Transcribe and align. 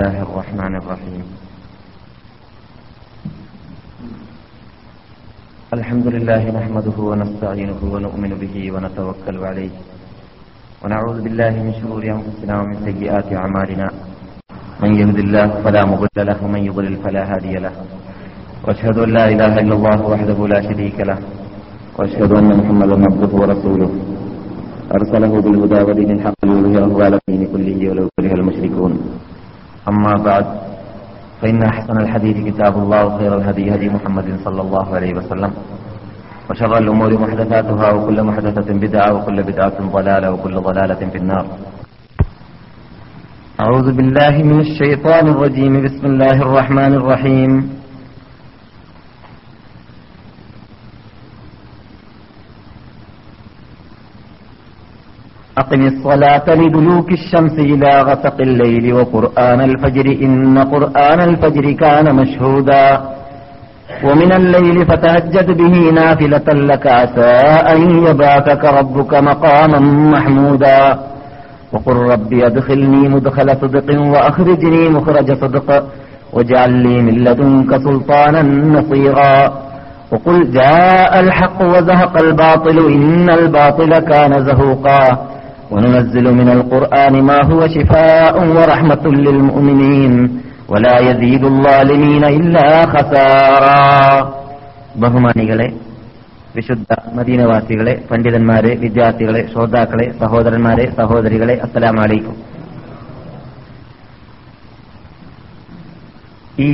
الله 0.00 0.22
الرحمن 0.32 0.74
الرحيم. 0.80 1.24
الحمد 5.76 6.06
لله 6.16 6.42
نحمده 6.58 6.96
ونستعينه 7.10 7.80
ونؤمن 7.84 8.32
به 8.42 8.56
ونتوكل 8.72 9.36
عليه. 9.44 9.72
ونعوذ 10.80 11.18
بالله 11.20 11.52
من 11.66 11.72
شرور 11.80 12.02
أنفسنا 12.16 12.54
ومن 12.60 12.76
سيئات 12.88 13.28
أعمالنا. 13.28 13.86
من 14.80 14.90
يهد 15.00 15.18
الله 15.20 15.48
فلا 15.68 15.82
مضل 15.84 16.16
له 16.16 16.38
ومن 16.44 16.62
يضلل 16.64 16.96
فلا 17.04 17.22
هادي 17.32 17.54
له. 17.60 17.74
وأشهد 18.64 18.96
أن 19.04 19.10
لا 19.12 19.24
إله 19.28 19.52
إلا 19.68 19.74
الله 19.76 19.98
وحده 20.00 20.38
لا 20.48 20.60
شريك 20.64 20.96
له. 21.04 21.18
وأشهد 22.00 22.30
أن 22.40 22.48
محمدا 22.56 22.96
عبده 23.04 23.32
ورسوله. 23.40 23.90
أرسله 24.96 25.32
بالهدى 25.44 25.80
ودين 25.88 26.10
الحق 26.16 26.40
ليظهره 26.48 26.94
على 27.04 27.16
الدين 27.20 27.42
كله 27.52 27.78
ولو 27.90 28.04
كره 28.16 28.32
المشركون. 28.40 29.19
أما 29.90 30.14
بعد 30.24 30.46
فإن 31.42 31.62
أحسن 31.62 31.96
الحديث 32.00 32.36
كتاب 32.48 32.74
الله 32.78 33.00
وخير 33.06 33.36
الهدي 33.36 33.74
هدي 33.74 33.88
محمد 33.88 34.28
صلى 34.44 34.60
الله 34.60 34.86
عليه 34.94 35.12
وسلم 35.18 35.52
وشر 36.50 36.78
الأمور 36.78 37.10
محدثاتها 37.18 37.92
وكل 37.92 38.22
محدثة 38.22 38.68
بدعة 38.74 39.08
وكل 39.14 39.42
بدعة 39.42 39.78
ضلالة 39.96 40.32
وكل 40.32 40.54
ضلالة 40.60 41.00
في 41.12 41.18
النار. 41.18 41.46
أعوذ 43.60 43.92
بالله 43.92 44.34
من 44.50 44.60
الشيطان 44.60 45.28
الرجيم. 45.28 45.72
بسم 45.84 46.04
الله 46.06 46.36
الرحمن 46.46 46.92
الرحيم. 46.94 47.79
أقم 55.58 55.86
الصلاة 55.86 56.46
لدلوك 56.48 57.12
الشمس 57.12 57.52
إلى 57.58 57.90
غسق 58.02 58.40
الليل 58.40 58.92
وقرآن 58.94 59.60
الفجر 59.60 60.06
إن 60.22 60.58
قرآن 60.58 61.20
الفجر 61.20 61.70
كان 61.72 62.16
مشهودا. 62.16 63.00
ومن 64.04 64.32
الليل 64.32 64.86
فتهجد 64.86 65.48
به 65.56 65.74
نافلة 65.90 66.48
لك 66.48 66.86
عسى 66.86 67.34
أن 67.72 67.80
يبعثك 68.06 68.64
ربك 68.64 69.14
مقاما 69.14 69.78
محمودا. 70.14 70.98
وقل 71.72 71.96
رب 71.96 72.32
أدخلني 72.32 73.08
مدخل 73.08 73.56
صدق 73.56 73.88
وأخرجني 74.12 74.88
مخرج 74.88 75.32
صدق 75.32 75.84
واجعل 76.32 76.72
لي 76.72 77.02
من 77.02 77.14
لدنك 77.24 77.76
سلطانا 77.76 78.42
نصيرا. 78.76 79.52
وقل 80.12 80.50
جاء 80.50 81.20
الحق 81.20 81.62
وزهق 81.62 82.22
الباطل 82.22 82.78
إن 82.92 83.30
الباطل 83.30 83.98
كان 83.98 84.44
زهوقا. 84.46 85.30
وننزل 85.71 86.25
من 86.33 86.49
القرآن 86.49 87.13
ما 87.21 87.39
هو 87.43 87.61
شفاء 87.67 88.35
ورحمة 88.57 89.05
للمؤمنين 89.25 90.13
ولا 90.69 90.95
يزيد 91.01 91.43
الظالمين 91.45 92.23
إلا 92.39 92.67
خسارا 92.85 93.83
ബഹുമാനികളെ 95.03 95.67
വിശുദ്ധ 96.55 96.89
മദീനവാസികളെ 97.17 97.93
പണ്ഡിതന്മാരെ 98.09 98.71
വിദ്യാർത്ഥികളെ 98.83 99.41
ശ്രോതാക്കളെ 99.51 100.05
സഹോദരന്മാരെ 100.21 100.85
സഹോദരികളെ 100.99 101.55
അസ്സലാമലൈക്കും 101.65 102.35
ഈ 106.59 106.69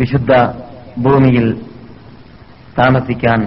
വിശുദ്ധ 0.00 0.32
ഭൂമിയിൽ 0.98 1.46
താമസിക്കാൻ 2.78 3.40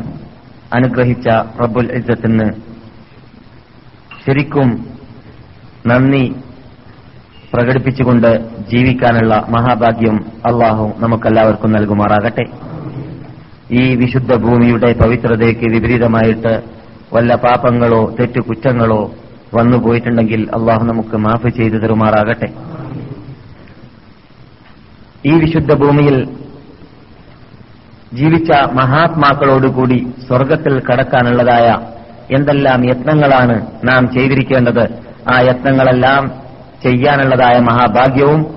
അനുഗ്രഹിച്ച 0.73 1.27
റബ്ബുൽ 1.61 1.89
ഇസ്സത്തിന് 1.99 2.47
ശരിക്കും 4.26 4.68
നന്ദി 5.86 6.34
പ്രകടിപ്പിച്ചുകൊണ്ട് 7.54 8.30
ജീവിക്കാനുള്ള 8.70 9.46
മഹാഭാഗ്യം 9.48 10.16
അള്ളാഹു 10.46 10.92
നമുക്കെല്ലാവർക്കും 10.98 11.72
നൽകുമാറാകട്ടെ. 11.72 12.44
ഈ 13.70 13.94
വിശുദ്ധ 13.94 14.36
ഭൂമിയുടെ 14.36 14.92
പവിത്രതയ്ക്ക് 14.92 15.66
വിപരീതമായിട്ട് 15.74 16.62
വല്ല 17.12 17.34
പാപങ്ങളോ 17.34 18.14
തെറ്റുകുറ്റങ്ങളോ 18.20 19.14
വന്നു 19.54 19.76
പോയിട്ടുണ്ടെങ്കിൽ 19.76 20.50
അള്ളാഹു 20.54 20.84
നമുക്ക് 20.84 21.16
മാഫ് 21.16 21.48
ചെയ്തു 21.48 21.76
തരുമാറാകട്ടെ. 21.76 22.48
ഈ 25.26 25.32
വിശുദ്ധ 25.32 25.74
ഭൂമിയിൽ 25.74 26.16
ജീവിച്ച 28.14 28.50
മഹാത്മാക്കളോടുകൂടി 28.72 30.06
സ്വർഗത്തിൽ 30.26 30.80
കടക്കാനുള്ളതായ 30.80 31.68
എന്തെല്ലാം 32.30 32.90
യത്നങ്ങളാണ് 32.90 33.66
നാം 33.84 34.12
ചെയ്തിരിക്കേണ്ടത്? 34.12 34.84
ആ 35.28 35.40
യത്നങ്ങളെല്ലാം 35.40 36.32
ചെയ്യാനുള്ളതായ 36.82 37.58
മഹാഭാഗ്യവും 37.58 38.54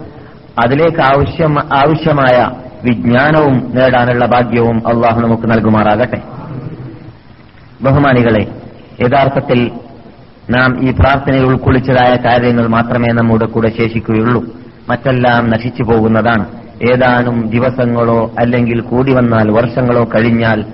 അതിലേക്ക് 0.64 1.02
ആവശ്യം 1.02 1.60
ആവശ്യമായ 1.60 2.52
വിജ്ഞാനവും 2.84 3.72
നേടാനുള്ള 3.76 4.26
ഭാഗ്യവും 4.26 4.88
അള്ളാഹു 4.88 5.22
നമുക്ക് 5.22 5.52
നൽകുമാറാകട്ടെ. 5.52 6.22
ബഹുമാനികളെ 7.82 8.48
യഥാർത്ഥത്തിൽ 9.02 9.72
നാം 10.50 10.90
ഈ 10.90 10.92
പ്രാർത്ഥനയിൽ 10.92 11.46
ഉൾക്കൊള്ളിച്ചതായ 11.46 12.16
കാര്യങ്ങൾ 12.16 12.68
മാത്രമേ 12.68 13.08
നമ്മുടെ 13.08 13.46
കൂടെ 13.46 13.70
ശേഷിക്കുകയുള്ളൂ. 13.78 14.46
മറ്റെല്ലാം 14.90 15.50
നശിച്ചു 15.50 15.84
പോകുന്നതാണ്. 15.84 16.46
ഏതാനും 16.94 17.50
ദിവസങ്ങളോ 17.50 18.32
അല്ലെങ്കിൽ 18.40 18.82
കൂടി 18.82 19.14
വന്നാൽ 19.14 19.52
വർഷങ്ങളോ 19.52 20.08
കഴിഞ്ഞാൽ 20.16 20.66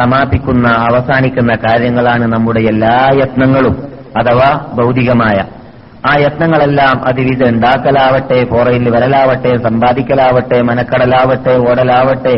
സമാപിക്കുന്ന 0.00 0.68
അവസാനിക്കുന്ന 0.68 1.54
കാര്യങ്ങളാണ് 1.64 2.26
നമ്മുടെ 2.32 2.60
എല്ലാ 2.60 2.96
യത്നങ്ങളും 3.22 3.76
അഥവാ 4.16 4.50
ഭൗതികമായ. 4.74 5.38
ആ 6.08 6.12
യത്നങ്ങളെല്ലാം 6.18 6.96
അതിവിധ 7.06 7.42
ഉണ്ടാക്കലാവട്ടെ 7.48 8.44
പോറയിൽ 8.44 8.86
വരലാവട്ടെ 8.88 9.50
സമ്പാദിക്കലാവട്ടെ 9.56 10.62
മനക്കടലാവട്ടെ 10.62 11.54
ഓടലാവട്ടെ 11.70 12.34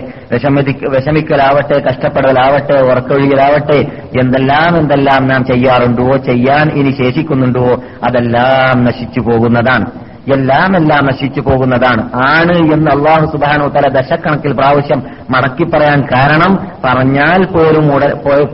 വിഷമിക്കലാവട്ടെ 0.88 1.76
കഷ്ടപ്പെടലാവട്ടെ 1.78 2.78
ഉറക്കൊഴിയലാവട്ടെ 2.80 3.78
എന്തെല്ലാം 4.20 4.78
എന്തെല്ലാം 4.78 5.28
നാം 5.28 5.44
ചെയ്യാറുണ്ടോ 5.44 6.16
ചെയ്യാൻ 6.16 6.66
ഇനി 6.80 6.90
ശേഷിക്കുന്നുണ്ടോ 7.02 7.66
അതെല്ലാം 8.04 8.84
നശിച്ചു 8.84 9.20
പോകുന്നതാണ്. 9.20 9.86
എല്ലാം 10.30 10.76
എല്ലാം 10.76 11.06
നശിച്ചു 11.06 11.40
പോകുന്നതാണ്. 11.40 12.10
ആണ് 12.14 12.52
എന്ന് 12.52 12.90
അള്ളാഹു 12.90 13.26
സുബാനോ 13.26 13.68
തല 13.68 14.00
ദശക്കണക്കിൽ 14.00 14.52
പ്രാവശ്യം 14.52 15.02
മടക്കി 15.30 15.64
പറയാൻ 15.64 16.02
കാരണം 16.02 16.58
പറഞ്ഞാൽ 16.84 17.44
പോലും 17.44 17.88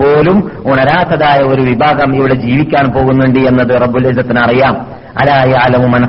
പോലും 0.01 0.51
ഉണരാത്തതായ 0.67 1.39
ഒരു 1.39 1.63
വിഭാഗം 1.63 2.17
ഇവിടെ 2.17 2.35
ജീവിക്കാൻ 2.35 2.93
പോകുന്നുണ്ട് 2.93 3.39
എന്നത് 3.39 3.83
റബ്ബുൽ 3.83 4.09
ഇസത്തിന് 4.09 4.39
അറിയാം. 4.39 4.87
അലായാലമുമൻ 5.23 6.03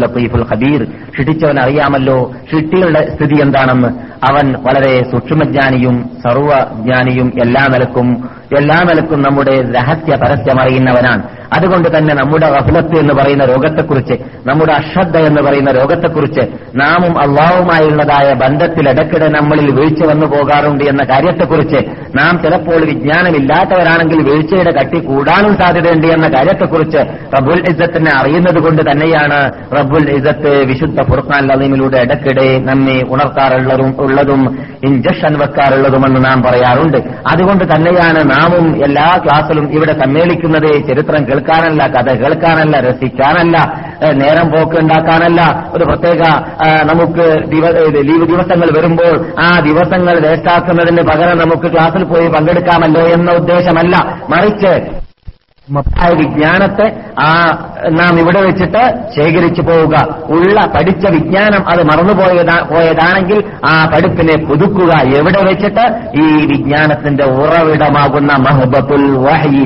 ലത്തീഫുൽ 0.00 0.44
ഖബീർ. 0.54 0.86
ഷിട്ടിച്ചവൻ 1.18 1.60
അറിയാമല്ലോ 1.60 2.32
ഷിട്ടിയുടെ 2.50 3.16
സ്ഥിതി 3.16 3.42
എന്താണെന്ന്. 3.42 3.88
അവൻ 4.30 4.52
വളരെ 4.52 5.02
സൂക്ഷ്മജ്ഞാനിയും 5.10 6.10
സർവജ്ഞാനിയും 6.22 7.32
എല്ലാ 7.42 7.66
നിലക്കും 7.66 8.28
എല്ലാ 8.58 8.80
നിലക്കും 8.80 9.22
നമ്മുടെ 9.22 9.62
രഹസ്യ 9.72 10.16
പരസ്യം 10.16 10.60
അറിയുന്നവനാണ്. 10.60 11.22
അതുകൊണ്ട് 11.52 11.98
തന്നെ 11.98 12.14
നമ്മുടെ 12.14 12.48
ഗഫലത്ത് 12.50 12.96
എന്ന് 12.98 13.14
പറയുന്ന 13.14 13.44
രോഗത്തെക്കുറിച്ച് 13.44 14.14
നമ്മുടെ 14.46 14.72
അശ്രദ്ധ 14.72 15.16
എന്ന് 15.18 15.42
പറയുന്ന 15.42 15.70
രോഗത്തെക്കുറിച്ച് 15.70 16.40
നാമും 16.76 17.20
അള്ളാവുമായുള്ളതായ 17.20 18.32
ബന്ധത്തിൽ 18.32 18.88
ഇടയ്ക്കിടെ 18.88 19.28
നമ്മളിൽ 19.28 19.70
വീഴ്ച 19.70 20.06
വന്നു 20.06 20.26
പോകാറുണ്ട് 20.26 20.84
എന്ന 20.84 21.04
കാര്യത്തെക്കുറിച്ച് 21.04 21.80
നാം 22.16 22.42
ചിലപ്പോൾ 22.42 22.80
വിജ്ഞാനമില്ലാത്തവരാണെങ്കിൽ 22.84 24.22
വീഴ്ചയുടെ 24.30 24.72
കട്ടി 24.72 25.00
കൂടാനും 25.00 25.54
സാധ്യതയുണ്ട് 25.54 26.06
എന്ന 26.06 26.28
കാര്യത്തെക്കുറിച്ച് 26.28 26.98
റബുൽ 27.36 27.62
ഇസത്തിനെ 27.70 28.12
അറിയുന്നത് 28.20 28.58
കൊണ്ട് 28.58 28.82
തന്നെയാണ് 28.90 29.38
റബ്ബുൽ 29.78 30.10
ഇസത്ത് 30.10 30.64
വിശുദ്ധ 30.64 31.00
ഫുർഖാൻ 31.02 31.42
ലതീമിലൂടെ 31.46 31.98
ഇടയ്ക്കിടെ 31.98 32.58
നമ്മെ 32.58 32.98
ഉണർത്താറുള്ളതും 33.10 33.90
ഉള്ളതും 33.98 34.42
ഇഞ്ചക്ഷൻ 34.84 35.32
വെക്കാറുള്ളതുമെന്ന് 35.38 36.24
നാം 36.24 36.42
പറയാറുണ്ട്. 36.42 36.98
അതുകൊണ്ട് 37.32 37.64
തന്നെയാണ് 37.64 38.20
നാമും 38.30 38.84
എല്ലാ 38.84 39.20
ക്ലാസ്സിലും 39.24 39.66
ഇവിടെ 39.72 39.92
സമ്മേളിക്കുന്നത് 39.92 40.70
ചരിത്രം 40.88 41.22
കേൾക്കാനല്ല 41.40 41.82
കഥ 41.86 42.10
കേൾക്കാനല്ല 42.20 42.76
രസിക്കാനല്ല 42.80 43.56
നേരം 44.20 44.46
പോക്ക് 44.52 44.76
ഉണ്ടാക്കാനല്ല. 44.80 45.40
ഒരു 45.74 45.84
പ്രത്യേക 45.84 46.22
നമുക്ക് 46.90 47.26
ലീവ് 48.08 48.26
ദിവസങ്ങൾ 48.32 48.68
വരുമ്പോൾ 48.78 49.14
ആ 49.40 49.48
ദിവസങ്ങൾ 49.68 50.16
വേസ്റ്റാക്കുന്നതിന് 50.26 51.02
പകരം 51.10 51.38
നമുക്ക് 51.38 51.68
ക്ലാസ്സിൽ 51.72 52.04
പോയി 52.04 52.28
പങ്കെടുക്കാമല്ലോ 52.28 53.04
എന്ന 53.16 53.30
ഉദ്ദേശമല്ല. 53.32 53.96
മറിച്ച് 54.30 54.72
മത്തായ 55.70 56.12
വിജ്ഞാനത്തെ 56.12 56.92
ആ 57.20 57.32
നാം 57.88 58.20
ഇവിടെ 58.20 58.40
വെച്ചിട്ട് 58.40 58.94
ശേഖരിച്ചു 59.16 59.62
പോവുക. 59.62 60.16
ഉള്ള 60.28 60.66
പഠിച്ച 60.66 61.06
വിജ്ഞാനം 61.06 61.70
അത് 61.70 61.82
മറന്നുപോയതാ 61.82 62.66
പോയതാണെങ്കിൽ 62.70 63.44
ആ 63.64 63.90
പഠിപ്പിനെ 63.94 64.44
പുതുക്കുക. 64.44 65.18
എവിടെ 65.18 65.42
വെച്ചിട്ട്? 65.42 65.94
ഈ 66.14 66.46
വിജ്ഞാനത്തിന്റെ 66.46 67.24
ഉറവിടമാകുന്ന 67.24 68.32
മഹബത്തുൽ 68.32 69.18
വഹി 69.18 69.64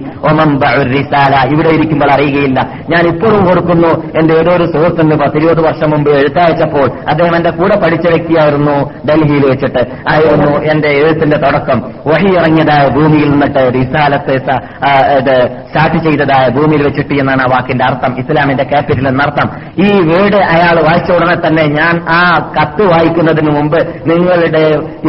റിസാല. 0.82 1.48
ഇവിടെ 1.54 1.68
ഇരിക്കുമ്പോൾ 1.68 2.12
അറിയുകയില്ല. 2.12 2.68
ഞാൻ 2.90 3.06
ഇപ്പോഴും 3.06 3.44
കൊടുക്കുന്നു 3.44 3.88
എന്റെ 3.88 4.34
ഏതോ 4.34 4.56
ഒരു 4.56 4.64
സുഹൃത്തിന് 4.64 5.16
പത്തിരുപത് 5.16 5.66
വർഷം 5.66 5.90
മുമ്പ് 5.90 6.10
എഴുത്തയച്ചപ്പോൾ 6.10 6.90
അദ്ദേഹം 7.08 7.36
എന്റെ 7.36 7.50
കൂടെ 7.50 7.76
പഠിച്ച 7.76 8.06
വ്യക്തിയായിരുന്നു 8.06 8.90
ഡൽഹിയിൽ 9.08 9.50
വെച്ചിട്ട്. 9.50 9.80
ആയിരുന്നു 10.08 10.52
എന്റെ 10.72 10.88
എഴുത്തിന്റെ 10.88 11.36
തുടക്കം. 11.36 11.82
വഹി 12.06 12.26
ഇറങ്ങിയതായ 12.26 12.88
ഭൂമിയിൽ 12.88 13.30
നിന്നിട്ട് 13.30 13.70
റിസാലത്തെ 13.74 14.38
സ്റ്റാർട്ട് 14.38 15.93
സ്റ്റാർട്ട് 15.94 16.08
ചെയ്തതായ 16.08 16.44
ഭൂമിയിൽ 16.48 16.82
വെച്ചിട്ട് 16.82 17.14
എന്നാണ് 17.14 17.42
ആ 17.42 17.48
വാക്കിന്റെ 17.50 17.84
അർത്ഥം. 17.84 18.12
ഇസ്ലാമിന്റെ 18.20 18.64
ക്യാപിറ്റൽ 18.64 19.06
എന്നർത്ഥം. 19.08 19.48
ഈ 19.86 19.88
വേർഡ് 20.10 20.38
അയാൾ 20.54 20.76
വായിച്ച 20.86 21.10
ഉടനെ 21.16 21.36
തന്നെ 21.46 21.64
ഞാൻ 21.78 21.94
ആ 22.10 22.20
കത്ത് 22.56 22.84
വായിക്കുന്നതിന് 22.92 23.50
മുമ്പ് 23.56 23.78
നിങ്ങളുടെ 24.10 24.64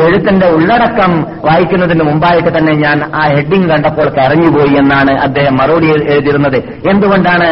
എഴുത്തിന്റെ 0.06 0.48
ഉള്ളടക്കം 0.58 1.12
വായിക്കുന്നതിന് 1.46 2.04
മുമ്പായിട്ട് 2.04 2.52
തന്നെ 2.58 2.74
ഞാൻ 2.86 2.98
ആ 3.16 3.24
ഹെഡിങ് 3.36 3.70
കണ്ടപ്പോൾ 3.70 4.10
കരഞ്ഞുപോയി 4.18 4.74
എന്നാണ് 4.82 5.14
അദ്ദേഹം 5.28 5.56
മറുപടി 5.62 5.88
എഴുതിയിരുന്നത്. 6.14 6.60
എന്തുകൊണ്ടാണ് 6.92 7.50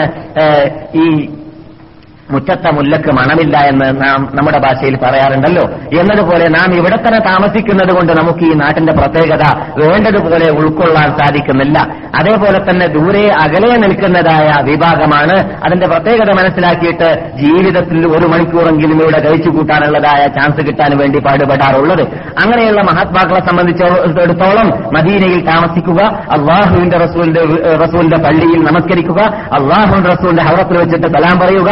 ഈ 1.03 1.07
മുറ്റത്തെ 2.33 2.71
മുല്ലക്ക് 2.71 3.12
മണമില്ല 3.12 3.57
എന്ന് 3.57 3.85
നാം 3.85 4.30
നമ്മുടെ 4.35 4.59
ഭാഷയിൽ 4.59 4.97
പറയാറുണ്ടല്ലോ. 4.97 5.63
എന്നതുപോലെ 6.00 6.47
നാം 6.47 6.75
ഇവിടെ 6.75 6.95
തന്നെ 6.95 7.19
താമസിക്കുന്നത് 7.19 7.94
കൊണ്ട് 7.95 8.13
നമുക്ക് 8.13 8.44
ഈ 8.44 8.53
നാട്ടിന്റെ 8.53 8.94
പ്രത്യേകത 8.94 9.44
വേണ്ടതുപോലെ 9.83 10.51
ഉൾക്കൊള്ളാൻ 10.51 11.09
സാധിക്കുന്നില്ല. 11.18 11.80
അതേപോലെ 12.15 12.59
തന്നെ 12.69 12.88
ദൂരെ 12.88 13.33
അകലെ 13.41 13.77
നിൽക്കുന്നതായ 13.77 14.63
വിഭാഗമാണ്. 14.63 15.38
അതിന്റെ 15.65 15.88
പ്രത്യേകത 15.88 16.31
മനസ്സിലാക്കിയിട്ട് 16.31 17.09
ജീവിതത്തിൽ 17.35 18.07
ഒരു 18.07 18.27
മണിക്കൂറെങ്കിലും 18.27 19.01
ഇവിടെ 19.03 19.19
കഴിച്ചു 19.19 19.50
കൂട്ടാനുള്ളതായ 19.50 20.27
ചാൻസ് 20.27 20.65
കിട്ടാൻ 20.65 20.97
വേണ്ടി 20.97 21.19
പാടുപെടാറുള്ളത്. 21.19 22.03
അങ്ങനെയുള്ള 22.44 22.81
മഹാത്മാക്കളെ 22.81 23.41
സംബന്ധിച്ചിടത്തോളം 23.50 24.68
മദീനയിൽ 24.94 25.45
താമസിക്കുക 25.45 26.01
അള്ളാഹുവിന്റെ 26.35 26.97
റസൂലിന്റെ 26.97 27.41
റസൂലിന്റെ 27.83 28.18
പള്ളിയിൽ 28.18 28.59
നമസ്കരിക്കുക 28.63 29.21
അള്ളാഹുവിന്റെ 29.57 30.09
റസൂലിന്റെ 30.09 30.44
ഹവറത്തിൽ 30.44 30.77
വെച്ചിട്ട് 30.77 31.07
സലാം 31.07 31.39
പറയുക 31.39 31.69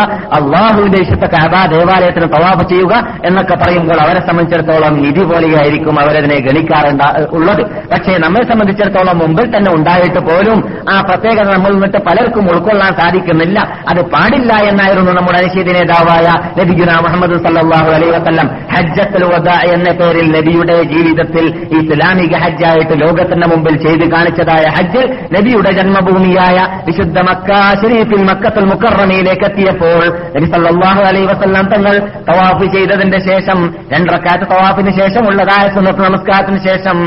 അള്ളാഹുവിന്റെ 0.52 1.00
വിശുദ്ധ 1.00 1.26
കഅബ 1.34 1.56
ദേവാലയത്തിന് 1.74 2.28
തവാഫ് 2.34 2.64
ചെയ്യുക 2.72 2.94
എന്നൊക്കെ 3.28 3.56
പറയുമ്പോൾ 3.56 4.00
അവരെ 4.06 4.22
സംബന്ധിച്ചിടത്തോളം 4.28 4.94
നിധി 5.04 5.24
പോലെയായിരിക്കും 5.30 5.96
അവരതിനെ 6.04 6.38
ഗണിക്കാറുണ്ട 6.48 7.02
ഉള്ളത്. 7.38 7.62
പക്ഷേ 7.92 8.14
നമ്മെ 8.18 8.42
സംബന്ധിച്ചിടത്തോളം 8.52 9.18
മുമ്പിൽ 9.24 9.48
തന്നെ 9.56 9.72
ഉണ്ടായിട്ട് 9.78 10.22
പോലും 10.30 10.58
ആ 10.94 10.96
പ്രത്യേകത 11.02 11.48
നമ്മൾ 11.56 11.72
നിന്നിട്ട് 11.74 12.00
പലർക്കും 12.08 12.46
ഉൾക്കൊള്ളാൻ 12.52 12.92
സാധിക്കുന്നില്ല. 13.02 13.58
അത് 13.92 14.02
പാടില്ല 14.14 14.52
എന്നായിരുന്നു 14.72 15.12
നമ്മുടെ 15.12 15.38
അനുശീതി 15.38 15.72
നേതാവായ 15.78 16.28
നബിഗുന 16.60 16.92
മുഹമ്മദ് 17.06 17.38
സല്ലാഹു 17.46 17.90
അലൈ 17.98 18.10
വസ്ലം 18.18 18.50
ഹജ്ജത്തുൽ 18.74 19.26
എന്ന 19.76 19.90
പേരിൽ 20.00 20.28
നബിയുടെ 20.38 20.76
ജീവിതത്തിൽ 20.94 21.46
ഇസ്ലാമിക 21.80 22.36
ഹജ്ജായിട്ട് 22.44 22.96
ലോകത്തിന്റെ 23.04 23.48
മുമ്പിൽ 23.48 23.76
ചെയ്ത് 23.86 24.06
കാണിച്ചതായ 24.14 24.66
ഹജ്ജ് 24.78 25.04
നബിയുടെ 25.36 25.72
ജന്മഭൂമിയായ 25.80 26.58
വിശുദ്ധ 26.88 27.18
മക്ക 27.30 27.50
ഷരീഫിൽ 27.82 28.24
മക്കത്തുൽ 28.30 28.66
മുക്കറമയിലേക്ക് 28.72 29.46
എത്തിയപ്പോൾ 29.50 30.04
നബി 30.42 30.48
സല്ലല്ലാഹു 30.52 31.02
അലൈഹി 31.02 31.26
വസല്ലം 31.26 31.66
തങ്ങൾ 31.68 31.96
തവാഫ് 32.30 32.66
ചെയ്തതിന്റെ 32.74 33.20
ശേഷം 33.20 33.60
രണ്ടറക്കാറ്റ് 33.92 34.46
തവാഫിന് 34.52 34.92
ശേഷം 34.92 35.24
ഉള്ളതായ 35.28 35.66
സുന്നത്ത് 35.70 36.02
നമസ്കാരത്തിന് 36.02 36.60
ശേഷം 36.60 36.98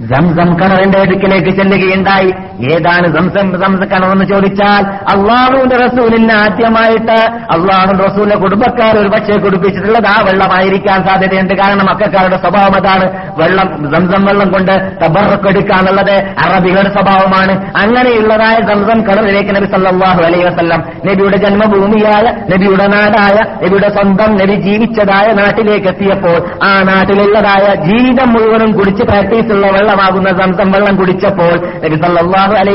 സംസം 0.00 0.58
കണറിന്റെ 0.58 0.98
അടുക്കിലേക്ക് 0.98 1.50
ചെല്ലുകയുണ്ടായി. 1.56 2.34
ഏതാണ് 2.72 3.06
സംസം 3.16 3.60
സംസം 3.60 3.88
കണറെന്ന് 3.88 4.24
ചോദിച്ചാൽ 4.24 4.84
അള്ളാഹുവിന്റെ 4.86 5.76
റസൂലിന് 5.76 6.32
ആദ്യമായിട്ട് 6.32 7.18
അള്ളാഹു 7.32 8.02
റസൂലിന്റെ 8.02 8.36
കുടുംബക്കാർ 8.36 8.98
ഒരു 8.98 9.08
പക്ഷേ 9.08 9.38
കുടിപ്പിച്ചിട്ടുള്ളത് 9.38 10.06
ആ 10.06 10.24
വെള്ളമായിരിക്കാൻ 10.24 11.06
സാധ്യതയുണ്ട്. 11.06 11.54
കാരണം 11.54 11.86
മക്കാരുടെ 11.86 12.36
സ്വഭാവം 12.36 12.76
അതാണ്. 12.76 13.10
വെള്ളം 13.38 13.90
സംസം 13.90 14.24
വെള്ളം 14.24 14.52
കൊണ്ട് 14.52 14.72
തബറക്കെടുക്കാന്നുള്ളത് 14.72 16.34
അറബികളുടെ 16.46 16.88
സ്വഭാവമാണ്. 16.88 17.78
അങ്ങനെയുള്ളതായ 17.78 18.56
സംസം 18.56 19.00
കണറിലേക്ക് 19.00 19.56
നബി 19.56 19.64
സല്ലാഹു 19.64 20.22
അലൈഹി 20.22 20.44
വസ്ലം 20.44 20.84
നബിയുടെ 21.06 21.36
ജന്മഭൂമിയായ 21.36 22.22
നബിയുടെ 22.22 22.86
നാടായ 22.86 23.66
നബിയുടെ 23.66 23.88
സ്വന്തം 23.88 24.36
നബി 24.36 24.54
ജീവിച്ചതായ 24.54 25.32
നാട്ടിലേക്ക് 25.32 25.88
എത്തിയപ്പോൾ 25.88 26.66
ആ 26.66 26.82
നാട്ടിലുള്ളതായ 26.82 27.74
ജീവിതം 27.74 28.32
മുഴുവനും 28.32 28.72
കുടിച്ച് 28.72 29.02
പ്രാക്ടീസ് 29.02 29.52
ഉള്ള 29.52 29.89
വെള്ളമാകുന്ന 29.90 30.30
സംസം 30.40 30.68
വെള്ളം 30.72 30.94
കുടിച്ചപ്പോൾ 30.96 31.54
നബി 31.84 31.96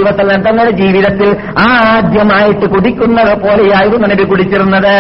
വസല്ലം 0.08 0.40
തങ്ങളുടെ 0.46 0.74
ജീവിതത്തിൽ 0.82 1.30
ആദ്യമായിട്ട് 1.68 2.66
കുടിക്കുന്നത് 2.74 3.34
പോലെയായിരുന്നു 3.44 4.08
നബി 4.08 4.24
കുടിച്ചിരുന്നത്. 4.24 4.96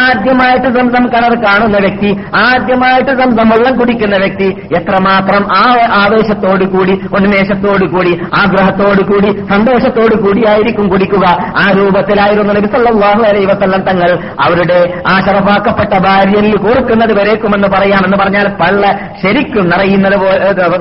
ആദ്യമായിട്ട് 0.00 0.68
സംസം 0.78 1.04
കിണർ 1.14 1.34
കാണുന്ന 1.46 1.78
വ്യക്തി 1.84 2.10
ആദ്യമായിട്ട് 2.44 3.12
സംസം 3.20 3.48
വെള്ളം 3.52 3.74
കുടിക്കുന്ന 3.80 4.16
വ്യക്തി 4.16 4.48
എത്രമാത്രം 4.78 5.44
ആ 5.58 5.64
ആവേശത്തോടു 6.02 6.66
കൂടി 6.74 6.94
ഉന്മേഷത്തോടു 7.18 7.86
കൂടി 7.94 8.12
ആഗ്രഹത്തോടു 8.42 9.02
കൂടി 9.10 9.30
സന്തോഷത്തോടു 9.52 10.16
കൂടിയായിരിക്കും 10.24 10.88
കുടിക്കുക. 10.88 11.26
ആ 11.62 11.64
രൂപത്തിലായിരുന്നു 11.78 12.52
നബി 12.52 12.70
സല്ലല്ലാഹു 12.74 13.22
അലൈഹി 13.30 13.48
വസല്ലം 13.52 13.82
തങ്ങൾ 13.90 14.10
അവരുടെ 14.46 14.80
ആ 15.12 15.16
ശറഫാക്കപ്പെട്ട 15.26 15.94
ഭാര്യയിൽ 16.06 16.56
കോർക്കുന്നത് 16.66 17.14
വരേക്കുമെന്ന് 17.20 17.68
പറയാമെന്ന് 17.76 18.18
പറഞ്ഞാൽ 18.22 18.48
പള്ള 18.62 18.82
ശരിക്കും 19.22 19.64
നിറയുന്നത് 19.70 20.16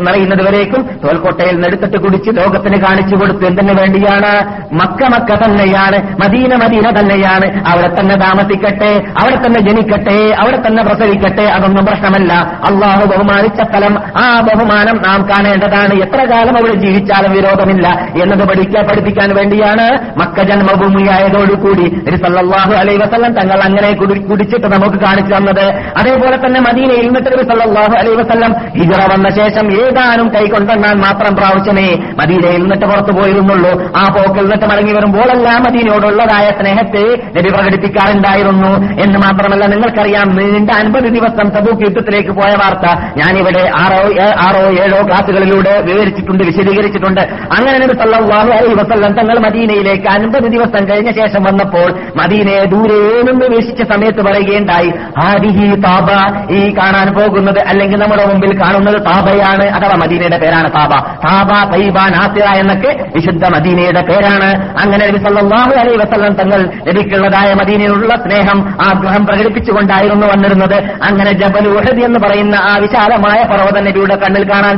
നിറയുന്നത് 0.08 0.44
വരേക്കും 0.48 0.77
തോൽക്കോട്ടയിൽ 0.82 1.54
നിന്നെടുത്തിട്ട് 1.54 1.98
കുടിച്ച് 1.98 2.32
ലോകത്തിന് 2.32 2.78
കാണിച്ചു 2.78 3.16
കൊടുത്തു 3.16 3.46
എന്തിനു 3.46 3.74
വേണ്ടിയാണ്? 3.74 4.58
മക്ക 4.74 5.04
മക്ക 5.04 5.46
തന്നെയാണ് 5.46 6.18
മദീന 6.24 6.56
മദീന 6.56 7.00
തന്നെയാണ്. 7.00 7.68
അവിടെ 7.68 8.00
തന്നെ 8.00 8.16
താമസിക്കട്ടെ 8.16 9.04
അവിടെ 9.22 9.36
തന്നെ 9.36 9.60
ജനിക്കട്ടെ 9.60 10.36
അവിടെ 10.40 10.68
തന്നെ 10.68 10.84
പ്രസവിക്കട്ടെ 10.84 11.42
അതൊന്നും 11.42 11.86
പ്രശ്നമല്ല. 11.86 12.34
അള്ളാഹു 12.66 13.06
ബഹുമാനിച്ച 13.06 13.62
സ്ഥലം 13.62 14.00
ആ 14.18 14.40
ബഹുമാനം 14.40 15.02
നാം 15.08 15.30
കാണേണ്ടതാണ്. 15.30 15.94
എത്ര 15.94 16.24
കാലം 16.24 16.58
അവിടെ 16.58 16.74
ജീവിച്ചാലും 16.74 17.32
വിരോധമില്ല. 17.32 18.08
എന്നത് 18.24 18.48
പഠിക്കാൻ 18.48 18.84
പഠിപ്പിക്കാൻ 18.88 19.36
വേണ്ടിയാണ് 19.36 20.14
മക്ക 20.18 20.44
ജന്മഭൂമിയായതോടുകൂടി 20.44 22.02
ഒരു 22.08 22.16
അലൈ 22.58 22.98
വസല്ലം 22.98 23.34
തങ്ങൾ 23.34 23.64
അങ്ങനെ 23.64 23.92
കുടി- 23.92 24.28
കുടിച്ചിട്ട് 24.28 24.68
നമുക്ക് 24.68 24.98
കാണിച്ചു 24.98 25.36
തന്നത്. 25.36 25.64
അതേപോലെ 25.98 26.46
തന്നെ 26.46 26.60
മദീനയിൽ 26.60 27.06
നിന്നിട്ട് 27.06 27.30
സല്ലാഹു 27.30 27.98
അലൈ 27.98 28.16
വസല്ലം 28.16 28.56
ഹിജറ 28.78 29.14
വന്ന 29.14 29.30
ശേഷം 29.30 29.74
ഏതാനും 29.74 30.30
കൈകൊണ്ടെണ്ണാൻ 30.58 30.98
മാത്രം 30.98 31.34
പ്രാവശ്യമേ 31.36 31.88
മദീനയിൽ 32.20 32.62
നിന്നിട്ട് 32.62 32.86
പുറത്തു 32.86 33.12
പോയിരുന്നുള്ളൂ. 33.12 33.72
ആ 33.98 34.04
പോക്കിൽ 34.16 34.42
നിന്നിട്ട് 34.42 34.66
മടങ്ങി 34.66 34.94
വരുമ്പോഴെല്ലാം 34.94 35.60
മദീനയോടുള്ളതായ 35.68 36.46
സ്നേഹത്തെ 36.60 37.04
നബി 37.38 37.50
പ്രകടിപ്പിക്കാറുണ്ടായിരുന്നു. 37.50 38.72
എന്ന് 39.04 39.18
മാത്രമല്ല 39.20 39.66
നിങ്ങൾക്കറിയാം 39.66 40.28
നീണ്ട 40.38 40.72
അൻപത് 40.80 41.08
ദിവസം 41.18 41.48
തബൂക്ക് 41.50 41.84
യുദ്ധത്തിലേക്ക് 41.84 42.30
പോയ 42.30 42.52
വാർത്ത 42.62 42.86
ഞാനിവിടെ 43.18 43.64
ആറോ 43.76 44.02
ആറോ 44.48 44.64
ഏഴോ 44.84 45.00
ക്ലാസുകളിലൂടെ 45.08 45.74
വിവരിച്ചിട്ടുണ്ട് 45.82 46.44
വിശദീകരിച്ചിട്ടുണ്ട്. 46.44 47.22
അങ്ങനെ 47.58 47.78
നബി 47.84 47.96
അലൈഹി 48.38 48.74
വസല്ലം 48.82 49.14
തങ്ങൾ 49.14 49.38
മദീനയിലേക്ക് 49.48 50.08
അൻപത് 50.16 50.48
ദിവസം 50.56 50.84
കഴിഞ്ഞ 50.90 51.12
ശേഷം 51.12 51.44
വന്നപ്പോൾ 51.44 51.90
മദീനയെ 52.22 52.64
ദൂരെ 52.74 53.00
നിന്ന് 53.28 53.46
വീക്ഷിച്ച 53.56 53.82
സമയത്ത് 53.94 54.22
പറയുകയുണ്ടായി 54.28 54.90
ഹാരിഹി 55.20 55.68
താബ. 55.88 56.10
ഈ 56.58 56.62
കാണാൻ 56.78 57.08
പോകുന്നത് 57.18 57.62
അല്ലെങ്കിൽ 57.68 57.98
നമ്മുടെ 58.04 58.26
മുമ്പിൽ 58.26 58.52
കാണുന്നത് 58.62 59.00
താബയാണ് 59.08 59.66
അഥവാ 59.78 59.96
മദീനയുടെ 60.04 60.38
പേരാണ് 60.48 60.72
താബ. 60.72 60.90
താബ 61.28 61.76
തൈബ 61.76 61.94
നാസിറ 61.94 62.58
എന്നൊക്കെ 62.58 63.06
വിശുദ്ധ 63.16 63.50
മദീനയുടെ 63.50 64.02
പേരാണ്. 64.02 64.80
അങ്ങനെ 64.80 65.08
നബി 65.08 65.18
സല്ലല്ലാഹു 65.18 65.80
അലൈഹി 65.80 65.98
വസല്ലം 65.98 66.34
തങ്ങൾ 66.34 66.70
നബിക്കുള്ളതായ 66.88 67.54
മദീനയിലുള്ള 67.54 68.16
സ്നേഹം 68.16 68.78
ആഗ്രഹം 68.82 69.26
പ്രകടിപ്പിച്ചുകൊണ്ടായിരുന്നു 69.26 70.28
വന്നിരുന്നത്. 70.28 70.84
അങ്ങനെ 71.04 71.32
ജബൽ 71.32 71.68
ഉഹദ് 71.68 72.04
എന്ന് 72.04 72.20
പറയുന്ന 72.20 72.56
ആ 72.56 72.78
വിശാലമായ 72.78 73.44
പർവത 73.44 73.80
നബിയുടെ 73.80 74.16
കണ്ണിൽ 74.16 74.52
കാണാൻ 74.52 74.78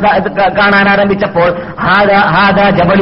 കാണാൻ 0.58 0.90
ആരംഭിച്ചപ്പോൾ 0.90 1.50
ജബൽ. 2.70 3.00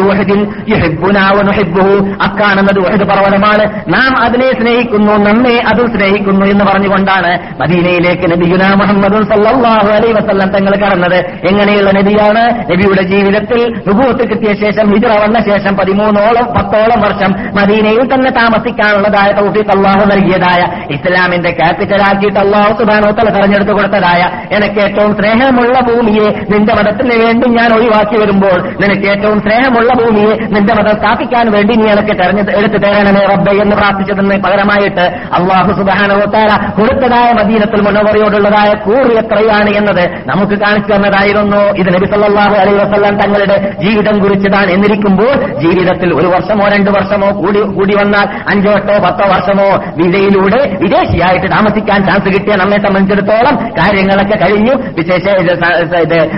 അക്കാണുന്നത് 2.21 2.79
ഉഹദ് 2.79 3.03
പർവതമാണ്. 3.03 3.83
നാം 3.87 4.23
അതിനെ 4.23 4.51
സ്നേഹിക്കുന്നു 4.51 5.13
നമ്മെ 5.13 5.63
അത് 5.67 5.97
സ്നേഹിക്കുന്നു 5.97 6.45
എന്ന് 6.45 6.65
പറഞ്ഞുകൊണ്ടാണ് 6.65 7.39
മദീനയിലേക്ക് 7.61 8.31
നബിഗുന 8.31 8.73
മുഹമ്മദ് 8.73 9.23
സല്ലാഹു 9.23 9.87
അലൈ 9.87 10.11
വസ്ലം 10.11 10.49
തങ്ങൾ 10.49 10.71
കടന്നത്. 10.75 11.47
എങ്ങനെയുള്ള 11.47 11.91
നബിയാണ്? 11.91 12.56
നബിയുടെ 12.71 13.03
ജീവിതത്തിൽ 13.11 13.61
നുബൂത്ത് 13.87 14.23
കിട്ടിയ 14.31 14.53
ശേഷം 14.63 14.85
ഹിജറ 14.93 15.13
വന്ന 15.23 15.39
ശേഷം 15.49 15.73
പതിമൂന്നോളം 15.79 16.45
പത്തോളം 16.55 16.99
വർഷം 17.05 17.31
മദീനയിൽ 17.59 18.03
തന്നെ 18.13 18.31
താമസിക്കാനുള്ളതായ 18.39 19.29
തൗഫീഖ് 19.39 19.73
അള്ളാഹു 19.77 20.03
നൽകിയതായ 20.11 20.61
ഇസ്ലാമിന്റെ 20.95 21.51
ക്യാപിറ്റലാക്കിയിട്ട് 21.59 22.39
അള്ളാഹു 22.45 22.71
സുബാനോ 22.81 23.09
തല 23.19 23.29
തെരഞ്ഞെടുത്തു 23.29 23.71
കൊടുത്തതായ 23.71 24.21
എനിക്ക് 24.57 24.79
ഏറ്റവും 24.79 25.11
സ്നേഹമുള്ള 25.19 25.77
ഭൂമിയെ 25.89 26.27
നിന്റെ 26.53 26.73
മതത്തിന് 26.73 27.15
വേണ്ടി 27.23 27.47
ഞാൻ 27.49 27.69
ഒഴിവാക്കി 27.73 28.17
വരുമ്പോൾ 28.17 28.57
നിനക്ക് 28.83 29.07
ഏറ്റവും 29.13 29.39
സ്നേഹമുള്ള 29.39 29.91
ഭൂമിയെ 29.93 30.33
നിന്റെ 30.55 30.73
മതം 30.73 30.95
സ്ഥാപിക്കാൻ 30.95 31.45
വേണ്ടി 31.55 31.73
നീ 31.75 31.87
എനിക്ക് 31.91 32.15
തെരഞ്ഞെ 32.21 32.43
എടുത്തു 32.59 32.79
തരണമേ 32.85 33.23
റബ്ബെ 33.31 33.53
എന്ന് 33.63 33.75
പ്രാർത്ഥിച്ചതിന് 33.75 34.37
പകരമായിട്ട് 34.45 35.05
അള്ളാഹു 35.39 35.71
സുബാനോ 35.79 36.19
താര 36.35 36.51
കൊടുത്തതായ 36.79 37.29
മദീനത്തിൽ 37.31 37.81
മുന്നവറിയോടുള്ളതായ 37.81 38.69
കൂറ് 38.85 39.11
എത്രയാണ് 39.21 39.71
എന്നത് 39.79 40.03
നമുക്ക് 40.29 40.55
കാണിച്ചു 40.63 40.91
തന്നതായിരുന്നു. 40.93 41.61
ഇത് 41.81 41.89
നബി 41.95 42.07
സല്ലല്ലാഹു 42.47 42.87
അലൈ 42.87 42.91
വസ്ലാം 42.91 43.17
തങ്ങളുടെ 43.19 43.75
ജീവിതം 43.81 44.19
കുറിച്ചതാൻ 44.19 44.69
എന്നിരിക്കുമ്പോൾ 44.69 45.33
ജീവിതത്തിൽ 45.59 46.13
ഒരു 46.13 46.27
വർഷമോ 46.27 46.67
രണ്ടു 46.67 46.91
വർഷമോ 46.91 47.29
കൂടി 47.41 47.61
കൂടി 47.61 47.95
വന്നാൽ 47.95 48.27
അഞ്ചോ 48.49 48.71
എട്ടോ 48.71 48.97
പത്തോ 48.97 49.25
വർഷമോ 49.33 49.67
വിസയിലൂടെ 49.97 50.77
വിദേശിയായിട്ട് 50.81 51.51
താമസിക്കാൻ 51.51 52.05
ചാൻസ് 52.05 52.25
കിട്ടിയ 52.25 52.55
നമ്മെ 52.55 52.77
സംബന്ധിച്ചിടത്തോളം 52.77 53.55
കാര്യങ്ങളൊക്കെ 53.57 54.35
കഴിഞ്ഞു. 54.45 54.73
വിശേഷ 54.97 55.27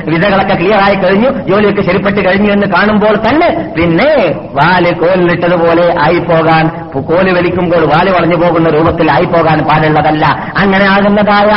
വിധകളൊക്കെ 0.07 0.55
ക്ലിയർ 0.55 0.79
ആയി 0.79 0.95
കഴിഞ്ഞു. 0.95 1.29
ജോലിയൊക്കെ 1.29 1.81
ശരിപ്പെട്ട് 1.81 2.29
കഴിഞ്ഞു 2.29 2.51
എന്ന് 2.51 2.67
കാണുമ്പോൾ 2.67 3.15
തന്നെ 3.15 3.49
പിന്നെ 3.77 4.11
വാൽ 4.51 4.93
കോലിലിട്ടതുപോലെ 4.93 5.95
ആയിപ്പോകാൻ 6.01 6.67
കോൽ 7.01 7.33
വലിക്കുമ്പോൾ 7.37 7.85
വാൽ 7.85 8.09
വളഞ്ഞു 8.09 8.35
പോകുന്ന 8.35 8.69
രൂപത്തിൽ 8.69 9.11
ആയിപ്പോകാൻ 9.11 9.59
പാടുള്ളതല്ല. 9.59 10.25
അങ്ങനെ 10.57 10.85
ആകുന്നതായ 10.85 11.51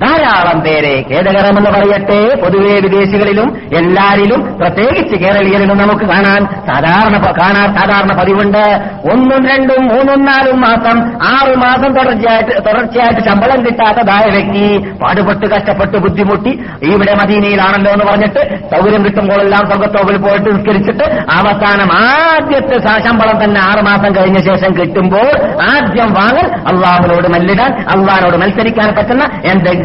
ധാരാളം 0.00 0.60
പേരെ 0.60 1.04
ഖേദകരമെന്ന് 1.10 1.70
പറയട്ടെ. 1.70 2.34
പൊതുവേ 2.42 2.74
വിദേശികളിലും 2.74 3.56
എല്ലാരിലും 3.76 4.58
പ്രത്യേകിച്ച് 4.58 5.16
കേരളീയരിലും 5.16 5.78
നമുക്ക് 5.78 6.04
കാണാൻ 6.04 6.44
സാധാരണ 6.44 7.16
കാണാൻ 7.40 7.74
സാധാരണ 7.74 8.20
പതിവുണ്ട്. 8.20 8.92
ഒന്നും 9.12 9.48
രണ്ടും 9.48 9.82
മൂന്നും 9.88 10.24
നാലും 10.24 10.60
മാസം 10.60 10.96
ആറു 11.22 11.54
മാസം 11.56 11.94
തുടർച്ചയായിട്ട് 11.94 12.50
തുടർച്ചയായിട്ട് 12.50 13.20
ശമ്പളം 13.20 13.66
കിട്ടാത്തതായ 13.66 14.30
വ്യക്തി 14.30 14.78
പാടുപെട്ട് 15.02 15.46
കഷ്ടപ്പെട്ട് 15.46 15.96
ബുദ്ധിമുട്ടി 15.96 16.60
ഇവിടെ 16.82 17.14
മദീനയിലാണല്ലോ 17.14 17.92
എന്ന് 17.92 18.04
പറഞ്ഞിട്ട് 18.04 18.58
സൗകര്യം 18.74 19.04
കിട്ടുമ്പോഴെല്ലാം 19.04 19.66
സ്വർഗത്തോവിൽ 19.66 20.16
പോയിട്ട് 20.16 20.56
നിസ്കരിച്ചിട്ട് 20.56 21.04
അവസാനം 21.38 21.92
ആദ്യത്തെ 21.92 22.78
ശമ്പളം 22.78 23.44
തന്നെ 23.44 23.60
ആറു 23.60 23.80
മാസം 23.80 24.16
കഴിഞ്ഞ 24.16 24.38
ശേഷം 24.38 24.74
കിട്ടുമ്പോൾ 24.74 25.28
ആദ്യം 25.62 26.12
വാങ്ങൽ 26.12 26.46
അള്ളാഹിനോട് 26.46 27.28
മല്ലിടാൻ 27.28 27.72
അള്ളാഹിനോട് 27.72 28.36
മത്സരിക്കാൻ 28.36 28.94
പറ്റുന്ന 28.94 29.24
എന്തെങ്കിലും 29.44 29.81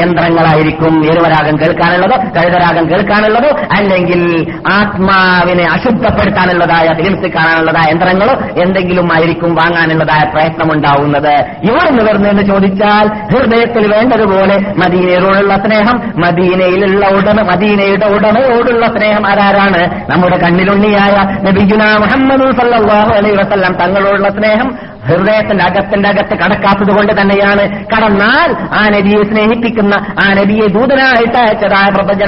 യന്ത്രങ്ങളായിരിക്കും 0.00 0.94
എരുവരാഗം 1.12 1.60
കേൾക്കാനുള്ളതോ 1.60 2.16
കഴുതരാഗം 2.36 2.90
കേൾക്കാനുള്ളതോ 2.90 3.50
അല്ലെങ്കിൽ 3.72 4.52
ആത്മാവിനെ 4.68 5.64
അശുദ്ധപ്പെടുത്താനുള്ളതായ 5.64 6.86
ഫിലിംസ് 6.92 7.28
കാണാനുള്ളതായ 7.28 7.90
യന്ത്രങ്ങളോ 7.90 8.34
എന്തെങ്കിലും 8.62 9.12
ആയിരിക്കും 9.12 9.54
വാങ്ങാനുള്ളതായ 9.54 10.30
പ്രയത്നമുണ്ടാവുന്നത്. 10.34 11.34
ഇവർ 11.70 11.90
നിവർന്നെന്ന് 11.90 12.42
ചോദിച്ചാൽ 12.42 13.08
ഹൃദയത്തിൽ 13.08 13.94
വേണ്ടതുപോലെ 13.94 14.58
മദീനയോടുള്ള 14.58 15.56
സ്നേഹം 15.56 16.12
മദീനയിലുള്ള 16.16 17.06
ഉടമ 17.06 17.40
മദീനയുടെ 17.50 18.06
ഉടമയോടുള്ള 18.06 18.86
സ്നേഹം 18.86 19.26
ആരാരാണ്? 19.26 20.10
നമ്മുടെ 20.10 20.36
കണ്ണിലുണ്ണിയായ 20.36 21.16
നബിജുന 21.42 21.82
മുഹമ്മദ് 21.96 22.56
സല്ലാഹു 22.56 23.10
അലൈ 23.10 23.30
വസല്ലം 23.30 23.72
തങ്ങളോടുള്ള 23.72 24.28
സ്നേഹം 24.28 24.90
ഹൃദയത്തിന്റെ 25.08 25.64
അകത്തിന്റെ 25.64 26.08
അകത്ത് 26.08 26.34
കടക്കാത്തത് 26.38 26.92
കൊണ്ട് 26.96 27.12
തന്നെയാണ്. 27.20 27.84
കടന്നാൽ 27.86 28.48
ആ 28.74 28.88
നബിയെ 28.88 29.22
സ്നേഹിപ്പിക്കുന്ന 29.40 29.94
ആ 30.18 30.26
നബിയെ 30.32 30.66
ദൂതനായിട്ട് 30.68 31.38
അയച്ചതായ 31.38 31.88
പ്രപഞ്ച 31.90 32.22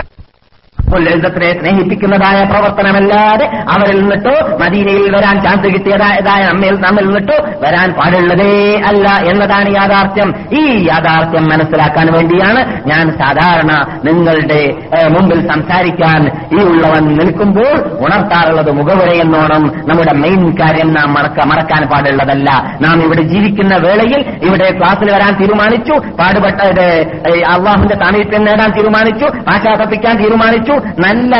ഉല്ലസത്തിനെ 0.94 1.60
സ്നേഹിപ്പിക്കുന്നതായ 1.60 2.44
പ്രവർത്തനമല്ലാതെ 2.44 3.46
അവരിൽ 3.46 4.00
നിന്നിട്ടോ 4.00 4.56
മദീനയിൽ 4.56 5.16
വരാൻ 5.16 5.42
ചാൻസ് 5.42 5.64
കിട്ടിയതായതായ 5.64 6.46
നമ്മിൽ 6.46 6.80
നമ്മിൽ 6.80 7.04
നിന്നിട്ടോ 7.04 7.44
വരാൻ 7.60 7.92
പാടുള്ളതേ 7.92 8.82
അല്ല 8.86 9.08
എന്നതാണ് 9.30 9.74
യാഥാർത്ഥ്യം. 9.74 10.34
ഈ 10.52 10.86
യാഥാർത്ഥ്യം 10.88 11.44
മനസ്സിലാക്കാൻ 11.44 12.12
വേണ്ടിയാണ് 12.12 12.80
ഞാൻ 12.86 13.18
സാധാരണ 13.18 14.00
നിങ്ങളുടെ 14.04 14.74
മുമ്പിൽ 15.08 15.48
സംസാരിക്കാൻ 15.48 16.20
ഈ 16.52 16.64
ഉള്ളവൻ 16.64 17.04
നിൽക്കുമ്പോൾ 17.04 17.74
ഉണർത്താറുള്ളത് 18.00 18.70
മുഖവുരയെന്നോണം 18.70 19.62
നമ്മുടെ 19.88 20.12
മെയിൻ 20.12 20.50
കാര്യം 20.60 20.92
നാം 20.92 21.14
മറക്ക 21.14 21.46
മറക്കാൻ 21.46 21.82
പാടുള്ളതല്ല. 21.92 22.78
നാം 22.80 23.02
ഇവിടെ 23.02 23.22
ജീവിക്കുന്ന 23.22 23.76
വേളയിൽ 23.76 24.20
ഇവിടെ 24.42 24.78
ക്ലാസ്സിൽ 24.78 25.10
വരാൻ 25.14 25.32
തീരുമാനിച്ചു. 25.40 25.92
പാടുപെട്ട 25.92 26.60
അള്ളാഹുന്റെ 27.54 27.94
സാമീപ്യം 27.94 28.44
നേടാൻ 28.44 28.70
തീരുമാനിച്ചു. 28.70 29.24
പാശ്ചാത്തപ്പിക്കാൻ 29.24 30.22
തീരുമാനിച്ചു. 30.22 30.72
നല്ല 31.04 31.32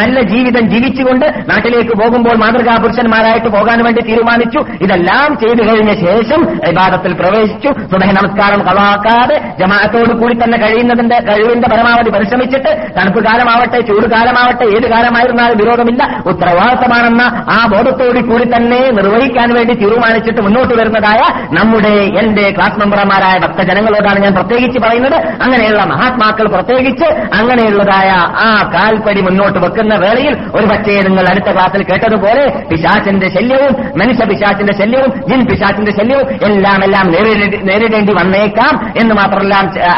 നല്ല 0.00 0.16
ജീവിതം 0.32 0.64
ജീവിച്ചുകൊണ്ട് 0.72 1.26
നാട്ടിലേക്ക് 1.50 1.94
പോകുമ്പോൾ 2.00 2.36
മാതൃകാ 2.42 2.74
പുരുഷന്മാരായിട്ട് 2.82 3.48
പോകാൻ 3.48 3.78
വേണ്ടി 3.84 4.02
തീരുമാനിച്ചു. 4.08 4.60
ഇതെല്ലാം 4.84 5.28
ചെയ്തു 5.42 5.62
കഴിഞ്ഞ 5.68 5.92
ശേഷം 6.04 6.40
വിവാദത്തിൽ 6.66 7.12
പ്രവേശിച്ചു. 7.20 7.70
സുബഹ 7.92 8.10
നമസ്കാരം 8.18 8.60
കളാക്കാതെ 8.68 9.36
ജമാഅത്തോട് 9.60 10.12
കൂടി 10.20 10.34
തന്നെ 10.42 10.58
കഴിയുന്നതിന്റെ 10.58 11.18
കഴിവിന്റെ 11.28 11.68
പരമാവധി 11.68 12.10
പരിശ്രമിച്ചിട്ട് 12.16 12.70
തണുപ്പ് 12.96 13.20
കാലമാവട്ടെ 13.24 13.80
ചൂട് 13.88 14.06
കാലമാവട്ടെ 14.14 14.66
ഏത് 14.76 14.86
കാലമായിരുന്നാലും 14.94 15.58
വിരോധമില്ല. 15.58 16.02
ഉത്തരവാദിത്തമാണെന്ന 16.26 17.22
ആ 17.56 17.58
ബോധത്തോടു 17.72 18.20
കൂടി 18.30 18.46
തന്നെ 18.56 18.80
നിർവഹിക്കാൻ 18.98 19.48
വേണ്ടി 19.54 19.74
തീരുമാനിച്ചിട്ട് 19.82 20.40
മുന്നോട്ട് 20.46 20.74
വരുന്നതായ 20.80 21.22
നമ്മുടെ 21.58 21.94
എന്റെ 22.22 22.44
ക്ലാസ് 22.56 22.78
മെമ്പർമാരായ 22.80 23.36
ഭക്തജനങ്ങളോടാണ് 23.44 24.18
ഞാൻ 24.24 24.34
പ്രത്യേകിച്ച് 24.34 24.78
പറയുന്നത്. 24.78 25.18
അങ്ങനെയുള്ള 25.42 25.82
മഹാത്മാക്കൾ 25.92 26.46
പ്രത്യേകിച്ച് 26.56 27.08
അങ്ങനെയുള്ളതായ 27.40 28.10
ആ 28.46 28.48
കാൽപ്പടി 28.78 29.20
മുന്നോട്ട് 29.20 29.58
വെക്കുന്ന 29.58 29.94
വേളയിൽ 29.96 30.34
ഒരു 30.54 30.66
പക്ഷേ 30.66 30.96
നിങ്ങൾ 31.08 31.24
അടുത്ത 31.30 31.50
ക്ലാസ്സിൽ 31.52 31.82
കേട്ടതുപോലെ 31.82 32.44
പിശാചിന്റെ 32.70 33.28
ശല്യവും 33.28 33.72
മനുഷ്യ 34.00 34.24
പിശാചിന്റെ 34.24 34.74
ശല്യവും 34.80 35.10
ജിൻ 35.30 35.40
പിശാചിന്റെ 35.50 35.92
ശല്യവും 35.98 36.26
എല്ലാം 36.48 36.84
എല്ലാം 36.84 37.06
നേരിടേണ്ടി 37.68 38.12
വന്നേക്കാം 38.12 38.74
എന്ന് 39.00 39.14
മാത്രമല്ല 39.14 39.54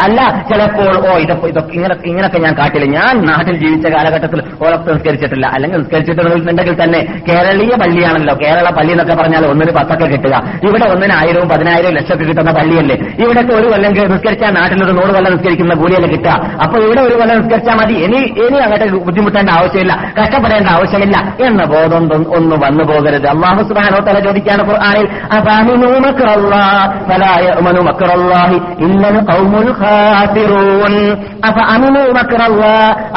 അല്ല 0.06 0.20
ചിലപ്പോൾ 0.50 0.92
ഓ 1.08 1.16
ഇതൊക്കെ 1.24 1.46
ഇതൊക്കെ 1.46 1.74
ഇങ്ങനെ 1.74 1.94
ഇങ്ങനൊക്കെ 2.10 2.38
ഞാൻ 2.38 2.54
കാട്ടില്ല. 2.58 2.86
ഞാൻ 2.98 3.14
നാട്ടിൽ 3.30 3.56
ജീവിച്ച 3.56 3.86
കാലഘട്ടത്തിൽ 3.94 4.40
ഓരൊക്കെ 4.64 4.90
നിസ്കരിച്ചിട്ടില്ല. 4.92 5.46
അല്ലെങ്കിൽ 5.46 5.78
നിസ്കരിച്ചിട്ടുണ്ടെങ്കിൽ 5.78 6.76
തന്നെ 6.82 7.00
കേരളീയ 7.28 7.72
പള്ളിയാണല്ലോ. 7.82 8.34
കേരള 8.44 8.68
പള്ളി 8.78 8.92
എന്നൊക്കെ 8.96 9.14
പറഞ്ഞാൽ 9.20 9.46
ഒന്നിന് 9.46 9.72
പത്തൊക്കെ 9.78 10.06
കിട്ടുക. 10.14 10.34
ഇവിടെ 10.68 10.86
ഒന്നിന് 10.94 11.14
ആയിരവും 11.20 11.48
പതിനായിരവും 11.48 11.94
ലക്ഷമൊക്കെ 11.98 12.24
കിട്ടുന്ന 12.24 12.52
പള്ളിയല്ലേ? 12.58 12.96
ഇവിടെയൊക്കെ 13.22 13.54
ഒരു 13.60 13.68
കൊല്ലം 13.72 13.92
നിസ്കരിച്ചാൽ 14.14 14.52
നാട്ടിൽ 14.58 14.80
നാട്ടിലൊരു 14.80 14.92
നൂറ് 14.98 15.12
കൊല്ലം 15.16 15.32
നിസ്കരിക്കുന്ന 15.36 15.74
കൂലിയല്ലേ 15.74 16.08
കിട്ടുക. 16.12 16.34
അപ്പൊ 16.64 16.76
ഇവിടെ 16.86 17.00
ഒരു 17.00 17.14
കൊല്ലം 17.20 17.36
നിസ്കരിച്ചാൽ 17.40 17.76
മതി. 17.80 17.94
ഇനി 18.06 18.20
ഇനി 18.44 18.58
അങ്ങോട്ട് 18.70 19.04
ബുദ്ധിമുട്ടേണ്ട 19.04 19.50
ആവശ്യമില്ല. 19.50 20.12
കഷ്ടപ്പെടേണ്ട 20.20 20.68
ആവശ്യമില്ല 20.68 21.34
എന്ന 21.46 21.64
ബോധം 21.64 21.96
ഒന്നും- 22.36 22.64
വന്നു 22.64 22.84
പോകരുത്. 22.84 23.26
അള്ളാഹു 23.26 23.62
സുബാനോ 23.62 24.04
തല 24.04 24.20
ചോദിക്കാണ് 24.20 24.66
ഖുർആനിൽ 24.66 25.08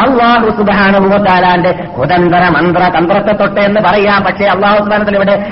അള്ളാഹു 0.01 0.49
സുബാനുഭവത്താലാന്റെ 0.49 1.71
കുതന്ത്ര 1.71 2.49
മന്ത്ര 2.49 2.91
തന്ത്രത്തെ 2.97 3.31
തൊട്ട് 3.31 3.61
എന്ന് 3.61 3.81
പറയാം. 3.81 4.23
പക്ഷേ 4.23 4.45
അള്ളാഹു 4.45 4.77
സുബാനത്തിൽ 4.77 5.15
ഇവിടെ 5.15 5.51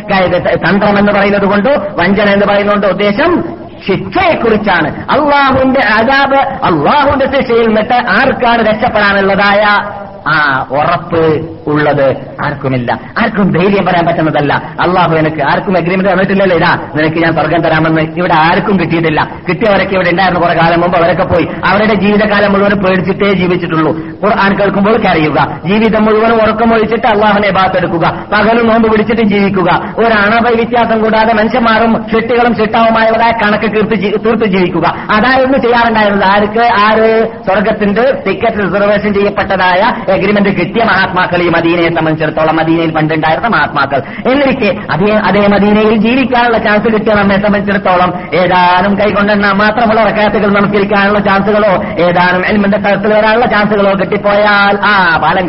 തന്ത്രം 0.55 1.00
എന്ന് 1.00 1.12
പറയുന്നത് 1.12 1.46
കൊണ്ട് 1.46 1.70
വഞ്ചന 1.70 2.29
എന്ന് 2.29 2.46
പറയുന്നതുകൊണ്ട് 2.46 2.88
ഉദ്ദേശം 2.88 3.61
ശിക്ഷയെക്കുറിച്ചാണ്. 3.88 4.89
അള്ളാഹുവിന്റെ 5.11 5.79
അതാബ് 5.79 6.38
അള്ളാഹുവിന്റെ 6.63 7.25
ശിക്ഷയിൽ 7.25 7.67
നിന്നിട്ട് 7.67 7.93
ആർക്കാണ് 7.93 8.61
രക്ഷപ്പെടാനുള്ളതായ 8.61 9.63
ആ 10.27 10.67
ഉറപ്പ്? 10.71 11.25
ഉള്ളത് 11.68 12.15
ആർക്കുമില്ല. 12.46 13.00
ആർക്കും 13.22 13.51
ധൈര്യം 13.51 13.86
പറയാൻ 13.86 14.06
പറ്റുന്നതല്ല. 14.06 14.53
അള്ളാഹു 14.53 15.15
എനിക്ക് 15.15 15.44
ആർക്കും 15.44 15.77
അഗ്രിമെന്റ് 15.77 16.12
തന്നിട്ടില്ലല്ലോ 16.12 16.58
ഇതാ. 16.58 16.80
നിനക്ക് 16.96 17.18
ഞാൻ 17.18 17.34
സ്വർഗം 17.34 17.62
തരാമെന്ന് 17.62 18.01
ഇവിടെ 18.01 18.34
ആർക്കും 18.34 18.80
കിട്ടിയിട്ടില്ല. 18.80 19.30
കിട്ടിയവരൊക്കെ 19.50 19.96
ഇവിടെ 19.96 20.10
ഉണ്ടായിരുന്നു 20.10 20.41
കുറെ 20.41 20.53
കാലം 20.53 20.82
മുമ്പ്. 20.82 20.98
അവരൊക്കെ 20.98 21.24
പോയി. 21.24 21.48
അവരുടെ 21.65 21.94
ജീവിതകാലം 21.94 22.53
മുഴുവൻ 22.53 22.72
പേടിച്ചിട്ടേ 22.72 23.34
ജീവിച്ചിട്ടുള്ളൂ. 23.34 23.98
ഖുർആൻ 23.98 24.60
കേൾക്കുമ്പോൾ 24.60 25.08
അറിയുക 25.08 25.60
ജീവിതം 25.65 26.06
മുഴുവൻ 26.06 26.34
ഉറക്കം 26.34 26.74
ഒഴിച്ചിട്ട് 26.74 27.08
അള്ളാഹുനെ 27.08 27.50
ബാത്തെടുക്കുക. 27.50 28.25
പകലും 28.34 28.68
നോമ്പ് 28.68 28.91
പിടിച്ചിട്ട് 28.91 29.22
ജീവിക്കുക. 29.22 29.94
ഒരണവ 29.98 30.56
വ്യത്യാസം 30.56 31.03
കൂടാതെ 31.03 31.34
മനുഷ്യന്മാരും 31.34 32.06
ഷിട്ടുകളും 32.13 32.56
ഷിട്ടാവുമായവരായ 32.56 33.32
കണക്ക് 33.32 33.75
തീർത്ത് 33.75 34.25
തീർത്ത് 34.25 34.46
ജീവിക്കുക. 34.46 34.96
അതായിരുന്നു 35.12 35.58
ചെയ്യാറുണ്ടായിരുന്നത്. 35.58 36.30
ആർക്ക്? 36.30 36.60
ആര്? 36.60 37.27
സ്വർഗത്തിന്റെ 37.46 38.24
ടിക്കറ്റ് 38.27 38.58
റിസർവേഷൻ 38.58 39.13
ചെയ്യപ്പെട്ടതായ 39.13 40.12
എഗ്രിമെന്റ് 40.12 40.50
കിട്ടിയ 40.50 40.84
മഹാത്മാക്കൾ 40.84 41.50
മദീനയെ 41.51 41.89
സംബന്ധിച്ചിടത്തോളം 41.89 42.55
മദീനയിൽ 42.55 42.91
പണ്ടുണ്ടായിരുന്ന 42.91 43.48
മഹാത്മാക്കൾ. 43.48 44.01
എന്നിരിക്കെ 44.31 44.77
അതേ 44.91 45.13
അതേ 45.13 45.48
മദീനയിൽ 45.48 45.96
ജീവിക്കാനുള്ള 45.96 46.58
ചാൻസ് 46.58 46.93
കിട്ടിയ 46.93 47.13
നമ്മെ 47.13 47.36
സംബന്ധിച്ചിടത്തോളം 47.36 48.13
ഏതാനും 48.34 49.00
കൈകൊണ്ടെണ്ണ 49.00 49.51
മാത്രമുള്ള 49.51 50.03
റക്കാത്തുകൾ 50.03 50.48
നമസ്കരിക്കാനുള്ള 50.48 51.20
ചാൻസുകളോ 51.20 51.84
ഏതാനും 52.00 52.46
എൽമിന്റെ 52.46 52.79
സ്ഥലത്തിൽ 52.79 53.13
വരാനുള്ള 53.13 53.46
ചാൻസുകളോ 53.46 53.91
കിട്ടിപ്പോയാൽ 53.93 54.79
ആ 54.86 55.17
പാലം 55.17 55.48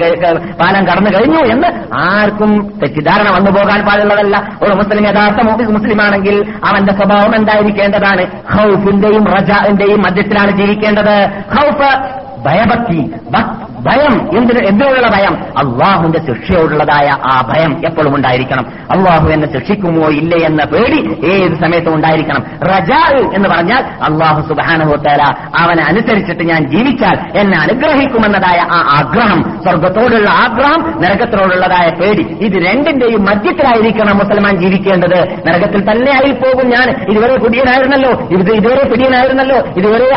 പാലം 0.60 0.86
കടന്നു 0.86 1.10
കഴിഞ്ഞു 1.10 1.38
എന്ന് 1.38 1.68
ആർക്കും 1.94 2.72
തെറ്റിദ്ധാരണ 2.82 3.30
വന്നു 3.30 3.50
പോകാൻ 3.50 3.80
പാടുള്ളതല്ല. 3.80 4.58
ഒരു 4.62 4.72
മുസ്ലിം 4.72 5.08
യഥാർത്ഥ 5.08 5.38
മുസ്ലിം 5.40 5.74
മുസ്ലിമാണെങ്കിൽ 5.74 6.52
അവന്റെ 6.64 6.92
സ്വഭാവം 6.92 7.36
എന്തായിരിക്കേണ്ടതാണ്? 7.36 8.26
ഹൗഫിന്റെയും 8.52 9.24
റജാന്റെയും 9.24 10.02
മധ്യത്തിലാണ് 10.02 10.50
ജീവിക്കേണ്ടത്. 10.50 11.30
ഹൗഫ് 11.56 11.98
ഭയഭക്തി 12.38 13.10
ഭ- 13.30 13.61
ഭയം. 13.82 14.38
എന്തിന്? 14.38 14.66
എന്തിനുള്ള 14.68 15.08
ഭയം? 15.08 15.34
അള്ളാഹുവിന്റെ 15.34 16.18
ശിക്ഷയോടുള്ളതായ 16.26 17.10
ആ 17.24 17.52
ഭയം 17.56 17.86
എപ്പോഴും 17.86 18.16
ഉണ്ടായിരിക്കണം. 18.16 18.66
അള്ളാഹു 18.90 19.28
എന്നെ 19.28 19.52
ശിക്ഷിക്കുമോ 19.52 20.08
ഇല്ലേ 20.08 20.46
എന്ന 20.46 20.64
പേടി 20.64 21.26
ഏത് 21.26 21.54
സമയത്തും 21.54 21.94
ഉണ്ടായിരിക്കണം. 21.94 22.44
റജാ 22.62 23.30
എന്ന് 23.34 23.48
പറഞ്ഞാൽ 23.48 23.84
അള്ളാഹു 24.02 24.48
സുബാനുഭവത്തേല 24.48 25.22
അവനെ 25.58 25.82
അനുസരിച്ചിട്ട് 25.82 26.42
ഞാൻ 26.42 26.64
ജീവിച്ചാൽ 26.64 27.38
എന്നെ 27.38 27.58
അനുഗ്രഹിക്കുമെന്നതായ 27.58 28.58
ആ 28.70 28.98
ആഗ്രഹം 28.98 29.42
സ്വർഗത്തോടുള്ള 29.62 30.30
ആഗ്രഹം 30.30 31.02
നരകത്തോടുള്ളതായ 31.02 31.88
പേടി. 31.90 32.22
ഇത് 32.40 32.66
രണ്ടിന്റെയും 32.66 33.24
മധ്യത്തിലായിരിക്കണം 33.24 34.18
മുസൽമാൻ 34.18 34.56
ജീവിക്കേണ്ടത്. 34.56 35.46
നരകത്തിൽ 35.46 35.90
തന്നെ 35.90 36.12
ആയി 36.12 36.32
പോകും 36.32 36.70
ഞാൻ. 36.70 37.06
ഇതുവരെ 37.08 37.36
കുടിയനായിരുന്നല്ലോ 37.36 38.10
ഇത് 38.10 38.50
ഇതുവരെ 38.52 38.88
പിടിയനായിരുന്നല്ലോ 38.88 39.56
ഇതുവരെ 39.56 40.14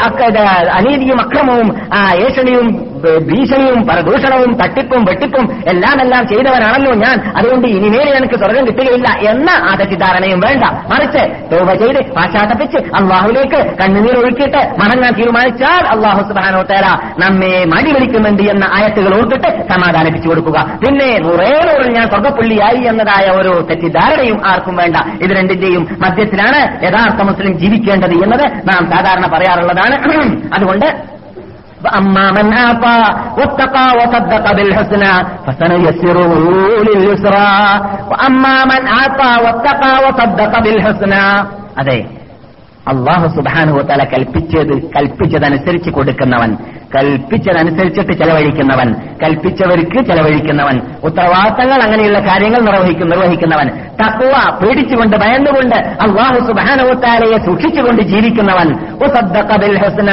അനീതിയും 0.73 1.21
അക്രമവും 1.21 1.75
ഏഷണിയും 2.15 2.71
ബ- 2.73 3.23
ഭീഷണിയും 3.55 3.81
പ്രദൂഷണവും 3.87 4.51
തട്ടിപ്പും 4.61 5.01
വെട്ടിപ്പും 5.05 5.45
എല്ലാം 5.67 5.97
എല്ലാം 6.01 6.23
ചെയ്തവനാണല്ലോ 6.27 6.91
ഞാൻ. 7.03 7.15
അതുകൊണ്ട് 7.37 7.67
ഇനിമേൽ 7.77 8.09
എനിക്ക് 8.17 8.37
സ്വർഗം 8.41 8.63
കിട്ടുകയില്ല 8.67 9.07
എന്ന 9.31 9.49
ആ 9.67 9.71
തെറ്റിദ്ധാരണയും 9.79 10.39
വേണ്ട. 10.45 10.63
മറിച്ച് 10.91 11.23
തോപ 11.51 11.69
ചെയ്ത് 11.81 11.99
പാശ്ചാത്തപ്പിച്ച് 12.17 12.79
അള്ളാഹുലേക്ക് 12.99 13.59
കണ്ണുനീർ 13.79 14.15
ഒഴുക്കിയിട്ട് 14.21 14.61
മടങ്ങാൻ 14.81 15.13
തീരുമാനിച്ചാൽ 15.19 15.83
അള്ളാഹു 15.93 16.21
സുബാനോ 16.29 16.61
തേര 16.71 16.85
നമ്മെ 17.23 17.53
മടി 17.73 17.91
വിളിക്കുന്നുണ്ട് 17.91 18.43
എന്ന 18.53 18.65
ആയത്തുകൾ 18.77 19.13
ഓർത്തിട്ട് 19.19 19.49
സമാധാനിപ്പിച്ചു 19.71 20.29
കൊടുക്കുക. 20.29 20.57
പിന്നെ 20.83 21.09
നൂറേ 21.25 21.49
നൂറിൽ 21.69 21.91
ഞാൻ 21.97 22.07
സ്വർഗപ്പുള്ളിയായി 22.13 22.81
എന്നതായ 22.91 23.25
ഒരു 23.41 23.53
തെറ്റിദ്ധാരണയും 23.69 24.39
ആർക്കും 24.51 24.75
വേണ്ട. 24.75 24.97
ഇത് 25.23 25.33
രണ്ടിന്റെയും 25.39 25.83
മധ്യത്തിലാണ് 26.05 26.61
യഥാർത്ഥ 26.85 27.21
മുസ്ലിം 27.31 27.53
ജീവിക്കേണ്ടത് 27.63 28.15
എന്നത് 28.25 28.45
നാം 28.69 28.83
സാധാരണ 28.93 29.25
പറയാറുള്ളതാണ്. 29.35 29.95
അതുകൊണ്ട് 30.55 30.87
فأما 31.84 32.26
من 32.32 32.46
آطى 32.70 33.00
واتقى 33.38 33.86
وصدق 33.98 34.44
بالحسنى 34.52 35.14
فسنيسره 35.46 36.32
لليسرى 36.86 37.52
وأما 38.10 38.56
من 38.64 38.82
آطى 39.04 39.32
واتقى 39.44 39.92
وصدق 40.04 40.52
بالحسنى 40.58 41.24
അതെ 41.80 41.98
അള്ളാഹു 42.84 43.26
സുബാനുഹോത്തല 43.36 44.02
കൽപ്പിച്ചത് 44.12 44.74
കൽപ്പിച്ചതനുസരിച്ച് 44.94 45.90
കൊടുക്കുന്നവൻ 45.90 46.50
കൽപ്പിച്ചതനുസരിച്ചിട്ട് 46.94 48.12
ചെലവഴിക്കുന്നവൻ 48.20 48.88
കൽപ്പിച്ചവർക്ക് 49.22 49.98
ചെലവഴിക്കുന്നവൻ 50.08 50.76
ഉത്തരവാദിത്തങ്ങൾ 51.08 51.78
അങ്ങനെയുള്ള 51.86 52.20
കാര്യങ്ങൾ 52.20 52.60
നിർവഹിക്കും 52.68 53.10
നിർവഹിക്കുന്നവൻ 53.12 53.68
തക്കുവ 54.00 54.34
പേടിച്ചുകൊണ്ട് 54.60 55.16
ഭയന്നുകൊണ്ട് 55.24 55.76
അള്ളാഹു 56.06 56.38
സുബാനുഹോത്താലയെ 56.48 57.38
സൂക്ഷിച്ചുകൊണ്ട് 57.48 58.02
ജീവിക്കുന്നവൻ 58.12 58.70
ഉസദ്ദഖ 59.06 59.58
ബിൽ 59.64 59.76
ഹസ്ന 59.84 60.10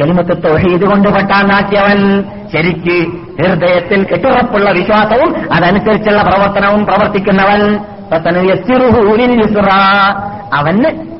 കെലിമത്ത് 0.00 0.48
തൊഴീത് 0.48 0.84
കൊണ്ട് 0.84 1.08
പട്ടാണ്ടാക്കിയവൻ 1.08 2.24
ശരിക്ക് 2.52 3.06
ഹൃദയത്തിൽ 3.42 4.04
കെട്ടുറപ്പുള്ള 4.04 4.70
വിശ്വാസവും 4.70 5.54
അതനുസരിച്ചുള്ള 5.54 6.22
പ്രവർത്തനവും 6.22 6.84
പ്രവർത്തിക്കുന്നവൻ. 6.84 7.78
അവന് 10.54 11.13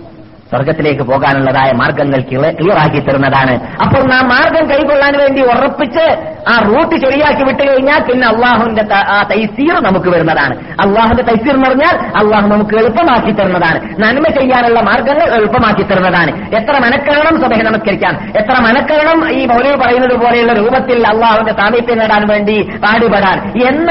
സ്വർഗത്തിലേക്ക് 0.55 1.03
പോകാനുള്ളതായ 1.03 1.73
മാർഗങ്ങൾ 1.73 2.21
ക്ലിയറാക്കി 2.21 3.01
തരുന്നതാണ്. 3.01 3.55
അപ്പോൾ 3.83 4.15
ആ 4.15 4.21
മാർഗം 4.21 4.71
കൈകൊള്ളാൻ 4.71 5.19
വേണ്ടി 5.19 5.43
ഉറപ്പിച്ച് 5.43 6.05
ആ 6.49 6.59
റൂട്ട് 6.59 6.97
ശരിയാക്കി 6.97 7.45
വിട്ടു 7.45 7.63
കഴിഞ്ഞാൽ 7.71 8.01
പിന്നെ 8.01 8.27
അള്ളാഹുവിന്റെ 8.29 8.85
ആ 8.95 9.23
തൈസീർ 9.23 9.83
നമുക്ക് 9.83 10.09
വരുന്നതാണ്. 10.09 10.55
അള്ളാഹുന്റെ 10.81 11.23
തൈസീർ 11.23 11.55
എന്ന് 11.55 11.67
പറഞ്ഞാൽ 11.67 11.95
അള്ളാഹു 11.97 12.47
നമുക്ക് 12.47 12.75
എളുപ്പമാക്കി 12.75 13.31
തരുന്നതാണ്. 13.31 13.79
നന്മ 13.99 14.23
ചെയ്യാനുള്ള 14.23 14.81
മാർഗങ്ങൾ 14.81 15.35
എളുപ്പമാക്കി 15.35 15.83
തരുന്നതാണ്. 15.83 16.33
എത്ര 16.55 16.79
മനക്കരണം 16.79 17.41
സഭ 17.41 17.63
നമസ്കരിക്കാം. 17.63 18.15
എത്ര 18.37 18.61
മനക്കരണം 18.61 19.31
ഈ 19.31 19.47
മൗലവി 19.47 19.77
പറയുന്നത് 19.77 20.17
പോലെയുള്ള 20.21 20.53
രൂപത്തിൽ 20.53 21.07
അള്ളാഹുവിന്റെ 21.07 21.53
സാമീപ്യം 21.53 21.99
നേടാൻ 21.99 22.27
വേണ്ടി 22.31 22.63
പാടുപെടാൻ. 22.63 23.39
എന്ന 23.69 23.91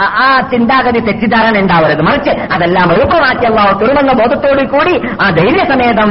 ആ 0.00 0.48
ചിന്താഗതി 0.52 1.00
തെറ്റിദ്ധാരണ 1.00 1.58
ഉണ്ടാവരുത്. 1.58 2.02
മറിച്ച് 2.02 2.30
അതെല്ലാം 2.30 2.92
എളുപ്പമാക്കി 2.92 3.46
അള്ളാഹു 3.46 3.78
തുറമെന്ന 3.78 4.12
ബോധത്തോടു 4.12 4.64
കൂടി 4.66 4.94
ആ 5.20 5.30
ധൈര്യസമേതം 5.84 6.10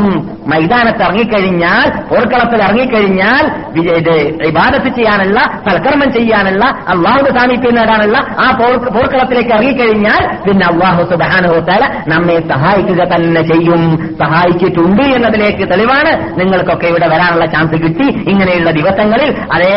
മൈതാനത്ത് 0.51 1.01
ഇറങ്ങിക്കഴിഞ്ഞാൽ 1.01 1.87
പോർക്കളത്തിൽ 2.09 2.59
ഇറങ്ങിക്കഴിഞ്ഞാൽ 2.61 3.43
ഇത് 3.91 4.13
ഇബാദത്ത് 4.45 4.89
ചെയ്യാനുള്ള 4.89 5.39
സൽക്കർമ്മം 5.65 6.09
ചെയ്യാനുള്ള 6.11 6.63
അള്ളാഹുന്റെ 6.87 7.31
സാമീപ്യം 7.37 7.75
നേടാനുള്ള 7.75 8.17
ആ 8.39 8.47
പോർ- 8.51 8.89
പോർക്കളത്തിലേക്ക് 8.95 9.51
ഇറങ്ങിക്കഴിഞ്ഞാൽ 9.51 10.21
പിന്നെ 10.45 10.65
അള്ളാഹു 10.67 11.03
സുബാനുഹോത്താല 11.11 11.83
നമ്മെ 12.07 12.37
സഹായിക്കുക 12.51 13.01
തന്നെ 13.13 13.41
ചെയ്യും. 13.51 13.83
സഹായിച്ചിട്ടുണ്ട് 14.21 15.03
എന്നതിലേക്ക് 15.15 15.65
തെളിവാണ് 15.71 16.11
നിങ്ങൾക്കൊക്കെ 16.39 16.87
ഇവിടെ 16.87 17.07
വരാനുള്ള 17.07 17.45
ചാൻസ് 17.47 17.77
കിട്ടി. 17.83 18.07
ഇങ്ങനെയുള്ള 18.31 18.71
ദിവസങ്ങളിൽ 18.71 19.29
അതേ 19.53 19.71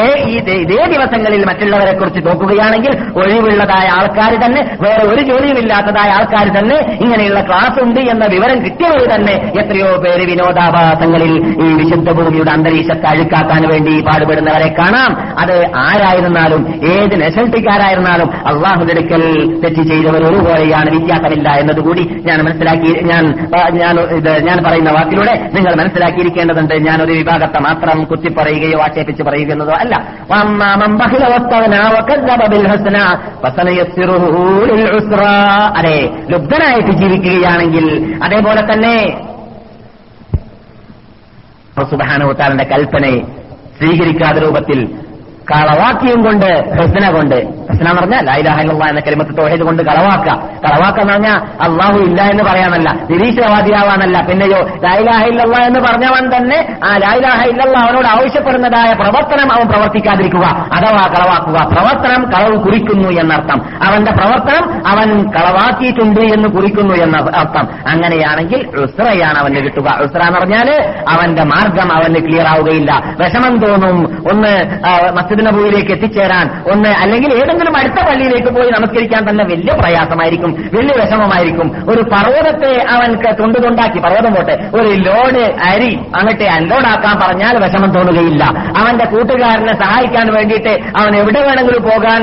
ഇതേ 0.56 0.80
ദിവസങ്ങളിൽ 0.94 1.42
മറ്റുള്ളവരെ 1.44 1.94
കുറിച്ച് 1.94 2.20
നോക്കുകയാണെങ്കിൽ 2.26 2.92
ഒഴിവുള്ളതായ 3.20 3.86
ആൾക്കാർ 3.98 4.32
തന്നെ 4.44 4.62
വേറെ 4.82 5.02
ഒരു 5.12 5.22
ജോലിയുമില്ലാത്തതായ 5.22 6.10
ആൾക്കാർ 6.12 6.46
തന്നെ 6.58 6.76
ഇങ്ങനെയുള്ള 7.00 7.40
ക്ലാസ് 7.42 7.78
ഉണ്ട് 7.84 8.00
എന്ന 8.12 8.24
വിവരം 8.34 8.58
കിട്ടിയവർ 8.64 9.02
തന്നെ 9.14 9.34
എത്രയോ 9.74 9.96
പേര് 9.96 10.24
വിനോദാഭാസങ്ങളിൽ 10.30 11.32
ഈ 11.62 11.68
വിശുദ്ധ 11.78 12.10
ഭൂമിയുടെ 12.10 12.50
അന്തരീക്ഷത്തെ 12.50 13.06
അഴുക്കാക്കാൻ 13.06 13.62
വേണ്ടി 13.68 13.94
പാടുപെടുന്നവരെ 14.00 14.68
കാണാം. 14.78 15.12
അത് 15.38 15.56
ആരായിരുന്നാലും 15.76 16.62
ഏത് 16.92 17.14
നെസൽട്ടിക്കാരായിരുന്നാലും 17.20 18.28
അള്ളാഹുദെടുക്കൽ 18.46 19.22
തെറ്റ് 19.64 19.82
ചെയ്തവർ 19.82 20.22
ഒരുപോലെയാണ് 20.24 20.90
വ്യത്യാസമില്ല 20.90 21.48
എന്നതുകൂടി 21.54 22.04
ഞാൻ 22.26 22.38
മനസ്സിലാക്കി 22.44 22.92
ഞാൻ 23.04 23.24
ഞാൻ 23.74 24.00
ഇത് 24.00 24.46
ഞാൻ 24.46 24.58
പറയുന്ന 24.64 24.90
വാക്കിലൂടെ 24.90 25.34
നിങ്ങൾ 25.54 25.74
മനസ്സിലാക്കിയിരിക്കേണ്ടതുണ്ട്. 25.74 26.74
ഞാൻ 26.88 27.02
ഒരു 27.02 27.12
വിഭാഗത്തെ 27.12 27.60
മാത്രം 27.60 28.04
കുത്തിപ്പറയുകയോ 28.04 28.80
ആക്ഷേപിച്ച് 28.80 29.22
പറയുകയെന്നതോ 29.22 29.72
അല്ല. 29.72 29.94
അതെ 35.78 35.98
ലുബ്ധനായിട്ട് 36.30 36.92
ജീവിക്കുകയാണെങ്കിൽ 36.92 37.86
അതേപോലെ 38.24 38.62
തന്നെ 38.72 38.96
സുബാനുത്താലിന്റെ 41.82 42.64
കൽപ്പനയെ 42.64 43.20
സ്വീകരിക്കാത്ത 43.78 44.38
രൂപത്തിൽ 44.38 45.03
കളവാക്കിയും 45.50 46.24
കൊണ്ട് 46.24 46.80
ഹസ്ന 46.80 47.10
കൊണ്ട്. 47.10 47.36
ഹസ്ന 47.36 47.88
എന്ന് 47.88 48.00
പറഞ്ഞാൽ 48.00 48.24
ലൈലാഹില്ല 48.24 48.84
എന്ന 48.84 49.00
കരിമത്ത് 49.00 49.38
തോഹേദ് 49.38 49.60
കൊണ്ട് 49.60 49.82
കളവാക്ക 49.82 50.28
കളവാക്ക 50.38 51.00
എന്ന് 51.00 51.12
പറഞ്ഞാൽ 51.12 51.36
അള്ളാഹു 51.36 51.98
ഇല്ല 51.98 52.22
എന്ന് 52.22 52.44
പറയാനല്ല. 52.44 52.92
നിരീശ്വരവാദിയാവാനല്ല. 53.10 54.20
പിന്നെയോ 54.20 54.66
ലൈലാഹില്ല 54.84 55.42
എന്ന് 55.42 55.80
പറഞ്ഞവൻ 55.80 56.36
തന്നെ 56.36 56.78
ആ 56.84 56.96
ലൈലാഹ 56.96 57.42
ഇല്ലല്ല 57.42 57.78
അവനോട് 57.78 58.06
ആവശ്യപ്പെടുന്നതായ 58.06 58.92
പ്രവർത്തനം 58.92 59.52
അവൻ 59.52 59.68
പ്രവർത്തിക്കാതിരിക്കുക. 59.68 60.44
അഥവാ 60.48 61.06
കളവാക്കുക. 61.06 61.68
പ്രവർത്തനം 61.68 62.30
കളവ് 62.30 62.62
കുറിക്കുന്നു 62.62 63.08
എന്നർത്ഥം. 63.08 63.84
അവന്റെ 63.84 64.12
പ്രവർത്തനം 64.12 64.86
അവൻ 64.86 65.30
കളവാക്കിയിട്ടുണ്ട് 65.30 66.20
എന്ന് 66.20 66.48
കുറിക്കുന്നു 66.48 66.94
എന്ന 66.94 67.16
അർത്ഥം. 67.36 67.68
അങ്ങനെയാണെങ്കിൽ 67.88 68.66
ഉസ്രയാണ് 68.78 69.38
അവന് 69.38 69.56
കിട്ടുക. 69.56 69.98
ഉസ്ര 70.00 70.18
എന്ന് 70.18 70.40
പറഞ്ഞാൽ 70.40 70.94
അവന്റെ 71.08 71.42
മാർഗം 71.42 71.92
അവന് 71.92 72.14
ക്ലിയർ 72.14 72.46
ആവുകയില്ല. 72.46 73.16
വിഷമം 73.20 73.58
തോന്നും. 73.58 74.24
ഒന്ന് 74.30 74.84
മസ്ജിദ് 75.34 75.46
നബൂയിലേക്ക് 75.46 75.92
എത്തിച്ചേരാൻ 75.92 76.46
ഒന്ന് 76.72 76.88
അല്ലെങ്കിൽ 76.88 77.30
ഏതെങ്കിലും 77.34 77.76
അടുത്ത 77.76 78.00
പള്ളിയിലേക്ക് 78.06 78.48
പോയി 78.48 78.70
നമസ്കരിക്കാൻ 78.70 79.28
തന്നെ 79.30 79.44
വലിയ 79.44 79.72
പ്രയാസമായിരിക്കും 79.72 80.70
വലിയ 80.74 80.94
വിഷമമായിരിക്കും. 81.02 81.68
ഒരു 81.90 82.02
പർവതത്തെ 82.02 82.72
അവൻക്ക് 82.90 83.42
തുണ്ടുതുണ്ടാക്കി 83.42 83.98
പർവതം 83.98 84.34
പോട്ടെ. 84.34 84.70
ഒരു 84.74 84.88
ലോഡ് 85.08 85.42
അരി 85.64 85.90
അങ്ങോട്ട് 86.16 86.44
അൺലോഡാക്കാൻ 86.44 87.16
പറഞ്ഞാൽ 87.22 87.54
വിഷമം 87.64 87.90
തോന്നുകയില്ല. 87.90 88.44
അവന്റെ 88.78 89.04
കൂട്ടുകാരനെ 89.04 89.74
സഹായിക്കാൻ 89.74 90.34
വേണ്ടിയിട്ട് 90.34 90.72
അവൻ 90.98 91.16
എവിടെ 91.16 91.40
വേണമെങ്കിലും 91.40 91.82
പോകാൻ 91.82 92.20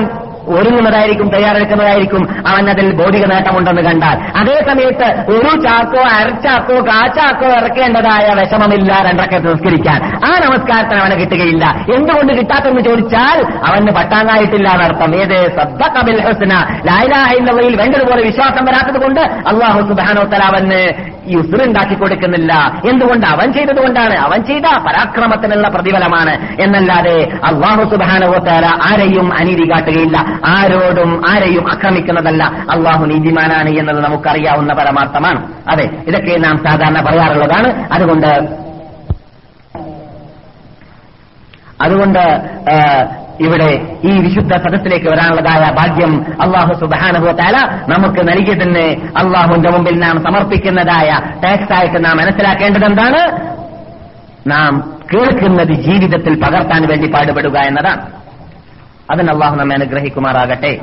ഒരുങ്ങുന്നതായിരിക്കും 0.47 1.29
തയ്യാറെടുക്കുന്നതായിരിക്കും. 1.29 2.47
അവൻ 2.47 2.69
അതിൽ 2.69 3.03
ഭൗതിക 3.03 3.25
നേട്ടമുണ്ടെന്ന് 3.25 3.81
കണ്ടാൽ. 3.81 4.39
അതേ 4.39 4.65
സമയത്ത് 4.69 5.31
ഒരു 5.31 5.61
ചാക്കോ 5.61 6.01
അരച്ചാക്കോ 6.01 6.75
കാച്ചാക്കോ 6.75 7.47
ഇറക്കേണ്ടതായ 7.47 8.33
വിഷമമില്ല 8.33 9.03
രണ്ടൊക്കെ 9.09 9.37
നമസ്കരിക്കാൻ 9.37 10.01
ആ 10.25 10.39
നമസ്കാരത്തിന് 10.47 10.99
അവന് 10.99 11.19
കിട്ടുകയില്ല. 11.19 11.65
എന്തുകൊണ്ട് 11.95 12.33
കിട്ടാത്തെന്ന് 12.33 12.81
ചോദിച്ചാൽ 12.81 13.45
അവന് 13.67 13.91
പട്ടാങ്ങായിട്ടില്ല 13.91 14.69
എന്നർത്ഥം. 14.69 15.15
ഏത്? 15.15 15.57
സദ്ദഖബിൽ 15.57 16.21
ഹുസ്ന. 16.21 16.81
ലായിലാഹില്ലവയിൽ 16.85 17.75
വേണ്ടതുപോലെ 17.75 18.23
വിശ്വാസം 18.23 18.65
വരാത്തത് 18.65 19.01
കൊണ്ട് 19.01 19.21
അള്ളാഹു 19.21 19.81
സുബാനോത്തല 19.81 20.43
അവന് 20.43 21.11
ഈ 21.27 21.35
ഉസുറുണ്ടാക്കി 21.35 21.95
കൊടുക്കുന്നില്ല 21.95 22.53
എന്തുകൊണ്ട് 22.89 23.27
അവൻ 23.27 23.53
ചെയ്തതുകൊണ്ടാണ്? 23.53 24.15
അവൻ 24.15 24.43
ചെയ്ത 24.43 24.61
പരാക്രമത്തിനുള്ള 24.61 25.67
പ്രതിഫലമാണ്. 25.67 26.61
എന്നല്ലാതെ 26.61 27.29
അള്ളാഹു 27.43 27.89
സുബാനോത്തല 27.89 28.65
ആരെയും 28.65 29.33
അനീതി 29.33 29.71
കാട്ടുകയില്ല 29.71 30.17
ആരോടും 30.45 31.21
ആരെയും 31.29 31.71
ആക്രമിക്കുന്നതല്ല. 31.71 32.43
അള്ളാഹു 32.43 33.05
നീതിമാനാണ് 33.05 33.69
എന്നത് 33.69 34.03
നമുക്കറിയാവുന്ന 34.03 34.73
പരമാർത്ഥമാണ്. 34.73 35.53
അതെ 35.67 35.89
ഇതൊക്കെ 36.07 36.37
നാം 36.37 36.57
സാധാരണ 36.57 37.01
പറയാറുള്ളതാണ്. 37.01 37.93
അതുകൊണ്ട് 37.93 38.71
അതുകൊണ്ട് 41.81 42.19
ഇവിടെ 43.39 43.97
ഈ 44.03 44.19
വിശുദ്ധ 44.19 44.55
സദസ്സിലേക്ക് 44.55 45.05
വരാനുള്ളതായ 45.05 45.71
ഭാഗ്യം 45.71 46.41
അള്ളാഹു 46.41 46.73
സുബാനുഭവത്താല 46.73 47.57
നമുക്ക് 47.89 48.27
നൽകിയതിന് 48.27 49.11
അള്ളാഹുവിന്റെ 49.17 49.69
മുമ്പിൽ 49.69 49.99
നാം 49.99 50.23
സമർപ്പിക്കുന്നതായ 50.23 51.09
ടാക്സ് 51.43 51.73
ആയിട്ട് 51.73 52.05
നാം 52.05 52.17
മനസ്സിലാക്കേണ്ടത് 52.17 52.85
എന്താണ്? 52.85 53.51
നാം 54.47 54.99
കേൾക്കുന്നത് 55.13 55.73
ജീവിതത്തിൽ 55.73 56.41
പകർത്താൻ 56.41 56.87
വേണ്ടി 56.87 57.11
പാടുപെടുക 57.11 57.57
എന്നതാണ്. 57.57 58.11
അതിന് 59.11 59.29
അള്ളാഹു 59.31 59.55
നമ്മെ 59.55 59.75
അനുഗ്രഹിക്കുമാറാകട്ടെ. 59.75 60.79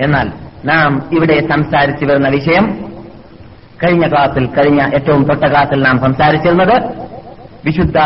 എന്നാൽ 0.00 0.32
നാം 0.64 1.02
ഇവിടെ 1.12 1.48
സംസാരിച്ചു 1.48 2.04
വരുന്ന 2.04 2.28
വിഷയം 2.28 2.96
കഴിഞ്ഞ 3.84 4.08
ക്ലാസിൽ 4.08 4.46
കഴിഞ്ഞ 4.46 4.82
ഏറ്റവും 4.94 5.24
തൊട്ട 5.24 5.44
ക്ലാസിൽ 5.44 5.82
നാം 5.82 6.00
സംസാരിച്ചിരുന്നത് 6.00 6.82
വിശുദ്ധ 7.64 7.98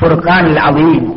ഫുർഖാനിൽ 0.00 0.60
അവീൻ 0.60 1.12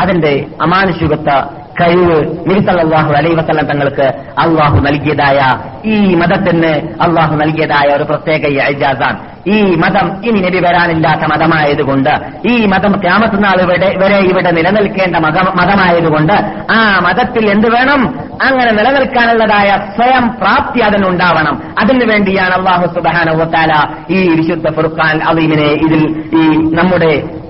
അതിന്റെ 0.00 0.46
അമാനുഷികത്വ 0.62 1.46
കഴിവ് 1.80 2.50
നിരിസല്ലാഹു 2.50 3.12
അലൈവസല്ലം 3.12 3.66
തങ്ങൾക്ക് 3.66 4.02
അള്ളാഹു 4.38 4.80
നൽകിയതായ 4.80 5.40
ഈ 5.88 6.14
മതത്തിന് 6.14 7.02
അള്ളാഹു 7.02 7.36
നൽകിയതായ 7.36 7.96
ഒരു 7.96 8.04
പ്രത്യേക 8.04 8.46
ഇജാസാണ്. 8.46 9.18
ഈ 9.46 9.62
മതം 9.62 10.24
ഇനി 10.24 10.40
നബി 10.40 10.58
വരാനില്ലാത്ത 10.58 11.20
മതമായതുകൊണ്ട് 11.20 12.10
ഈ 12.48 12.66
മതം 12.66 13.00
ക്യാമത്തുനാൾ 13.00 13.62
ഇവിടെ 13.62 13.96
വരെ 13.98 14.16
ഇവിടെ 14.16 14.50
നിലനിൽക്കേണ്ട 14.50 15.16
മത- 15.16 15.54
മതമായതുകൊണ്ട് 15.54 16.32
ആ 16.72 17.00
മതത്തിൽ 17.02 17.50
എന്ത് 17.50 17.70
വേണം? 17.70 18.14
അങ്ങനെ 18.42 18.72
നിലനിൽക്കാനുള്ളതായ 18.72 19.68
സ്വയം 19.68 20.28
പ്രാപ്തി 20.42 20.80
അതിനുണ്ടാവണം. 20.80 21.62
അതിനു 21.78 22.04
വേണ്ടിയാണ് 22.04 22.54
അള്ളാഹു 22.54 22.86
സുബാന 22.86 23.86
ഈ 24.10 24.28
വിശുദ്ധ 24.28 24.70
ഫുർഖാൻ 24.70 25.22
അലീമിനെ 25.22 25.66
ഇതിൽ 25.66 26.24
ഈ 26.34 26.74
നമ്മുടെ 26.74 27.41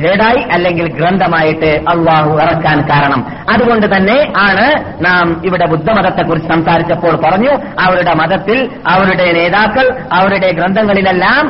ഹേഡായി 0.00 0.42
അല്ലെങ്കിൽ 0.52 0.86
ഗ്രന്ഥമായിട്ട് 0.94 1.70
അള്ളാഹു 1.88 2.30
ഇറക്കാൻ 2.40 2.80
കാരണം. 2.90 3.20
അതുകൊണ്ട് 3.52 3.86
തന്നെ 3.96 4.18
ആണ് 4.38 4.66
നാം 5.04 5.42
ഇവിടെ 5.44 5.66
ബുദ്ധമതത്തെക്കുറിച്ച് 5.66 6.48
സംസാരിച്ചപ്പോൾ 6.48 7.14
പറഞ്ഞു 7.24 7.52
അവരുടെ 7.80 8.14
മതത്തിൽ 8.14 8.58
അവരുടെ 8.86 9.32
നേതാക്കൾ 9.32 9.86
അവരുടെ 10.12 10.50
ഗ്രന്ഥങ്ങളിലെല്ലാം 10.52 11.44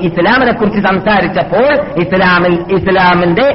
ഇസ്ലാമിനെ 0.00 0.52
കുറിച്ച് 0.52 0.80
സംസാരിച്ചപ്പോൾ 0.80 1.72
ഇസ്ലാമിൽ 2.00 2.54
ഇസ്ലാമിന്റെ 2.72 3.46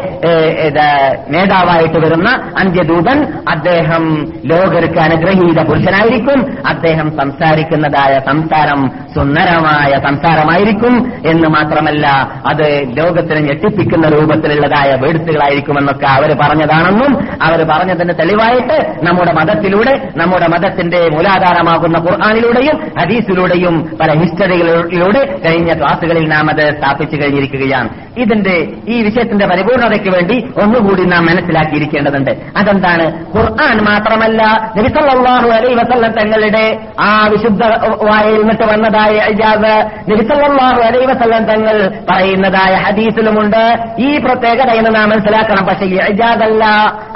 നേതാവായിട്ട് 1.29 1.99
വരുന്ന 2.05 2.29
അന്ത്യദൂതൻ 2.59 3.19
അദ്ദേഹം 3.49 4.03
ലോകർക്ക് 4.45 4.99
അനുഗ്രഹീത 4.99 5.59
പുരുഷനായിരിക്കും. 5.69 6.39
അദ്ദേഹം 6.67 7.07
സംസാരിക്കുന്നതായ 7.17 8.19
സംസാരം 8.19 8.81
സുന്ദരമായ 9.15 9.91
സംസാരമായിരിക്കും 10.07 10.95
എന്ന് 11.25 11.47
മാത്രമല്ല 11.49 12.07
അത് 12.47 12.67
ലോകത്തിനെ 12.97 13.41
ഞെട്ടിപ്പിക്കുന്ന 13.87 14.19
രൂപത്തിലുള്ളതായ 14.19 14.95
വേടുത്തുകളായിരിക്കുമെന്നൊക്കെ 14.95 16.05
അവർ 16.05 16.37
പറഞ്ഞതാണെന്നും 16.41 17.27
അവർ 17.43 17.63
പറഞ്ഞതിന് 17.63 18.13
തെളിവായിട്ട് 18.19 18.77
നമ്മുടെ 19.03 19.33
മതത്തിലൂടെ 19.33 20.09
നമ്മുടെ 20.15 20.47
മതത്തിന്റെ 20.47 21.09
മൂലാധാരമാകുന്ന 21.13 21.97
ഖുർആാനിലൂടെയും 21.97 22.77
ഹദീസിലൂടെയും 22.99 23.97
പല 24.01 24.11
ഹിസ്റ്ററികളിലൂടെ 24.19 25.39
കഴിഞ്ഞ 25.45 25.73
ക്ലാസുകളിൽ 25.73 26.27
നാം 26.29 26.49
അത് 26.49 26.77
സ്ഥാപിച്ചു 26.77 27.15
കഴിഞ്ഞിരിക്കുകയാണ്. 27.23 27.89
ഇതിന്റെ 28.17 28.67
ഈ 28.87 29.01
വിഷയത്തിന്റെ 29.01 29.45
പരിപൂർണതയ്ക്ക് 29.45 30.09
വേണ്ടി 30.09 30.47
ഒന്നുകൂടി 30.61 31.03
നാം 31.03 31.25
മനസ്സിലാക്കിയിരിക്കേണ്ടതുണ്ട്. 31.25 32.31
അതെന്താണ്? 32.57 33.05
ഖുർആൻ 33.37 33.77
മാത്രമല്ല 33.77 34.71
നബിസല്ലാഹു 34.77 35.47
അലൈ 35.47 35.73
വസല്ലം 35.73 36.11
തങ്ങളുടെ 36.11 36.79
ആ 36.99 37.27
വിശുദ്ധ 37.27 37.63
വായിൽ 38.03 38.37
നിന്നിട്ട് 38.37 38.63
വന്നതായ 38.63 39.15
ഇജാസ് 39.31 39.89
നബിസല്ലാഹു 40.11 40.81
അലൈ 40.81 41.05
വസല്ലം 41.05 41.43
തങ്ങൾ 41.43 41.91
പറയുന്നതായ 42.11 42.75
ഹദീസിലുമുണ്ട് 42.75 43.76
ഈ 43.99 44.17
പ്രത്യേകത 44.17 44.69
എന്ന് 44.69 44.95
നാം 44.95 45.09
മനസ്സിലാക്കണം. 45.09 45.65
പക്ഷേ 45.65 45.85
ഈ 45.85 45.97
ഇജാസല്ല 45.97 46.65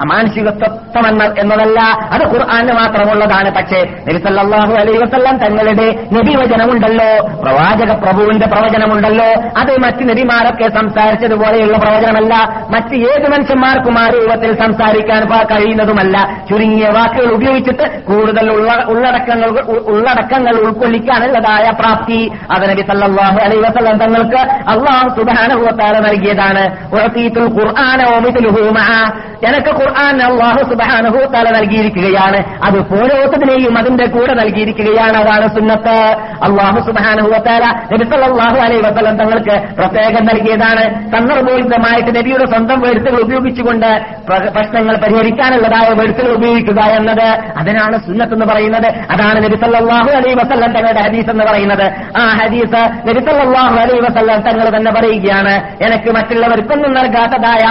അമാനുഷികത്വം 0.02 1.08
എന്ന 1.08 1.34
എന്നതല്ല 1.38 1.82
അത് 2.12 2.34
ഖുർആാന് 2.34 2.72
മാത്രമുള്ളതാണ്. 2.72 3.52
പക്ഷേ 3.52 3.88
നബിസല്ലാഹു 4.10 4.74
അലൈ 4.74 4.94
വസല്ലം 4.94 5.38
തങ്ങളുടെ 5.38 6.04
നബിവചനമുണ്ടല്ലോ 6.14 7.28
പ്രവാചക 7.44 7.92
പ്രഭുവിന്റെ 7.92 8.48
പ്രവചനമുണ്ടല്ലോ. 8.48 9.26
അത് 9.58 9.80
മറ്റ് 9.80 10.10
നബിമാരൊക്കെ 10.10 10.70
സംസാരിച്ചതുപോലെയുള്ള 10.70 11.78
പ്രവചനമല്ല. 11.78 12.62
മറ്റ് 12.70 12.96
ഏത് 12.96 13.32
മനുഷ്യന്മാർക്കും 13.32 14.00
ആ 14.00 14.10
രൂപത്തിൽ 14.10 14.56
സംസാരിക്കാൻ 14.56 15.28
കഴിയുന്നതുമല്ല. 15.44 16.42
ചുരുങ്ങിയ 16.50 16.88
വാക്കുകൾ 16.88 17.32
ഉപയോഗിച്ചിട്ട് 17.32 18.04
കൂടുതൽ 18.04 18.52
ഉള്ള- 18.52 18.86
ഉള്ളടക്കങ്ങൾ 18.90 19.62
ഉള്ളടക്കങ്ങൾ 19.62 20.56
ഉൾക്കൊള്ളിക്കാനുള്ളതായ 20.56 21.72
പ്രാപ്തി. 21.80 22.32
അത് 22.52 22.70
നബി 22.70 22.82
അലൈഹി 23.42 23.62
വസല്ലം 23.62 23.98
തങ്ങൾക്ക് 23.98 24.38
അള്ളാഹു 24.70 25.10
സുബ്ഹാനഹു 25.10 25.60
വതആല 25.60 26.00
നൽകിയതാണ് 26.42 26.92
എനക്ക് 29.46 29.68
ഖുർആൻ 29.68 30.22
അള്ളാഹു 30.22 30.58
സുബാനഹു 30.58 31.18
തല 31.18 31.50
നൽകിയിരിക്കുകയാണ്. 31.50 32.44
അത് 32.64 32.80
പോലോത്തതിനെയും 32.80 33.78
അതിന്റെ 33.78 34.06
കൂടെ 34.06 34.34
നൽകിയിരിക്കുകയാണ്. 34.34 35.18
അതാണ് 35.18 35.48
സുന്നത്ത്. 35.48 36.18
അള്ളാഹു 36.44 36.80
സുബ്ഹാനഹു 36.80 37.30
തല 37.30 37.80
നബി 37.92 38.60
അലൈ 38.60 38.78
വസലം 38.78 39.18
തങ്ങൾക്ക് 39.18 39.76
പ്രത്യേകം 39.76 40.26
നൽകിയതാണ്. 40.26 41.12
സന്ദർഭോചിതമായിട്ട് 41.12 42.16
നബിയുടെ 42.16 42.46
സ്വന്തം 42.46 42.80
വെഴുത്തുകൾ 42.80 43.22
ഉപയോഗിച്ചുകൊണ്ട് 43.22 44.02
പ്ര- 44.28 44.52
പ്രശ്നങ്ങൾ 44.52 44.98
പരിഹരിക്കാനുള്ളതായ 44.98 45.94
വെഴുത്തുകൾ 45.94 46.32
ഉപയോഗിക്കുക 46.32 46.82
എന്നത് 46.82 47.40
അതിനാണ് 47.58 48.06
സുന്നത്ത് 48.06 48.34
എന്ന് 48.34 48.46
പറയുന്നത്. 48.46 48.88
അതാണ് 48.88 49.44
നബിസല്ലാഹു 49.44 50.10
അലൈ 50.10 50.34
വസല്ലം 50.34 50.72
തങ്ങളുടെ 50.72 51.02
ഹദീസ് 51.02 51.30
എന്ന് 51.30 51.44
പറയുന്നത്. 51.44 51.92
ആ 52.18 52.40
ഹദീസ് 52.44 53.08
നബിസല്ലാഹു 53.08 53.76
അലൈ 53.76 53.84
വസല്ലം 53.84 54.42
തങ്ങൾ 54.42 54.78
തന്നെ 54.78 54.92
പറയുകയാണ്. 54.92 55.84
എനിക്ക് 55.84 56.12
മറ്റുള്ളവർക്കൊന്നും 56.32 56.94
നൽകാത്തതായ 56.94 57.64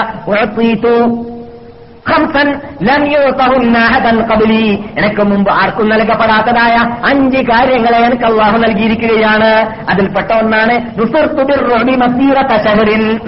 എനിക്ക് 4.99 5.23
മുമ്പ് 5.23 5.51
ആർക്കും 5.53 5.89
നൽകപ്പെടാത്തതായ 5.89 6.77
അഞ്ച് 7.11 7.39
കാര്യങ്ങളെ 7.39 7.99
എനിക്ക് 7.99 8.25
അള്ളാഹു 8.25 8.59
നൽകിയിരിക്കുകയാണ്. 8.59 9.51
അതിൽപ്പെട്ട 9.91 10.33
ഒന്നാണ് 10.33 10.75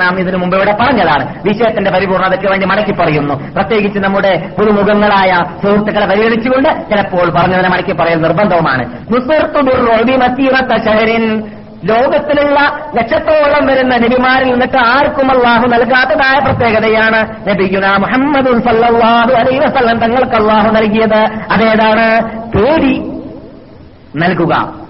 നാം 0.00 0.18
ഇതിനു 0.18 0.36
മുമ്പ് 0.36 0.56
ഇവിടെ 0.56 0.76
പറഞ്ഞതാണ്. 0.80 1.34
വിഷയത്തിന്റെ 1.44 1.90
പരിപൂർണതയ്ക്ക് 1.90 2.46
വേണ്ടി 2.46 2.66
മടക്കി 2.66 2.92
പറയുന്നു. 2.92 3.34
പ്രത്യേകിച്ച് 3.54 3.98
നമ്മുടെ 3.98 4.50
പുതുമുഖങ്ങളായ 4.58 5.44
സുഹൃത്തുക്കളെ 5.62 6.06
പരിഗണിച്ചുകൊണ്ട് 6.06 6.68
ചിലപ്പോൾ 6.68 7.30
പറഞ്ഞതിനെ 7.30 7.68
മടക്കി 7.68 7.92
പറയൽ 7.92 8.20
നിർബന്ധവുമാണ്. 8.20 8.84
ലോകത്തിലുള്ള 11.84 12.58
ലക്ഷത്തോളം 12.94 13.66
വരുന്ന 13.66 13.96
നബിമാരിൽ 13.96 14.50
നിന്നിട്ട് 14.50 14.76
ആർക്കും 14.76 15.30
അള്ളാഹു 15.30 15.66
നൽകാത്തതായ 15.66 16.38
പ്രത്യേകതയാണ് 16.38 17.48
നബിഗുന 17.48 17.86
മുഹമ്മദ് 17.96 18.52
സല്ലല്ലാഹു 18.68 19.32
അലൈഹി 19.32 19.58
വസല്ലം 19.58 19.98
തങ്ങൾക്ക് 19.98 20.36
അള്ളാഹു 20.36 20.70
നൽകിയത് 20.70 21.20
അതേതാണ് 21.50 22.06
പേടി 22.54 22.94
നൽകുക. 24.16 24.81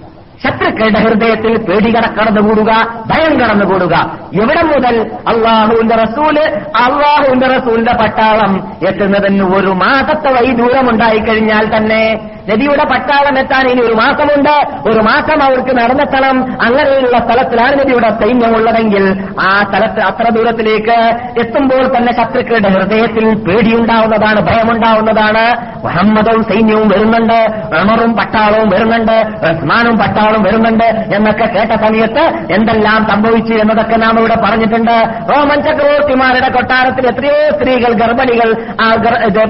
ശത്രുക്കളുടെ 0.44 0.98
ഹൃദയത്തിൽ 0.98 1.58
പേടി 1.58 1.90
കട 1.90 2.06
കടന്നുകൂടുക 2.06 2.70
ഭയം 3.06 3.40
കടന്നുകൂടുക 3.40 3.94
എവിടെ 4.42 4.62
മുതൽ 4.62 5.10
അള്ളാഹുവിന്റെ 5.28 5.94
റസൂൽ 5.94 6.38
അള്ളാഹുവിന്റെ 6.76 7.46
റസൂലിന്റെ 7.46 7.92
പട്ടാളം 7.92 8.72
എത്തുന്നതിന് 8.88 9.56
ഒരു 9.56 9.68
മാസത്തെ 9.68 10.30
വഴി 10.30 10.52
ദൂരമുണ്ടായി 10.52 11.18
കഴിഞ്ഞാൽ 11.18 11.76
തന്നെ 11.76 12.20
നബിയുടെ 12.50 12.84
പട്ടാളം 12.84 13.38
എത്താൻ 13.38 13.68
ഇനി 13.68 13.80
ഒരു 13.80 13.92
മാസമുണ്ട്. 13.92 14.54
ഒരു 14.88 15.00
മാസം 15.00 15.42
അവർക്ക് 15.42 15.76
നടന്നെത്തണം. 15.76 16.62
അങ്ങനെയുള്ള 16.62 17.18
സ്ഥലത്തിലാണ് 17.18 17.80
നബിയുടെ 17.80 18.10
സൈന്യമുള്ളതെങ്കിൽ 18.10 19.04
ആ 19.40 19.62
സ്ഥലത്ത് 19.62 20.00
അത്ര 20.00 20.30
ദൂരത്തിലേക്ക് 20.30 20.96
എത്തുമ്പോൾ 21.40 21.96
തന്നെ 21.96 22.12
ശത്രുക്കളുടെ 22.12 22.68
ഹൃദയത്തിൽ 22.68 23.34
പേടിയുണ്ടാവുന്നതാണ് 23.44 24.40
ഭയമുണ്ടാവുന്നതാണ്. 24.40 25.44
മുഹമ്മദും 25.84 26.42
സൈന്യവും 26.44 26.88
വരുന്നുണ്ട് 26.88 27.38
ഉമറും 27.80 28.12
പട്ടാളവും 28.12 28.68
വരുന്നുണ്ട് 28.68 29.16
ഉസ്മാനും 29.46 29.98
പട്ടാളവും 29.98 30.31
വരുന്നുണ്ട് 30.40 30.84
എന്നൊക്കെ 31.16 31.44
കേട്ട 31.44 31.72
സമയത്ത് 31.84 32.24
എന്തെല്ലാം 32.52 33.06
സംഭവിച്ചു 33.10 33.54
എന്നതൊക്കെ 33.54 33.96
നാം 33.96 34.18
ഇവിടെ 34.18 34.36
പറഞ്ഞിട്ടുണ്ട്. 34.44 34.96
റോമൻ 35.32 35.62
ചക്രവർത്തിമാരുടെ 35.62 36.48
കൊട്ടാരത്തിൽ 36.48 37.06
എത്രയോ 37.08 37.50
സ്ത്രീകൾ 37.58 37.92
ഗർഭിണികൾ 37.92 38.48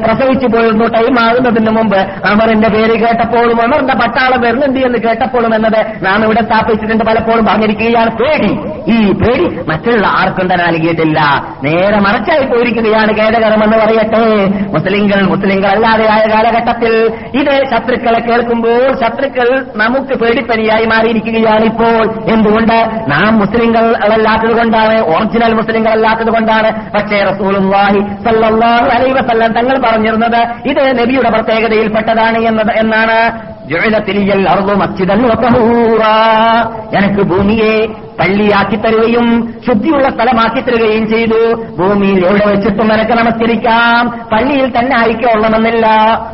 പ്രസവിച്ചു 0.07 0.47
പോയിരുന്നു. 0.47 0.85
ടൈം 0.85 1.15
ആകുന്നതിന് 1.21 1.71
മുമ്പ് 1.71 1.99
അമറിന്റെ 2.31 2.69
പേര് 2.69 2.95
കേട്ടപ്പോഴും 3.01 3.63
അമറിന്റെ 3.63 3.95
പട്ടാളം 3.95 4.41
വരുന്നുണ്ട് 4.41 4.81
എന്ന് 4.81 4.99
കേട്ടപ്പോഴും 4.99 5.55
എന്നത് 5.55 5.81
നാം 6.07 6.25
ഇവിടെ 6.25 6.43
സ്ഥാപിച്ചിട്ടുണ്ട്. 6.43 7.05
പലപ്പോഴും 7.05 7.47
പറഞ്ഞിരിക്കുകയാണ് 7.47 8.11
പേടി. 8.11 8.53
ഈ 8.93 9.13
പേടി 9.13 9.47
മറ്റുള്ള 9.69 10.07
ആർക്കും 10.07 10.53
തന്നെ 10.53 10.67
നൽകിയിട്ടില്ല. 10.67 11.21
നേരെ 11.65 11.99
മറച്ചായി 11.99 12.45
പോയിരിക്കുകയാണ് 12.47 13.13
ഖേദകരമെന്ന് 13.21 13.77
പറയട്ടെ. 13.77 14.25
മുസ്ലിങ്ങൾ 14.75 15.21
മുസ്ലിങ്ങൾ 15.33 15.69
അല്ലാതെയായ 15.69 16.23
കാലഘട്ടത്തിൽ 16.35 16.95
ഇത് 17.35 17.55
ശത്രുക്കളെ 17.71 18.21
കേൾക്കുമ്പോൾ 18.21 18.93
ശത്രുക്കൾ 19.03 19.49
നമുക്ക് 19.77 20.15
പേടിപ്പനിയായി 20.73 20.87
മാറിയിരിക്കുകയാണ് 20.87 21.65
ഇപ്പോൾ. 21.65 22.31
എന്തുകൊണ്ട്? 22.33 22.79
നാം 23.09 23.39
മുസ്ലിങ്ങൾ 23.39 23.85
അല്ലാത്തത് 23.97 24.55
കൊണ്ടാണ് 24.57 24.97
ഒറിജിനൽ 25.01 25.55
മുസ്ലിങ്ങൾ 25.55 25.91
അല്ലാത്തത് 25.91 26.31
കൊണ്ടാണ്. 26.33 26.71
പക്ഷേ 26.93 27.19
റസൂലുള്ളാഹി 27.31 28.01
സല്ലാഹു 28.25 28.87
അലൈഹി 28.97 29.13
വസല്ലം 29.13 29.53
തങ്ങൾ 29.53 29.79
പറഞ്ഞിരുന്നത് 29.79 30.41
ഇത് 30.69 30.83
നബിയുടെ 30.99 31.31
പ്രത്യേകതയിൽപ്പെട്ടതാണ് 31.31 32.39
എന്നത് 32.39 32.73
എന്നാണ്. 32.77 33.19
ജുഅലത്തിലിയൽ 33.69 34.49
അർളു 34.49 34.75
മസ്ജിദൻ 34.75 35.21
എനിക്ക് 36.99 37.23
ഭൂമിയെ 37.23 37.75
പള്ളിയാക്കി 38.21 38.77
തരുകയും 38.77 39.55
ശുദ്ധിയുള്ള 39.67 40.09
സ്ഥലമാക്കി 40.11 40.61
തരുകയും 40.61 41.09
ചെയ്തു. 41.09 41.55
ഭൂമിയിൽ 41.79 42.27
എവിടെ 42.27 42.47
വെച്ചിട്ടും 42.47 42.89
നിനക്ക് 42.89 43.11
നമസ്കരിക്കാം. 43.11 44.09
പള്ളിയിൽ 44.33 44.79
തന്നെ 44.79 44.99
ആയിക്കൊള്ളണമെന്നില്ല 44.99 45.87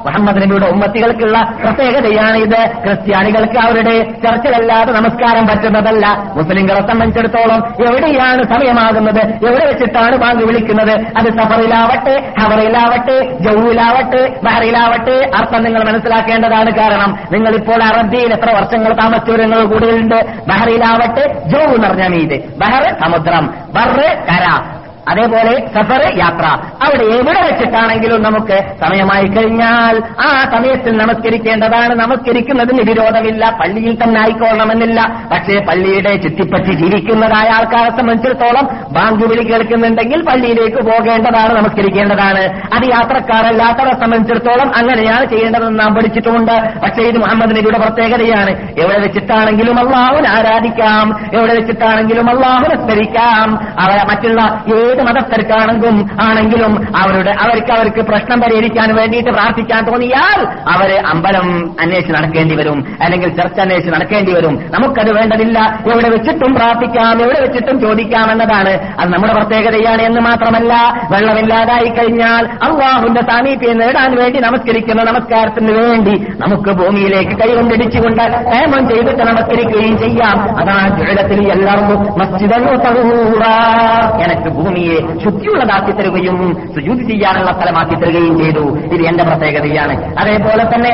മുഹമ്മദ് 0.06 0.42
നബിയുടെ 0.42 0.66
ഉമ്മത്തികൾക്കുള്ള 0.66 1.54
പ്രത്യേകതയാണ് 1.64 2.36
ഇത് 2.36 2.70
ക്രിസ്ത്യാനികൾക്ക് 2.84 3.58
അവരുടെ 3.58 4.04
ചർച്ചിലല്ലാതെ 4.24 4.92
നമസ്കാരം 4.92 5.46
പറ്റുന്നതല്ല. 5.46 6.32
മുസ്ലിങ്ങളെ 6.36 6.80
സംബന്ധിച്ചിടത്തോളം 6.80 7.88
എവിടെയാണ് 7.88 8.42
സമയമാകുന്നത്? 8.42 9.20
എവിടെ 9.20 9.66
വെച്ചിട്ടാണ് 9.66 10.16
ബാങ്ക് 10.16 10.44
വിളിക്കുന്നത്? 10.44 10.90
അത് 10.90 11.26
സഫറിലാവട്ടെ 11.26 12.32
ഹവറിലാവട്ടെ 12.40 13.38
ജൌവിലാവട്ടെ 13.40 14.40
ബഹറിലാവട്ടെ. 14.44 15.30
അർത്ഥം 15.36 15.64
നിങ്ങൾ 15.64 15.84
മനസ്സിലാക്കേണ്ടതാണ് 15.84 16.70
കാരണം 16.70 17.18
നിങ്ങളിപ്പോൾ 17.32 17.82
അറബിയിൽ 17.82 18.32
എത്ര 18.32 18.50
വർഷങ്ങൾ 18.56 18.92
താമസിച്ചവരങ്ങൾ 18.92 19.64
കൂടുതലുണ്ട്. 19.64 20.26
ബഹറിലാവട്ടെ 20.48 21.42
ജോ 21.46 21.67
എന്ന് 21.74 21.88
പറഞ്ഞാൽ 21.88 22.08
മീത്. 22.08 22.58
ബഹർ 22.58 23.00
സമുദ്രം. 23.00 23.46
ബർ 23.68 24.00
കര. 24.00 24.77
അതേപോലെ 25.08 25.68
സഫർ 25.74 26.18
യാത്ര. 26.18 26.46
അവിടെ 26.84 27.04
എവിടെ 27.04 27.42
വെച്ചിട്ടാണെങ്കിലും 27.42 28.22
നമുക്ക് 28.22 28.62
സമയമായി 28.80 29.24
കഴിഞ്ഞാൽ 29.24 30.02
ആ 30.20 30.50
സമയത്തിൽ 30.52 30.96
നമസ്കരിക്കേണ്ടതാണ്. 30.96 31.94
നമസ്കരിക്കുന്നതിന് 31.94 32.90
വിരോധമില്ല. 32.90 33.58
പള്ളിയിൽ 33.60 34.02
തന്നെ 34.02 34.20
ആയിക്കൊള്ളണമെന്നില്ല. 34.20 35.28
പക്ഷേ 35.32 35.60
പള്ളിയുടെ 35.60 36.16
ചുറ്റിപ്പറ്റി 36.16 36.72
ജീവിക്കുന്നതായ 36.72 37.48
ആൾക്കാരെ 37.48 37.90
സംബന്ധിച്ചിടത്തോളം 37.90 38.68
ബാങ്ക് 38.90 39.24
വിളി 39.24 39.42
കേൾക്കുന്നുണ്ടെങ്കിൽ 39.42 40.22
പള്ളിയിലേക്ക് 40.22 40.82
പോകേണ്ടതാണ് 40.82 41.56
നമസ്കരിക്കേണ്ടതാണ്. 41.56 42.40
അത് 42.74 42.84
യാത്രക്കാരല്ലാത്തവരെ 42.84 44.00
സംബന്ധിച്ചിടത്തോളം 44.00 44.76
അങ്ങനെയാണ് 44.76 45.24
ചെയ്യേണ്ടതെന്ന് 45.24 45.80
നാം 45.80 45.94
പഠിച്ചിട്ടുമുണ്ട് 45.94 46.80
പക്ഷേ 46.80 47.02
ഇത് 47.02 47.18
മുഹമ്മദ് 47.18 47.50
നബിയുടെ 47.50 47.78
പ്രത്യേകതയാണ്. 47.78 48.50
എവിടെ 48.80 48.98
വെച്ചിട്ടാണെങ്കിലും 48.98 49.78
അള്ളാഹുൻ 49.78 50.26
ആരാധിക്കാം. 50.26 51.24
എവിടെ 51.34 51.54
വെച്ചിട്ടാണെങ്കിലും 51.54 52.30
അള്ളാഹുനെ 52.30 52.76
സ്മരിക്കാം. 52.76 53.58
അവരെ 53.80 54.04
മറ്റുള്ള 54.04 54.64
ഏത് 54.76 54.97
മതസ്ഥർക്കാണെങ്കിലും 55.02 56.08
ആണെങ്കിലും 56.22 56.96
അവരുടെ 56.96 57.30
അവർക്ക് 57.30 57.72
അവർക്ക് 57.72 58.02
പ്രശ്നം 58.02 58.40
പരിഹരിക്കാൻ 58.40 58.94
വേണ്ടിയിട്ട് 58.96 59.30
പ്രാർത്ഥിക്കാൻ 59.30 59.84
തോന്നിയാൽ 59.84 60.46
അവർ 60.68 61.02
അമ്പലം 61.06 61.76
അന്വേഷിച്ച് 61.80 62.12
നടക്കേണ്ടി 62.12 62.54
വരും. 62.54 62.96
അല്ലെങ്കിൽ 63.02 63.28
ചർച്ച 63.28 63.60
അന്വേഷിച്ച് 63.60 63.94
നടക്കേണ്ടി 63.94 64.32
വരും. 64.32 64.64
നമുക്കത് 64.70 65.12
വേണ്ടതില്ല. 65.12 65.78
എവിടെ 65.92 66.08
വെച്ചിട്ടും 66.08 66.54
പ്രാർത്ഥിക്കാം 66.54 67.22
എവിടെ 67.22 67.40
വെച്ചിട്ടും 67.40 67.80
ചോദിക്കാം 67.80 68.32
എന്നതാണ്. 68.32 69.00
അത് 69.00 69.12
നമ്മുടെ 69.12 69.32
പ്രത്യേകതയാണ് 69.32 70.02
എന്ന് 70.02 70.20
മാത്രമല്ല 70.20 71.02
വെള്ളമില്ലാതായി 71.10 71.88
കഴിഞ്ഞാൽ 71.88 72.44
അള്ളാഹുന്റെ 72.44 73.20
സാമീപ്യം 73.20 73.78
നേടാൻ 73.78 74.16
വേണ്ടി 74.16 74.40
നമസ്കരിക്കുന്ന 74.40 75.02
നമസ്കാരത്തിന് 75.02 75.72
വേണ്ടി 75.72 76.26
നമുക്ക് 76.40 76.70
ഭൂമിയിലേക്ക് 76.70 77.32
കൈകൊണ്ടിടിച്ചുകൊണ്ട് 77.32 78.22
ഹേമം 78.22 78.88
ചെയ്തിട്ട് 78.88 79.22
നമസ്കരിക്കുകയും 79.22 79.98
ചെയ്യാം. 79.98 80.58
അതാണ് 80.58 80.98
ജീവിതത്തിൽ 80.98 81.52
എല്ലാവർക്കും 81.52 82.18
മസ്ജിദോ 82.18 82.48
എനിക്ക് 82.58 84.48
ഭൂമിയെ 84.88 85.24
ശുദ്ധിയുള്ളതാക്കി 85.24 85.92
തരുകയും 85.92 86.38
സുജൂതി 86.74 87.02
ചെയ്യാനുള്ള 87.08 87.52
സ്ഥലമാക്കി 87.52 87.94
തരികയും 87.94 88.38
ചെയ്തു. 88.38 88.94
ഇത് 88.94 89.02
എന്റെ 89.02 89.24
പ്രത്യേകതയാണ്. 89.24 90.18
അതേപോലെ 90.18 90.64
തന്നെ 90.74 90.90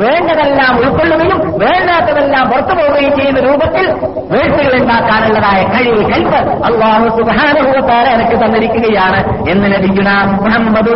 വേണ്ടതെല്ലാം 0.00 0.72
ഉൾക്കൊള്ളുകയും 0.80 1.38
വേണ്ടാത്തതെല്ലാം 1.62 2.44
പുറത്തു 2.50 2.74
പോവുകയും 2.78 3.12
ചെയ്യുന്ന 3.18 3.40
രൂപത്തിൽ 3.46 3.86
വീഴ്ചകൾ 4.32 4.72
ഉണ്ടാക്കാനുള്ളതായ 4.80 5.60
കഴിവ് 5.72 6.02
കൽപ്പ് 6.10 6.38
അള്ളാഹു 6.68 7.06
സുബാനുഭവത്താര 7.18 8.06
എനിക്ക് 8.16 8.36
തന്നിരിക്കുകയാണ് 8.42 9.20
എന്ന് 9.52 9.66
ലഭിക്കുന്ന 9.74 10.10
മുഹമ്മദ് 10.34 10.92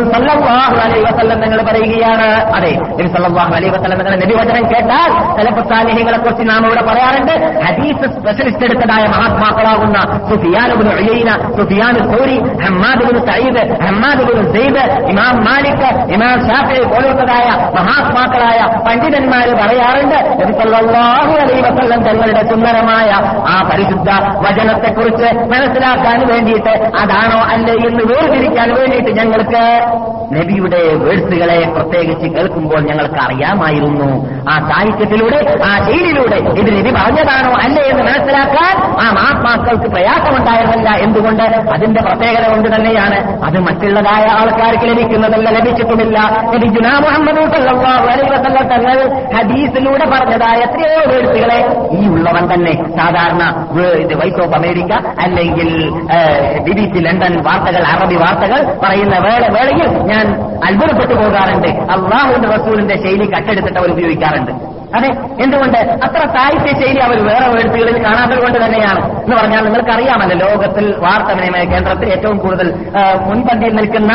അലൈഹി 0.83 1.03
വസല്ലം 1.07 1.39
നിങ്ങൾ 1.43 1.59
പറയുകയാണ്. 1.69 2.27
അതെ 2.57 2.71
നബി 2.97 3.09
സല്ലല്ലാഹു 3.15 3.53
അലൈഹി 3.57 3.71
വസല്ലം 3.75 3.97
നിങ്ങളുടെ 3.99 4.19
നബിവചനം 4.23 4.65
കേട്ടാൽ 4.73 5.09
ചിലപ്പോൾ 5.37 5.65
സാലിഹികളെ 5.71 6.17
കുറിച്ച് 6.17 6.45
നാം 6.51 6.61
ഇവിടെ 6.67 6.83
പറയാറുണ്ട് 6.89 7.33
ഹദീസ് 7.65 8.07
സ്പെഷ്യലിസ്റ്റ് 8.15 8.65
എടുത്തതായ 8.67 9.03
മഹാത്മാക്കളാകുന്ന 9.13 9.97
സുഫിയാനുബുൽ 10.29 10.91
ഉയൈന 10.95 11.29
സുഫിയാനു 11.57 12.01
സോരി 12.11 12.37
ഹമ്മാദുബുൽ 12.65 13.19
സയ്യിദ് 13.29 13.63
ഹമ്മാദുബുൽ 13.85 14.41
സെയ്ദ് 14.55 14.83
ഇമാം 15.13 15.35
മാലിക് 15.47 15.85
ഇമാം 16.15 16.37
ഷാഫി 16.49 16.77
പോലുള്ളതായ 16.93 17.47
മഹാത്മാക്കളായ 17.77 18.59
പണ്ഡിതന്മാര് 18.93 19.51
പറയാറുണ്ട് 19.51 20.15
നബി 20.41 20.51
സല്ലല്ലാഹു 20.51 21.31
അലൈഹി 21.31 21.61
വസല്ലം 21.61 22.03
തങ്ങളുടെ 22.03 22.49
സുന്ദരമായ 22.49 23.09
ആ 23.49 23.69
പരിശുദ്ധ 23.71 24.09
വചനത്തെക്കുറിച്ച് 24.47 25.29
മനസ്സിലാക്കാൻ 25.47 26.27
വേണ്ടിയിട്ട് 26.27 26.69
അതാണോ 26.69 27.39
അല്ലേ 27.43 27.73
എന്ന് 27.73 28.03
വേർതിരിക്കാൻ 28.13 28.73
വേണ്ടിയിട്ട് 28.73 29.09
ഞങ്ങൾക്ക് 29.09 29.63
നബിയുടെ 30.33 30.81
വേഴ്സുകളെ 30.93 31.69
പ്രത്യേകിച്ച് 31.69 32.27
കേൾക്കുമ്പോൾ 32.27 32.81
ഞങ്ങൾക്ക് 32.81 33.15
അറിയാമായിരുന്നു. 33.15 34.09
ആ 34.49 34.69
സാഹിത്യത്തിലൂടെ 34.69 35.57
ആ 35.65 35.85
ശൈലിയിലൂടെ 35.85 36.35
ഇത് 36.35 36.71
നബി 36.77 36.89
പറഞ്ഞതാണോ 36.89 37.51
അല്ലേ 37.63 37.83
എന്ന് 37.83 38.03
മനസ്സിലാക്കാൻ 38.03 38.73
ആ 38.83 39.11
മഹാത്മാക്കൾക്ക് 39.11 39.89
പ്രയാസമുണ്ടായിരുന്നില്ല. 39.89 40.89
എന്തുകൊണ്ട്? 40.89 41.43
അതിന്റെ 41.43 42.01
പ്രത്യേകത 42.01 42.49
കൊണ്ട് 42.49 42.75
തന്നെയാണ്. 42.75 43.45
അത് 43.45 43.59
മറ്റുള്ളതായ 43.59 44.25
ആൾക്കാർക്ക് 44.39 44.83
ലഭിക്കുന്നതല്ല 44.83 45.49
ലഭിച്ചിട്ടുമില്ല. 45.49 46.19
നബി 46.53 46.67
ജുനാ 46.67 46.99
മുഹമ്മദ് 46.99 47.43
വസല്ലം 48.83 49.37
ഹദീസിലൂടെ 49.37 50.05
പറഞ്ഞതായ 50.05 50.57
എത്രയോ 50.57 51.01
വേഴ്സുകളെ. 51.11 51.59
ഈ 51.91 52.07
ഉള്ളവൻ 52.07 52.53
തന്നെ 52.53 52.73
സാധാരണ 52.97 53.43
വൈസ് 54.15 54.41
ഓഫ് 54.45 54.55
അമേരിക്ക 54.55 54.93
അല്ലെങ്കിൽ 55.19 55.69
ബി 56.63 56.99
ലണ്ടൻ 56.99 57.43
വാർത്തകൾ 57.43 57.83
അറബി 57.87 58.15
വാർത്തകൾ 58.15 58.59
പറയുന്ന 58.83 59.17
വേള 59.17 59.43
വേളയിൽ 59.57 59.89
ഞാൻ 60.11 60.25
അത്ഭുതപ്പെട്ടു 60.65 61.13
പോകാറുണ്ട്. 61.13 61.67
അള്ളാഹുവിന്റെ 61.67 62.49
റസൂലിന്റെ 62.49 62.95
ശൈലി 63.03 63.25
കട്ടെടുത്തിട്ട് 63.25 63.79
അവർ 63.79 63.91
ഉപയോഗിക്കാറുണ്ട്. 63.91 64.51
അതെ 64.97 65.09
എന്തുകൊണ്ട്? 65.43 65.77
അത്ര 66.05 66.21
സാഹിത്യ 66.35 66.71
ശൈലി 66.79 66.99
അവർ 67.05 67.19
വേറെ 67.27 67.47
വേഴ്സുകളിൽ 67.53 67.95
കാണാത്തത് 68.05 68.41
കൊണ്ട് 68.43 68.57
തന്നെയാണ്. 68.63 68.99
എന്ന് 69.23 69.35
പറഞ്ഞാൽ 69.39 69.61
നിങ്ങൾക്കറിയാമല്ലോ 69.67 70.35
ലോകത്തിൽ 70.43 70.85
വാർത്താവിനിമയ 71.05 71.63
കേന്ദ്രത്തിൽ 71.71 72.07
ഏറ്റവും 72.15 72.37
കൂടുതൽ 72.43 72.67
മുൻപന്തിയിൽ 73.29 73.73
നിൽക്കുന്ന 73.79 74.13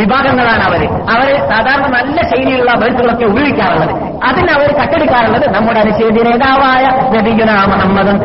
വിഭാഗങ്ങളാണ് 0.00 0.64
അവർ 0.68 0.84
അവർ 1.14 1.28
സാധാരണ 1.52 1.86
നല്ല 1.96 2.18
ശൈലിയിലുള്ള 2.30 2.72
വേഴ്സുകളൊക്കെ 2.82 3.26
ഉപയോഗിക്കാറുള്ളത്. 3.32 3.94
അതിന് 4.28 4.50
അവർ 4.56 4.68
കട്ടെടുക്കാറുള്ളത് 4.80 5.46
നമ്മുടെ 5.54 5.78
അനുശേദി 5.84 6.20
നേതാവായ 6.28 6.84
നബിഗുന 7.14 7.52
മുഹമ്മദും 7.72 8.18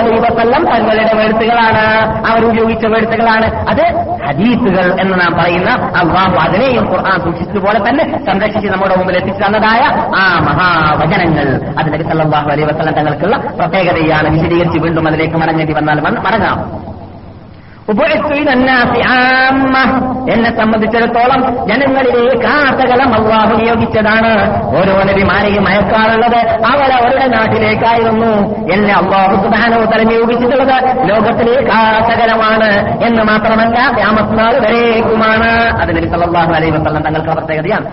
അലൈഹി 0.00 0.18
വസല്ലം 0.26 0.62
തങ്ങളുടെ 0.72 1.14
വേഴ്സുകളാണ് 1.20 1.84
അവർ 2.30 2.42
ഉപയോഗിച്ച 2.50 2.86
വേഴ്സുകളാണ് 2.94 3.46
അത് 3.72 3.84
ഹദീസുകൾ 4.26 4.86
എന്ന് 5.02 5.14
നാം 5.22 5.32
പറയുന്ന 5.40 5.70
അള്ളാഹു 6.00 6.36
അതിനെയും 6.46 6.84
ഖുർആൻ 6.92 7.18
സൂക്ഷിച്ചതുപോലെ 7.26 7.80
തന്നെ 7.88 8.04
സംരക്ഷിച്ച് 8.28 8.68
നമ്മുടെ 8.74 8.96
മുമ്പിൽ 9.00 9.16
എത്തിച്ചു 9.20 9.42
തന്നതായ 9.46 9.82
ആ 10.20 10.22
മഹാവചനങ്ങൾ 10.60 11.48
അത് 11.78 11.92
നബി 11.94 12.04
വസല്ലം 12.62 12.94
തങ്ങൾക്കുള്ള 12.94 13.36
പ്രത്യേകതയാണ് 13.36 14.28
വിശദീകരിച്ച് 14.34 14.78
വീണ്ടും 14.78 15.08
അതിലേക്ക് 15.08 15.34
മടങ്ങേണ്ടി 15.34 15.72
വന്നാൽ 15.72 16.00
മടങ്ങാം. 16.00 16.89
എന്നെ 20.32 20.56
സംബന്ധിച്ചിടത്തോളം 20.56 21.68
ജനങ്ങളിലേക്ക് 21.68 22.46
ആസകലം 22.46 23.14
അള്ളാഹു 23.14 23.56
നിയോഗിച്ചതാണ്. 23.56 24.64
ഓരോ 24.76 25.02
നബിമാരെയും 25.02 25.68
അയക്കാറുള്ളത് 25.68 26.36
അവരവരുടെ 26.66 27.26
നാട്ടിലേക്കായിരുന്നു. 27.26 28.56
എന്നെ 28.72 28.94
അള്ളാഹു 28.94 29.42
സുധാനോത്തരം 29.42 30.06
നിയോഗിച്ചിട്ടുള്ളത് 30.06 31.08
ലോകത്തിലേക്ക് 31.10 31.70
ആസകലമാണ് 31.72 33.02
എന്ന് 33.04 33.22
മാത്രമല്ല 33.22 33.90
വ്യാമസ്നാൾ 33.94 34.58
വരേക്കുമാണ്. 34.58 35.82
അതിന് 35.82 36.14
അള്ളാഹു 36.14 36.52
അലൈഹി 36.52 36.70
വസല്ലം 36.70 37.02
തങ്ങൾക്ക് 37.02 37.28
പ്രത്യേകതയാണ് 37.28 37.86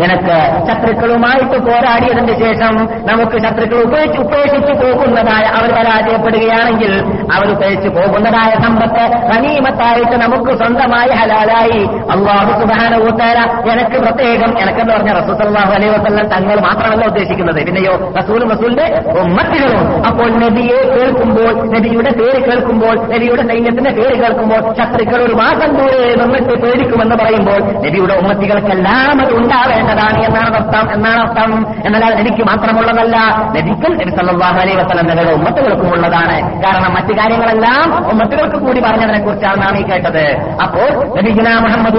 എനക്ക് 0.00 0.66
ശത്രുക്കളുമായിട്ട് 0.68 1.58
പോരാടിയതിന് 1.58 2.38
ശേഷം 2.38 2.76
നമുക്ക് 2.86 3.38
ശത്രുക്കൾ 3.42 3.80
ഉപേക്ഷിച്ചു 3.80 4.72
പോകുന്നതായ 4.72 5.44
അവർ 5.44 5.70
പരാജയപ്പെടുകയാണെങ്കിൽ 5.72 7.04
അവർ 7.34 7.49
ഉപേക്ഷിച്ച് 7.54 7.90
പോകുന്നതായ 7.96 8.52
സമ്പത്ത് 8.64 9.04
ഗനീമത്തായിട്ട് 9.30 10.16
നമുക്ക് 10.24 10.52
സ്വന്തമായി 10.60 11.12
ഹലാലായി. 11.20 11.80
അള്ളാഹു 12.14 12.52
സുബാനൂത്താര 12.60 13.38
എനക്ക് 13.72 13.98
പ്രത്യേകം 14.04 14.50
എനക്കെന്ന് 14.62 14.92
പറഞ്ഞ 14.94 15.12
റസൂസല്ലാഹു 15.20 15.72
അലൈ 15.78 15.88
വസല്ലം 15.96 16.26
തങ്ങൾ 16.34 16.56
മാത്രമല്ല 16.68 17.04
ഉദ്ദേശിക്കുന്നത്. 17.10 17.60
പിന്നെയോ 17.68 17.94
റസൂലും 18.18 18.48
റസൂലിന്റെ 18.54 18.86
ഉമ്മത്തികളും. 19.22 19.84
അപ്പോൾ 20.08 20.28
നബിയെ 20.44 20.80
കേൾക്കുമ്പോൾ 20.94 21.52
നബിയുടെ 21.74 22.12
പേര് 22.20 22.40
കേൾക്കുമ്പോൾ 22.46 22.96
നബിയുടെ 23.14 23.42
സൈന്യത്തിന്റെ 23.50 23.92
പേര് 23.98 24.14
കേൾക്കുമ്പോൾ 24.22 24.60
ശത്രുക്കൾ 24.78 25.20
ഒരു 25.26 25.34
മാസം 25.42 25.70
ദൂരെ 25.78 26.00
നിന്നിട്ട് 26.20 26.54
പേടിക്കുമെന്ന് 26.64 27.16
പറയുമ്പോൾ 27.22 27.60
നബിയുടെ 27.86 28.14
ഉമ്മത്തികൾക്കെല്ലാം 28.20 29.16
അത് 29.24 29.32
ഉണ്ടാവേണ്ടതാണ് 29.40 30.18
എന്നാണ് 30.28 30.54
അർത്ഥം 30.60 30.86
എന്നാണ് 30.94 31.20
അർത്ഥം. 31.26 31.52
എന്നാൽ 31.86 32.02
നബിക്ക് 32.20 32.44
മാത്രമുള്ളതല്ല 32.50 33.16
നബിക്കൽ 33.56 33.92
നബി 34.02 34.12
സല്ലാഹു 34.18 34.58
അലൈ 34.64 34.74
വസ്ലം 34.80 35.06
തങ്ങളുടെ 35.10 35.34
ഉമ്മത്തുകൾക്കും 35.38 35.90
ഉള്ളതാണ്. 35.96 36.36
കാരണം 36.64 36.90
മറ്റു 36.96 37.12
കാര്യങ്ങളെല്ലാം 37.30 38.10
ഉമ്മത്തുകൾക്ക് 38.10 38.56
കൂടി 38.56 38.80
പറഞ്ഞതിനെ 38.80 39.20
കുറിച്ചാണ് 39.24 39.58
നാം 39.62 39.74
ഈ 39.78 39.82
കേട്ടത്. 39.90 40.24
അപ്പോൾ 40.64 40.90
നബിഗുന 41.16 41.48
മുഹമ്മദ് 41.64 41.98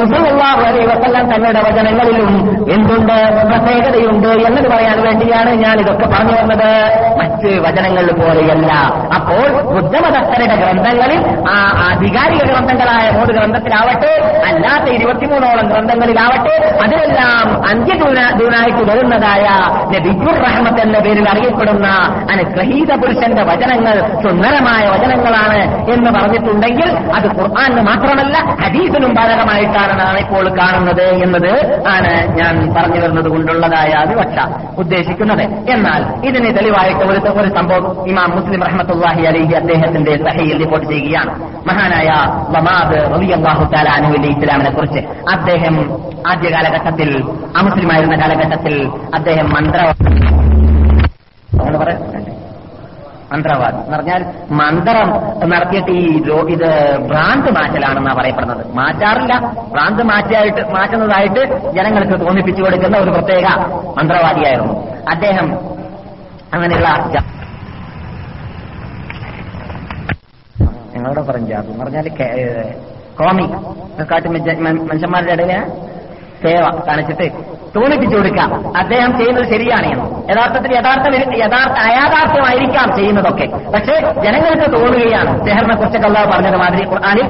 വസല്ലം 0.91 1.25
തങ്ങളുടെ 1.31 1.61
വചനങ്ങളിലും 1.67 2.31
എന്തുണ്ട്? 2.75 3.17
പ്രത്യേകതയുണ്ട് 3.49 4.31
എന്നത് 4.47 4.67
പറയാൻ 4.73 4.97
വേണ്ടിയാണ് 5.01 5.51
ഞാൻ 5.63 5.75
ഇതൊക്കെ 5.79 6.05
പറഞ്ഞു 6.05 6.35
വന്നത്. 6.39 6.69
മറ്റ് 7.19 7.51
വചനങ്ങൾ 7.65 8.05
പോലെയല്ല. 8.21 8.71
അപ്പോൾ 9.17 9.47
ബുദ്ധമതസ്ഥരുടെ 9.75 10.55
ഗ്രന്ഥങ്ങളിൽ 10.61 11.21
ആ 11.49 11.57
ആധികാരിക 11.87 12.41
ഗ്രന്ഥങ്ങളായ 12.51 13.05
മൂന്ന് 13.09 13.33
ഗ്രന്ഥത്തിലാവട്ടെ 13.33 14.13
അല്ലാത്ത 14.49 14.87
ഇരുപത്തിമൂന്നോളം 14.97 15.65
ഗ്രന്ഥങ്ങളിലാവട്ടെ 15.71 16.55
അതിലെല്ലാം 16.83 17.47
അന്ത്യദൂനായിട്ട് 17.69 18.83
വരുന്നതായ 18.91 19.45
നബിജുർ 19.95 20.35
റഹ്മത്ത് 20.47 20.81
എന്ന 20.81 20.99
പേരിൽ 20.99 21.25
അറിയപ്പെടുന്ന 21.29 21.87
അനുഗ്രഹീത 22.31 22.91
പുരുഷന്റെ 23.01 23.43
വചനങ്ങൾ 23.43 23.95
സുന്ദരമായ 24.23 24.83
വചനങ്ങളാണ് 25.21 25.59
എന്ന് 25.93 26.09
പറഞ്ഞിട്ടുണ്ടെങ്കിൽ 26.17 26.89
അത് 27.17 27.27
ഖുർആാനിന് 27.37 27.83
മാത്രമല്ല 27.89 28.35
ഹദീസിനും 28.61 29.11
ബാധകമായിട്ടാണ് 29.17 30.05
ഇപ്പോൾ 30.23 30.45
കാണുന്നത് 30.59 31.05
എന്നത് 31.25 31.51
ആണ് 31.93 32.13
ഞാൻ 32.39 32.53
പറഞ്ഞു 32.75 32.99
വരുന്നത് 33.03 33.29
കൊണ്ടുള്ളതായ 33.33 33.91
വിവക്ഷ 34.11 34.37
ഉദ്ദേശിക്കുന്നത്. 34.83 35.43
എന്നാൽ 35.75 36.01
ഇതിന് 36.29 36.51
തെളിവായിട്ട് 36.57 37.03
ഒരു 37.11 37.19
ഒരു 37.41 37.49
സംഭവം 37.57 37.85
ഇമാം 38.11 38.29
മുസ്ലിം 38.37 38.63
റഹ്മത്തുല്ലാഹി 38.67 39.23
അലഹി 39.31 39.53
അദ്ദേഹത്തിന്റെ 39.61 40.15
സഹയിൽ 40.25 40.57
റിപ്പോർട്ട് 40.63 40.87
ചെയ്യുകയാണ്. 40.93 41.33
മഹാനായ 41.69 42.09
മമാദ് 42.55 42.99
റളിയല്ലാഹു 43.13 43.65
തആല 43.73 43.87
അനുവലി 43.99 44.29
ഇസ്ലാമിനെ 44.35 44.71
കുറിച്ച്. 44.77 45.01
അദ്ദേഹം 45.35 45.77
ആദ്യ 46.31 46.49
കാലഘട്ടത്തിൽ 46.55 47.11
അമുസ്ലിമായിരുന്ന 47.61 48.15
കാലഘട്ടത്തിൽ 48.23 48.75
അദ്ദേഹം 49.19 49.47
മന്ത്ര 49.55 49.79
എന്ന് 51.67 51.79
മന്ത്രവാദി 53.31 53.75
എന്ന് 53.75 53.95
പറഞ്ഞാൽ 53.97 54.21
മന്ത്രം 54.61 55.09
നടത്തിയിട്ട് 55.49 55.91
ഈ 55.91 56.05
ഇത് 56.55 56.69
ഭ്രാന്ത് 57.09 57.49
മാറ്റലാണെന്നാണ് 57.57 58.17
പറയപ്പെടുന്നത്. 58.19 58.63
മാറ്റാറില്ല. 58.75 59.35
ഭ്രാന്ത് 59.73 60.03
മാറ്റിയായിട്ട് 60.03 60.63
മാറ്റുന്നതായിട്ട് 60.71 61.43
ജനങ്ങൾക്ക് 61.75 62.25
തോന്നിപ്പിച്ചു 62.25 62.63
കൊടുക്കുന്ന 62.63 62.97
ഒരു 62.97 63.11
പ്രത്യേക 63.11 63.47
മന്ത്രവാദിയായിരുന്നു. 63.99 64.75
അദ്ദേഹം 65.11 65.47
അങ്ങനെയുള്ള 66.53 66.89
ഞങ്ങളോട് 70.95 71.19
പറഞ്ഞു 71.27 71.47
ജാതു 71.47 71.77
പറഞ്ഞാൽ 71.83 72.07
കോമി. 73.19 73.45
കാട്ടി 74.11 74.29
മനുഷ്യന്മാരുടെ 74.29 75.31
ഇടയിൽ 75.31 75.63
സേവ 76.43 76.65
കാണിച്ചിട്ട് 76.87 77.27
തോന്നിപ്പിച്ചു 77.75 78.15
കൊടുക്കാം. 78.17 78.49
അദ്ദേഹം 78.77 79.17
ചെയ്യുന്നത് 79.17 79.47
ശരിയാണ്. 79.49 79.89
യഥാർത്ഥത്തിൽ 80.31 80.71
യഥാർത്ഥ 80.75 81.07
യഥാർത്ഥ 81.41 81.77
അയാഥാർത്ഥ്യമായിരിക്കാം 81.85 82.97
ചെയ്യുന്നതൊക്കെ. 82.97 83.45
പക്ഷേ 83.73 83.95
ജനങ്ങൾക്ക് 84.23 84.67
തോന്നുകയാണ്. 84.73 85.31
സെഹറിനെ 85.45 85.75
കുറിച്ചൊക്കെ 85.75 86.07
അള്ളാഹ് 86.07 86.29
പറഞ്ഞത് 86.31 86.57
മാതിരി 86.57 86.85
ഖുർആനിൽ 86.89 87.27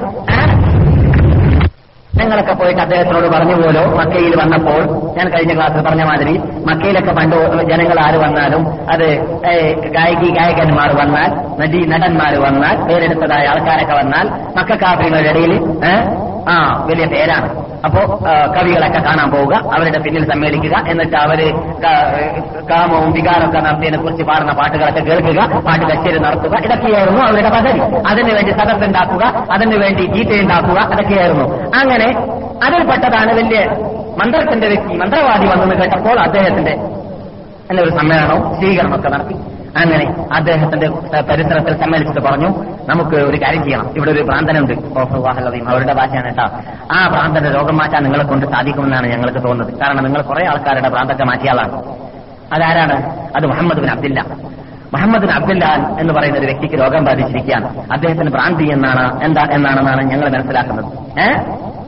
ജനങ്ങളൊക്കെ 2.13 2.53
പോയിട്ട് 2.53 2.81
അദ്ദേഹത്തിനോട് 2.81 3.27
പറഞ്ഞു 3.27 3.55
പോലോ 3.55 3.83
മക്കയിൽ 3.95 4.33
വന്നപ്പോൾ 4.39 4.81
ഞാൻ 5.17 5.27
കഴിഞ്ഞ 5.29 5.53
ക്ലാസ്സിൽ 5.53 5.81
പറഞ്ഞ 5.81 6.03
മാതിരി 6.03 6.33
മക്കയിലൊക്കെ 6.65 7.11
പണ്ട് 7.11 7.35
ജനങ്ങൾ 7.69 7.99
ആര് 8.05 8.17
വന്നാലും 8.17 8.63
അത് 8.91 9.05
ഗായകി 9.91 10.29
ഗായകന്മാർ 10.31 10.89
വന്നാൽ 10.95 11.29
നടി 11.59 11.79
നടന്മാർ 11.85 12.35
വന്നാൽ 12.43 12.75
പേരെടുത്തതായ 12.83 13.45
ആൾക്കാരൊക്കെ 13.47 13.93
വന്നാൽ 13.93 14.25
മക്കാഫികളുടെ 14.57 15.29
ഇടയിൽ 15.29 15.53
ഏ, 15.85 15.93
ആ 16.49 16.55
വലിയ 16.89 17.05
പേരാണ്. 17.05 17.49
അപ്പോ 17.85 18.01
കവികളൊക്കെ 18.55 18.99
കാണാൻ 18.99 19.27
പോവുക 19.31 19.53
അവരുടെ 19.75 19.99
പിന്നിൽ 19.99 20.23
സമ്മേളിക്കുക 20.31 20.75
എന്നിട്ട് 20.91 21.15
അവർ 21.15 21.39
കാമവും 22.71 23.11
വികാരമൊക്കെ 23.17 23.59
നടത്തിയതിനെ 23.59 23.99
കുറിച്ച് 24.03 24.23
പാടുന്ന 24.23 24.53
പാട്ടുകളൊക്കെ 24.59 25.01
കേൾക്കുക 25.09 25.61
പാട്ട് 25.67 25.85
കച്ചേരി 25.91 26.19
നടത്തുക 26.19 26.53
ഇതൊക്കെയായിരുന്നു 26.65 27.21
അവരുടെ 27.21 27.51
പദ്ധതി. 27.55 27.81
അതിനു 28.11 28.33
വേണ്ടി 28.33 28.51
സദസ് 28.51 28.85
ഉണ്ടാക്കുക 28.89 29.23
അതിനു 29.51 29.77
വേണ്ടി 29.83 30.05
ഉണ്ടാക്കുക 30.41 30.79
അതൊക്കെയായിരുന്നു. 30.93 31.47
അങ്ങനെ 31.81 32.09
അതിൽപ്പെട്ടതാണ് 32.67 33.31
വലിയ 33.39 33.61
മന്ത്രത്തിന്റെ 34.21 34.67
വ്യക്തി 34.67 34.93
മന്ത്രവാദി 34.93 35.45
വന്നെന്ന് 35.51 35.75
കേട്ടപ്പോൾ 35.75 36.19
അദ്ദേഹത്തിന്റെ 36.19 36.73
ഒരു 37.83 37.91
സമ്മേളനവും 37.97 38.41
സ്വീകരണമൊക്കെ 38.59 39.09
നടത്തി. 39.09 39.35
അങ്ങനെ 39.77 40.27
അദ്ദേഹത്തിന്റെ 40.33 40.87
പരിസരത്തിൽ 41.21 41.81
സമ്മേളിച്ചിട്ട് 41.81 42.21
പറഞ്ഞു 42.21 42.47
നമുക്ക് 42.89 43.15
ഒരു 43.15 43.37
കാര്യം 43.37 43.63
ചെയ്യണം. 43.63 43.89
ഇവിടെ 43.97 44.11
ഒരു 44.11 44.21
ഭ്രാന്തനുണ്ട്. 44.21 44.73
ഓഫുവാഹലതയും 44.99 45.69
അവരുടെ 45.69 45.93
ഭാഷയാണ് 45.93 46.25
കേട്ടോ. 46.25 46.43
ആ 46.91 47.07
ഭ്രാന്തന്റെ 47.07 47.49
രോഗം 47.49 47.77
മാറ്റാൻ 47.77 48.03
നിങ്ങളെ 48.03 48.23
കൊണ്ട് 48.23 48.45
സാധിക്കുമെന്നാണ് 48.45 49.07
ഞങ്ങൾക്ക് 49.07 49.47
തോന്നുന്നത്. 49.47 49.79
കാരണം 49.79 50.03
നിങ്ങൾ 50.03 50.21
കുറെ 50.21 50.47
ആൾക്കാരുടെ 50.47 50.89
ഭ്രാന്തൊക്കെ 50.89 51.23
മാറ്റിയാളാണ് 51.23 51.83
അതാരാണ്? 52.53 53.27
അത് 53.35 53.45
മുഹമ്മദ് 53.47 53.79
ബിൻ 53.79 53.89
അബ്ദില്ല. 53.89 54.25
മുഹമ്മദ് 54.93 55.29
അബ്ദുല്ലാൽ 55.29 56.01
എന്ന് 56.01 56.13
പറയുന്ന 56.13 56.39
ഒരു 56.39 56.45
വ്യക്തിക്ക് 56.45 56.75
രോഗം 56.75 57.05
ബാധിച്ചിരിക്കുകയാണ്. 57.05 57.91
അദ്ദേഹത്തിന് 57.91 58.29
ഭ്രാന്തി 58.29 58.63
എന്നാണ് 58.63 59.23
എന്താ 59.23 59.47
എന്നാണെന്നാണ് 59.51 60.03
ഞങ്ങൾ 60.03 60.29
മനസ്സിലാക്കുന്നത്. 60.29 61.19
ഏ? 61.19 61.33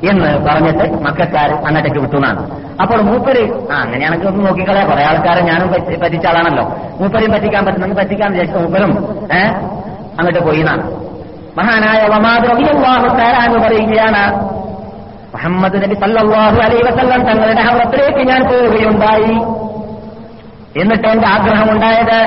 എന്ന് 0.10 0.46
പറഞ്ഞിട്ട് 0.46 1.04
മക്കാർ 1.04 1.54
അങ്ങോട്ടേക്ക് 1.54 2.00
വിട്ടുന്നാണ് 2.00 2.52
അപ്പോൾ 2.82 3.02
മൂപ്പര് 3.02 3.72
ആ 3.72 3.76
അങ്ങനെയാണെങ്കിൽ 3.76 4.28
ഒന്ന് 4.28 4.46
നോക്കിക്കളയാ. 4.46 4.86
കുറെ 4.86 5.04
ആൾക്കാരെ 5.04 5.42
ഞാനും 5.42 5.68
പറ്റി- 5.68 6.00
പറ്റിച്ച 6.00 6.28
ആളാണല്ലോ. 6.28 6.63
മൂപ്പരെയും 7.00 7.32
പറ്റിക്കാൻ 7.32 7.66
പറ്റുന്നെങ്കിൽ 7.66 7.98
പറ്റിക്കാൻ 7.98 8.32
വിചാരിച്ച 8.32 8.58
മൂപ്പരും 8.58 8.89
ഏ? 9.34 9.48
അങ്ങോട്ട് 10.20 10.39
പോയിന്നാണ് 10.39 10.92
മഹാനായ 11.58 12.08
വമാദ് 12.08 12.44
റളിയല്ലാഹു 12.44 13.08
തആല 13.08 13.46
എന്ന് 13.46 13.60
പറയുകയാണ് 13.60 14.50
മുഹമ്മദ് 15.34 15.84
നബി 15.84 15.94
സല്ലാഹു 15.94 16.56
അലൈഹി 16.56 16.84
വസല്ലം 16.84 17.24
തങ്ങളുടെ 17.24 17.62
ഹവറത്തിലേക്ക് 17.62 18.30
ഞാൻ 18.30 18.44
പോവുകയുണ്ടായി. 18.44 19.62
എന്നിട്ട് 20.82 21.08
എന്റെ 21.08 21.28
ആഗ്രഹമുണ്ടായത് 21.28 22.18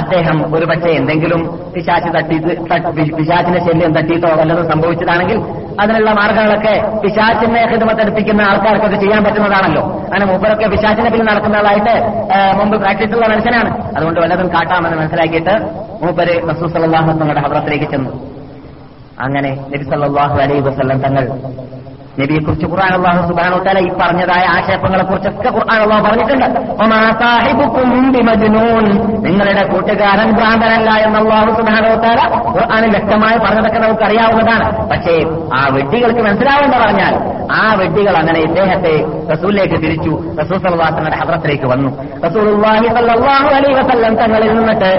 അദ്ദേഹം 0.00 0.54
ഒരു 0.56 0.66
പക്ഷേ 0.70 0.90
എന്തെങ്കിലും 0.90 1.40
പിശാച്ച് 1.74 2.10
തട്ട് 2.16 2.90
പിശാച്ചിന്റെ 3.18 3.60
ശല്യം 3.66 3.92
തട്ടിയിട്ടോ 3.96 4.30
വല്ലതും 4.40 4.66
സംഭവിച്ചതാണെങ്കിൽ 4.72 5.38
അതിനുള്ള 5.82 6.10
മാർഗങ്ങളൊക്കെ 6.10 6.74
പിശാച്ചിനെ 7.02 7.62
ഹിതമത്തെടുപ്പിക്കുന്ന 7.72 8.42
ആൾക്കാർക്കൊക്കെ 8.42 8.96
ചെയ്യാൻ 8.96 9.24
പറ്റുന്നതാണല്ലോ. 9.24 9.82
അങ്ങനെ 10.04 10.26
മുമ്പൊക്കെ 10.32 10.68
പിശാച്ചിന്റെ 10.74 11.10
പിന്നിൽ 11.10 11.26
നടക്കുന്ന 11.30 11.56
ആളായിട്ട് 11.56 11.94
മുമ്പ് 12.58 12.76
പ്രാക്ടീസ് 12.76 13.14
ഉള്ള 13.16 13.26
മനുഷ്യനാണ്. 13.32 13.70
അതുകൊണ്ട് 13.96 14.20
വല്ലതും 14.20 14.48
കാട്ടാമെന്ന് 14.54 14.98
മനസ്സിലാക്കിയിട്ട് 14.98 15.54
മൂപ്പര് 16.02 16.34
റസൂൽ 16.50 16.70
സല്ലല്ലാഹു 16.74 17.18
തങ്ങളുടെ 17.20 17.40
ഹബ്രത്തിലേക്ക് 17.46 17.88
ചെന്നു. 17.94 18.12
അങ്ങനെ 19.26 19.50
നബി 19.72 19.84
സല്ലല്ലാഹു 19.92 20.36
അലൈഹി 20.44 20.60
വസ്ലം 20.68 21.00
തങ്ങൾ 21.06 21.24
നബിയെ 22.20 22.38
കുറിച്ച് 22.38 22.66
ഖുർആൻ 22.66 22.92
അള്ളാഹു 22.98 23.20
സുബാനോ 23.30 23.58
തല 23.66 23.78
ഈ 23.78 23.90
പറഞ്ഞതായ 24.00 24.44
ആക്ഷേപങ്ങളെ 24.54 25.04
കുറിച്ചൊക്കെ 25.04 25.50
ഖുർആൻ 25.58 25.80
അള്ളാഹു 25.82 26.02
പറഞ്ഞിട്ടുണ്ട് 26.06 26.46
നിങ്ങളുടെ 29.26 29.62
കൂട്ടുകാരൻ 29.72 30.30
ഭ്രാന്തനല്ല 30.38 30.90
എന്ന് 31.06 31.18
അള്ളാഹു 31.18 31.50
സുബാനോ 31.60 31.94
തല 32.06 32.20
ഖുർആനിൽ 32.56 32.90
വ്യക്തമായി 32.90 33.38
പറഞ്ഞതൊക്കെ 33.38 33.78
നമുക്ക് 33.78 34.04
അറിയാവുന്നതാണ് 34.04 34.88
പക്ഷേ 34.92 35.14
ആ 35.54 35.62
വെഡ്ഡികൾക്ക് 35.76 36.20
മനസ്സിലാവുമെന്ന് 36.20 36.76
പറഞ്ഞാൽ 36.76 37.14
ആ 37.52 37.74
വെഡ്ഡികൾ 37.74 38.14
അങ്ങനെ 38.16 38.38
ഇദ്ദേഹത്തെ 38.38 38.94
റസൂലിലേക്ക് 39.32 39.76
തിരിച്ചു 39.84 40.12
റസൂൽ 40.40 40.58
സല്ലല്ലാഹു 40.58 41.20
ഹദ്രത്തിലേക്ക് 41.20 41.66
വന്നു. 41.66 41.90
റസൂൽ 42.24 42.46
അലൈ 43.58 43.72
വസല്ലം 43.78 44.14
തങ്ങളിൽ 44.14 44.50
നിന്നിട്ട് 44.58 44.90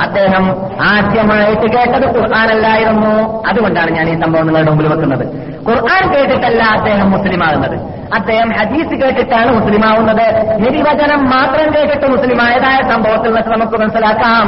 അദ്ദേഹം 0.00 0.44
ആദ്യമായിട്ട് 0.92 1.66
കേട്ടത് 1.76 2.06
ഖുർആാനല്ലായിരുന്നു. 2.16 3.12
അതുകൊണ്ടാണ് 3.48 3.90
ഞാൻ 3.90 4.08
ഈ 4.08 4.14
സംഭവം 4.20 4.46
നിങ്ങളുടെ 4.46 4.70
മുമ്പിൽ 4.70 4.88
വെക്കുന്നത്. 4.92 5.24
ഖുർആൻ 5.68 6.04
കേട്ടിട്ടല്ല 6.12 6.62
അദ്ദേഹം 6.66 7.10
മുസ്ലിമാകുന്നത്. 7.10 8.05
അദ്ദേഹം 8.14 8.50
ഹദീസ് 8.50 9.02
കേട്ടിട്ടാണ് 9.02 9.52
മുസ്ലിമാവുന്നത്. 9.60 10.26
നിരിവചനം 10.60 11.30
മാത്രം 11.30 11.74
കേട്ടിട്ട് 11.74 12.06
മുസ്ലിമായതായ 12.06 12.92
സംഭവത്തിൽ 12.92 13.30
നിന്ന് 13.30 13.52
നമുക്ക് 13.52 13.80
മനസ്സിലാക്കാം. 13.80 14.46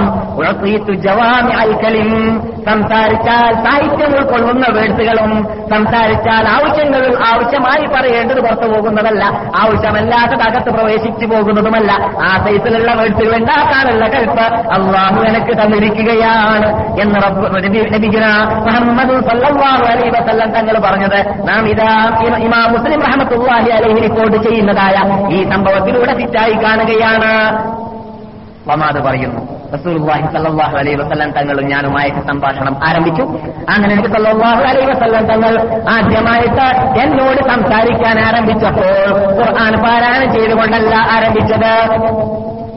സംസാരിച്ചാൽ 2.68 3.53
സാഹിത്യം 3.64 4.16
ഉൾക്കൊള്ളുന്ന 4.18 4.66
വേഴ്സുകളും 4.73 5.49
സംസാരിച്ചാൽ 5.71 6.49
ആവശ്യങ്ങളിൽ 6.49 7.18
ആവശ്യമായി 7.27 7.87
പറയേണ്ടത് 7.87 8.40
പുറത്തു 8.40 8.75
പോകുന്നതല്ല. 8.75 9.25
ആവശ്യമല്ലാത്തത് 9.57 10.42
അകത്ത് 10.42 10.71
പ്രവേശിച്ചു 10.71 11.27
പോകുന്നതുമല്ല. 11.27 11.92
ആ 12.23 12.44
സൈസിലുള്ള 12.47 12.92
വേഴ്സുകൾ 12.94 13.37
ഉണ്ടാക്കാനുള്ള 13.37 14.07
കൽപ്പ് 14.07 14.42
അള്ളാഹു 14.71 15.21
എനിക്ക് 15.25 15.62
തന്നിരിക്കുകയാണ് 15.62 16.68
എന്ന് 17.01 17.21
നബിഗുന 17.94 18.27
മുഹമ്മദ് 18.66 19.29
സല്ലല്ലാഹു 19.31 19.85
അലൈഹി 19.92 20.11
വസല്ലം 20.11 20.51
തങ്ങൾ 20.51 20.79
പറഞ്ഞത്. 20.79 21.49
നാം 21.49 21.68
ഇതാ 21.68 21.92
ഇമാ 22.38 22.66
മുസ്ലിം 22.66 23.01
റഹ്മത്തുള്ളാഹി 23.49 23.71
അലഹി 23.71 24.01
റിപ്പോർട്ട് 24.01 24.37
ചെയ്യുന്നതായ 24.37 24.97
ഈ 25.35 25.51
സംഭവത്തിലൂടെ 25.51 26.13
തെറ്റായി 26.15 26.53
കാണുകയാണ്. 26.53 27.33
വമാത് 28.69 29.01
പറയുന്നു. 29.03 29.41
റസൂലുള്ളാഹി 29.75 30.27
സല്ലാഹു 30.33 30.77
അലൈഹി 30.77 30.97
വസല്ലം 30.97 31.31
തങ്ങളും 31.31 31.69
ഞാനുമായിട്ട് 31.69 32.21
സംഭാഷണം 32.27 32.77
ആരംഭിച്ചു. 32.85 33.23
അങ്ങനെ 33.71 33.95
എനിക്ക് 33.95 34.09
സല്ലാഹു 34.09 34.63
അലൈ 34.63 34.85
വസല്ലം 34.87 35.25
തങ്ങൾ 35.27 35.53
ആദ്യമായിട്ട് 35.91 36.67
എന്നോട് 37.01 37.41
സംസാരിക്കാൻ 37.49 38.19
ആരംഭിച്ചപ്പോൾ 38.21 39.09
ഖുർആൻ 39.39 39.75
പാരായണം 39.85 40.33
ചെയ്തുകൊണ്ടല്ല 40.33 40.95
ആരംഭിച്ചത്. 40.97 41.73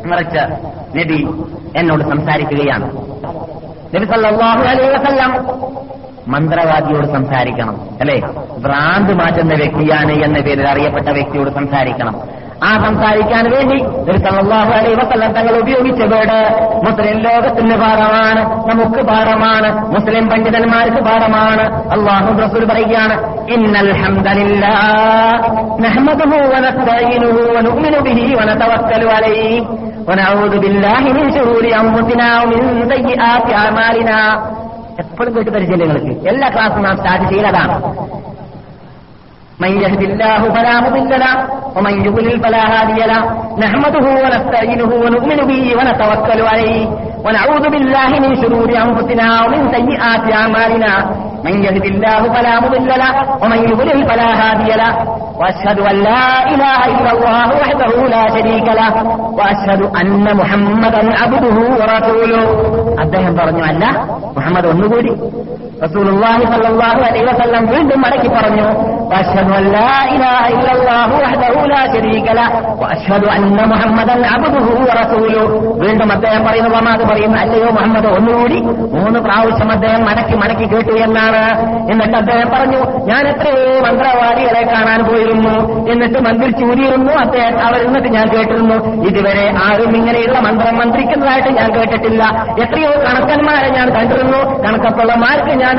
മറിച്ച് 0.07 0.43
നബി 0.99 1.19
എന്നോട് 1.75 2.03
സംസാരിക്കുകയാണ്. 2.03 2.87
നബി 3.95 4.05
സല്ലാഹു 4.05 4.63
അലൈ 4.71 4.87
വസല്ലം 4.87 5.31
മന്ത്രവാദിയോട് 6.32 7.06
സംസാരിക്കണം 7.16 7.74
അല്ലെ 8.02 8.16
ഭ്രാന്ത് 8.64 9.12
മാറ്റുന്ന 9.20 9.54
വ്യക്തിയാണ് 9.60 10.14
എന്ന 10.26 10.38
പേരിൽ 10.46 10.66
അറിയപ്പെട്ട 10.70 11.08
വ്യക്തിയോട് 11.18 11.50
സംസാരിക്കണം 11.58 12.16
ആ 12.66 12.70
സംസാരിക്കാൻ 12.84 13.44
വേണ്ടി 13.54 13.76
നബി 14.06 14.18
സല്ലല്ലാഹു 14.24 14.70
അലൈഹി 14.76 14.94
വസല്ലം 15.00 15.32
തങ്ങൾ 15.36 15.54
ഉപയോഗിച്ച 15.62 16.02
വേർഡ് 16.12 16.38
മുസ്ലിം 16.86 17.18
ലോകത്തിന് 17.26 17.76
പാഠമാണ് 17.82 18.40
നമുക്ക് 18.70 19.00
പാഠമാണ് 19.10 19.68
മുസ്ലിം 19.94 20.24
പണ്ഡിതന്മാർക്ക് 20.30 21.00
പാഠമാണ് 21.08 21.64
അള്ളാഹു 21.96 22.32
റസൂൽ 22.40 22.64
പറയുകയാണ് 22.70 23.16
ഇന്നൽ 23.56 23.90
ഹംദലില്ലാഹ് 24.00 25.36
നഹ്മദുഹു 25.86 26.38
വനസ്തഈനുഹു 26.54 27.42
വനുഅ്മിനു 27.56 28.00
ബിഹി 28.08 28.26
വനതവക്കലു 28.40 29.10
അലൈഹി 29.16 29.58
ونعوذ 30.08 30.54
بالله 30.58 31.02
من 31.16 31.26
شرور 31.36 31.64
أنفسنا 31.82 32.28
ومن 32.42 32.60
سيئات 32.92 33.46
أعمالنا 33.54 34.20
എപ്പോഴും 35.00 35.32
കേട്ട് 35.36 35.50
പരിചയം 35.50 35.78
നിങ്ങൾക്ക് 35.78 36.28
എല്ലാ 36.28 36.48
ക്ലാസ്സും 36.48 36.82
നാം 36.82 36.96
സ്റ്റാർട്ട് 36.96 37.26
ചെയ്യുന്നതാണ് 37.28 37.76
من 39.60 39.72
يهد 39.82 40.02
الله 40.08 40.40
فلا 40.56 40.74
مضل 40.80 41.12
له 41.24 41.34
ومن 41.76 41.94
يضلل 42.06 42.36
فلا 42.44 42.62
هادي 42.72 43.00
له 43.12 43.20
نحمده 43.64 44.06
ونستعينه 44.24 44.90
ونؤمن 45.04 45.38
به 45.50 45.64
ونتوكل 45.78 46.40
عليه 46.52 46.80
ونعوذ 47.25 47.63
بالله 47.69 48.09
من 48.19 48.31
شرور 48.35 48.69
أنفسنا 48.85 49.27
ومن 49.43 49.61
سيئات 49.71 50.25
أعمالنا 50.33 50.93
من 51.45 51.63
يهد 51.65 51.85
الله 51.85 52.21
فلا 52.33 52.59
مضل 52.59 52.87
له 53.03 53.11
ومن 53.43 53.59
يضلل 53.61 53.99
فلا 54.09 54.29
هادي 54.41 54.71
له 54.73 54.91
وأشهد 55.39 55.79
أن 55.81 55.95
لا 56.03 56.25
إله 56.53 56.79
إلا 56.93 57.11
الله 57.11 57.47
وحده 57.61 57.91
لا 58.07 58.23
شريك 58.35 58.67
له 58.71 58.91
وأشهد 59.39 59.81
أن 60.01 60.09
محمدا 60.37 61.01
عبده 61.21 61.57
ورسوله 61.79 62.43
അദ്ദേഹം 63.03 63.33
പറഞ്ഞു 63.39 63.63
അല്ല 63.69 63.83
മുഹമ്മദ് 64.35 64.67
ഒന്നുകൂടി 64.71 65.11
റസൂലുള്ളാഹി 65.85 66.43
സല്ലല്ലാഹു 66.51 66.99
അലൈഹി 67.07 67.25
വസല്ലം 67.29 67.63
വീണ്ടും 67.73 67.99
മടക്കി 68.03 68.29
പറഞ്ഞു 68.35 68.67
വഅഷ്ഹദു 69.11 69.53
അല്ലാ 69.61 69.85
ഇലാഹ 70.15 70.43
ഇല്ലല്ലാഹു 70.55 71.13
വഹ്ദഹു 71.23 71.61
ലാ 71.71 71.79
ശരീക 71.95 72.27
ലഹു 72.39 72.59
വഅഷ്ഹദു 72.81 73.27
അന്ന 73.35 73.59
മുഹമ്മദൻ 73.71 74.21
അബ്ദുഹു 74.35 74.73
വറസൂലുഹു 74.89 75.47
വീണ്ടും 75.83 76.11
അദ്ദേഹം 76.17 76.43
പറയുന്നു 76.47 76.71
വമാ 76.75 76.93
പറയുന്നു 77.11 77.37
അല്ലയോ 77.37 77.69
മുഹമ്മദ് 77.69 78.07
ഒന്നുകൂടി 78.07 78.59
മൂന്ന് 78.97 79.19
പ്രാവശ്യം 79.19 79.71
അദ്ദേഹം 79.71 80.05
മടക്കി 80.05 80.35
മടക്കി 80.35 80.65
കേട്ടു 80.73 80.93
എന്നാണ്. 81.03 81.43
എന്നിട്ട് 81.91 82.17
അദ്ദേഹം 82.17 82.49
പറഞ്ഞു 82.49 82.81
ഞാൻ 83.05 83.27
എത്രയോ 83.27 83.81
മന്ത്രവാദികളെ 83.81 84.63
കാണാൻ 84.73 85.03
പോയിരുന്നു. 85.03 85.55
എന്നിട്ട് 85.91 86.19
മന്ത്രി 86.19 86.51
ചൂരിയിരുന്നു 86.51 87.13
അദ്ദേഹം 87.13 87.65
അവർ 87.65 87.79
എന്നിട്ട് 87.87 88.07
ഞാൻ 88.07 88.27
കേട്ടിരുന്നു. 88.37 88.77
ഇതുവരെ 89.07 89.53
ആരും 89.63 89.95
ഇങ്ങനെയുള്ള 89.97 90.39
മന്ത്രം 90.39 90.77
മന്ത്രിക്കുന്നതായിട്ട് 90.77 91.49
ഞാൻ 91.49 91.79
കേട്ടിട്ടില്ല. 91.79 92.23
എത്രയോ 92.61 92.91
കണക്കന്മാരെ 93.07 93.69
ഞാൻ 93.69 93.89
കണ്ടിരുന്നു. 93.89 94.37
കണക്കപ്പുള്ളമാർക്ക് 94.67 95.53
ഞാൻ 95.63 95.77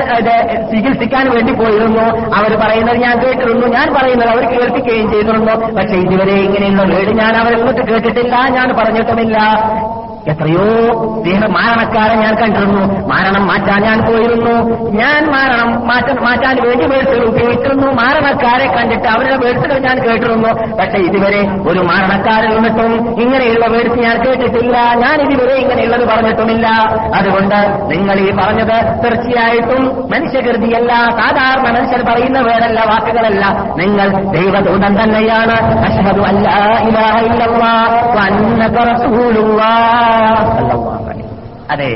ചികിത്സിക്കാൻ 0.71 1.31
വേണ്ടി 1.31 1.53
പോയിരുന്നു. 1.53 2.07
അവർ 2.35 2.59
പറയുന്നത് 2.61 2.97
ഞാൻ 2.97 3.17
കേട്ടിരുന്നു. 3.27 3.67
ഞാൻ 3.67 3.95
പറയുന്നത് 3.95 4.29
അവർ 4.29 4.45
കേൾപ്പിക്കുകയും 4.53 5.11
ചെയ്തിരുന്നു. 5.11 5.55
പക്ഷേ 5.77 5.95
ഇതുവരെ 5.95 6.33
ഇങ്ങനെയുള്ള 6.33 6.95
വീട് 6.97 7.11
ഞാൻ 7.19 7.37
അവരെ 7.37 7.59
കേട്ടിട്ടില്ല. 7.93 8.49
ഞാൻ 8.49 8.69
പറഞ്ഞിട്ടുമില്ല. 8.79 9.39
എത്രയോ 10.29 10.65
ദേഹ 11.27 11.47
മാരണക്കാരെ 11.47 12.15
ഞാൻ 12.15 12.35
കണ്ടിരുന്നു. 12.35 13.09
മാരണം 13.09 13.47
മാറ്റാൻ 13.47 13.83
ഞാൻ 13.83 14.01
പോയിരുന്നു. 14.01 14.91
ഞാൻ 14.91 15.33
മാരണം 15.33 15.89
മാറ്റാൻ 15.89 16.25
മാറ്റാൻ 16.25 16.69
വേണ്ടി 16.69 16.87
വേഴ്സുകൾ 16.87 17.25
ഉപയോഗിച്ചിരുന്നു. 17.25 17.87
മാരണക്കാരെ 17.87 18.67
കണ്ടിട്ട് 18.67 19.09
അവരുടെ 19.09 19.37
വേഴ്സുകൾ 19.37 19.79
ഞാൻ 19.79 20.09
കേട്ടിരുന്നു. 20.09 20.77
പക്ഷെ 20.77 20.99
ഇതുവരെ 20.99 21.49
ഒരു 21.69 21.81
മാരണക്കാരിൽ 21.81 22.55
നിന്നിട്ടും 22.55 23.23
ഇങ്ങനെയുള്ള 23.23 23.67
വേഴ്സ് 23.67 23.99
ഞാൻ 23.99 24.27
കേട്ടിട്ടില്ല. 24.27 24.95
ഞാൻ 24.95 25.21
ഇതുവരെ 25.21 25.55
ഇങ്ങനെയുള്ളത് 25.55 26.09
പറഞ്ഞിട്ടുമില്ല. 26.09 26.69
അതുകൊണ്ട് 27.15 27.91
നിങ്ങൾ 27.91 28.21
ഈ 28.21 28.31
പറഞ്ഞത് 28.31 29.05
തീർച്ചയായിട്ടും 29.05 30.11
മനുഷ്യകൃതിയല്ല 30.11 30.95
സാധാരണ 30.95 31.69
മനുഷ്യർ 31.69 32.03
പറയുന്ന 32.03 32.41
വേറല്ല 32.41 32.81
വാക്കുകളല്ല. 32.81 33.65
നിങ്ങൾ 33.77 34.09
ദൈവദൂതൻ 34.09 35.03
തന്നെയാണ്. 35.03 35.85
അഷ്ഹദു 35.85 36.21
അല്ലാ 36.21 36.89
ഇലാഹ 36.89 37.25
ഇല്ലല്ലാഹ് 37.25 40.12
അതെ. 41.69 41.91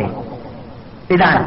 ഇതാണ് 1.10 1.42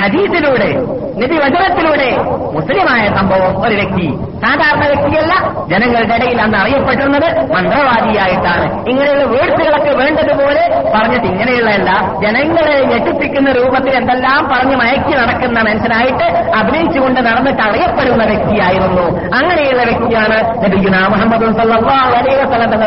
ഹദീസിലൂടെ 0.00 0.68
നിധി 1.16 1.36
വചനത്തിലൂടെ 1.36 2.10
മുസ്ലിമായ 2.52 3.02
സംഭവം 3.16 3.62
ഒരു 3.62 3.74
വ്യക്തി 3.74 4.06
സാധാരണ 4.44 4.86
വ്യക്തിയല്ല. 4.86 5.34
ജനങ്ങളുടെ 5.70 6.14
ഇടയിൽ 6.14 6.40
അന്ന് 6.42 6.58
അറിയപ്പെട്ടിരുന്നത് 6.58 7.52
മന്ത്രവാദിയായിട്ടാണ്. 7.52 8.88
ഇങ്ങനെയുള്ള 8.88 9.24
വേഴ്സുകളൊക്കെ 9.24 9.90
വേണ്ടതുപോലെ 9.90 10.82
പറഞ്ഞിട്ട് 10.94 11.26
ഇങ്ങനെയുള്ളതല്ല 11.26 11.90
ജനങ്ങളെ 12.22 12.84
ഞെട്ടിപ്പിക്കുന്ന 12.84 13.52
രൂപത്തിൽ 13.52 13.96
എന്തെല്ലാം 13.96 14.48
പറഞ്ഞ് 14.48 14.76
മയക്കി 14.76 15.14
നടക്കുന്ന 15.16 15.60
മനുഷ്യനായിട്ട് 15.60 16.24
അഭിനയിച്ചുകൊണ്ട് 16.56 17.20
നടന്നിട്ട് 17.20 17.62
അറിയപ്പെടുന്ന 17.62 18.24
വ്യക്തിയായിരുന്നു. 18.24 19.06
അങ്ങനെയുള്ള 19.34 19.82
വ്യക്തിയാണ് 19.82 20.64
നബിഗുന 20.64 20.96
മുഹമ്മദ് 21.08 21.46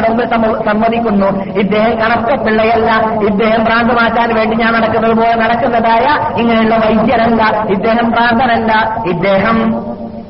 മുമ്പിൽ 0.09 0.25
സമ്മതിക്കുന്നു. 0.69 1.59
ഇദ്ദേഹം 1.59 1.99
കണക്ക 1.99 2.45
പിള്ളയല്ല. 2.45 2.91
ഇദ്ദേഹം 3.25 3.63
ഭ്രാന്ത് 3.63 3.93
മാറ്റാൻ 3.93 4.35
വേണ്ടി 4.35 4.55
ഞാൻ 4.55 4.73
നടക്കുന്നത് 4.73 5.17
പോലെ 5.17 5.35
നടക്കുന്നതായ 5.35 6.05
ഇങ്ങനെയുള്ള 6.41 6.75
വൈദ്യരല്ല. 6.77 7.65
ഇദ്ദേഹം 7.69 8.11
ഭ്രാന്തനല്ല. 8.11 8.71
ഇദ്ദേഹം 9.09 9.57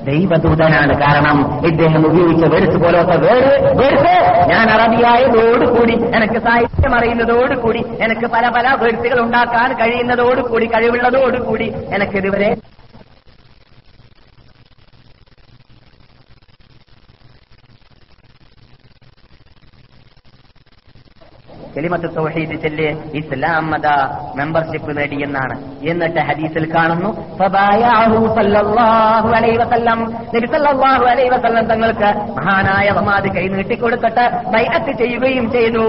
ദൈവദൂതനാണ് 0.05 0.93
കാരണം 0.95 1.37
ഇദ്ദേഹം 1.65 2.01
ഉപയോഗിച്ച 2.07 2.45
വെടുത്ത് 2.45 2.77
പോലത്തെ 2.77 3.17
വേട് 3.17 3.49
വെടുത്ത് 3.75 4.15
ഞാൻ 4.49 4.65
അറബിയായതോടുകൂടി 4.69 5.95
എനിക്ക് 6.15 6.39
സാഹിത്യം 6.39 6.95
അറിയുന്നതോടുകൂടി 6.95 7.81
എനിക്ക് 7.99 8.27
പല 8.27 8.45
പല 8.49 8.67
വെടുത്തുകൾ 8.81 9.19
ഉണ്ടാക്കാൻ 9.21 9.71
കഴിയുന്നതോടുകൂടി 9.77 10.67
കഴിവുള്ളതോടുകൂടി 10.67 11.67
എനിക്കിതുവരെ 11.91 12.49
കെലിമത്ത് 21.75 22.09
തൗഹീദ് 22.15 22.55
ചെല്ല് 22.61 22.87
ഇസ്ലാം 23.13 23.71
മത 23.71 23.87
മെമ്പർഷിപ്പ് 24.35 24.97
നേടിയെന്നാണ് 24.97 25.55
എന്നിട്ട് 25.87 26.19
ഹദീസിൽ 26.19 26.65
കാണുന്നു 26.75 27.09
തങ്ങൾക്ക് 31.71 32.09
മഹാനായ 32.37 32.89
വമാദ് 32.91 33.29
കൈ 33.35 33.45
നീട്ടിക്കൊടുത്തിട്ട് 33.47 34.23
ബൈഅത്ത് 34.53 34.91
ചെയ്യുകയും 34.97 35.45
ചെയ്തു. 35.51 35.85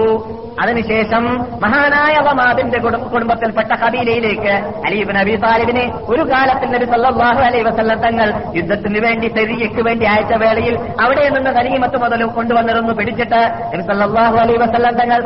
അതിനുശേഷം 0.57 1.23
മഹാനായ 1.61 2.15
വമാദിന്റെ 2.19 2.77
കുടും- 2.77 3.03
കുടുംബത്തിൽപ്പെട്ട 3.09 3.71
കബീലയിലേക്ക് 3.81 4.53
അലീബ് 4.85 5.13
നബി 5.15 5.33
താലിബിനെ 5.37 5.83
ഒരു 6.07 6.23
കാലത്തിൽ 6.23 6.69
നബി 6.71 6.85
സല്ലല്ലാഹു 6.85 7.41
അലൈഹി 7.41 7.63
വസല്ലം 7.63 7.99
തങ്ങൾ 7.99 8.27
യുദ്ധത്തിന് 8.53 8.99
വേണ്ടി 8.99 9.27
തെരിയയ്ക്ക് 9.29 9.81
വേണ്ടി 9.81 10.05
അയച്ച 10.05 10.33
വേളയിൽ 10.35 10.75
അവിടെ 10.99 11.25
നിന്ന് 11.29 11.51
ഗനീമത്ത് 11.51 11.97
മുതലും 11.97 12.29
കൊണ്ടുവന്നിരുന്നു 12.29 12.93
പിടിച്ചിട്ട് 12.93 13.41
നബി 13.71 13.83
സല്ലല്ലാഹു 13.83 14.37
അലൈഹി 14.37 14.59
വസല്ലം 14.63 14.95
തങ്ങൾ 14.95 15.19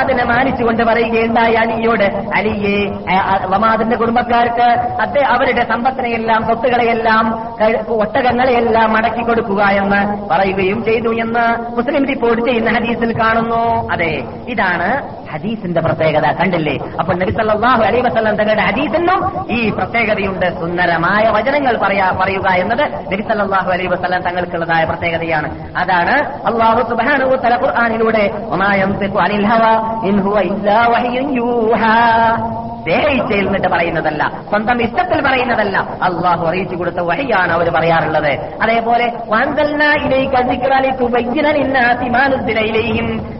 വമാദിനെ 0.00 0.24
മാനിച്ചുകൊണ്ട് 0.24 0.82
പറയുകയുണ്ടായി 0.88 1.54
അലിയോട് 1.62 2.04
അലിയെ 2.36 2.78
വമാദിന്റെ 3.52 3.96
കുടുംബക്കാർക്ക് 4.00 4.68
അദ്ദേഹം 5.04 5.28
അവരുടെ 5.34 5.64
സമ്പത്തിനെയെല്ലാം 5.72 6.40
സ്വത്തുകളെയെല്ലാം 6.48 7.24
ഒട്ടകങ്ങളെയെല്ലാം 8.04 8.88
മടക്കി 8.96 9.22
കൊടുക്കുക 9.28 9.62
എന്ന് 9.82 10.00
പറയുകയും 10.32 10.78
ചെയ്തു 10.88 11.10
എന്ന് 11.24 11.44
മുസ്ലിം 11.78 12.04
റിപ്പോർട്ട് 12.12 12.42
ചെയ്യുന്ന 12.48 12.70
ഹദീസിൽ 12.76 13.12
കാണുന്നു. 13.20 13.62
അതെ 13.94 14.12
ഇതാണ് 14.54 14.88
ഹദീസിന്റെ 15.32 15.80
പ്രത്യേകത 15.86 16.26
കണ്ടില്ലേ? 16.38 16.76
അപ്പോൾ 17.00 17.14
നബി 17.18 17.32
സല്ലല്ലാഹു 17.38 17.82
അലൈഹി 17.88 18.04
വസല്ലം 18.06 18.34
തങ്ങളുടെ 18.38 18.64
ഹദീസിനും 18.68 19.20
ഈ 19.56 19.60
പ്രത്യേകതയുണ്ട്. 19.78 20.46
സുന്ദരമായ 20.60 21.24
വചനങ്ങൾ 21.36 21.74
പറയാ 21.84 22.06
പറയുക 22.22 22.48
എന്നത് 22.62 22.84
നബി 23.12 23.22
സല്ലല്ലാഹു 23.28 23.68
അലൈഹി 23.74 23.90
വസല്ലം 23.94 24.22
തങ്ങൾക്കുള്ളതായ 24.28 24.82
പ്രത്യേകതയാണ്. 24.84 25.50
അതാണ് 25.82 26.16
അള്ളാഹു 26.50 26.80
സുബാനു 26.90 27.28
തല 27.44 27.54
ഖുർആാനിലൂടെ 27.64 28.24
യൻതിഖു 28.80 29.18
അനിൽ 29.26 29.46
ഹവാ 29.50 29.72
ഇൻ 30.04 30.16
ഹുവ 30.22 30.38
ഇല്ലാ 30.48 30.78
വഹ്യുൻ 30.86 31.28
യൂഹാ 31.34 31.94
ദേഹയിച്ചയിൽ 32.84 33.44
നിന്നിട്ട് 33.44 33.68
പറയുന്നതല്ല. 33.68 34.42
സ്വന്തം 34.48 34.82
ഇഷ്ടത്തിൽ 34.82 35.20
പറയുന്നതല്ല. 35.20 35.78
അള്ളാഹു 35.78 36.46
അറിയിച്ചു 36.46 36.76
കൊടുത്ത 36.76 36.96
വഴിയാണ് 36.96 37.52
അവർ 37.52 37.70
പറയാറുള്ളത്. 37.70 38.32
അതേപോലെ. 38.62 39.12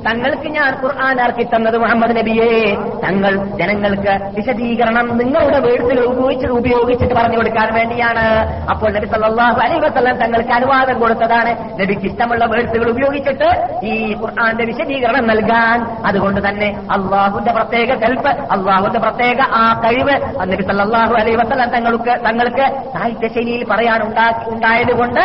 തങ്ങൾക്ക് 0.06 0.48
ഞാൻ 0.48 0.80
ഖുർആൻ 0.84 1.20
തന്നത് 1.54 1.78
മുഹമ്മദ് 1.78 2.16
നബിയെ. 2.16 2.74
തങ്ങൾ 2.74 3.44
ജനങ്ങൾക്ക് 3.44 4.24
വിശദീകരണം 4.24 5.18
നിങ്ങളുടെ 5.18 5.58
വേഴ്സുകൾ 5.58 6.04
ഉപയോഗിച്ച് 6.04 6.46
ഉപയോഗിച്ചിട്ട് 6.46 7.14
പറഞ്ഞു 7.14 7.36
കൊടുക്കാൻ 7.36 7.74
വേണ്ടിയാണ്. 7.74 8.58
അപ്പോൾ 8.70 8.92
നബി 8.92 9.06
സല്ലാഹു 9.06 9.60
അലൈഹി 9.60 9.80
വസല്ലം 9.80 10.16
തങ്ങൾക്ക് 10.16 10.50
അനുവാദം 10.50 11.00
കൊടുത്തതാണ്. 11.00 11.80
നബിക്ക് 11.80 12.02
ഇഷ്ടമുള്ള 12.02 12.44
വേഴ്സുകൾ 12.44 12.90
ഉപയോഗിച്ചിട്ട് 12.90 13.78
ഈ 13.84 14.16
ഖുർആന്റെ 14.20 14.64
വിശദീകരണം 14.64 15.26
നൽകാൻ. 15.26 16.06
അതുകൊണ്ട് 16.06 16.48
തന്നെ 16.48 16.80
അള്ളാഹുന്റെ 16.90 17.52
പ്രത്യേക 17.52 17.94
കൽപ്പ് 17.94 18.28
അള്ളാഹുന്റെ 18.28 18.98
പ്രത്യേക 18.98 19.29
ആ 19.38 19.80
കഴിവ് 19.82 20.14
നബി 20.50 20.62
സല്ലല്ലാഹു 20.62 21.14
അലൈഹി 21.14 21.36
വസല്ലം 21.36 21.70
തങ്ങൾക്ക് 21.70 22.10
തങ്ങൾക്ക് 22.24 22.66
സാഹിത്യശൈലിയിൽ 22.92 23.66
പറയാൻ 23.68 24.02
ഉണ്ടായതുകൊണ്ട് 24.48 25.20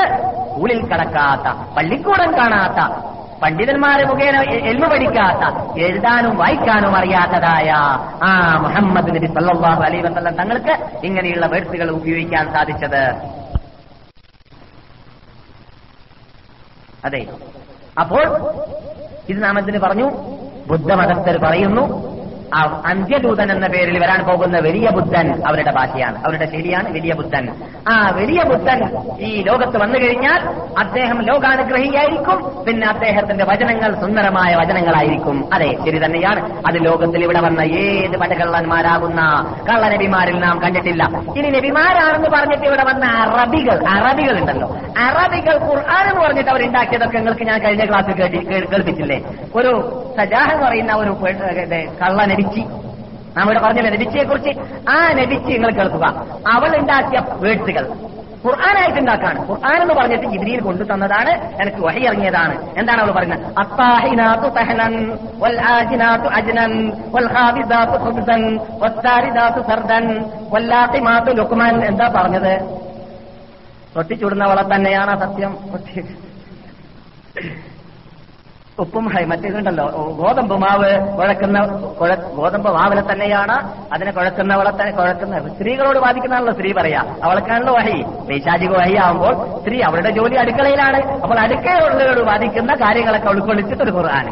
സ്കൂളിൽ 0.52 0.82
കടക്കാത്ത 0.82 1.76
പള്ളിക്കൂടം 1.78 2.38
കാണാത്ത 2.38 2.80
പണ്ഡിതന്മാരെ 3.42 4.06
മുഖേന 4.06 4.42
എൽമ 4.42 4.88
പഠിക്കാത്ത 4.88 5.44
എഴുതാനും 5.80 6.38
വായിക്കാനും 6.38 6.96
അറിയാത്തതായ 6.96 7.70
ആ 8.24 8.58
മുഹമ്മദ് 8.58 9.16
നബി 9.16 9.28
സല്ലാഹു 9.28 9.84
അലൈ 9.84 10.02
വസല്ലം 10.02 10.36
തങ്ങൾക്ക് 10.36 11.04
ഇങ്ങനെയുള്ള 11.04 11.46
വേഴ്സുകൾ 11.46 11.90
ഉപയോഗിക്കാൻ 11.90 12.54
സാധിച്ചത്. 12.54 13.04
അതെ. 17.06 17.28
അപ്പോൾ 18.00 18.24
ഇത് 19.30 19.44
നാം 19.44 19.60
എന്തിന് 19.60 19.80
പറഞ്ഞു? 19.80 20.08
ബുദ്ധമതസ്ഥർ 20.68 21.38
പറയുന്നു 21.38 22.15
അന്ത്യദൂതൻ 22.86 23.52
എന്ന 23.52 23.68
പേരിൽ 23.68 24.00
വരാൻ 24.00 24.24
പോകുന്ന 24.24 24.60
വലിയ 24.60 24.90
ബുദ്ധൻ 24.90 25.44
അവരുടെ 25.48 25.72
ഭാഷയാണ് 25.72 26.18
അവരുടെ 26.26 26.46
ശൈലിയാണ് 26.46 26.94
വലിയ 26.94 27.14
ബുദ്ധൻ. 27.14 27.50
ആ 27.90 28.10
വലിയ 28.10 28.44
ബുദ്ധൻ 28.44 28.98
ഈ 29.20 29.42
ലോകത്ത് 29.42 29.78
വന്നു 29.78 30.00
കഴിഞ്ഞാൽ 30.00 30.40
അദ്ദേഹം 30.80 31.22
ലോകാനുഗ്രഹിയായിരിക്കും. 31.22 32.66
പിന്നെ 32.66 32.88
അദ്ദേഹത്തിന്റെ 32.88 33.46
വചനങ്ങൾ 33.46 34.02
സുന്ദരമായ 34.02 34.56
വചനങ്ങളായിരിക്കും. 34.56 35.54
അതെ 35.54 35.78
ശരി 35.86 36.06
തന്നെയാണ്. 36.06 36.54
അത് 36.68 36.86
ലോകത്തിൽ 36.86 37.24
ഇവിടെ 37.24 37.40
വന്ന 37.40 37.62
ഏത് 37.62 38.18
പടകള്ളന്മാരാകുന്ന 38.18 39.22
കള്ളനബിമാരിൽ 39.70 40.40
നാം 40.40 40.62
കണ്ടിട്ടില്ല. 40.62 41.04
ഇനി 41.38 41.50
നബിമാരാണെന്ന് 41.50 42.30
പറഞ്ഞിട്ട് 42.30 42.68
ഇവിടെ 42.68 42.84
വന്ന 42.84 43.06
അറബികൾ 43.06 43.88
അറബികൾ 43.90 44.40
ഉണ്ടല്ലോ 44.40 44.78
അറബികൾ 44.98 45.54
ഖുർആൻ 45.64 46.10
എന്ന് 46.10 46.22
പറഞ്ഞിട്ട് 46.22 46.50
അവർ 46.50 46.66
ഉണ്ടാക്കിയതൊക്കെ 46.66 47.18
നിങ്ങൾക്ക് 47.18 47.44
ഞാൻ 47.44 47.60
കഴിഞ്ഞ 47.60 47.86
ക്ലാസ്സിൽ 47.86 48.14
കേൾപ്പിച്ചില്ലേ? 48.14 49.24
ഒരു 49.56 50.05
സജാഹ് 50.18 50.52
എന്ന് 50.52 50.66
പറയുന്ന 50.68 50.94
ഒരു 50.94 51.10
കള്ള 51.10 51.86
കള്ളനടിച്ചി 52.02 52.60
നാം 53.38 53.46
ഇവിടെ 53.46 53.60
പറഞ്ഞില്ല 53.60 53.90
നബിച്ചയെ 53.90 54.24
കുറിച്ച് 54.24 54.50
ആ 54.90 55.14
നബിച്ച് 55.14 55.48
നിങ്ങൾ 55.48 55.72
കേൾക്കുക. 55.72 56.06
അവൾ 56.48 56.78
ഉണ്ടാക്കിയ 56.78 57.22
വേഴ്സുകൾ 57.30 57.94
ഖുർആാനായിട്ട് 58.46 59.00
ഉണ്ടാക്കാണ്. 59.00 59.50
ഖുർആൻ 59.50 59.82
എന്ന് 59.82 59.94
പറഞ്ഞിട്ട് 59.94 60.28
ജിബ്രീൽ 60.28 60.60
കൊണ്ടു 60.60 60.84
തന്നതാണ്. 60.84 61.32
എനിക്ക് 61.62 61.78
വഹി 61.78 62.00
ഇറങ്ങിയതാണ്. 62.00 62.80
എന്താണ് 62.80 63.02
അവൾ 63.02 63.12
പറയുന്നത്? 63.12 63.54
വൽ 65.40 65.62
അജ്നൻ 65.62 66.92
വൽ 67.14 67.28
ഖുബ്സൻ 68.04 68.60
എന്താ 71.86 72.12
പറഞ്ഞത്? 72.16 72.54
തൊട്ടിച്ചുടുന്നവളെ 73.96 74.76
തന്നെയാണ് 74.76 75.20
സത്യം? 75.20 75.58
ഉപ്പും 78.80 79.06
മറ്റേതുണ്ടല്ലോ 79.30 79.86
ഗോതമ്പ് 80.20 80.56
മാവ് 80.58 81.18
കുഴക്കുന്ന 81.18 81.60
ഗോതമ്പ് 82.36 82.70
മാവിനെ 82.72 83.04
തന്നെയാണ് 83.12 83.56
അതിനെ 83.94 84.12
കുഴക്കുന്നവളെ 84.12 84.72
തന്നെ 84.72 84.92
കുഴക്കുന്ന 84.92 85.40
സ്ത്രീകളോട് 85.54 86.00
ബാധിക്കുന്നതാണല്ലോ 86.00 86.54
സ്ത്രീ 86.54 86.72
പറയാ. 86.72 87.16
അവൾക്കാണല്ലോ 87.24 87.74
വഹി. 87.74 88.02
പൈശാചിക 88.02 88.70
വഹി 88.70 88.96
ആവുമ്പോൾ 88.96 89.60
സ്ത്രീ 89.60 89.82
അവളുടെ 89.82 90.10
ജോലി 90.10 90.36
അടുക്കളയിലാണ്. 90.36 91.22
അപ്പോൾ 91.22 91.40
അടുക്കളയോട് 91.40 92.24
ബാധിക്കുന്ന 92.24 92.76
കാര്യങ്ങളൊക്കെ 92.76 93.30
ഉൾക്കൊള്ളിച്ചിട്ട് 93.30 93.84
ഒരു 93.84 93.92
ഖുർആൻ. 93.92 94.28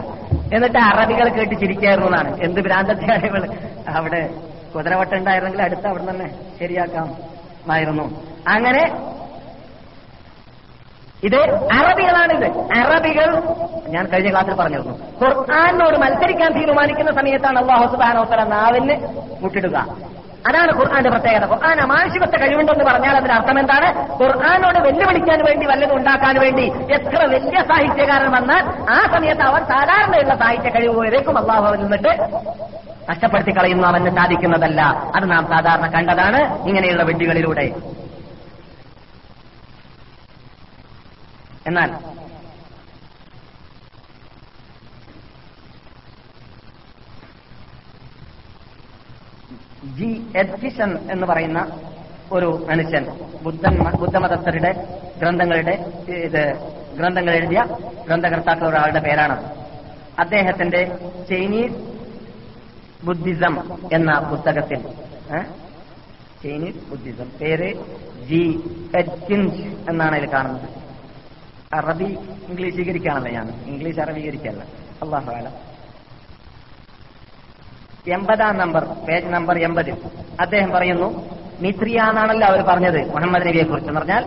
എന്നിട്ട് 0.54 0.78
അറബികൾ 0.78 1.30
കേട്ട് 1.30 1.56
ചിരിക്കായിരുന്നു 1.56 2.08
എന്നാണ്. 2.08 2.38
എന്ത് 2.38 2.62
ഭ്രാന്തത്തെയാണ് 2.62 3.48
അവിടെ 3.98 4.30
കുതിരവട്ടം 4.76 5.18
ഉണ്ടായിരുന്നെങ്കിൽ 5.18 5.62
അടുത്ത് 5.62 5.88
അവിടെ 5.88 6.10
തന്നെ 6.10 6.30
ശരിയാക്കാം 6.60 7.10
ആയിരുന്നു 7.72 8.04
അങ്ങനെ 8.48 8.84
ഇത് 11.24 11.72
അറബികളാണിത്. 11.74 12.46
അറബികൾ 12.78 13.44
ഞാൻ 13.88 14.06
കഴിഞ്ഞ 14.06 14.32
ക്ലാസ്സിൽ 14.32 14.54
പറഞ്ഞിരുന്നു. 14.54 14.94
ഖുർആാനോട് 15.24 15.98
മത്സരിക്കാൻ 15.98 16.54
തീരുമാനിക്കുന്ന 16.54 17.12
സമയത്താണ് 17.12 17.60
അള്ളാഹു 17.60 17.92
സുബാനോത്തര 17.92 18.44
നാവിന് 18.44 19.08
മുട്ടിടുക. 19.42 19.78
അതാണ് 20.48 20.80
ഖുർആാന്റെ 20.80 21.10
പ്രത്യേകത. 21.10 21.52
ഖുർആൻ 21.52 21.80
അമാനുഷികത്തെ 21.80 22.38
കഴിവുണ്ടെന്ന് 22.38 22.84
പറഞ്ഞാൽ 22.84 23.16
അതിന്റെ 23.16 23.34
അർത്ഥം 23.34 23.60
എന്താണ്? 23.60 24.14
ഖുർആാനോട് 24.24 24.80
വെല്ലുവിളിക്കാൻ 24.80 25.46
വേണ്ടി 25.46 25.66
വല്ലതും 25.66 25.98
ഉണ്ടാക്കാൻ 25.98 26.40
വേണ്ടി 26.40 26.74
എത്ര 26.92 27.26
വലിയ 27.26 27.62
സാഹിത്യകാരൻ 27.62 28.32
വന്നാൽ 28.32 28.64
ആ 28.90 29.10
സമയത്ത് 29.14 29.42
അവൻ 29.42 29.66
സാധാരണയുള്ള 29.66 30.36
സാഹിത്യ 30.36 30.70
കഴിവ് 30.70 31.00
വരേക്കും 31.00 31.38
അള്ളാഹു 31.38 31.66
അവൻ 31.66 31.80
നിന്നിട്ട് 31.80 32.24
നഷ്ടപ്പെടുത്തി 33.10 33.52
കളയുന്നു 33.52 33.88
അവന് 33.88 34.16
സാധിക്കുന്നതല്ല. 34.16 34.82
അത് 35.16 35.32
നാം 35.32 35.48
സാധാരണ 35.48 35.88
കണ്ടതാണ് 35.88 36.68
ഇങ്ങനെയുള്ള 36.68 37.04
വെഡികളിലൂടെ 37.04 37.72
എന്നാൽ 41.68 41.92
ജി 49.98 50.32
എഡ്ജിഷൻ 50.38 51.12
എന്ന് 51.12 51.28
പറയുന്ന 51.28 51.60
ഒരു 52.32 52.66
മനുഷ്യൻ 52.70 53.06
ബുദ്ധൻ 53.44 53.84
ബുദ്ധമതസ്ഥരുടെ 54.00 54.72
ഗ്രന്ഥങ്ങളുടെ 55.18 55.72
ഇത് 56.12 56.58
ഗ്രന്ഥങ്ങൾ 56.98 57.34
എഴുതിയ 57.36 57.64
ഗ്രന്ഥകർത്താക്കൾ 58.06 58.68
ഒരാളുടെ 58.68 59.00
പേരാണ്. 59.00 59.38
അദ്ദേഹത്തിന്റെ 60.20 60.82
ചൈനീസ് 61.30 61.80
ബുദ്ധിസം 63.06 63.56
എന്ന 63.94 64.20
പുസ്തകത്തിൽ 64.20 64.82
ചൈനീസ് 66.44 66.90
ബുദ്ധിസം. 66.90 67.30
പേര് 67.42 67.70
ജി 68.28 68.44
എഡ്കിൻസ് 68.98 69.90
എന്നാണ് 69.90 70.18
ഇതിൽ 70.18 70.34
കാണുന്നത്. 70.34 70.83
അറബി 71.74 72.18
ഇംഗ്ലീഷീകരിക്കുകയാണല്ലോ 72.48 73.32
ഞാൻ. 73.32 73.50
ഇംഗ്ലീഷ് 73.66 74.00
അറബീകരിക്കല്ല 74.00 74.64
അള്ളാഹു 75.04 75.32
ആലം 75.32 75.74
എൺപതാം 78.08 78.58
നമ്പർ 78.58 78.84
പേജ് 78.84 79.26
നമ്പർ 79.26 79.58
എൺപതിൽ 79.58 79.96
അദ്ദേഹം 80.42 80.72
പറയുന്നു 80.72 81.30
മിത്രിയ 81.62 82.00
അവർ 82.46 82.62
പറഞ്ഞത് 82.62 83.14
മുഹമ്മദ് 83.14 83.48
നബിയെ 83.48 83.64
കുറിച്ച് 83.64 83.90
എന്ന് 83.90 84.00
പറഞ്ഞാൽ? 84.00 84.26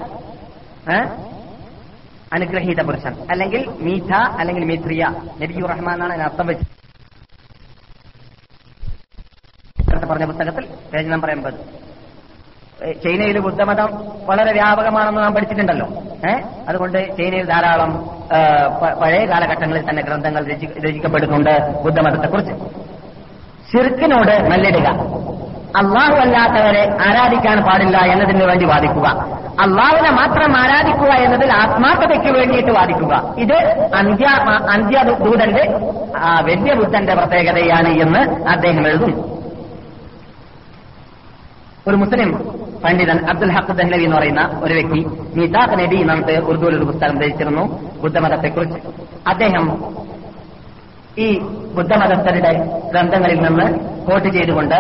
അനുഗ്രഹീത 2.32 2.82
പുരുഷൻ. 2.82 3.26
അല്ലെങ്കിൽ 3.30 3.68
മീഥ 3.68 4.12
അല്ലെങ്കിൽ 4.12 4.64
മിത്രിയ. 4.64 5.04
നബിയു 5.38 5.66
റഹ്മാൻ 5.66 5.94
എന്നാണ് 5.94 6.12
അതിന് 6.12 6.24
അർത്ഥം 6.24 6.46
വെച്ചത്. 6.46 6.76
പറഞ്ഞ 10.06 10.24
പുസ്തകത്തിൽ 10.24 10.66
പേജ് 10.66 11.08
നമ്പർ 11.08 11.30
എൺപത്. 11.30 11.54
ചൈനയിൽ 13.04 13.38
ബുദ്ധമതം 13.38 13.88
വളരെ 14.26 14.52
വ്യാപകമാണെന്ന് 14.52 15.20
നാം 15.20 15.34
പഠിച്ചിട്ടുണ്ടല്ലോ. 15.34 15.88
അതുകൊണ്ട് 16.68 17.16
ചൈനയിൽ 17.16 17.46
ധാരാളം 17.46 18.10
പഴയ 19.02 19.24
കാലഘട്ടങ്ങളിൽ 19.26 19.90
തന്നെ 19.90 20.02
ഗ്രന്ഥങ്ങൾ 20.02 20.46
രചി- 20.46 20.88
രചിക്കപ്പെടുന്നുണ്ട് 20.88 21.82
ബുദ്ധമതത്തെക്കുറിച്ച്. 21.82 22.52
ശിർക്കിനോട് 23.72 24.50
മല്ലിടുക. 24.50 24.86
അള്ളാഹു 25.76 26.12
അല്ലാത്തവരെ 26.12 26.96
ആരാധിക്കാൻ 27.08 27.62
പാടില്ല 27.62 27.98
എന്നതിന് 27.98 28.44
വേണ്ടി 28.44 28.64
വാദിക്കുക. 28.64 29.08
അള്ളാഹുവിനെ 29.60 30.10
മാത്രം 30.10 30.56
ആരാധിക്കുക 30.56 31.12
എന്നതിൽ 31.12 31.52
ആത്മാർത്ഥതയ്ക്ക് 31.52 32.38
വേണ്ടിയിട്ട് 32.38 32.70
വാദിക്കുക. 32.70 33.34
ഇത് 33.38 33.54
അന്ത്യ 33.94 34.26
അന്ത്യദൂതന്റെ 34.70 35.78
വലിയ 36.42 36.74
ബുദ്ധന്റെ 36.74 37.14
പ്രത്യേകതയാണ് 37.14 37.88
എന്ന് 37.88 38.48
അദ്ദേഹം 38.48 38.86
എഴുതുന്നു. 38.86 39.36
ഒരു 41.88 41.96
മുസ്ലിം 41.96 42.55
പണ്ഡിതൻ 42.84 43.30
അബ്ദുൽ 43.30 43.52
ഹക്ക് 43.52 43.72
ദഹ്ലവി 43.72 44.04
എന്ന് 44.04 44.16
പറയുന്ന 44.16 44.60
ഒരു 44.62 44.74
വ്യക്തി 44.74 45.06
നിതാഖ് 45.36 45.78
നബി 45.78 45.96
എന്നിട്ട് 45.96 46.32
ഉറുദുവിൽ 46.32 46.76
ഒരു 46.76 46.84
പുസ്തകം 46.84 47.20
രചിച്ചിരുന്നു 47.20 47.92
ബുദ്ധമതത്തെക്കുറിച്ച്. 48.02 48.78
അദ്ദേഹം 49.26 49.84
ഈ 51.18 51.38
ബുദ്ധമതസ്ഥരുടെ 51.74 52.52
ഗ്രന്ഥങ്ങളിൽ 52.90 53.40
നിന്ന് 53.40 53.78
കോട്ട് 54.06 54.28
ചെയ്തുകൊണ്ട് 54.28 54.74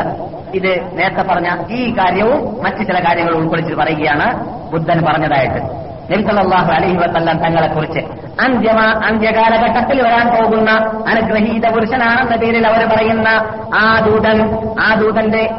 ഇത് 0.54 0.98
നേരത്തെ 0.98 1.22
പറഞ്ഞ 1.22 1.48
ഈ 1.70 1.94
കാര്യവും 1.98 2.62
മറ്റു 2.64 2.82
ചില 2.82 2.98
കാര്യങ്ങൾ 2.98 3.34
ഉൾക്കൊള്ളിച്ച് 3.34 3.74
പറയുകയാണ് 3.74 4.26
ബുദ്ധൻ 4.72 5.02
പറഞ്ഞതായിട്ട്. 5.02 5.86
നബി 6.12 6.72
അലഹി 6.72 6.96
വസ്ല്ലാം 6.96 7.38
തങ്ങളെക്കുറിച്ച് 7.38 7.44
തങ്ങളെ 7.44 7.68
കുറിച്ച് 7.68 8.00
അന്ത്യമ 8.42 8.80
അന്ത്യകാലഘട്ടത്തിൽ 9.04 10.02
വരാൻ 10.02 10.26
പോകുന്ന 10.26 10.70
അനുഗ്രഹീത 11.08 11.68
പുരുഷനാണെന്ന 11.68 12.36
പേരിൽ 12.36 12.66
അവർ 12.66 12.88
പറയുന്ന 12.88 13.28
ആ 13.74 14.00
ദൂതൻ 14.00 14.38
ആ 14.80 14.94
ദൂതന്റെ 14.94 15.50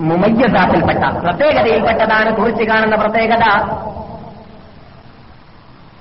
മുമയ്യസാത്തിൽപ്പെട്ട 0.00 0.98
പ്രത്യേകതയിൽപ്പെട്ടതാണ് 0.98 2.36
കുറിച്ച് 2.36 2.64
കാണുന്ന 2.64 2.96
പ്രത്യേകത. 2.96 3.42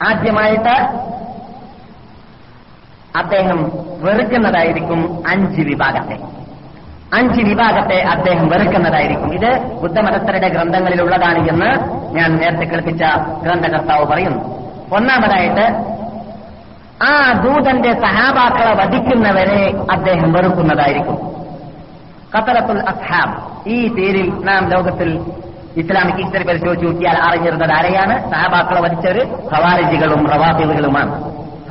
ആദ്യമായിട്ട് 0.04 1.00
അദ്ദേഹം 3.18 3.72
വെറുക്കുന്നതായിരിക്കും 4.02 5.24
അഞ്ച് 5.28 5.62
വിഭാഗത്തെ. 5.62 6.20
അഞ്ച് 7.14 7.42
വിഭാഗത്തെ 7.42 8.02
അദ്ദേഹം 8.02 8.48
വെറുക്കുന്നതായിരിക്കും. 8.48 9.34
ഇത് 9.34 9.64
ബുദ്ധമതസ്ഥരുടെ 9.82 10.48
ഗ്രന്ഥങ്ങളിലുള്ളതാണ് 10.48 11.50
എന്ന് 11.50 12.00
ഞാൻ 12.16 12.36
നേരത്തെ 12.36 12.64
കേൾപ്പിച്ച 12.64 13.04
ഗ്രന്ഥകർത്താവ് 13.44 14.06
പറയുന്നു. 14.06 14.60
ഒന്നാമതായിട്ട് 14.96 15.90
ആ 17.04 17.32
ദൂതന്റെ 17.32 17.94
സഹാബാക്കളെ 17.94 18.74
വധിക്കുന്നവരെ 18.74 19.74
അദ്ദേഹം 19.92 20.32
വെറുക്കുന്നതായിരിക്കും. 20.32 21.39
ഖത്തറത്തുൽ 22.36 22.80
അസ്ഹാബ്. 22.90 23.36
ഈ 23.70 23.88
പേരിൽ 23.88 24.28
നാം 24.46 24.70
ലോകത്തിൽ 24.70 25.10
ഇസ്ലാമിക് 25.78 26.16
ഹിസ്റ്ററി 26.16 26.44
പരിശോധിച്ച് 26.44 26.86
നോക്കിയാൽ 26.86 27.18
അറിഞ്ഞിരുന്നത് 27.18 27.72
ആരെയാണ്? 27.72 28.32
സഹബാക്കളെ 28.32 28.82
വധിച്ചവര് 28.82 29.24
ഖവാരിജികളും 29.54 30.28
റവാഫിലുകളുമാണ് 30.28 31.14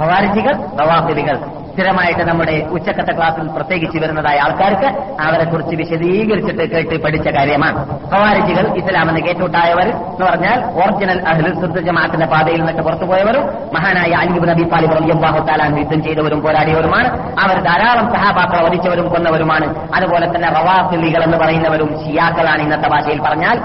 ഖവാരിജികൾ 0.01 0.55
റവാഫിലുകൾ 0.81 1.37
സ്ഥിരമായിട്ട് 1.79 2.23
നമ്മുടെ 2.29 2.55
ഉച്ചക്കത്തെ 2.77 3.13
ക്ലാസ്സിൽ 3.17 3.49
പ്രത്യേകിച്ച് 3.57 3.99
വരുന്നതായ 4.03 4.39
ആൾക്കാർക്ക് 4.45 4.89
അവരെക്കുറിച്ച് 5.27 5.75
വിശദീകരിച്ചിട്ട് 5.81 6.65
കേട്ട് 6.73 6.97
പഠിച്ച 7.05 7.29
കാര്യമാണ്. 7.37 7.81
ഹവാരിജികൾ 8.13 8.65
ഇസ്ലാമെന്ന് 8.81 9.21
കേട്ടുണ്ടായവർ 9.27 9.89
എന്ന് 9.89 10.25
പറഞ്ഞാൽ 10.29 10.59
ഒറിജിനൽ 10.81 11.21
അഹ്ലുൽ 11.33 11.83
ജമാഅത്തിന്റെ 11.89 12.27
പാതയിൽ 12.33 12.61
നിന്നിട്ട് 12.63 12.83
പുറത്തുപോയവരും 12.87 13.45
മഹാനായ 13.77 14.11
അലിബ് 14.23 14.49
നബി 14.51 14.65
താലിബ് 14.73 14.95
റളിയല്ലാഹു 14.99 15.41
തആല 15.51 15.63
യുദ്ധം 15.83 16.01
ചെയ്തവരും 16.07 16.41
പോരാടിയവരുമാണ്. 16.47 17.09
അവർ 17.45 17.57
ധാരാളം 17.69 18.07
സഹാബാക്കളെ 18.15 18.63
വധിച്ചവരും 18.67 19.07
കൊന്നവരുമാണ്. 19.15 19.69
അതുപോലെ 19.99 20.27
തന്നെ 20.35 20.51
റവാഫിലികൾ 20.59 21.23
എന്ന് 21.29 21.39
പറയുന്നവരും 21.45 21.91
ഷിയാക്കളാണ് 22.03 22.63
ഇന്നത്തെ 22.67 22.91
ഭാഷയിൽ 22.95 23.21
പറഞ്ഞാൽ 23.29 23.57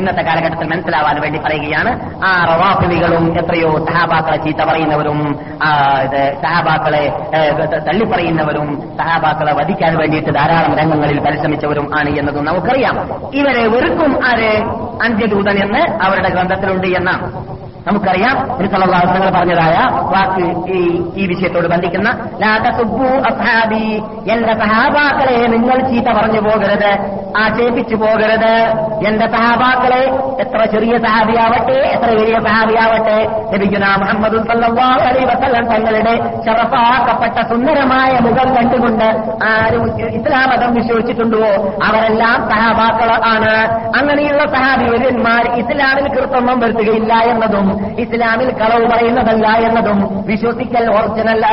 ഇന്നത്തെ 0.00 0.22
കാലഘട്ടത്തിൽ 0.28 0.68
മനസ്സിലാവാൻ 0.74 1.16
വേണ്ടി 1.24 1.40
പറയുകയാണ്. 1.46 1.90
ആ 2.28 2.30
റവാഫിലികളും 2.52 3.26
എത്രയോ 3.42 3.72
സഹാബാക്കളെ 3.90 4.38
ചീത്ത 4.46 4.60
പറയുന്നവരും 4.70 5.20
സഹാബാക്കളെ 6.46 7.04
തള്ളിപ്പറയുന്നവരും 7.56 8.96
സഹാബാക്കളെ 8.98 9.52
വധിക്കാൻ 9.52 9.98
വേണ്ടിയിട്ട് 9.98 10.30
ധാരാളം 10.30 10.76
രംഗങ്ങളിൽ 10.76 11.20
പരിശ്രമിച്ചവരും 11.20 11.90
ആണ് 11.98 12.08
എന്നതും 12.08 12.44
നമുക്കറിയാം. 12.44 12.94
ഇവരെ 13.34 13.66
വെറുക്കും 13.66 14.26
ആര്? 14.26 14.62
അന്ത്യദൂതൻ 15.02 15.58
എന്ന് 15.58 16.04
അവരുടെ 16.04 16.28
ഗ്രന്ഥത്തിലുണ്ട് 16.28 16.86
എന്നാണ്. 16.86 17.57
നമുക്കറിയാം. 17.88 18.58
നിങ്ങൾ 19.14 19.30
പറഞ്ഞതായ 19.30 19.76
വാക്ക് 20.00 20.70
ഈ 20.72 21.02
ഈ 21.16 21.26
വിഷയത്തോട് 21.26 21.68
ബന്ധിക്കുന്ന 21.68 22.08
അസ്ഹാബി. 23.26 24.02
എന്റെ 24.32 24.54
സഹാബാക്കളെ 24.54 25.46
നിങ്ങൾ 25.46 25.88
ചീത്ത 25.88 26.04
പറഞ്ഞു 26.04 26.40
പോകരുത്. 26.40 27.18
ആക്ഷേപിച്ചു 27.38 27.94
പോകരുത്. 27.96 28.52
എന്റെ 29.06 29.26
സഹാബാക്കളെ 29.26 30.02
എത്ര 30.40 30.64
ചെറിയ 30.64 30.98
സഹാബിയാവട്ടെ 30.98 31.72
എത്ര 31.72 32.10
വലിയ 32.10 32.40
സഹാബിയാവട്ടെ 32.40 33.28
ലഭിക്കുന്ന 33.52 33.96
മുഹമ്മദ് 33.96 34.36
അലൈഹി 34.82 35.26
വസല്ലം 35.26 35.64
തങ്ങളുടെ 35.66 36.16
ചെറുപ്പാക്കപ്പെട്ട 36.16 37.48
സുന്ദരമായ 37.48 38.18
മുഖം 38.20 38.56
കണ്ടുകൊണ്ട് 38.56 39.04
ആരും 39.44 40.00
ഇസ്ലാം 40.08 40.50
മതം 40.50 40.74
വിശ്വസിച്ചിട്ടുണ്ടോ? 40.74 41.72
അവരെല്ലാം 41.84 42.50
സഹാബാക്കൾ 42.50 43.10
ആണ്. 43.26 43.54
അങ്ങനെയുള്ള 43.98 44.42
സഹാബിവര്യന്മാർ 44.46 45.54
ഇസ്ലാമിൽ 45.54 46.08
കൃത്രിമം 46.08 46.60
വരുത്തുകയില്ല 46.60 47.14
എന്നതും 47.14 47.77
ഇസ്ലാമിൽ 48.02 48.50
കളവ് 48.60 48.86
പറയുന്നതല്ല 48.92 49.46
എന്നതും 49.66 49.98
വിശ്വസിക്കൽ 50.26 50.84
ഒറിജിനൽ 50.96 51.44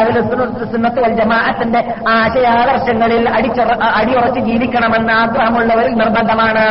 സുന്നത്ത് 0.72 1.00
വൽ 1.04 1.14
ജമാഅത്തിന്റെ 1.20 1.82
ആശയാദർശങ്ങളിൽ 2.08 3.30
അടിച്ചുറ 3.30 3.70
അടിയുറച്ച് 4.00 4.40
ജീവിക്കണമെന്ന് 4.40 5.14
ആഗ്രഹമുള്ളവരിൽ 5.14 5.94
നിർബന്ധമാണ്. 5.94 6.66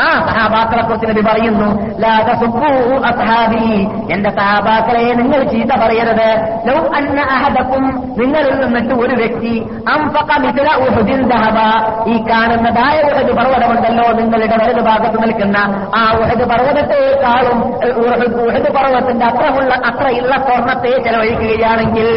ആ 0.00 0.08
സഹാബാക്കളെ 0.26 0.82
നബി 1.08 1.22
പറയുന്നു 1.28 1.68
എന്റെ 4.14 4.30
സഹാബാക്കളെ 4.30 5.04
നിങ്ങൾ 5.20 5.40
ചീത്ത 5.52 5.72
പറയരുത്. 5.82 6.28
അഹദക്കും 7.36 7.84
നിങ്ങളിൽ 8.20 8.54
നിന്നിട്ട് 8.64 8.94
ഒരു 8.94 9.14
വ്യക്തി 9.14 9.54
ഈ 12.12 12.14
കാണുന്നതായ 12.28 12.96
ഉഹദ് 13.10 13.32
പർവതമുണ്ടല്ലോ 13.38 14.06
നിങ്ങളുടെ 14.20 14.56
വലതു 14.62 14.80
ഭാഗത്ത് 14.80 15.18
നിൽക്കുന്ന 15.22 15.58
ആ 15.96 16.02
ഉഹദ് 16.20 16.44
പർവതത്തെക്കാളും 16.50 17.58
ഉഹദ് 18.02 18.26
ഉഹദ് 18.48 18.70
പർവതത്തിന്റെ 18.98 19.26
അത്രമുള്ള 19.26 19.72
അത്രയുള്ള 19.74 20.34
സ്വർണത്തെ 20.36 20.92
ചെലവഴിക്കുകയാണെങ്കിൽ 21.04 22.08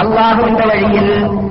അള്ളാഹുവിന്റെ 0.00 0.64
വഴിയിൽ 0.66 1.08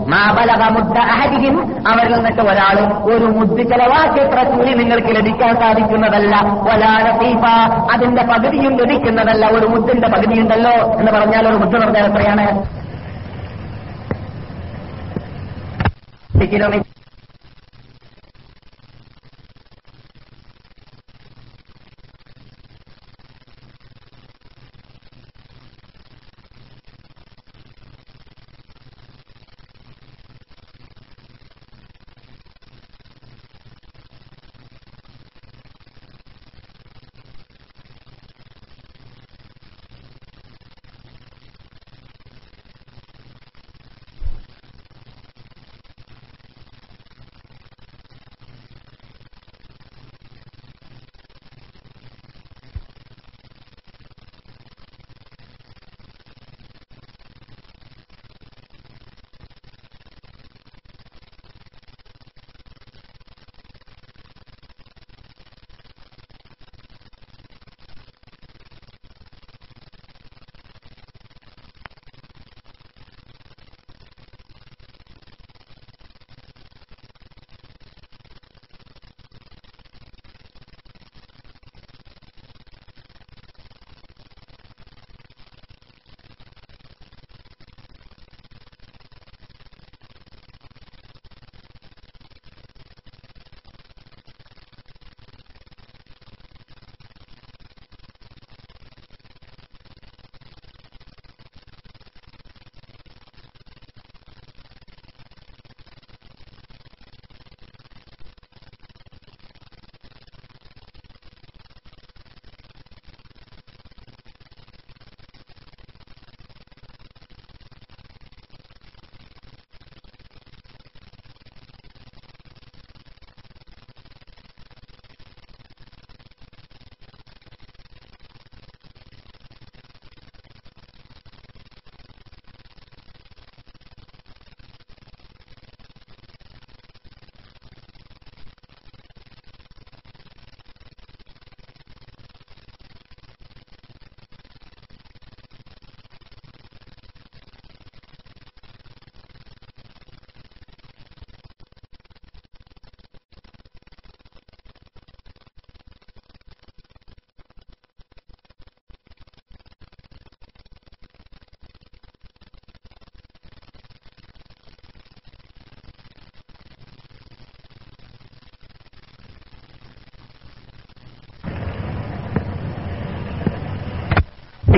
മാബലക 0.07 0.63
മുദ്ദ 0.69 0.97
അഹരിയും 1.13 1.57
അവരിൽ 1.87 2.13
നിന്നിട്ട് 2.13 2.41
ഒരാൾ 2.41 2.77
ഒരു 3.11 3.25
മുദ്ദ് 3.25 3.63
ചെലവാക്കിയത്ര 3.71 4.39
കൂലി 4.43 4.73
നിങ്ങൾക്ക് 4.73 5.15
ലഭിക്കാൻ 5.15 5.53
സാധിക്കുന്നതല്ല. 5.55 6.35
ഒരാളെ 6.71 7.13
തീഫ 7.21 7.43
അതിന്റെ 7.93 8.23
പകുതിയും 8.23 8.75
ലഭിക്കുന്നതല്ല. 8.77 9.45
ഒരു 9.47 9.65
മുദ്ദിന്റെ 9.65 10.07
പകുതിയുണ്ടല്ലോ 10.07 10.75
എന്ന് 10.99 11.11
പറഞ്ഞാൽ 11.11 11.47
ഒരു 11.47 11.55
മുദ്ദ 11.55 11.75
പറഞ്ഞാൽ 11.83 12.05
എത്രയാണ്? 12.11 12.47
കിലോമീറ്റർ 16.51 16.92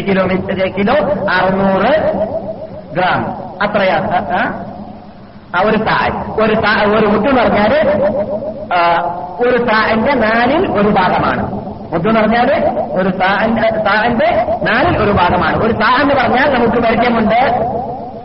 കിലോമീറ്റർ 0.08 0.72
കിലോ 0.78 0.94
അറുന്നൂറ് 1.32 2.14
ഗ്രാം. 2.94 3.38
അത്രയാ 3.62 3.98
ഒരു 5.64 5.78
താഴ് 5.78 6.42
ഒരു 6.42 6.56
ഒരു 6.98 7.06
മുട്ട് 7.06 7.30
എന്ന് 7.30 7.42
പറഞ്ഞാൽ 7.42 7.74
ഒരു 9.40 9.58
താഴിന്റെ 9.58 10.14
നാലിൽ 10.14 10.72
ഒരു 10.72 10.88
ഭാഗമാണ്. 10.88 11.54
മുട്ട് 11.94 12.10
എന്ന് 12.10 12.22
പറഞ്ഞാൽ 12.22 12.70
ഒരു 12.94 13.10
താഴിന്റെ 13.10 14.58
നാലിൽ 14.72 14.98
ഒരു 14.98 15.12
ഭാഗമാണ്. 15.12 15.64
ഒരു 15.64 15.74
താ 15.74 16.02
എന്ന് 16.02 16.16
പറഞ്ഞാൽ 16.16 16.56
നമുക്ക് 16.56 16.82
പരിചയമുണ്ട്. 16.82 17.42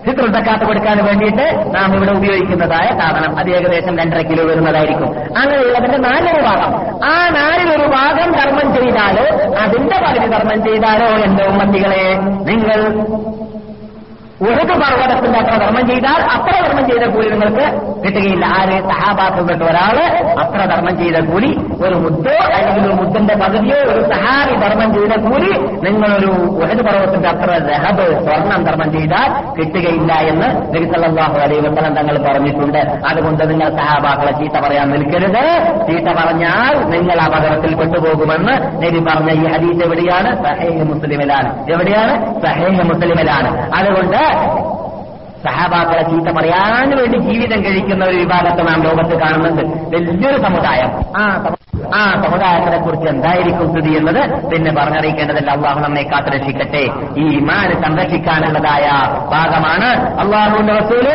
ചിത്രത്തക്കാത്ത 0.07 0.63
കൊടുക്കാൻ 0.63 1.05
വേണ്ടിയിട്ട് 1.05 1.75
നാം 1.75 1.97
ഇവിടെ 1.97 2.11
ഉപയോഗിക്കുന്നതായ 2.11 2.99
സാധനം. 2.99 3.39
അത് 3.39 3.51
ഏകദേശം 3.51 3.99
രണ്ടര 3.99 4.21
കിലോ 4.21 4.45
വരുന്നതായിരിക്കും. 4.45 5.09
അങ്ങനെയുള്ളതിന്റെ 5.39 5.99
നാലൊരു 5.99 6.43
ഭാഗം. 6.43 6.75
ആ 7.05 7.29
നാലിലൊരു 7.29 7.89
ഭാഗം 7.89 8.33
കർമ്മം 8.33 8.75
ചെയ്താലോ 8.75 9.30
അതിന്റെ 9.57 9.99
പകുതി 9.99 10.33
കർമ്മം 10.33 10.65
ചെയ്താലോ 10.65 11.07
എന്റെ 11.07 11.45
ഉമ്മത്തികളെ? 11.45 12.15
നിങ്ങൾ 12.43 12.81
ഉഹദ് 14.41 14.69
പർവതത്തിന്റെ 14.69 15.39
അത്ര 15.39 15.57
ധർമ്മം 15.65 15.87
ചെയ്താൽ 15.87 16.21
അത്ര 16.23 16.67
ധർമ്മം 16.67 16.89
ചെയ്ത 16.89 17.11
കൂലി 17.11 17.29
നിങ്ങൾക്ക് 17.29 17.65
കിട്ടുകയില്ല. 18.05 18.47
ആര്? 18.47 18.83
സഹാബാക്കപ്പെട്ട 18.83 19.63
ഒരാൾ 19.63 19.99
അത്ര 20.41 20.65
ധർമ്മം 20.65 20.99
ചെയ്ത 20.99 21.31
കൂലി 21.31 21.60
ഒരു 21.87 21.95
മുദ്ദോ 21.95 22.55
അല്ലെങ്കിൽ 22.55 22.87
ഒരു 22.87 22.95
മുദ്ദന്റെ 22.95 23.35
പകുതിയോ 23.35 23.93
ഒരു 23.93 24.01
സഹാബി 24.01 24.55
ധർമ്മം 24.55 24.95
ചെയ്ത 24.95 25.23
കൂലി 25.23 25.59
നിങ്ങളൊരു 25.59 26.27
ഉഹദ് 26.27 26.83
പർവത്തിന്റെ 26.83 27.29
അത്ര 27.29 27.71
രഹബ് 27.71 28.25
സ്വർണം 28.25 28.65
ധർമ്മം 28.65 28.93
ചെയ്താൽ 28.93 29.55
കിട്ടുകയില്ല 29.55 30.13
എന്ന് 30.13 30.75
നബി 30.75 30.85
അലൈ 31.41 31.59
വസ്ലം 31.59 31.95
തങ്ങൾ 31.95 32.33
പറഞ്ഞിട്ടുണ്ട്. 32.33 32.79
അതുകൊണ്ട് 32.79 33.51
നിങ്ങൾ 33.51 33.77
സഹാബാക്കളെ 33.77 34.33
ചീത്ത 34.33 34.53
പറയാൻ 34.53 34.91
നിൽക്കരുത്. 34.91 35.63
ചീത്ത 35.91 36.19
പറഞ്ഞാൽ 36.19 36.85
നിങ്ങൾ 36.85 37.21
അപകടത്തിൽ 37.21 37.75
കൊണ്ടുപോകുമെന്ന് 37.75 38.83
നബി 38.83 38.99
പറഞ്ഞ 38.99 39.31
ഈ 39.31 39.49
ഹദീസ് 39.49 39.85
എവിടെയാണ്? 39.85 40.45
സഹേഹ് 40.45 40.85
മുസ്ലിമിലാണ്. 40.85 41.73
എവിടെയാണ്? 41.73 42.43
സഹേഹ് 42.43 42.83
മുസ്ലിമിലാണ്. 42.83 43.71
അതുകൊണ്ട് 43.75 44.17
സഹാബാക്കളെ 45.49 46.03
ചീത്ത 46.03 46.37
പറയാൻ 46.37 46.99
വേണ്ടി 46.99 47.19
ജീവിതം 47.19 47.65
കഴിക്കുന്ന 47.65 48.05
ഒരു 48.05 48.17
വിഭാഗത്തെ 48.17 48.63
നാം 48.63 48.83
ലോകത്ത് 48.83 49.21
കാണുന്നുണ്ട്. 49.21 49.97
വലിയൊരു 49.97 50.43
സമുദായം. 50.43 51.23
ആ 51.23 51.45
ആ 51.95 52.23
സമുദായത്തിനെ 52.27 52.79
കുറിച്ച് 52.79 53.07
എന്തായിരിക്കും 53.07 53.71
സ്ഥിതി 53.71 53.97
എന്നത്? 53.97 54.51
പിന്നെ 54.51 54.73
പറഞ്ഞറിയിക്കേണ്ടതല്ല. 54.73 55.51
അള്ളാഹു 55.51 55.81
നമ്മെ 55.81 56.03
കാത്തുരക്ഷിക്കട്ടെ. 56.03 56.91
ഈ 57.17 57.39
ഇമാന് 57.39 57.83
സംരക്ഷിക്കാനുള്ളതായ 57.83 58.91
ഭാഗമാണ് 59.31 60.19
അള്ളാഹുവിന്റെ 60.21 60.73
വസൂൽ 60.73 61.07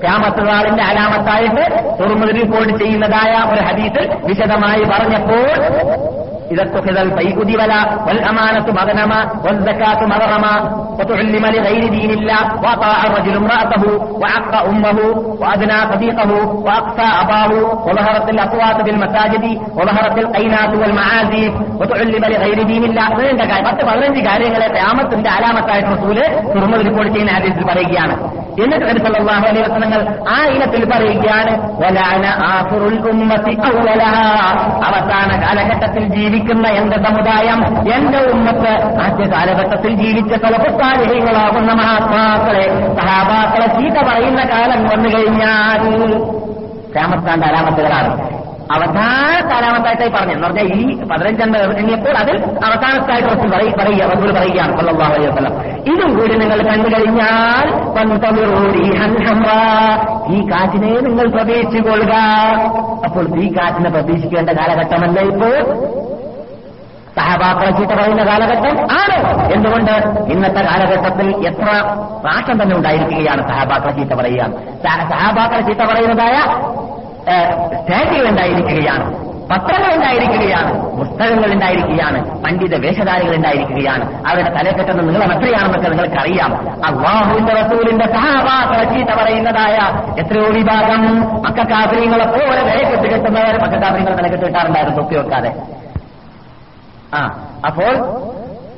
ക്യാമത്തുകാളിന്റെ 0.00 0.82
അലാമത്തായിട്ട് 0.82 1.94
തുറമുഖ 2.00 2.30
റിപ്പോർട്ട് 2.30 2.78
ചെയ്യുന്നതായ 2.78 3.54
ഒരു 3.54 3.60
ഹദീസ് 3.60 4.16
വിശദമായി 4.24 4.84
പറഞ്ഞപ്പോൾ 4.84 6.25
إذا 6.51 6.63
اتخذ 6.63 6.97
الفيء 6.97 7.43
دبلا 7.43 7.81
والأمانة 8.07 8.65
مغنما 8.71 9.19
والزكاة 9.45 9.99
مغرما 10.05 10.53
وتعلم 10.99 11.45
لغير 11.47 11.83
دين 11.89 12.11
الله 12.11 12.41
وأطاع 12.63 12.99
الرجل 13.07 13.35
امرأته 13.35 13.83
وعق 14.21 14.53
أمه 14.67 14.97
وأدنى 15.41 15.79
صديقه 15.91 16.31
وأقسى 16.65 17.07
أباه 17.21 17.51
وظهرت 17.87 18.27
الأصوات 18.29 18.77
في 18.81 18.89
المساجد 18.89 19.43
وظهرت 19.77 20.15
القينات 20.17 20.71
والمعازف 20.75 21.51
وتعلم 21.79 22.23
لغير 22.25 22.59
دين 22.63 22.83
الله 22.83 23.07
നീണ്ട 23.19 23.41
കാര്യം 23.51 23.65
പത്ത് 23.69 23.83
പതിനഞ്ച് 23.89 24.21
കാര്യങ്ങളെ 24.27 24.67
ക്യാമത്തിന്റെ 24.77 25.29
അലാമത്തായിട്ട് 25.37 25.89
റസൂല് 25.95 26.23
തുറന്നു 26.53 26.77
റിപ്പോർട്ട് 26.87 27.11
ചെയ്യുന്ന 27.15 27.33
ഹദീസിൽ 27.37 27.63
പറയുകയാണ് 27.71 28.15
എന്നിട്ട് 28.64 28.84
നബി 28.86 29.00
സല്ലല്ലാഹു 29.04 29.46
അലൈഹി 29.46 29.62
വസല്ലങ്ങൾ 29.62 30.00
ആ 30.28 30.38
ഇനത്തിൽ 30.46 30.84
പറയുകയാണ് 30.84 31.52
വലാന 31.80 32.26
ആഖിറുൽ 32.48 32.98
ഉമ്മത്തി 33.10 33.54
അവലഹ 33.70 34.14
അവസാന 34.82 35.30
കാലഘട്ടത്തിൽ 35.42 36.04
ജീവിക്കുന്ന 36.14 36.68
എന്റെ 36.68 36.96
സമുദായം 36.96 37.60
എന്റെ 37.94 38.20
ഉമ്മത്ത് 38.32 38.72
ആദ്യ 39.00 39.26
കാലഘട്ടത്തിൽ 39.26 39.94
ജീവിച്ച 39.94 40.32
തലപ്പത്താലികളാകുന്ന 40.44 41.72
മഹാത്മാക്കളെ 41.72 42.66
സഹാബാക്കളെ 43.00 43.66
ചീത്ത 43.76 43.98
പറയുന്ന 44.06 44.44
കാലം 44.44 44.82
വന്നു 44.88 45.08
കഴിഞ്ഞാൽ 45.08 45.84
രാമത്താന്റെ 46.96 47.46
അലാമത്തുകളാണ് 47.46 48.10
അവസാനത്തെ 48.72 49.48
കാലാമത്തായിട്ടായി 49.48 50.08
പറഞ്ഞു. 50.08 50.32
എന്ന് 50.32 50.48
പറഞ്ഞാൽ 50.48 50.64
ഈ 50.64 51.02
പതിനഞ്ചെണ്ണം 51.02 51.78
എണ്ണിയപ്പോൾ 51.78 52.16
അതിൽ 52.16 52.36
അവസാനത്തായിട്ട് 52.64 53.28
റസൂൽ 53.28 53.50
പറയ- 53.50 53.76
പറയുക 53.76 54.12
റസൂൽ 54.12 54.32
പറയുകയാണ് 54.32 54.76
സല്ലല്ലാഹു 54.76 55.12
അലൈഹി 55.12 55.30
വസല്ലം. 55.30 55.60
ഇതും 55.92 56.18
കൂടി 56.18 56.34
നിങ്ങൾ 56.34 56.62
കണ്ടു 56.62 56.88
കഴിഞ്ഞാൽ. 56.88 57.68
ഈ 60.32 60.50
കാറ്റിനെ 60.50 61.00
നിങ്ങൾ 61.00 61.30
പ്രതീക്ഷിക്കൊള്ളുക 61.30 62.14
അപ്പോൾ 63.04 63.40
ഈ 63.40 63.52
കാറ്റിനെ 63.52 63.90
പ്രതീക്ഷിക്കേണ്ട 63.90 64.50
കാലഘട്ടമല്ല 64.50 65.20
ഇപ്പോൾ. 65.20 65.74
സഹപാത്ര 67.16 67.70
ചീത്ത 67.70 67.90
പറയുന്ന 67.90 68.24
കാലഘട്ടം 68.24 68.82
ആണ്. 68.82 69.52
എന്തുകൊണ്ട്? 69.52 69.92
ഇന്നത്തെ 70.32 70.60
കാലഘട്ടത്തിൽ 70.60 71.46
എത്ര 71.46 71.64
നാശം 72.24 72.62
തന്നെ 72.62 72.76
ഉണ്ടായിരിക്കുകയാണ് 72.76 73.48
സഹപാത്ര 73.48 73.90
ചീത്ത 73.90 74.10
പറയുക. 74.10 74.46
സഹപാത്ര 74.84 75.60
ചീത്ത 75.60 75.78
പറയുന്നതായ 75.78 76.62
സ്റ്റാറ്റുകൾ 77.80 78.28
ഉണ്ടായിരിക്കുകയാണ് 78.28 79.26
പത്രങ്ങൾ 79.50 79.94
ഉണ്ടായിരിക്കുകയാണ് 79.94 80.70
പുസ്തകങ്ങൾ 80.98 81.52
ഉണ്ടായിരിക്കുകയാണ് 81.52 82.42
പണ്ഡിത 82.42 82.74
വേഷധാരികൾ 82.84 83.34
ഉണ്ടായിരിക്കുകയാണ്. 83.36 84.04
അവരുടെ 84.28 84.50
തലക്കെട്ടുന്ന 84.50 85.02
നീളം 85.02 85.32
എത്രയാണെന്നൊക്കെ 85.34 85.88
നിങ്ങൾക്കറിയാം. 85.88 86.52
അള്ളാഹുവിന്റെ 86.86 87.52
റസൂലിന്റെ 87.52 88.06
ചീത്ത 88.92 89.08
പറയുന്നതായ 89.22 89.76
എത്രയോ 90.20 90.48
വിഭാഗം 90.48 91.02
മക്കാഫര്യങ്ങളെ 91.42 92.24
പോലെ 92.24 92.62
വേഗത്തിൽ 92.62 93.10
കെട്ടുന്നവർ 93.14 93.58
മക്കാഫര്യങ്ങളെ 93.62 94.16
തലക്കെട്ട് 94.16 94.46
കിട്ടാറുണ്ടായിരുന്നു 94.46 94.96
തൊപ്പി 94.96 95.14
വെക്കാതെ 95.14 95.52
ആ 97.14 97.22
അപ്പോൾ 97.66 97.92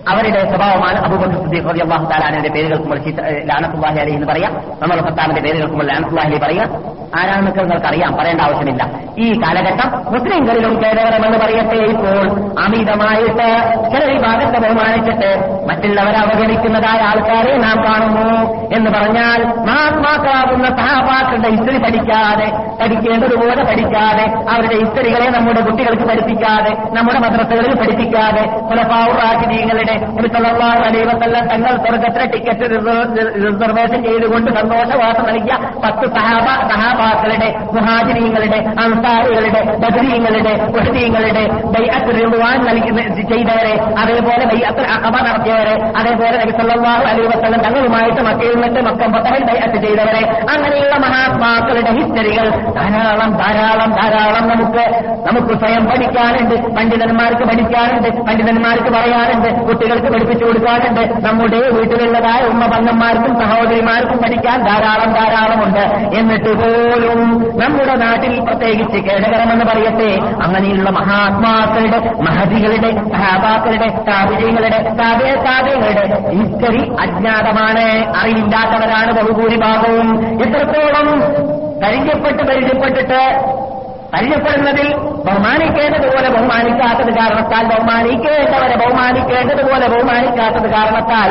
അവരുടെ 0.09 0.51
സ്വഭാവമാണ് 0.51 0.99
അബൂബക്കർ 1.05 1.42
സിദ്ദീഖ് 1.42 1.68
റബി 1.68 1.78
അള്ളാഹു 1.78 2.05
അൻഹുവിന്റെ 2.05 2.49
പേരുകൾക്ക് 2.49 2.84
നമ്മൾ 2.84 2.99
ചീത്ത 2.99 3.20
ഏഹ് 3.20 3.49
ലാനത്തുല്ലാഹി 3.49 3.99
അലൈഹി 3.99 4.16
എന്ന് 4.16 4.26
പറയാം. 4.26 4.53
നമ്മൾ 4.82 5.01
ഭർത്താവിന്റെ 5.01 5.42
പേരുകൾക്കും 5.42 5.78
നമ്മൾ 5.78 5.86
ലാനത്തുല്ലാഹി 5.86 6.38
പറയാം. 6.38 6.99
നിങ്ങൾക്ക് 7.44 7.86
അറിയാം 7.86 8.16
പറയേണ്ട 8.16 8.40
ആവശ്യമില്ല. 8.40 8.90
ഈ 9.18 9.32
കാലഘട്ടം 9.32 10.12
മുസ്ലിംകളിലും 10.12 10.82
കേരളമെന്ന് 10.82 11.38
പറയട്ടെ 11.38 11.76
ഇപ്പോൾ 11.76 12.30
അമിതമായിട്ട് 12.61 13.46
ചില 13.90 14.12
വിഭാഗത്തെ 14.12 14.59
ബഹുമാനിച്ചിട്ട് 14.59 15.61
മറ്റുള്ളവരെ 15.68 16.18
അവഗണിക്കുന്നതായ 16.18 17.01
ആൾക്കാരെ 17.01 17.57
നാം 17.57 17.84
കാണുന്നു. 17.84 18.58
എന്ന് 18.77 18.91
പറഞ്ഞാൽ 18.91 19.41
മഹാത്മാക്കളാകുന്ന 19.69 20.66
സഹാപാക്കളുടെ 20.79 21.51
ഹിസ്റ്ററി 21.55 21.79
പഠിക്കാതെ 21.79 22.49
പഠിക്കേണ്ടതുപോലെ 22.81 23.62
പഠിക്കാതെ 23.62 24.25
അവരുടെ 24.53 24.77
ഹിസ്റ്ററികളെ 24.81 25.29
നമ്മുടെ 25.37 25.62
കുട്ടികൾക്ക് 25.69 26.07
പഠിപ്പിക്കാതെ 26.11 26.73
നമ്മുടെ 26.97 27.21
മദ്രസകളിൽ 27.25 27.75
പഠിപ്പിക്കാതെ 27.81 28.43
കുലപാവുറാശിദീങ്ങളുടെ 28.71 29.95
അലൈവത്തല്ല 30.89 31.39
തങ്ങൾ 31.53 31.73
സ്വർഗത്തിലെ 31.85 32.27
ടിക്കറ്റ് 32.27 32.66
റിസർവേഷൻ 33.45 34.01
ചെയ്തുകൊണ്ട് 34.07 34.51
സന്തോഷവാസം 34.59 35.25
നൽകിയ 35.31 35.55
പത്ത് 35.85 36.07
സഹാബ 36.16 36.47
സഹാബാക്കളുടെ 36.73 37.49
മുഹാജിനീങ്ങളുടെ 37.77 38.61
അൻസാരികളുടെ 38.85 39.62
ബദരീങ്ങളുടെ 39.85 40.55
ബഹുദീങ്ങളുടെ 40.77 41.45
ബൈഅത്ത് 41.75 42.14
റിദ്വാൻ 42.19 42.59
നൽകി 42.69 42.93
ചെയ്തവരെ 43.33 43.75
അതേപോലെ 44.03 44.45
ബൈഅത്ത് 44.53 44.85
അഖബ 44.97 45.16
നടത്തിയവരെ 45.27 45.75
അതേപോലെ 46.01 46.37
നബി 46.43 46.55
സല്ലല്ലാഹു 46.59 47.05
അലൈഹി 47.05 47.29
വസല്ലം 47.33 47.61
തങ്ങളുമായിട്ട് 47.66 48.23
മക്കയിൽ 48.23 48.58
നിന്നിട്ട് 48.61 48.89
മൊത്തം 48.89 49.13
പത്തഹിൽ 49.13 49.45
ബൈഅത്ത് 49.45 49.87
ചെയ്തവരെ. 49.87 50.23
അങ്ങനെയുള്ള 50.55 50.97
മഹാത്മാക്കളുടെ 50.97 51.91
ഹിസ്റ്ററികൾ 51.91 52.49
ധാരാളം 52.51 53.31
ധാരാളം 53.33 53.91
ധാരാളം 53.91 54.49
നമുക്ക് 54.49 54.85
നമുക്ക് 55.29 55.59
സ്വയം 55.59 55.87
പഠിക്കാനുണ്ട്. 55.87 56.55
പണ്ഡിതന്മാർക്ക് 56.77 57.45
പഠിക്കാനുണ്ട്. 57.45 58.09
പണ്ഡിതന്മാർക്ക് 58.09 58.91
പറയാനുണ്ട്. 58.91 59.49
കുട്ടികൾക്ക് 59.69 60.13
പഠിപ്പിച്ചു 60.13 60.45
കൊടുക്കാനുണ്ട്. 60.45 61.29
നമ്മുടെ 61.29 61.59
വീട്ടിലുള്ളതായ 61.71 62.41
ഉമ്മ 62.43 62.67
പങ്ങന്മാർക്കും 62.67 63.41
സഹോദരിമാർക്കും 63.41 64.19
പഠിക്കാൻ 64.19 64.63
ധാരാളം 64.63 65.13
ധാരാളമുണ്ട് 65.13 65.85
എന്നിട്ട് 66.19 66.53
പോലും 66.55 67.21
നമ്മുടെ 67.61 67.95
നാട്ടിൽ 67.95 68.41
പ്രത്യേകിച്ച് 68.41 68.99
കേടകരമെന്ന് 68.99 69.65
പറയട്ടെ 69.65 70.11
അങ്ങനെയുള്ള 70.43 70.91
മഹാത്മാക്കളുടെ 70.91 71.99
മഹതികളുടെ 72.23 72.91
സഹാബാക്കളുടെ 73.13 73.89
താപിജയങ്ങളുടെ 74.09 74.79
താപേ 75.01 75.31
താപങ്ങളുടെ 75.47 76.05
ഹിസ്റ്ററി 76.31 76.83
അജ്ഞാതമാണ് 77.01 77.85
അറിയില്ലാത്തവരാണ് 78.49 79.12
ബഹുഭൂരിഭാഗവും. 79.12 80.09
ഇത്രത്തോളം 80.42 81.07
പരിചയപ്പെട്ട് 81.84 82.42
പരിചയപ്പെട്ടിട്ട് 82.44 83.20
പരിചയപ്പെടുന്നതിൽ 84.14 84.96
ബഹുമാനിക്കേണ്ടതുപോലെ 85.26 86.28
ബഹുമാനിക്കാത്തത് 86.28 87.11
കാരണത്താൽ 87.14 87.64
ബഹുമാനിക്കേണ്ടവരെ 87.66 88.76
ബഹുമാനിക്കേണ്ടതുപോലെ 88.76 89.86
ബഹുമാനിക്കാത്തത് 89.88 90.70
കാരണത്താൽ 90.70 91.30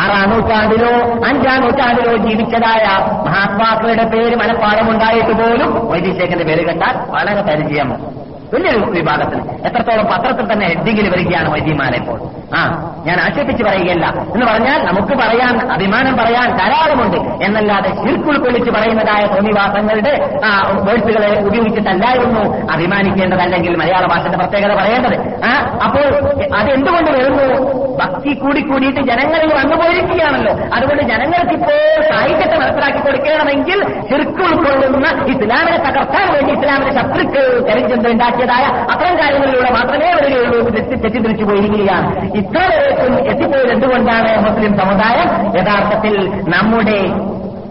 ആറാം 0.00 0.30
നൂറ്റാണ്ടിലോ 0.30 0.92
അഞ്ചാം 1.28 1.60
നൂറ്റാണ്ടിലോ 1.60 2.16
ജീവിച്ചതായ 2.16 2.84
മഹാത്മാക്കളുടെ 3.26 4.04
പേര് 4.04 4.36
മനഃപ്പാടമുണ്ടായിട്ട് 4.36 5.34
പോലും 5.42 5.88
വൈദ്യശേഖരന്റെ 5.90 6.44
പേര് 6.44 6.66
കണ്ടാൽ 6.66 6.94
വളരെ 7.10 7.42
പരിചയം. 7.42 8.17
വലിയൊരു 8.54 8.78
വിഭാഗത്തിൽ 8.78 9.38
എത്രത്തോളം 9.66 10.04
പത്രത്തിൽ 10.04 10.52
തന്നെ 10.52 10.66
ഹെഡിങ്ങിൽ 10.66 11.10
വരികയാണ് 11.10 11.52
വൈദ്യന്മാരെ 11.52 11.96
ഇപ്പോൾ. 11.96 12.20
ആ 12.56 12.92
ഞാൻ 13.06 13.20
ആക്ഷേപിച്ച് 13.20 13.64
പറയുകയല്ല. 13.64 14.06
എന്ന് 14.06 14.46
പറഞ്ഞാൽ 14.46 14.86
നമുക്ക് 14.86 15.12
പറയാൻ 15.12 15.72
അഭിമാനം 15.72 16.16
പറയാൻ 16.16 16.56
ധാരാളമുണ്ട്. 16.56 17.44
എന്നല്ലാതെ 17.44 17.88
ശിർക്കുൾക്കൊള്ളിച്ച് 17.88 18.70
പറയുന്നതായ 18.70 19.26
തോന്നിവാസങ്ങളുടെ 19.26 20.40
ആ 20.44 20.72
വേഴ്സുകളെ 20.84 21.40
ഉപയോഗിച്ചിട്ടല്ലായിരുന്നു 21.40 22.72
അഭിമാനിക്കേണ്ടതല്ലെങ്കിൽ 22.72 23.76
മലയാള 23.76 24.06
ഭാഷയുടെ 24.06 24.36
പ്രത്യേകത 24.36 24.74
പറയേണ്ടത്. 24.74 25.44
ആ 25.44 25.80
അപ്പോൾ 25.84 26.06
അതെന്തുകൊണ്ട് 26.56 27.10
വരുന്നു? 27.10 27.78
ഭക്തി 27.98 28.34
കൂടി 28.34 28.60
കൂടിയിട്ട് 28.60 29.00
ജനങ്ങളിൽ 29.00 29.54
വന്നുപോയിരിക്കുകയാണല്ലോ 29.54 30.52
അതുകൊണ്ട് 30.74 31.02
ജനങ്ങൾക്ക് 31.02 31.52
ഇപ്പോൾ 31.52 32.12
സാഹിത്യത്തെ 32.12 32.56
മനസ്സിലാക്കി 32.58 32.98
കൊടുക്കണമെങ്കിൽ 32.98 33.82
ശിർക്ക് 33.82 34.42
ഉൾക്കൊള്ളുന്ന 34.42 35.08
ഇസ്ലാമിനെ 35.26 35.78
തകർക്കാൻ 35.78 36.34
വേണ്ടി 36.34 36.52
ഇസ്ലാമിന്റെ 36.52 37.00
ശത്രുക്കൾ 37.00 37.66
കരിഞ്ചന്ത 37.68 38.06
ഉണ്ടാക്കിയതായ 38.38 38.64
അത്തരം 38.92 39.14
കാര്യങ്ങളിലൂടെ 39.20 39.70
മാത്രമേ 39.78 40.10
വരികയുള്ളൂ 40.18 40.58
തെറ്റിദ്ധരിച്ചു 41.04 41.44
പോയിരിക്കുകയാണ്. 41.48 42.08
ഇത്രവരേക്കും 42.40 43.14
എത്തിപ്പോയത് 43.32 43.72
എന്തുകൊണ്ടാണ് 43.76 44.30
മുസ്ലിം 44.46 44.72
സമുദായം? 44.80 45.28
യഥാർത്ഥത്തിൽ 45.58 46.14
നമ്മുടെ 46.54 47.00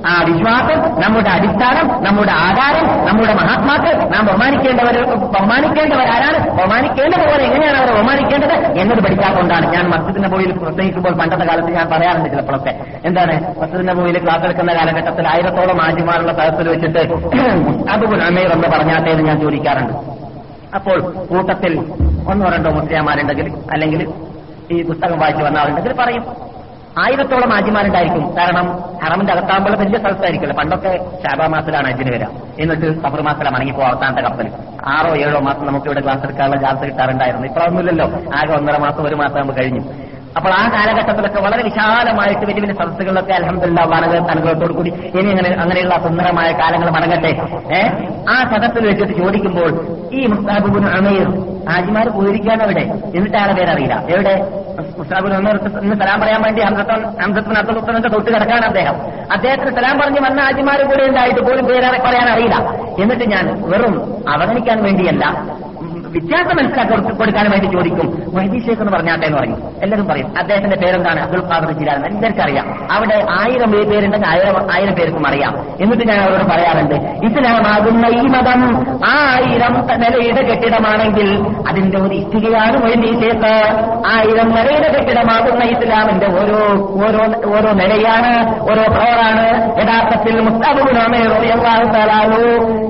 ആ 0.09 0.15
വിശ്വാസം 0.27 0.79
നമ്മുടെ 1.03 1.29
അടിസ്ഥാനം 1.35 1.87
നമ്മുടെ 2.03 2.33
ആധാരം 2.43 2.85
നമ്മുടെ 3.07 3.33
മഹാത്മാക്കൾ 3.39 3.93
നാം 4.11 4.23
ബഹുമാനിക്കേണ്ടവർ 4.27 4.95
ബഹുമാനിക്കേണ്ടവരാരാണ്? 5.35 6.37
ബഹുമാനിക്കേണ്ടതുപോലെ 6.57 7.43
എങ്ങനെയാണ് 7.47 7.77
അവരെ 7.79 7.93
ബഹുമാനിക്കേണ്ടത് 7.95 8.53
എന്നത് 8.81 9.01
പഠിക്കാത്തതുകൊണ്ടാണ് 9.05 9.65
ഞാൻ 9.75 9.85
മസ്ജിദിന്റെ 9.93 10.29
പോയിൽ 10.33 10.51
പ്രസംഗിക്കുമ്പോൾ 10.61 11.15
പണ്ടത്തെ 11.21 11.45
കാലത്ത് 11.49 11.71
ഞാൻ 11.77 11.87
പറയാറുണ്ട് 11.93 12.29
ചിലപ്പോഴൊക്കെ. 12.33 12.73
എന്താണ്? 13.05 13.35
മസ്ജിദിന്റെ 13.61 13.93
പോയിൽ 13.93 14.19
ക്ലാസ് 14.25 14.45
എടുക്കുന്ന 14.45 14.73
കാലഘട്ടത്തിൽ 14.73 15.27
ആയിരത്തോളം 15.33 15.81
ആജിമാരുള്ള 15.87 16.33
സ്ഥലത്തിൽ 16.37 16.69
വെച്ചിട്ട് 16.73 17.03
അത് 17.93 18.05
അമീർ 18.29 18.49
എന്ന് 18.57 18.69
പറഞ്ഞാട്ടേന്ന് 18.75 19.25
ഞാൻ 19.29 19.39
ചോദിക്കാറുണ്ട്. 19.41 19.95
അപ്പോൾ 20.75 21.25
കൂട്ടത്തിൽ 21.25 21.73
ഒന്നോ 22.31 22.49
രണ്ടോ 22.49 22.69
മുസ്ലിയാമാരുണ്ടെങ്കിൽ 22.69 23.47
അല്ലെങ്കിൽ 23.71 24.01
ഈ 24.71 24.83
പുസ്തകം 24.83 25.19
വായിച്ചു 25.19 25.43
വന്ന 25.43 25.57
ആളുണ്ടെങ്കിൽ 25.57 25.93
പറയും. 25.93 26.47
ആയിരത്തോളം 26.99 27.53
ആജിമാരുണ്ടായിരിക്കും. 27.53 28.35
കാരണം 28.37 28.65
ഹറമിന്റെ 29.03 29.33
അകത്താകുമ്പോൾ 29.33 29.75
വലിയ 29.75 29.97
സ്ഥലത്തായിരിക്കില്ല 29.99 30.53
പണ്ടൊക്കെ 30.53 30.97
ഷാബാ 30.97 31.47
മാസത്തിലാണ് 31.47 31.87
അജിന് 31.87 32.15
വരാം 32.15 32.31
എന്നിട്ട് 32.59 33.01
സഫർ 33.01 33.21
മാസത്തിലാണ് 33.21 33.55
മടങ്ങിപ്പോ 33.55 33.83
അവസാനത്തെ 33.83 34.21
കപ്പൽ 34.21 34.47
ആറോ 34.85 35.15
ഏഴോ 35.15 35.39
മാസം 35.39 35.65
നമുക്ക് 35.65 35.85
ഇവിടെ 35.85 36.01
ക്ലാസ് 36.01 36.23
എടുക്കാനുള്ള 36.23 36.61
ചാൻസ് 36.61 36.83
കിട്ടാറുണ്ടായിരുന്നു. 36.83 37.47
ഇപ്പൊ 37.47 37.61
ഒന്നുമില്ലല്ലോ 37.61 38.05
ആകെ 38.37 38.53
ഒന്നര 38.53 38.77
മാസം 38.77 39.07
ഒരു 39.07 39.15
മാസം 39.15 39.39
നമുക്ക് 39.39 39.59
കഴിഞ്ഞു. 39.59 39.81
അപ്പോൾ 40.37 40.51
ആ 40.53 40.63
കാലഘട്ടത്തിലൊക്കെ 40.67 41.39
വളരെ 41.39 41.63
വിശാലമായിട്ട് 41.63 42.45
വലിയ 42.45 42.61
വലിയ 42.61 42.73
സദസ്സുകളിലൊക്കെ 42.73 43.33
അലഹമില്ല 43.33 43.79
അനുഗ്രഹത്തോടു 44.31 44.73
കൂടി 44.73 44.89
ഇനി 45.19 45.29
അങ്ങനെ 45.29 45.49
അങ്ങനെയുള്ള 45.63 45.97
സുന്ദരമായ 46.03 46.51
കാലങ്ങൾ 46.51 46.89
മടങ്ങട്ടെ 46.89 47.31
ആ 48.29 48.37
സദസ്സിൽ 48.51 48.85
വെച്ചിട്ട് 48.87 49.13
ചോദിക്കുമ്പോൾ 49.21 49.71
ഈ 50.13 50.27
മുസ്താബുബുൻ 50.27 50.87
അമീർ 50.97 51.27
ഹാജിമാർ 51.69 52.07
പോയിരിക്കാൻ 52.09 52.63
അവിടെ? 52.63 52.83
എന്നിട്ട് 53.15 53.37
ആളെ 53.37 53.53
പേരറിയില്ല 53.53 53.95
എവിടെ? 54.07 54.33
മുസ്താബുൻ 54.99 55.33
അമീർ 55.33 55.55
ഇന്ന് 55.83 55.95
സലാം 56.01 56.21
പറയാൻ 56.21 56.41
വേണ്ടി 56.41 56.61
ഹംസത്തിന് 56.61 57.57
അബ്ദുൽത്തനന്റെ 57.61 58.09
തൊട്ട് 58.09 58.29
കിടക്കാണ് 58.29 58.65
അദ്ദേഹം. 58.65 58.95
അദ്ദേഹത്തിന് 59.31 59.71
സലാം 59.77 59.95
പറഞ്ഞ് 60.01 60.21
വന്ന 60.27 60.39
ഹാജിമാർ 60.41 60.81
കൂടെ 60.91 61.03
ഉണ്ടായിട്ട് 61.09 61.41
പോലും 61.47 61.65
പേര് 61.65 61.99
പറയാൻ 62.07 62.29
അറിയില്ല. 62.33 62.57
എന്നിട്ട് 63.03 63.25
ഞാൻ 63.33 63.45
വെറും 63.71 63.95
അവഗണിക്കാൻ 64.35 64.79
വേണ്ടിയല്ല 64.83 65.25
വ്യത്യാസം 66.07 66.57
മനസ്സിലാക്കി 66.57 67.15
കൊടുക്കാൻ 67.15 67.51
വേണ്ടി 67.51 67.67
ചോദിക്കും. 67.67 68.23
മൊഹദി 68.33 68.59
ഷേഖ് 68.59 68.81
എന്ന് 68.81 68.91
പറഞ്ഞാട്ടെ 68.91 69.25
എന്ന് 69.25 69.37
പറയും. 69.37 69.57
എല്ലാവരും 69.83 70.05
പറയും. 70.05 70.37
അദ്ദേഹത്തിന്റെ 70.39 70.77
പേരെന്താണ്? 70.77 71.19
അബ്ദുൾ 71.19 71.43
ഖാദർ 71.53 71.71
ജിലാൻ 71.71 72.05
എല്ലാവർക്കും 72.05 72.43
അറിയാം 72.43 72.87
അവിടെ 72.91 73.25
ആയിരം 73.29 73.71
പേര് 73.71 73.87
പേരുണ്ടെങ്കിൽ 73.87 74.27
ആയിരം 74.27 74.73
ആയിരം 74.73 74.93
പേർക്കും 74.93 75.27
അറിയാം. 75.27 75.55
എന്നിട്ട് 75.81 76.07
ഞാൻ 76.07 76.19
അവരോട് 76.21 76.43
പറയാറുണ്ട് 76.43 76.95
ഇസ്ലാമാകുന്ന 76.95 78.07
ഈ 78.07 78.21
മതം 78.21 78.77
ആയിരം 79.05 79.73
നിലയുടെ 79.73 80.41
കെട്ടിടമാണെങ്കിൽ 80.41 81.45
അതിന്റെ 81.69 81.97
ഒരു 81.97 82.15
ഇഷ്ടികയാണ് 82.15 82.77
മൊഹദി 82.77 83.11
ഷേഖ് 83.13 83.53
ആയിരം 84.05 84.49
നിലയുടെ 84.49 84.97
കെട്ടിടമാകുന്ന 84.97 85.63
ഇസ്ലാമിന്റെ 85.63 86.25
ഓരോ 86.25 86.59
ഓരോ 86.89 87.55
ഓരോ 87.55 87.71
നിലയാണ് 87.71 88.61
ഓരോ 88.61 88.83
ഫ്ലോറാണ്. 88.83 89.47
യഥാർത്ഥത്തിൽ 89.79 90.39
മുസ്താബുനാമേ 90.39 91.19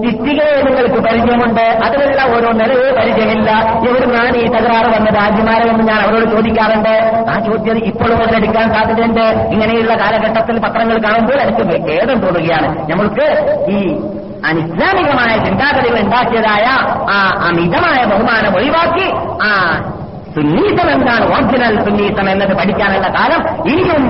ഇഷ്ടികയെ 0.07 0.61
നിങ്ങൾക്ക് 0.61 1.03
പരിചയമുണ്ട്. 1.03 1.61
അതിലുള്ള 1.61 2.37
ഓരോ 2.37 2.51
നിലയെ 2.51 3.06
പരിചയമില്ല. 3.07 3.51
എവിടുന്നാണ് 3.89 4.37
ഈ 4.37 4.47
തകരാറ് 4.47 4.95
വന്ന 4.95 5.09
രാജ്യമാരെ 5.09 5.69
എന്ന് 5.69 5.87
ഞാൻ 5.87 5.99
അവരോട് 5.99 6.31
ചോദിക്കാറുണ്ട്. 6.31 7.25
ആ 7.29 7.39
ചോദ്യം 7.39 7.77
ഇപ്പോഴും 7.77 8.19
മുതലെടുക്കാൻ 8.19 8.73
സാധ്യതയുണ്ട്. 8.73 9.25
ഇങ്ങനെയുള്ള 9.53 9.95
കാലഘട്ടത്തിൽ 9.95 10.59
പത്രങ്ങൾ 10.59 10.97
കാണുമ്പോൾ 10.97 11.33
എനിക്ക് 11.33 11.91
ഖേദം 11.91 12.19
തോന്നുകയാണ്. 12.19 12.91
നമ്മൾക്ക് 12.91 13.27
ഈ 13.69 13.95
അനിസ്ലാമികമായ 14.45 15.37
ചിന്താഗതികൾ 15.45 15.99
ഉണ്ടാക്കിയതായ 15.99 16.65
ആ 17.09 17.47
അമിതമായ 17.47 18.05
ബഹുമാനം 18.05 18.55
ഒഴിവാക്കി 18.55 19.05
ആ 19.43 19.51
സുന്നീസം 20.35 20.91
എന്താണ്? 20.91 21.25
ഒറിജിനൽ 21.25 21.83
സുന്നീസം 21.83 22.29
എന്നത് 22.29 22.57
പഠിക്കാനുള്ള 22.57 23.07
കാലം 23.07 23.69
ഇനിയും 23.69 24.03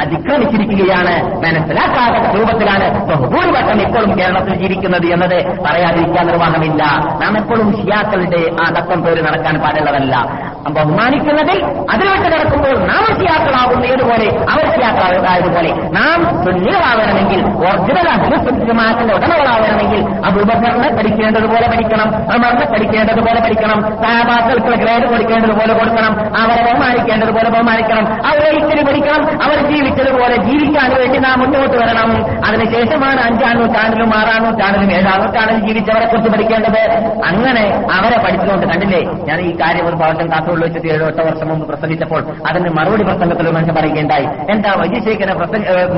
അതിക്രമിച്ചിരിക്കുകയാണ്. 0.00 1.14
മനസ്സിലാക്കാത്ത 1.36 2.36
രൂപത്തിലാണ് 2.36 3.06
ബഹുഭൂരിപക്ഷം 3.08 3.82
ഇപ്പോഴും 3.82 4.18
കേരളത്തിൽ 4.18 4.54
ജീവിക്കുന്നത് 4.54 5.06
എന്നത് 5.06 5.58
പറയാതിരിക്കാൻ 5.64 6.26
നിർവാഹമില്ല. 6.26 6.82
നാം 7.22 7.38
എപ്പോഴും 7.38 7.76
ഷിയാക്കളുടെ 7.76 8.50
ആ 8.62 8.70
തത്വം 8.70 9.02
പേര് 9.02 9.22
നടക്കാൻ 9.24 9.54
പാടുള്ളതല്ല. 9.54 10.44
ബഹുമാനിക്കുന്നതിൽ 10.68 11.64
അതിലോട്ട് 11.64 12.28
നടക്കുമ്പോൾ 12.34 12.78
നാം 12.78 13.04
ഷിയാക്കളാകുന്ന 13.20 13.84
ഏതുപോലെ 13.86 14.28
അവർ 14.50 14.64
ഷിയാക്കളായതുപോലെ 14.74 15.74
നാം 15.74 16.44
സുന്നികളാവണമെങ്കിൽ 16.44 17.40
ഒറിജിനൽ 17.46 18.08
അഭിനമാറ്റിന്റെ 18.08 19.14
ഉടമകളാവണമെങ്കിൽ 19.14 20.00
അബൂബക്കറിനെ 20.26 20.96
പഠിക്കേണ്ടതുപോലെ 20.96 21.68
പഠിക്കണം 21.68 22.08
അമറിനെ 22.32 22.72
പഠിക്കേണ്ടതുപോലെ 22.72 23.40
പഠിക്കണം 23.40 23.82
സഹാബാക്കൾക്ക് 23.82 24.66
ഗ്രേഡ് 24.66 25.10
കൊടുക്കേണ്ടതുപോലെ 25.10 25.74
കൊടുക്കണം 25.74 26.36
അവരെ 26.36 26.72
ബഹുമാനിക്കേണ്ടതുപോലെ 26.72 27.50
ബഹുമാനിക്കണം 27.50 28.26
അവരെ 28.26 28.50
ഇത്തിരി 28.50 28.84
പഠിക്കണം 28.84 29.42
അവർ 29.42 29.83
ജീവിച്ചതുപോലെ 29.84 30.36
ജീവിക്കാൻ 30.36 30.90
വേണ്ടി 30.98 31.18
നാം 31.18 31.40
മുന്നോട്ട് 31.40 31.76
വരണം. 31.76 32.10
അതിനുശേഷമാണ് 32.46 33.20
അഞ്ചാം 33.20 33.56
നൂറ്റാണ്ടിലും 33.56 34.10
ആറാം 34.14 34.44
നൂറ്റാണ്ടിലും 34.44 34.92
ഏഴാം 34.92 35.24
നൂറ്റാണ്ടിലും 35.24 35.68
ജീവിച്ചവരെ 35.68 36.06
കുറിച്ച് 36.06 36.30
പഠിക്കേണ്ടത്. 36.30 36.80
അങ്ങനെ 37.24 37.88
അവരെ 37.92 38.18
പഠിച്ചുകൊണ്ട് 38.24 38.66
കണ്ടില്ലേ? 38.66 39.00
ഞാൻ 39.00 39.40
ഈ 39.40 39.56
കാര്യം 39.60 39.88
ഒരു 39.88 39.96
ഭാഗത്തും 39.96 40.30
കാസർഗോഡ് 40.32 40.64
വെച്ചിട്ട് 40.64 40.88
ഏഴോ 40.88 41.06
എട്ടോ 41.06 41.24
വർഷം 41.24 41.48
മുമ്പ് 41.48 41.68
പ്രസംഗിച്ചപ്പോൾ 41.68 42.22
അതിന് 42.48 42.68
മറുപടി 42.68 43.02
പ്രസംഗത്തിൽ 43.02 43.50
മനുഷ്യൻ 43.50 43.74
പറയുകയുണ്ടായി. 43.74 44.26
എന്താ 44.50 44.72
വൈദ്യശേഖനെ 44.72 45.34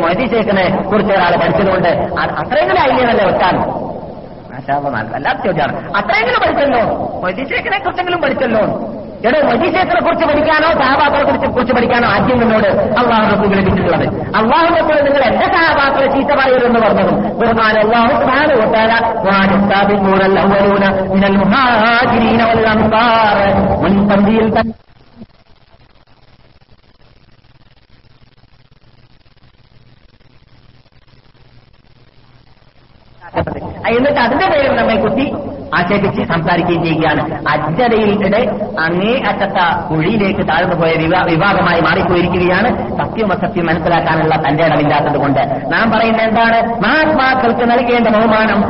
വൈദ്യശേഖനെ 0.07 0.83
കുറിച്ച് 0.93 1.13
ഒരാൾ 1.13 1.37
പഠിച്ചതുകൊണ്ട് 1.37 1.89
അത് 1.89 2.31
അത്രയെങ്കിലും 2.31 2.81
ആയില്ലേ 2.81 3.25
വെക്കാൻ 3.25 3.87
വല്ലാത്ത 5.13 5.39
ചോദ്യമാണ്. 5.47 5.97
അത്രയെങ്കിലും 5.97 6.41
പഠിച്ചല്ലോ? 6.41 6.81
വൈദ്യശേഖനെ 7.25 7.79
കുറിച്ചെങ്കിലും 7.79 8.21
പഠിച്ചല്ലോ? 8.21 8.63
എടോ 9.25 9.39
വൈദ്യശേഖനെ 9.47 10.01
കുറിച്ച് 10.01 10.27
പഠിക്കാനോ 10.27 10.69
സഹാബാക്കളെ 10.81 11.25
കുറിച്ച് 11.25 11.49
കുറിച്ച് 11.49 11.75
പഠിക്കാനോ 11.75 12.09
ആദ്യം 12.09 12.39
നിന്നോട് 12.43 12.69
അള്ളാഹു 13.01 13.27
റസൂൽ 13.33 13.55
ലഭിച്ചിട്ടുള്ളത് 13.55 14.07
അള്ളാഹു 14.41 14.69
റസൂൽ 14.75 14.99
നിങ്ങൾ 15.07 15.23
എന്റെ 15.29 15.47
സഹാബാക്കളെ 15.55 16.09
ചീത്ത 16.15 16.31
പറയരുതെന്ന് 16.41 16.81
പറഞ്ഞതും 16.81 17.19
ബഹുമാൻ 17.41 17.77
അള്ളാഹു 17.83 18.11
സുബ്ഹാന 18.15 18.51
വ 18.55 18.67
തആല 18.75 18.93
വാനിസ്താബിഖൂന 19.27 20.21
അൽഅവ്വലൂന 20.23 20.85
മിനൽ 21.13 21.37
മുഹാജിരീന 21.45 22.43
വൽ 22.51 22.67
അൻസാർ. 22.69 23.39
മുൻപന്തിയിൽ 23.83 24.47
തന്നെ 33.41 33.97
എന്നിട്ട് 33.97 34.21
അതിന്റെ 34.21 34.49
പേരിൽ 34.49 34.77
നമ്മെ 34.77 34.95
കുത്തി 34.95 35.33
ആക്ഷേപിച്ച് 35.75 36.23
സംസാരിക്കുകയും 36.23 36.85
ചെയ്യുകയാണ്. 36.85 37.49
അജ്ഞതയിലെ 37.49 38.51
അങ്ങേ 38.81 39.23
അറ്റത്ത 39.29 39.87
കുഴിയിലേക്ക് 39.91 40.49
താഴ്ന്നു 40.49 40.77
പോയ 40.77 40.93
വിഭാഗമായി 41.35 41.81
മാറിപ്പോയിരിക്കുകയാണ്. 41.81 42.99
സത്യം 42.99 43.33
അസത്യം 43.33 43.67
മനസ്സിലാക്കാനുള്ള 43.67 44.37
തന്റെ 44.49 44.65
ഇടമില്ലാത്തത് 44.65 45.17
കൊണ്ട്. 45.17 45.41
നാം 45.73 45.91
പറയുന്ന 45.91 46.23
എന്താണ്? 46.23 46.69
മഹാത്മാക്കൾക്ക് 46.81 47.71
നൽകേണ്ട 47.71 48.09
ബഹുമാനം 48.09 48.61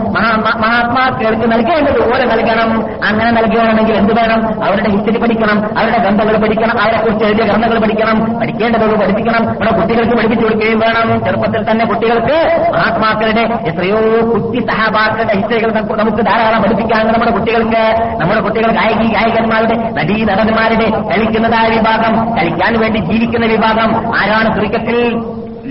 മഹാത്മാക്കൾക്ക് 0.61 1.53
നൽകേണ്ടത് 1.53 2.11
പോലെ 2.11 2.25
നൽകണം 2.25 2.71
അങ്ങനെ 3.05 3.31
നൽകണമെങ്കിൽ 3.31 3.95
എന്ത് 3.95 4.15
വേണം? 4.21 4.65
അവരുടെ 4.65 4.91
ഹിസ്റ്ററി 4.91 5.19
പഠിക്കണം 5.19 5.79
അവരുടെ 5.79 5.99
ഗ്രന്ഥങ്ങൾ 5.99 6.37
പഠിക്കണം 6.37 6.81
അവരെ 6.81 6.99
കുറിച്ച് 6.99 7.25
എഴുതിയ 7.25 7.45
ഗ്രന്ഥങ്ങൾ 7.45 7.79
പഠിക്കണം 7.79 8.41
പഠിക്കേണ്ടതോട് 8.41 9.01
പഠിപ്പിക്കണം. 9.01 9.47
നമ്മുടെ 9.47 9.79
കുട്ടികൾക്ക് 9.79 10.17
പഠിപ്പിച്ചു 10.17 10.47
കൊടുക്കുകയും 10.47 10.79
വേണം. 10.79 11.25
ചെറുപ്പത്തിൽ 11.25 11.71
തന്നെ 11.71 11.85
കുട്ടികൾക്ക് 11.85 12.67
മഹാത്മാക്കളുടെ 12.75 13.41
എത്രയോ 13.41 14.01
കുട്ടി 14.33 14.56
സഹാബാക്കളുടെ 14.61 15.35
ഹിസ്റ്ററികൾ 15.35 15.71
നമുക്ക് 15.73 16.23
ധാരാളം 16.27 16.63
പഠിപ്പിക്കാനുണ്ട്. 16.63 17.13
നമ്മുടെ 17.13 17.33
കുട്ടികൾക്ക് 17.33 17.83
നമ്മുടെ 18.21 18.41
കുട്ടികൾ 18.41 18.71
ഗായകി 18.73 19.09
ഗായകന്മാരുടെ 19.13 19.77
നടീ 19.99 20.25
നടന്മാരുടെ 20.25 20.91
കളിക്കുന്നതായ 20.91 21.69
വിഭാഗം 21.69 22.37
കളിക്കാൻ 22.37 22.81
വേണ്ടി 22.81 22.99
ജീവിക്കുന്ന 22.99 23.47
വിഭാഗം. 23.47 23.91
ആരാണ് 24.17 24.57
ക്രിക്കറ്റിൽ 24.57 25.01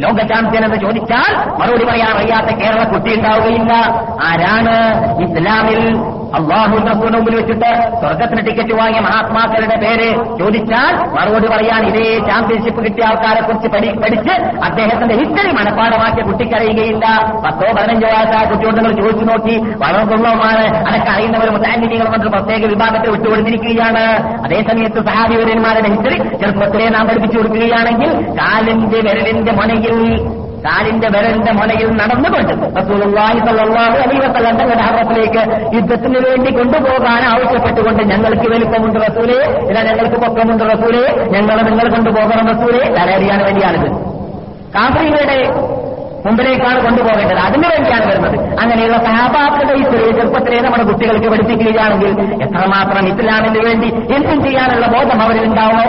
ലോക 0.04 0.18
ചാമ്പ്യൻ 0.18 0.66
എന്ന് 0.66 0.78
ചോദിച്ചാൽ 0.78 1.36
മറുപടി 1.60 1.86
പറയാൻ 1.86 2.10
അറിയാത്ത 2.18 2.58
കേരള 2.58 2.84
കുട്ടി 2.84 3.16
ഉണ്ടാവുകയില്ല. 3.16 3.74
ആരാണ് 4.24 4.74
ഇസ്ലാമിൽ 5.26 5.82
അള്ളാഹു 6.38 6.76
റസൂലിന് 6.88 7.18
മുമ്പിൽ 7.18 7.36
വെച്ചിട്ട് 7.36 7.70
സ്വർഗത്തിന് 8.00 8.42
ടിക്കറ്റ് 8.48 8.74
വാങ്ങിയ 8.74 9.00
മഹാത്മാക്കളുടെ 9.00 9.76
പേര് 9.76 10.08
ചോദിച്ചാൽ 10.40 10.94
മറുപടി 11.16 11.48
പറയാൻ 11.48 11.86
ഇതേ 11.90 12.20
ചാമ്പ്യൻഷിപ്പ് 12.28 12.86
കിട്ടിയ 12.86 13.06
ആൾക്കാരെ 13.06 13.42
കുറിച്ച് 13.42 13.68
പഠി 13.68 13.90
പഠിച്ച് 14.04 14.34
അദ്ദേഹത്തിന്റെ 14.68 15.16
ഹിസ്റ്ററി 15.16 15.52
മനഃപ്പാടമാക്കിയ 15.52 16.24
കുട്ടിക്കറിയുകയില്ല. 16.24 17.06
പത്തോ 17.46 17.68
പതിനഞ്ചോ 17.78 18.08
വയസ്സായ 18.08 18.46
കുട്ടിയോട് 18.50 18.78
നിങ്ങൾ 18.78 18.94
ചോദിച്ചു 19.02 19.26
നോക്കി. 19.26 19.56
വളർന്നുള്ളവുമാണ് 19.84 20.66
അതൊക്കെ 20.88 21.12
അറിയുന്നവർ 21.12 21.50
മുത്താന്റിനികൾ 21.50 22.06
കൊണ്ട് 22.06 22.28
പ്രത്യേക 22.28 22.66
വിഭാഗത്തിൽ 22.66 23.10
വിട്ടുകൊടുത്തിരിക്കുകയാണ്. 23.10 24.06
അതേസമയത്ത് 24.46 25.06
സഹാബിവര്യന്മാരുടെ 25.06 25.90
ഹിസ്റ്ററി 25.90 26.18
ചെറുപ്പത്തിലെ 26.38 26.90
നാം 26.90 27.08
പഠിപ്പിച്ചു 27.08 27.38
കൊടുക്കുകയാണെങ്കിൽ 27.38 28.12
കാലിന്റെ 28.40 29.02
വിരലിന്റെ 29.08 29.52
മുനയിൽ 29.52 30.00
കാലിന്റെ 30.66 31.08
വിരലിന്റെ 31.08 31.52
മുനയിൽ 31.52 31.90
നടന്നുകൊണ്ട് 31.92 32.54
യുദ്ധത്തിന് 35.76 36.20
വേണ്ടി 36.20 36.52
കൊണ്ടുപോകാൻ 36.52 37.22
ആവശ്യപ്പെട്ടുകൊണ്ട് 37.24 38.04
ഞങ്ങൾക്ക് 38.04 38.48
വലിപ്പമുണ്ട് 38.50 39.00
റസൂലേ 39.00 39.40
ഇല്ല 39.70 39.80
ഞങ്ങൾക്ക് 39.82 40.16
പൊക്കമുണ്ട് 40.16 40.64
റസൂലേ 40.64 41.06
ഞങ്ങൾ 41.32 41.58
നിങ്ങൾ 41.62 41.88
കൊണ്ടുപോകണം 41.90 42.48
റസൂലേ 42.48 42.84
തലറിയാൻ 42.98 43.42
വേണ്ടിയാണിത് 43.44 43.90
കാഫറികളുടെ 44.76 45.40
മുമ്പിലേക്കാണ് 46.26 46.84
കൊണ്ടുപോകേണ്ടത്. 46.84 47.38
അതിനു 47.38 47.68
വേണ്ടിയാണ് 47.68 48.06
വരുന്നത്. 48.06 48.60
അങ്ങനെയുള്ള 48.60 48.98
സഹാബാക്കളുടെ 48.98 49.74
ഈ 49.74 49.84
ചെറിയ 49.84 50.12
ചെറുപ്പത്തിലെ 50.12 50.62
നമ്മുടെ 50.62 50.84
കുട്ടികൾക്ക് 50.84 51.30
പഠിപ്പിക്കുകയാണെങ്കിൽ 51.30 52.10
എത്രമാത്രം 52.44 53.08
ഇസ്ലാമിന് 53.08 53.66
വേണ്ടി 53.66 53.88
എന്തും 54.16 54.44
ചെയ്യാനുള്ള 54.44 54.88
ബോധം 54.88 55.22
അവരിൽ 55.22 55.44
ഉണ്ടാവുമോ 55.44 55.86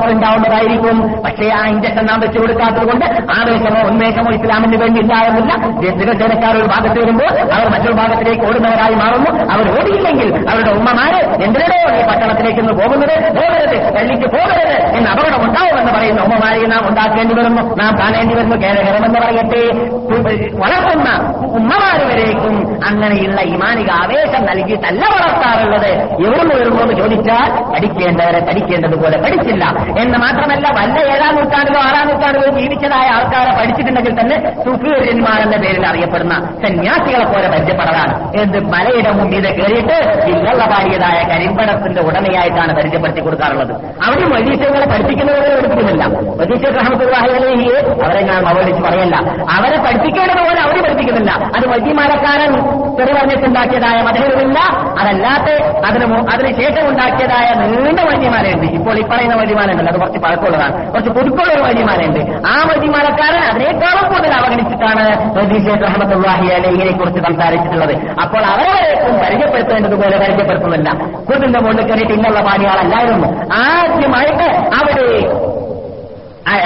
പക്ഷേ 1.22 1.49
ആ 1.49 1.66
ഇഞ്ചക്ഷൻ 1.66 2.07
നാം 2.07 2.20
വെച്ചു 2.20 2.39
കൊടുക്കാത്തത് 2.39 2.87
കൊണ്ട് 2.87 3.05
ആവേശമോ 3.07 3.80
ഉന്മേഷമോ 3.89 4.30
ഇസ്ലാമിന് 4.30 4.76
വേണ്ടി 4.76 5.01
ഉണ്ടാകുന്നില്ല 5.01 5.57
ദിവസേനക്കാർ 6.03 6.57
ഒരു 6.57 6.66
ഭാഗത്ത് 6.66 7.01
വരുമ്പോൾ 7.01 7.53
അവർ 7.53 7.68
മറ്റൊരു 7.68 7.93
ഭാഗത്തിലേക്ക് 7.93 8.43
ഓടുന്നവരായി 8.43 8.95
മാറുന്നു. 8.95 9.53
അവർ 9.53 9.80
ഓടിയില്ലെങ്കിൽ 9.80 10.51
അവരുടെ 10.51 10.70
ഉമ്മമാര് 10.70 11.45
എന്തിനോ 11.45 11.95
ഈ 11.95 12.07
പട്ടണത്തിലേക്ക് 12.09 12.61
ഇന്ന് 12.61 12.72
പോകുന്നത്? 12.72 13.37
പോകരുത് 13.37 13.95
പള്ളിക്ക് 13.95 14.28
പോകരുത് 14.28 14.97
എന്ന് 14.97 15.11
അപകടം 15.11 15.45
ഉണ്ടാവുമെന്ന് 15.45 15.93
പറയുന്ന. 15.93 16.22
ഉമ്മമാരെ 16.22 16.66
നാം 16.66 16.89
ഉണ്ടാക്കേണ്ടി 16.89 17.34
വരുന്നു. 17.34 17.76
നാം 17.76 17.99
കാണേണ്ടി 17.99 18.34
വരുന്നു. 18.34 18.57
കേരളമെന്ന് 18.57 19.20
പറയട്ടെ. 19.20 20.26
വളർത്തുന്ന 20.35 21.33
ഉമ്മമാര് 21.47 22.07
വരേക്കും 22.07 22.85
അങ്ങനെയുള്ള 22.85 23.41
ഇമാനിക 23.41 23.91
ആവേശം 23.91 24.47
നൽകിയിട്ടല്ല 24.47 25.05
വളർത്താറുള്ളത്. 25.07 25.91
എവിടുന്ന് 26.27 26.55
വരുന്നു 26.55 26.83
എന്ന് 26.83 26.95
ചോദിച്ചാൽ 26.95 27.72
പഠിക്കേണ്ടവരെ 27.72 28.41
പഠിക്കേണ്ടതുപോലെ 28.41 29.18
പഠിച്ചില്ല. 29.18 29.64
എന്ന് 29.99 30.18
മാത്രമല്ല 30.18 30.68
വല്ല 30.81 30.99
ഏഴാം 31.14 31.35
നൂറ്റാണ്ടിലോ 31.35 31.81
ആറാം 31.81 32.09
നൂറ്റാണ്ടിലോ 32.09 32.59
ജീവിച്ചതായ 32.59 33.09
ആൾക്കാരെ 33.09 33.61
പഠിച്ചിട്ടുണ്ടെങ്കിൽ 33.61 34.20
തന്നെ 34.20 34.55
സുഫീര്യന്മാർ 34.64 35.43
എന്ന 35.43 35.57
പേരിൽ 35.57 35.87
അറിയപ്പെടുന്ന 35.87 36.59
സന്യാസികളെ 36.66 37.24
പോലെ 37.24 37.49
പരിചയപ്പെടലാണ് 37.49 38.41
എന്ത് 38.41 38.59
മലയുടെ 38.64 39.11
മുമ്പിൽ 39.11 39.47
കയറിയിട്ട് 39.47 40.22
ഇല്ലള്ള 40.27 40.64
പാടിയതായ 40.64 41.29
കരിമ്പടത്തിന്റെ 41.29 42.03
ഉടമയായിട്ടാണ് 42.03 42.77
പരിചയപ്പെടുത്തി 42.77 43.20
കൊടുക്കാറുള്ളത്. 43.20 43.72
അവരും 44.05 44.31
വൈദ്യങ്ങളെ 44.31 44.87
പഠിപ്പിക്കുന്നവരെ 44.87 45.53
എടുക്കുന്നില്ല 45.53 46.05
വൈദീശ്വർ 46.07 46.72
റഹമത്തുല്ലാഹിയെ 46.72 48.05
അവരെ 48.05 48.20
ഞാൻ 48.20 48.47
അവഗണിച്ച് 48.47 48.83
പറയല്ല. 48.83 49.16
അവരെ 49.51 49.77
പഠിപ്പിക്കേണ്ടത് 50.16 50.42
പോലെ 50.48 50.60
അവർ 50.66 50.76
പഠിപ്പിക്കുന്നില്ല. 50.84 51.30
അത് 51.56 51.64
വൈദ്യമാലക്കാരൻ 51.72 52.52
ചെറുപറഞ്ഞിട്ടുണ്ടാക്കിയതായ 52.98 53.98
മതങ്ങളില്ല 54.06 54.58
അതല്ലാത്ത 55.00 55.48
അതിന് 55.88 56.06
അതിനുശേഷം 56.32 56.84
ഉണ്ടാക്കിയതായ 56.90 57.48
നീണ്ട 57.60 58.00
വൈദ്യമാലയുണ്ട്. 58.08 58.66
ഇപ്പോൾ 58.78 58.98
ഈ 59.00 59.04
പറയുന്ന 59.10 59.34
വൈദ്യമാലുണ്ടല്ലോ 59.40 59.92
അത് 59.92 60.00
കുറച്ച് 60.00 60.20
പഴക്കമുള്ളതാണ്. 60.24 60.92
കുറച്ച് 60.92 61.10
പുതുക്കുള്ള 61.10 61.50
ഒരു 61.56 61.62
വൈദ്യമാലയുണ്ട്. 61.66 62.20
ആ 62.52 62.54
വൈദ്യമാലക്കാരൻ 62.70 63.42
അതിനേക്കാളും 63.50 64.06
കൂടുതൽ 64.12 64.34
അവഗണിച്ചിട്ടാണ് 64.40 65.04
വൈദ്യശേഖർ 65.36 65.82
റഹമത്തുല്ലാഹി 65.88 66.48
അലഹിനെ 66.58 66.92
കുറിച്ച് 66.98 67.22
സംസാരിച്ചിട്ടുള്ളത്. 67.28 67.94
അപ്പോൾ 68.24 68.42
അവരെ 68.52 68.76
പരിചയപ്പെടുത്തേണ്ടതുപോലെ 69.22 70.16
പരിചയപ്പെടുത്തുന്നില്ല. 70.24 70.88
കുട്ടിന്റെ 71.28 71.60
മുകളിൽ 71.60 71.86
കയറിയിട്ട് 71.86 72.14
ഇന്നുള്ള 72.18 72.40
പാടിയാളല്ലായിരുന്നു 72.48 73.28
ആദ്യമായിട്ട് 73.60 74.48
അവിടെ 74.78 75.06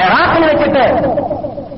ഇറാഖിൽ 0.06 0.42
വെച്ചിട്ട് 0.46 0.84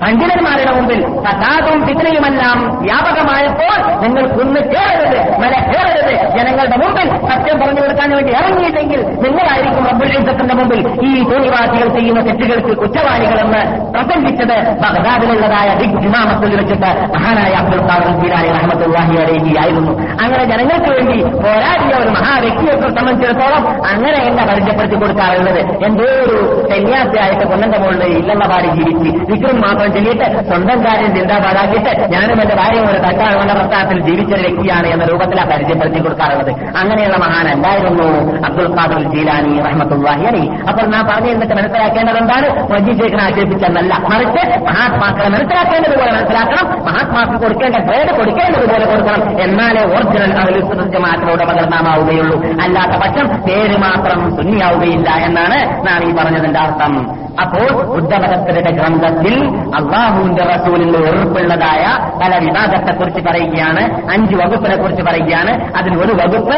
പണ്ഡിതന്മാരുടെ 0.03 0.73
മുമ്പിൽ 0.73 1.01
സദാതും 1.25 1.79
ഫിത്തനയുമെല്ലാം 1.87 2.59
വ്യാപകമായപ്പോൾ 2.83 3.75
നിങ്ങൾ 4.03 4.25
കുന്ന് 4.33 4.61
കയറരുത് 4.71 5.19
മല 5.43 5.55
കയറരുത് 5.69 5.99
ജനങ്ങളുടെ 6.37 6.77
മുമ്പിൽ 6.83 7.09
സത്യം 7.29 7.57
പറഞ്ഞു 7.61 7.83
കൊടുക്കാൻ 7.83 8.11
വേണ്ടി 8.17 8.33
ഇറങ്ങിയില്ലെങ്കിൽ 8.37 9.01
നിങ്ങളായിരിക്കും 9.25 9.85
അബ്ദുൽസത്തിന്റെ 9.93 10.55
മുമ്പിൽ 10.55 10.81
ഈ 11.03 11.23
തോന്നിവാസികൾ 11.31 11.89
ചെയ്യുന്ന 11.97 12.21
തെറ്റുകൾക്ക് 12.29 12.73
കുറ്റവാളികളെന്ന് 12.83 13.61
പ്രസംഗിച്ചത് 13.95 14.55
ബഗ്ദാദിലുള്ളതായ 14.83 15.69
ബിഗ് 15.81 16.01
ഇമാമത്തിൽ 16.09 16.57
വെച്ചിട്ട് 16.61 16.91
മഹാനായ 17.15 17.53
അബ്ദുൽ 17.61 17.83
ഖാദർ 17.89 18.11
ജീലാനി 18.21 18.51
റഹ്മത്തുല്ലാഹി 18.57 19.15
അലൈഹി 19.23 19.53
ആയിരുന്നു. 19.63 19.93
അങ്ങനെ 20.23 20.45
ജനങ്ങൾക്ക് 20.45 20.91
വേണ്ടി 20.93 21.17
പോരാടിയ 21.43 21.95
ഒരു 22.01 22.11
മഹാവ്യക്തിയെ 22.17 22.75
സംബന്ധിച്ചിടത്തോളം 22.91 23.63
അങ്ങനെ 23.93 24.19
എന്നെ 24.29 24.45
പരിചയപ്പെടുത്തി 24.51 24.99
കൊടുക്കാറുള്ളത് 25.03 25.61
എന്തോ 25.87 26.09
ഒരു 26.25 26.39
സന്യാസിയായിട്ട് 26.73 27.45
കൊല്ലന്റെ 27.45 27.79
മുകളിൽ 27.79 28.15
ഇല്ലെന്ന 28.21 28.47
പാടി 28.53 28.69
ജീവിച്ച് 28.77 29.11
വിക്രം 29.31 29.59
മാത്രം 29.63 29.91
ചൊല്ലിയിട്ട് 29.95 30.27
സ്വന്തം 30.49 30.79
കാര്യം 30.87 31.11
ചിന്താപാടാക്കിയിട്ട് 31.17 31.93
ഞാനും 32.13 32.43
എന്റെ 32.43 32.55
ഭാര്യയും 32.55 32.87
ഒരു 32.91 32.99
തട്ടാളുകളുടെ 33.07 33.55
പ്രസ്ഥാനത്തിൽ 33.55 34.01
ജീവിച്ച 34.09 34.33
ഒരു 34.35 34.43
വ്യക്തിയാണ് 34.47 34.87
എന്ന 34.87 35.05
രൂപത്തിലാണ് 35.05 35.51
പരിചയപ്പെടുത്തി 35.51 35.99
കൊടുക്കാറുള്ളത്. 35.99 36.53
അങ്ങനെയുള്ള 36.81 37.17
മഹാനല്ലായിരുന്നു 37.17 38.09
അബ്ദുൽ 38.49 38.71
ഖാദുൽ 38.79 39.07
ജീലാനി 39.15 39.55
റഹ്മത്തുല്ലാഹി 39.69 40.25
അലി 40.33 40.45
അപ്പോൾ 40.69 40.87
നാം 40.87 41.05
പറഞ്ഞു 41.07 41.31
എന്നിട്ട് 41.31 41.55
മനസ്സിലാക്കേണ്ടത് 41.55 42.19
എന്താണ്? 42.19 42.49
മജീദ് 42.73 42.99
ശേഖരൻ 43.03 43.21
ആക്ഷേപിച്ചെന്നല്ല 43.21 43.93
മറിച്ച് 44.13 44.43
മഹാത്മാക്കളെ 44.69 45.29
മനസ്സിലാക്കേണ്ടതുപോലെ 45.29 46.13
മനസ്സിലാക്കണം. 46.13 46.67
മഹാത്മാക്ക് 46.87 47.43
കൊടുക്കേണ്ട 47.43 47.77
ഗ്രേഡ് 47.77 48.13
കൊടുക്കേണ്ടതുപോലെ 48.19 48.85
കൊടുക്കണം. 48.85 49.41
എന്നാലേ 49.41 49.83
ഒറിജിനൽ 49.95 50.61
ജമാഅത്തിനോട് 50.95 51.45
പകർന്നാമാവുകയുള്ളൂ 51.51 52.39
അല്ലാത്ത 52.65 52.95
പക്ഷം 53.05 53.27
പേര് 53.49 53.77
മാത്രം 53.77 54.37
സുന്നിയാവുകയില്ല 54.37 55.11
എന്നാണ് 55.29 55.59
നാം 55.87 56.01
ഈ 56.09 56.13
പറഞ്ഞതിന്റെ 56.15 56.61
അർത്ഥം. 56.61 57.22
അപ്പോൾ 57.41 57.85
ബുദ്ധമതസ്ഥരുടെ 57.85 58.71
ഗ്രന്ഥത്തിൽ 58.71 59.57
അള്ളാഹുവിന്റെ 59.59 60.43
റസൂലിന്റെ 60.43 60.99
ഉറപ്പുള്ളതായ 60.99 62.11
പല 62.23 62.39
വിഭാഗത്തെക്കുറിച്ച് 62.39 63.21
പറയുകയാണ് 63.21 64.11
അഞ്ച് 64.11 64.37
വകുപ്പിനെ 64.37 64.77
കുറിച്ച് 64.77 65.03
പറയുകയാണ്. 65.03 65.77
അതിൽ 65.77 65.97
ഒരു 65.97 66.13
വകുപ്പ് 66.13 66.55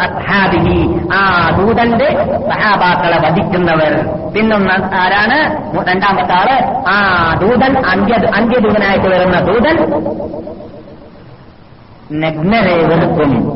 അസ്ഹാബിഹി. 0.00 1.00
ആ 1.12 1.50
ദൂതന്റെ 1.58 2.08
സഹാബാക്കളെ 2.50 3.28
വധിക്കുന്നവർ. 3.28 4.06
പിന്നൊന്ന് 4.32 4.72
ആരാണ്? 4.94 5.38
രണ്ടാമത്തെ 5.88 6.32
ആൾ 6.32 6.74
ആ 6.88 7.34
ദൂതൻ 7.40 7.86
അന്ത്യ 7.86 8.14
അന്ത്യദൂതനായിട്ട് 8.34 9.06
വരുന്ന 9.06 9.40
ദൂതൻ 9.40 9.76
നഗ്നരെ 12.12 12.76
വെറുക്കും. 12.76 13.52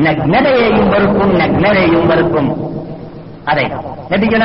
നഗ്നതയെയും 0.00 0.90
വെറുക്കും 0.90 1.38
നഗ്നരെയും 1.38 2.08
വെറുക്കും. 2.08 2.64
അതെ. 3.48 3.70
നബിഗുന 4.12 4.44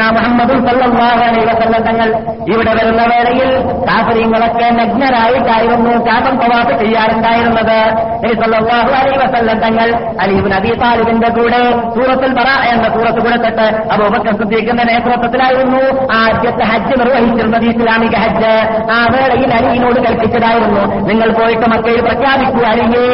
തങ്ങൾ 1.87 2.09
ഇവിടെ 2.51 2.71
വരുന്ന 2.73 3.01
വേളയിൽ 3.11 3.49
കാഫര്യങ്ങളൊക്കെ 3.87 4.67
നഗ്നരായിട്ടായിരുന്നു 4.79 5.91
കാപം 6.05 6.35
തവാഫ് 6.41 6.73
ചെയ്യാറുണ്ടായിരുന്നത്. 6.81 7.79
നബി 8.25 9.55
തങ്ങൾ 9.63 9.87
അലീബ് 10.21 10.51
നബി 10.51 10.71
താലിബിന്റെ 10.83 11.29
കൂടെ 11.29 11.59
സൂറത്തുൽ 11.95 12.33
പറ 12.39 12.49
എന്ന 12.71 12.85
സൂറത്ത് 12.95 13.21
കൊടുത്തിട്ട് 13.25 13.67
അബൂബക്കർ 13.93 14.33
സിദ്ദീഖിന്റെ 14.37 14.83
നേതൃത്വത്തിലായിരുന്നു. 14.83 15.83
ആദ്യത്തെ 16.13 16.65
ഹജ്ജ് 16.71 16.95
നിർവഹിച്ചിരുന്നത് 16.99 17.65
ഇസ്ലാമിക 17.65 18.15
ഹജ്ജ്. 18.15 18.53
ആ 18.91 18.99
വേളയിൽ 19.13 19.53
അലിയിനോട് 19.53 19.99
കൽപ്പിച്ചതായിരുന്നു. 20.07 20.83
നിങ്ങൾ 21.09 21.31
പോയിട്ട് 21.39 21.67
മക്കയിൽ 21.75 22.01
പ്രഖ്യാപിക്കുക 22.01 22.65
അലിയേ 22.73 23.05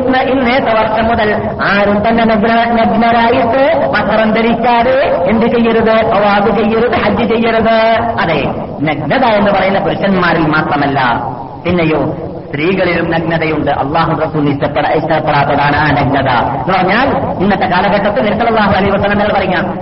ഇന്ന് 0.00 0.22
ഇന്നേത്തെ 0.34 0.74
വർഷം 0.80 1.04
മുതൽ 1.12 1.30
ആരും 1.70 1.98
തന്നെ 2.08 2.24
നഗ്നരായിട്ട് 2.80 3.64
മക്കറം 3.96 4.30
ധരിക്കാതെ 4.32 4.98
എന്ത് 5.30 5.46
ചെയ്യരുത്? 5.46 5.90
അവാദ് 6.04 6.62
ചെയ്യരുത് 6.62 6.96
ഹജ്ജ് 6.96 7.34
ചെയ്യരുത്. 7.34 7.70
അതെ 8.20 8.42
നഗ്നത 8.82 9.24
എന്ന് 9.24 9.50
പറയുന്ന 9.50 9.78
പുരുഷന്മാരിൽ 9.78 10.46
മാത്രമല്ല. 10.46 11.00
പിന്നെയോ 11.64 12.16
സ്ത്രീകളിലും 12.46 13.10
നഗ്നതയുണ്ട്. 13.10 13.70
അള്ളാഹു 13.70 14.12
റസൂൽ 14.12 14.48
ഇഷ്ടപ്പെട 14.48 14.86
ഇഷ്ടപ്പെടാത്തതാണ് 14.86 15.76
ആ 15.76 15.90
നഗ്നത. 15.90 16.28
എന്ന് 16.28 16.78
പറഞ്ഞാൽ 16.78 17.16
ഇന്നത്തെ 17.42 17.66
കാലഘട്ടത്തിൽ 17.66 18.30
നിർത്തലാഹു 18.30 18.72
അലൈ 18.72 18.90
വസലങ്ങൾ 18.90 19.32
പറയാം. 19.32 19.78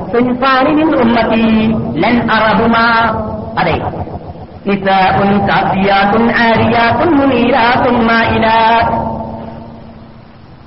അതെ. 3.59 3.81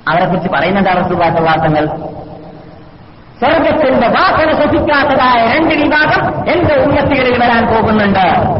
അവരെ 0.08 0.26
കുറിച്ച് 0.26 0.48
പറയുന്നതാണ് 0.48 1.08
സുഭാഷവാസങ്ങൾ 1.08 1.88
സ്വർഗത്തിന്റെ 3.38 4.08
വാസന 4.08 4.50
ശ്വസിക്കാത്തതായ 4.50 5.56
രണ്ട് 5.56 5.74
വിഭാഗം 5.74 6.50
എന്റെ 6.52 6.74
ഉന്നത്തികളിൽ 6.74 7.42
വരാൻ 7.44 7.66
പോകുന്നുണ്ട്. 7.66 8.54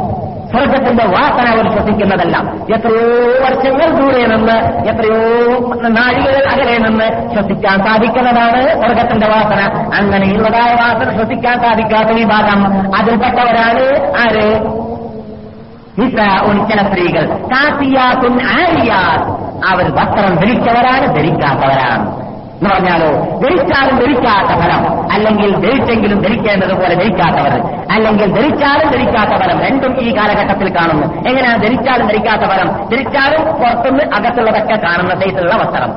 സ്വർഗത്തിന്റെ 0.51 1.05
വാസന 1.05 1.49
അവർ 1.49 1.73
ശ്വസിക്കുന്നതല്ല. 1.73 2.37
എത്രയോ 2.75 3.45
വർഷങ്ങൾ 3.45 3.91
ദൂരെ 3.91 4.27
നിന്ന് 4.27 4.57
എത്രയോ 4.89 5.59
നാഴികകൾ 5.89 6.49
അകലെ 6.53 6.79
നിന്ന് 6.79 7.35
ശ്വസിക്കാൻ 7.35 7.79
സാധിക്കുന്നതാണ് 7.87 8.83
സ്വർഗത്തിന്റെ 8.83 9.29
വാസന. 9.29 9.91
അങ്ങനെയുള്ളതായ 9.95 10.75
വാസന 10.75 11.17
ശ്വസിക്കാൻ 11.17 11.61
സാധിക്കാത്ത 11.61 12.09
വിഭാഗം 12.09 12.95
അതിൽപ്പെട്ടവരാണ് 12.97 14.13
ആര്? 14.17 14.75
ചില 16.71 16.89
സ്ത്രീകൾ. 16.89 17.27
കാത്തിയാത്തും 17.27 18.41
ആരിയാത്ത് 18.43 19.31
അവർ 19.67 19.95
വസ്ത്രം 19.95 20.35
ധരിച്ചവരാണ് 20.35 21.07
ധരിക്കാത്തവരാണ്. 21.17 22.34
എന്ന് 22.55 22.71
പറഞ്ഞാലോ 22.71 23.09
ധരിച്ചാലും 23.43 23.97
ധരിക്കാത്ത 23.99 24.51
ഫലം 24.61 24.83
അല്ലെങ്കിൽ 25.13 25.51
ധരിച്ചെങ്കിലും 25.57 26.23
ധരിക്കേണ്ടതുപോലെ 26.23 26.95
ധരിക്കാത്തവർ. 26.95 27.55
അല്ലെങ്കിൽ 27.91 28.27
ധരിച്ചാലും 28.35 28.89
ധരിക്കാത്ത 28.91 29.43
ഫലം 29.43 29.61
രണ്ടും 29.61 30.01
ഈ 30.01 30.17
കാലഘട്ടത്തിൽ 30.17 30.77
കാണുന്നു. 30.77 31.07
എങ്ങനെയാണ് 31.29 31.63
ധരിച്ചാലും 31.63 32.07
ധരിക്കാത്ത 32.07 32.45
ഫലം 32.51 32.69
ധരിച്ചാലും 32.91 33.43
പുറത്തുനിന്ന് 33.61 34.05
അകത്തുള്ളതൊക്കെ 34.17 34.77
കാണുന്ന 34.87 35.15
സൈസിലുള്ള 35.21 35.55
വസ്ത്രം. 35.55 35.93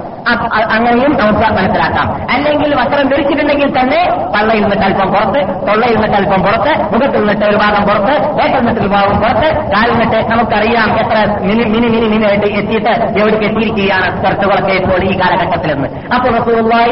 അങ്ങനെയും 0.76 1.14
നമുക്ക് 1.18 1.54
മനസ്സിലാക്കാം. 1.58 2.08
അല്ലെങ്കിൽ 2.32 2.76
വസ്ത്രം 2.76 3.08
ധരിച്ചിട്ടുണ്ടെങ്കിൽ 3.08 3.80
തന്നെ 3.80 4.02
പള്ളയിൽ 4.36 4.62
നിന്നിട്ട് 4.62 4.84
അല്പം 4.84 5.08
പുറത്ത് 5.08 5.42
തൊള്ളയിൽ 5.68 5.94
നിന്നിട്ട് 5.94 6.18
അല്പം 6.18 6.42
പുറത്ത് 6.42 6.72
മുഖത്തിൽ 6.94 7.20
നിന്നിട്ട് 7.20 7.46
ഒരു 7.46 7.56
ഭാഗം 7.56 7.84
പുറത്ത് 7.84 8.14
വേട്ടൽ 8.38 8.58
നിന്നിട്ട് 8.58 8.82
ഒരു 8.82 8.88
ഭാഗം 8.88 9.18
പുറത്ത് 9.22 9.48
കാലിൽ 9.72 9.94
നിന്നിട്ട് 9.94 10.32
നമുക്കറിയാം 10.32 10.90
എത്ര 11.00 11.18
മിനി 11.42 11.64
മിനി 11.64 11.88
മിനി 11.88 12.08
മിനി 12.08 12.26
ആയിട്ട് 12.26 12.46
എത്തിയിട്ട് 12.46 12.90
എവിടേക്ക് 13.22 13.46
എത്തിയിരിക്കുകയാണ് 13.46 14.26
ചർച്ചകളൊക്കെ 14.26 14.74
ഇപ്പോൾ 14.74 15.04
ഈ 15.04 15.20
കാലഘട്ടത്തിൽ 15.20 15.74
നിന്ന് 15.74 15.90
അപ്പോൾ 16.14 16.48
റസൂലുള്ളാഹി 16.58 16.92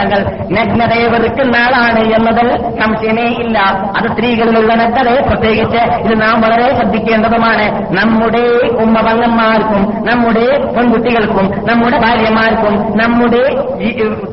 തങ്ങൾ 0.00 0.20
നഗ്നതയെ 0.56 1.06
വെറുക്കുന്ന 1.12 1.56
ആളാണ് 1.64 2.00
എന്നതിൽ 2.16 2.48
സംശയമേ 2.80 3.26
ഇല്ല. 3.42 3.58
അത് 3.98 4.06
സ്ത്രീകളിലുള്ള 4.12 4.72
നഗ്നതയെ 4.82 5.20
പ്രത്യേകിച്ച് 5.28 5.80
ഇത് 6.04 6.14
നാം 6.22 6.36
വളരെ 6.44 6.68
ശ്രദ്ധിക്കേണ്ടതുമാണ്. 6.78 7.66
നമ്മുടെ 7.98 8.44
ഉമ്മപങ്ങന്മാർക്കും 8.84 9.82
നമ്മുടെ 10.08 10.46
പെൺകുട്ടികൾക്കും 10.76 11.46
നമ്മുടെ 11.68 11.98
ഭാര്യമാർക്കും 12.04 12.74
നമ്മുടെ 13.00 13.42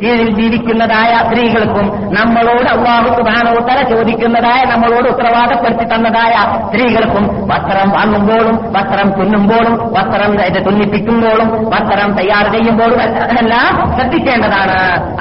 കീഴിൽ 0.01 0.29
ജീവിക്കുന്നതായ 0.39 1.11
സ്ത്രീകൾക്കും 1.27 1.85
നമ്മളോട് 2.17 2.69
അള്ളാഹു 2.75 3.09
സുബാനോത്തര 3.19 3.79
ചോദിക്കുന്നതായ 3.93 4.61
നമ്മളോട് 4.73 5.07
ഉത്തരവാദപ്പെടുത്തി 5.13 5.85
തന്നതായ 5.93 6.33
സ്ത്രീകൾക്കും 6.67 7.25
വസ്ത്രം 7.51 7.89
വാങ്ങുമ്പോഴും 7.97 8.55
വസ്ത്രം 8.77 9.09
തുന്നുമ്പോഴും 9.19 9.75
വസ്ത്രം 9.97 10.33
തുന്നിപ്പിക്കുമ്പോഴും 10.67 11.47
വസ്ത്രം 11.73 12.09
തയ്യാർ 12.19 12.45
ചെയ്യുമ്പോഴും 12.55 12.99
എല്ലാം 13.41 13.71
ശ്രദ്ധിക്കേണ്ടതാണ്. 13.97 14.77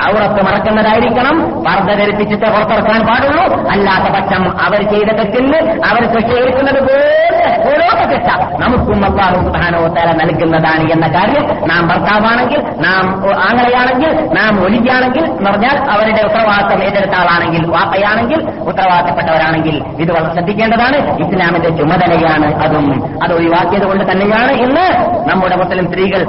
ഔറത്ത് 0.08 0.42
മറക്കുന്നതായിരിക്കണം. 0.46 1.36
വർദ്ധ 1.62 1.92
ധരിപ്പിച്ചിട്ട് 1.92 2.46
പുറത്തിറക്കാൻ 2.46 3.06
പാടുള്ളൂ. 3.06 3.70
അല്ലാത്ത 3.70 4.14
പക്ഷം 4.14 4.60
അവർ 4.60 4.82
ചെയ്ത 4.90 5.10
തെറ്റിന് 5.16 5.56
അവർ 5.86 6.02
കൃഷിയേൽക്കുന്നത് 6.06 6.80
പോലെ 6.80 7.22
ഓരോ 7.66 8.12
ശിക്ഷ 8.12 8.28
നമുക്കും 8.60 9.04
അള്ളാഹു 9.04 9.34
സുബാനോത്തര 9.34 10.06
നൽകുന്നതാണ് 10.12 10.92
എന്ന 10.92 11.06
കാര്യം 11.06 11.68
നാം 11.68 11.88
ഭർത്താവാണെങ്കിൽ 11.88 12.60
നാം 12.80 13.04
ആങ്ങളെയാണെങ്കിൽ 13.42 14.12
നാം 14.28 14.64
ഒലിക്കാണെങ്കിൽ 14.64 15.24
എന്ന് 15.24 15.50
പറഞ്ഞാൽ 15.50 15.90
അവരുടെ 15.90 16.22
ഉത്തരവാദിത്തം 16.22 16.84
ഏറ്റെടുത്ത 16.84 17.12
ആളാണെങ്കിൽ 17.12 17.66
വാപ്പയാണെങ്കിൽ 17.66 18.40
ഉത്തരവാദിത്തപ്പെട്ടവരാണെങ്കിൽ 18.60 19.82
ഇത് 20.00 20.12
വളരെ 20.12 20.32
ശ്രദ്ധിക്കേണ്ടതാണ്. 20.32 20.96
ഇസ്ലാമിന്റെ 21.18 21.68
ചുമതലയാണ് 21.68 22.54
അതും. 22.54 22.86
അത് 23.22 23.32
ഒഴിവാക്കിയത് 23.32 23.84
കൊണ്ട് 23.84 24.12
തന്നെയാണ് 24.12 24.52
ഇന്ന് 24.52 24.86
നമ്മുടെ 25.30 25.56
മുസ്ലിം 25.56 25.88
സ്ത്രീകൾ 25.88 26.20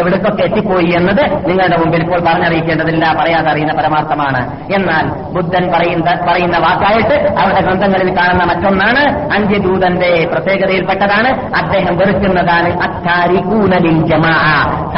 എവിടേക്കൊക്കെ 0.00 0.42
എത്തിപ്പോയി 0.42 0.92
എന്നത് 0.96 1.48
നിങ്ങളുടെ 1.48 1.76
മുമ്പിൽ 1.76 1.93
ഇപ്പോൾ 2.02 2.20
പറഞ്ഞറിയിക്കേണ്ടതില്ല 2.20 3.12
പറയാതെ 3.20 3.50
അറിയുന്ന 3.50 3.72
പരമാർത്ഥമാണ്. 3.72 4.72
എന്നാൽ 4.74 5.04
ബുദ്ധൻ 5.06 5.72
പറയുന്ന 5.72 6.10
പറയുന്ന 6.26 6.58
വാക്കായിട്ട് 6.58 7.38
അവരുടെ 7.38 7.60
ഗ്രന്ഥങ്ങളിൽ 7.60 8.16
കാണുന്ന 8.16 8.44
മറ്റൊന്നാണ് 8.44 9.32
അന്ത്യദൂതന്റെ 9.32 10.28
പ്രത്യേകതയിൽപ്പെട്ടതാണ് 10.32 11.28
അദ്ദേഹം 11.54 11.96
വെറുക്കുന്നതാണ് 11.96 12.80
അത്താരികൂനലിൽ 12.82 14.06
ജമാ 14.06 14.34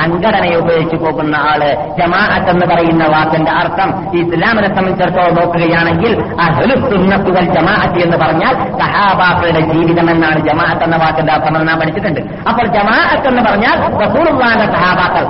സംഘടനയെ 0.00 0.54
ഉപയോഗിച്ചു 0.54 0.96
പോകുന്ന 0.96 1.36
ആൾ. 1.36 1.60
ജമാഅത്ത് 2.00 2.50
എന്ന് 2.50 2.66
പറയുന്ന 2.66 3.04
വാക്കിന്റെ 3.04 3.50
അർത്ഥം 3.50 3.88
ഇസ്ലാമിനെ 4.18 4.68
സംബന്ധിച്ചിടത്തോളം 4.68 5.34
നോക്കുകയാണെങ്കിൽ 5.34 6.24
അഹ്ലുസുന്നത്തുകൾ 6.40 7.44
ജമാഅത്ത് 7.54 7.98
എന്ന് 7.98 8.16
പറഞ്ഞാൽ 8.16 8.54
സഹാബാക്കളുടെ 8.78 9.60
ജീവിതം 9.60 10.10
എന്നാണ് 10.10 10.38
ജമാഅത്ത് 10.38 10.84
എന്ന 10.84 10.96
വാക്കിന്റെ 10.96 11.32
അർത്ഥം 11.32 11.56
എന്ന് 11.56 11.68
നാം 11.68 11.78
പഠിച്ചിട്ടുണ്ട്. 11.78 12.20
അപ്പോൾ 12.48 12.66
ജമാഅത്ത് 12.66 13.28
എന്ന് 13.28 13.42
പറഞ്ഞാൽ 13.42 13.76
സഹാബാക്കൾ. 14.76 15.24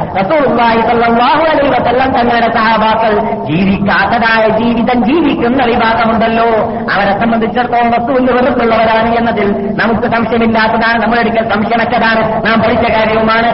അലൈഹി 1.57 1.73
വസല്ലം 1.73 2.13
തങ്ങളുടെ 2.13 2.53
സഹാബാക്കൾ 2.53 3.21
ജീവിക്കാത്തതായ 3.45 4.49
ജീവിതം 4.49 5.05
ജീവിക്കുന്ന 5.05 5.65
വിഭാഗമുണ്ടല്ലോ. 5.65 6.47
അവരെ 6.93 7.21
സംബന്ധിച്ചിടത്തോളം 7.21 7.91
വസ്തുവിൽ 7.91 8.33
വെറുപ്പുള്ളവരാണ് 8.33 9.15
എന്നതിൽ 9.15 9.77
നമുക്ക് 9.77 10.09
സംശയമില്ലാത്തതാണ്. 10.17 11.03
നമ്മളെടുക്കൽ 11.03 11.53
സംശയമറ്റതാണ് 11.53 12.47
നാം 12.47 12.61
പഠിച്ച 12.61 12.91
കാര്യവുമാണ്. 12.93 13.47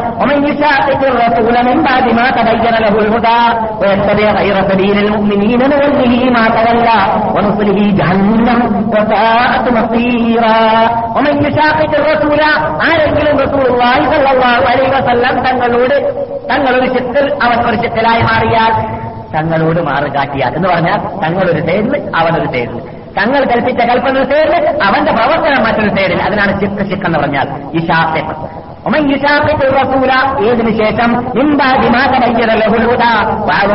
ആരെങ്കിലും 12.83 13.37
തങ്ങളോട് 15.43 15.97
തങ്ങളൊരു 16.51 16.87
ശത്രു 16.87 17.39
അവർ 17.43 17.67
ഒരു 17.67 17.77
ചിത്തിലായി 17.93 18.23
മാറിയാൽ 18.23 18.73
തങ്ങളോട് 19.33 19.81
മാറുകാട്ടിയാൽ 19.81 20.53
എന്ന് 20.57 20.69
പറഞ്ഞാൽ 20.69 20.99
തങ്ങളൊരു 21.23 21.61
സൈഡിൽ 21.61 21.95
അവനൊരു 22.15 22.49
സൈഡിൽ 22.53 22.79
തങ്ങൾ 23.19 23.41
കൽപ്പിച്ച 23.45 23.81
കൽപ്പന 23.83 24.23
സൈഡിൽ 24.25 24.55
അവന്റെ 24.83 25.13
പ്രവർത്തനം 25.13 25.63
മറ്റൊരു 25.63 25.91
സൈഡിൽ 25.97 26.21
അതിനാണ് 26.23 26.53
ചിക്ക് 26.61 26.85
ചിക്ക് 26.91 27.07
എന്ന് 27.07 27.19
പറഞ്ഞാൽ 27.19 27.49
ഇഷാഖ് 27.75 28.23
റസൂല 29.77 30.13
ഏതിനു 30.45 30.71
ശേഷം? 30.73 31.11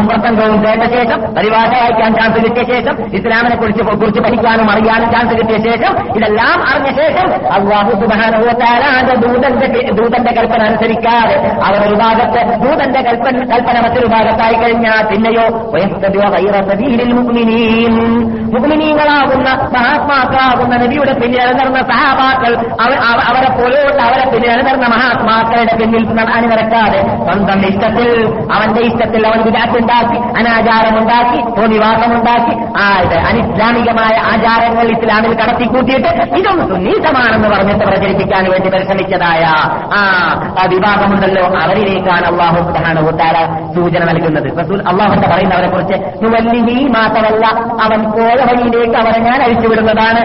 പ്രസംഗവും 0.08 0.64
കേട്ട 0.64 0.84
ശേഷം 0.90 1.20
പരിഭാഷ 1.36 1.72
വായിക്കാൻ 1.76 2.16
ചാൻസ് 2.16 2.40
കിട്ടിയ 2.44 2.64
ശേഷം 2.66 2.96
ഇസ്ലാമിനെ 3.14 3.56
കുറിച്ച് 3.56 3.84
കുറിച്ച് 3.94 4.20
പഠിക്കാനും 4.20 4.72
അറിയാനും 4.72 5.12
ചാൻസ് 5.12 5.34
കിട്ടിയ 5.34 5.58
ശേഷം 5.68 5.94
ഇതെല്ലാം 6.16 6.60
അറിഞ്ഞ 6.68 6.90
ശേഷം 6.98 7.28
അള്ളാഹു 7.54 7.92
സുബാനുഭവത്താലാണ്ട് 7.94 9.14
ദൂതന്റെ 9.24 9.68
ദൂതന്റെ 9.92 10.32
കൽപ്പന 10.32 10.62
അനുസരിക്കാതെ 10.64 11.38
അവർ 11.64 11.88
ഒരു 11.88 11.96
ഭാഗത്ത് 11.96 12.42
ദൂതന്റെ 12.64 13.02
കൽപ്പന 13.02 13.46
കൽപ്പന 13.52 13.82
മറ്റൊരു 13.82 14.08
ഭാഗത്തായി 14.08 14.56
കഴിഞ്ഞാൽ 14.56 15.02
പിന്നെയോ 15.06 15.46
മുഗ്മിനീങ്ങളാകുന്ന 18.52 19.48
മഹാത്മാക്കളാകുന്ന 19.74 20.76
നബിയുടെ 20.76 21.14
പിന്നിൽ 21.14 21.42
അണിനിർന്ന 21.42 21.82
സഹാബാക്കൾ 21.88 22.52
അവ- 22.82 23.02
അവ- 23.06 23.26
അവരെ 23.30 23.50
പോലെയുള്ള 23.54 24.02
അവരെ 24.02 24.26
പിന്നിൽ 24.30 24.52
അണിനിർന്ന 24.52 24.88
മഹാത്മാക്കളുടെ 24.98 25.74
പിന്നിൽ 25.80 26.04
അണിനിരക്കാതെ 26.36 27.02
സ്വന്തം 27.26 27.60
ഇഷ്ടത്തിൽ 27.70 28.10
അവന്റെ 28.54 28.82
ഇഷ്ടത്തിൽ 28.82 29.28
അവൻ 29.28 29.40
വിരാട്ടുണ്ടാക്കി 29.42 30.20
അനാചാരമുണ്ടാക്കി 30.40 31.40
തോന്നിവാസമുണ്ടാക്കി 31.58 32.54
ആ 32.84 32.86
ഇത് 33.06 33.18
അനിസ്ലാമികമായ 33.30 34.16
ആചാരങ്ങൾ 34.32 34.88
ഇസ്ലാമിൽ 34.96 35.34
കടത്തിക്കൂട്ടിയിട്ട് 35.42 36.12
ഇതും 36.40 36.60
സുന്നീതമാണെന്ന് 36.70 37.50
പറഞ്ഞിട്ട് 37.50 37.84
പ്രചരിപ്പിക്കാൻ 37.86 38.44
വേണ്ടി 38.52 38.70
പരിശ്രമിച്ചതായ 38.70 39.44
ആ 39.98 40.02
വിഭാഗമുണ്ടല്ലോ. 40.72 41.44
അവരിലേക്കാണ് 41.64 42.26
അള്ളാഹു 42.32 42.60
സുബ്ഹാനഹു 42.68 43.12
സൂചന 43.76 44.04
നൽകുന്നത്. 44.12 44.48
റസൂൽ 44.60 44.80
അള്ളാഹുന്റെ 44.92 45.28
പറയുന്നവരെ 45.28 45.70
കുറിച്ച് 45.70 45.98
നുവല്ലിഹി 46.24 46.78
മാത്രമല്ല 46.98 47.46
അവൻ 47.86 48.00
പോയ 48.16 48.38
അവനെ 49.02 49.20
ഞാൻ 49.30 49.40
അഴിച്ചുവിടുന്നതാണ്. 49.44 50.22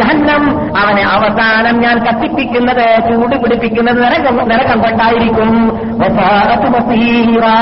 ജഹന്നം 0.00 0.42
അവനെ 0.80 1.02
അവസാനം 1.16 1.76
ഞാൻ 1.80 1.96
കത്തിപ്പിക്കുന്നത് 2.06 2.84
ചൂട് 3.08 3.36
പിടിപ്പിക്കുന്നത് 3.42 3.78
നരകം 3.88 4.48
നരകം 4.48 4.82
കൊണ്ടായിരിക്കും 4.82 5.68
വസാഅത്ത് 5.98 6.68
മസീറാ. 6.68 7.54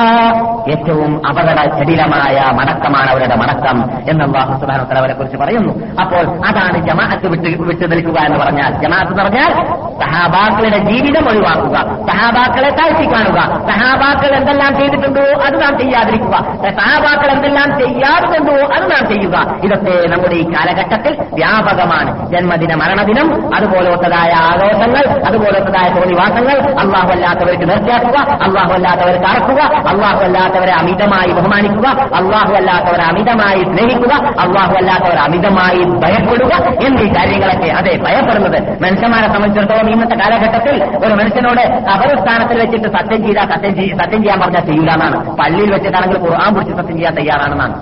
ഏറ്റവും 0.72 1.26
അപകട 1.28 1.78
ജടിലമായ 1.78 2.50
മടക്കമാണ് 2.52 3.10
അവരുടെ 3.10 3.36
മടക്കം 3.36 3.90
എന്ന് 4.10 4.24
അള്ളാഹു 4.24 4.96
അവരെ 4.98 5.14
കുറിച്ച് 5.14 5.36
പറയുന്നു. 5.36 5.72
അപ്പോൾ 6.00 6.46
അതാണ് 6.46 6.86
ജമാഅത്ത് 6.86 7.26
വിട്ട് 7.26 7.62
വിട്ടു 7.62 7.86
നിൽക്കുക 7.86 8.18
എന്ന് 8.20 8.38
പറഞ്ഞാൽ 8.38 8.82
ജമാഅത്ത് 8.82 9.12
എന്ന് 9.12 9.22
പറഞ്ഞാൽ 9.22 9.52
സഹാബാക്കളുടെ 10.00 10.78
ജീവിതം 10.78 11.28
ഒഴിവാക്കുക 11.28 11.76
സഹാബാക്കളെ 12.12 12.70
താഴ്ത്തി 12.70 13.06
കാണുക 13.12 13.38
സഹാബാക്കൾ 13.68 14.36
എന്തെല്ലാം 14.36 14.76
ചെയ്തിട്ടുണ്ടോ 14.76 15.20
അത് 15.20 15.62
നാം 15.62 15.78
ചെയ്യാതിരിക്കുക 15.78 16.36
സഹാബാക്കൾ 16.70 17.30
എന്തെല്ലാം 17.30 17.78
ചെയ്യാറുണ്ടോ 17.78 18.52
അത് 18.52 18.90
നാം 18.90 19.08
ചെയ്യുക. 19.08 19.58
ഇതൊക്കെ 19.64 20.08
നമ്മുടെ 20.08 20.34
ഈ 20.34 20.42
കാലഘട്ടത്തിൽ 20.42 21.16
വ്യാപകമാണ്. 21.34 22.30
ജന്മദിന 22.30 22.74
മരണദിനം 22.74 23.54
അതുപോലത്തതായ 23.54 24.30
ആഘോഷങ്ങൾ 24.32 25.22
അതുപോലത്തതായ 25.26 25.88
തോന്നിവാസങ്ങൾ 26.08 26.56
അള്ളാഹു 26.82 27.10
അല്ലാത്തവർക്ക് 27.10 27.66
നിർത്തിയാക്കുക 27.70 28.18
അള്ളാഹു 28.46 28.72
അല്ലാത്തവർക്ക് 28.72 29.26
അറക്കുക 29.32 29.60
അള്ളാഹു 29.90 30.20
അല്ലാത്തവരെ 30.26 30.72
അമിതമായി 30.80 31.30
ബഹുമാനിക്കുക 31.38 31.88
അള്ളാഹു 32.20 32.52
അല്ലാത്തവരെ 32.60 33.04
അമിതമായി 33.10 33.60
സ്നേഹിക്കുക 33.70 34.14
അള്ളാഹു 34.44 34.74
അല്ലാത്തവർ 34.80 35.18
അമിതമായി 35.26 35.82
ഭയപ്പെടുക 36.04 36.52
എന്നീ 36.86 37.06
കാര്യങ്ങളൊക്കെ 37.16 37.70
അതെ 37.80 37.94
ഭയപ്പെടുന്നത്. 38.06 38.58
മനുഷ്യന്മാരെ 38.84 39.28
സംബന്ധിച്ചിടത്തോളം 39.34 39.90
ഇന്നത്തെ 39.90 40.18
കാലഘട്ടത്തിൽ 40.22 40.76
ഒരു 41.06 41.14
മനുഷ്യനോട് 41.14 41.62
അപരസ്ഥാനത്തിൽ 41.94 42.58
വെച്ചിട്ട് 42.62 42.88
സത്യം 42.98 43.22
ചെയ്താൽ 43.26 43.46
സത്യം 43.54 43.74
സത്യം 44.02 44.20
ചെയ്യാൻ 44.22 44.40
പറഞ്ഞാൽ 44.40 44.64
ചെയ്യില്ല 44.70 44.92
എന്നാണ് 44.92 45.18
പള്ളിയിൽ 45.36 45.70
വെച്ചിട്ടാണെങ്കിൽ 45.72 46.20
ഖുർആൻ 46.26 46.52
പിടിച്ച് 46.54 46.74
സത്യം 46.80 46.96
ചെയ്യാൻ 46.96 47.14
തയ്യാറാണെന്നാണ്. 47.14 47.76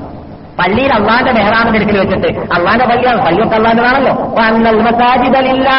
പള്ളിയിൽ 0.61 0.93
അള്ളാന്റെ 0.95 1.33
മെഹറാമിന്റെ 1.33 1.81
അടുക്കൽ 1.81 1.99
വെച്ചിട്ട് 1.99 2.29
അള്ളാന്റെ 2.55 2.85
പള്ളിയാണ് 2.85 3.27
പള്ളിയൊക്കെ 3.27 3.57
അള്ളാന്റെതാണല്ലോ. 3.57 4.13
വന്നൽ 4.13 4.81
മസാജിദലില്ല 4.83 5.71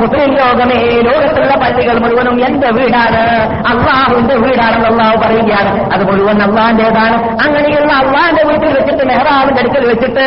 മുസ്ലിം 0.00 0.34
ലോകമേ 0.34 1.00
ലോകത്തുള്ള 1.00 1.54
പള്ളികൾ 1.54 1.98
മുഴുവനും 1.98 2.46
എന്റെ 2.46 2.70
വീടാണ്. 2.70 3.22
അള്ളാഹുന്റെ 3.68 4.34
വീടാണെന്ന് 4.34 4.88
അള്ളാഹു 4.88 5.16
പറയുകയാണ്. 5.16 5.92
അത് 5.92 6.04
മുഴുവൻ 6.10 6.42
അള്ളാന്റേതാണ്. 6.42 7.16
അങ്ങനെയുള്ള 7.46 7.92
അള്ളാന്റെ 7.92 8.44
വീട്ടിൽ 8.44 8.72
വെച്ചിട്ട് 8.78 9.04
മെഹറാമിന്റെ 9.04 9.60
അടുക്കൽ 9.60 9.88
വെച്ചിട്ട് 9.88 10.26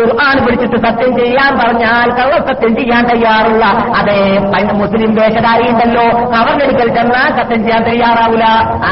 ഖുർആൻ 0.00 0.46
പിടിച്ചിട്ട് 0.46 0.76
സത്യം 0.76 1.16
ചെയ്യാൻ 1.16 1.58
പറഞ്ഞാൽ 1.58 2.10
കള്ള 2.10 2.52
സത്യം 2.52 2.76
ചെയ്യാൻ 2.76 3.04
തയ്യാറുള്ള 3.06 3.64
അതേ 3.98 4.38
മുസ്ലിം 4.72 5.14
വേഷധാരി 5.14 5.68
ഉണ്ടല്ലോ 5.68 6.04
കവർന്നെടുക്കൽ 6.30 6.94
ചെന്നാൽ 6.94 7.42
സത്യം 7.42 7.62
ചെയ്യാൻ 7.64 7.82
തയ്യാറാവില്ല. 7.90 8.44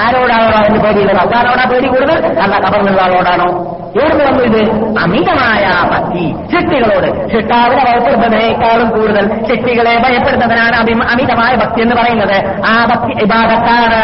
ആരോടാണോ 0.02 0.58
അതിന് 0.58 0.84
പേടിയുള്ളത്? 0.84 1.16
അള്ളാനോടാ 1.16 1.64
പേടി 1.72 1.88
കൂടുതൽ. 1.88 2.40
അല്ല 2.40 2.58
കബറിലുള്ള 2.58 3.79
എവിടെ 3.90 4.24
വന്നു 4.24 4.44
ഇത്? 4.44 4.70
അമിതമായ 4.98 5.68
ഭക്തി. 5.90 6.34
ശക്തികളോട്. 6.52 7.28
ശിട്ടാവിനെ 7.32 7.84
ഭയപ്പെടുന്നതിനേക്കാളും 7.84 8.90
കൂടുതൽ 8.90 9.44
ശക്തികളെ 9.44 9.98
ഭയപ്പെടുന്നതിനാണ് 9.98 10.76
അമിതമായ 11.02 11.54
ഭക്തി 11.54 11.80
എന്ന് 11.82 11.96
പറയുന്നത്. 11.96 12.62
ആ 12.66 12.84
ഭക്തി 12.84 13.24
ഇബാദത്താണ്. 13.24 14.00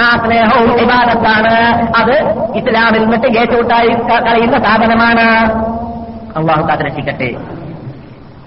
ആ 0.00 0.10
സ്നേഹവും 0.24 0.80
ഇബാദത്താണ്. 0.80 1.54
അത് 1.96 2.12
ഇസ്ലാമിൽ 2.56 2.98
നിന്നിട്ട് 2.98 3.26
ഗേറ്റൗട്ടായി 3.26 3.88
കളയുന്ന 3.88 4.64
സാധനമാണ്. 4.64 5.52
അള്ളാഹു 6.38 6.62
കാത്തിരക്ഷിക്കട്ടെ. 6.62 7.34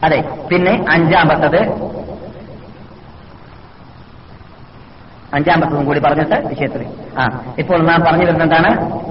അതെ 0.03 0.23
പിന്നെ 0.51 0.85
അഞ്ചാമത്തത് 0.89 1.63
അഞ്ചാമത്തതും 5.33 5.85
കൂടി 5.85 5.99
പറഞ്ഞിട്ട് 5.99 6.47
വിഷയത്തിൽ. 6.47 6.85
ആ 7.19 7.41
ഇപ്പോൾ 7.57 7.81
നാം 7.81 8.01
പറഞ്ഞു 8.01 8.25
വരുന്നതാണ് 8.25 9.01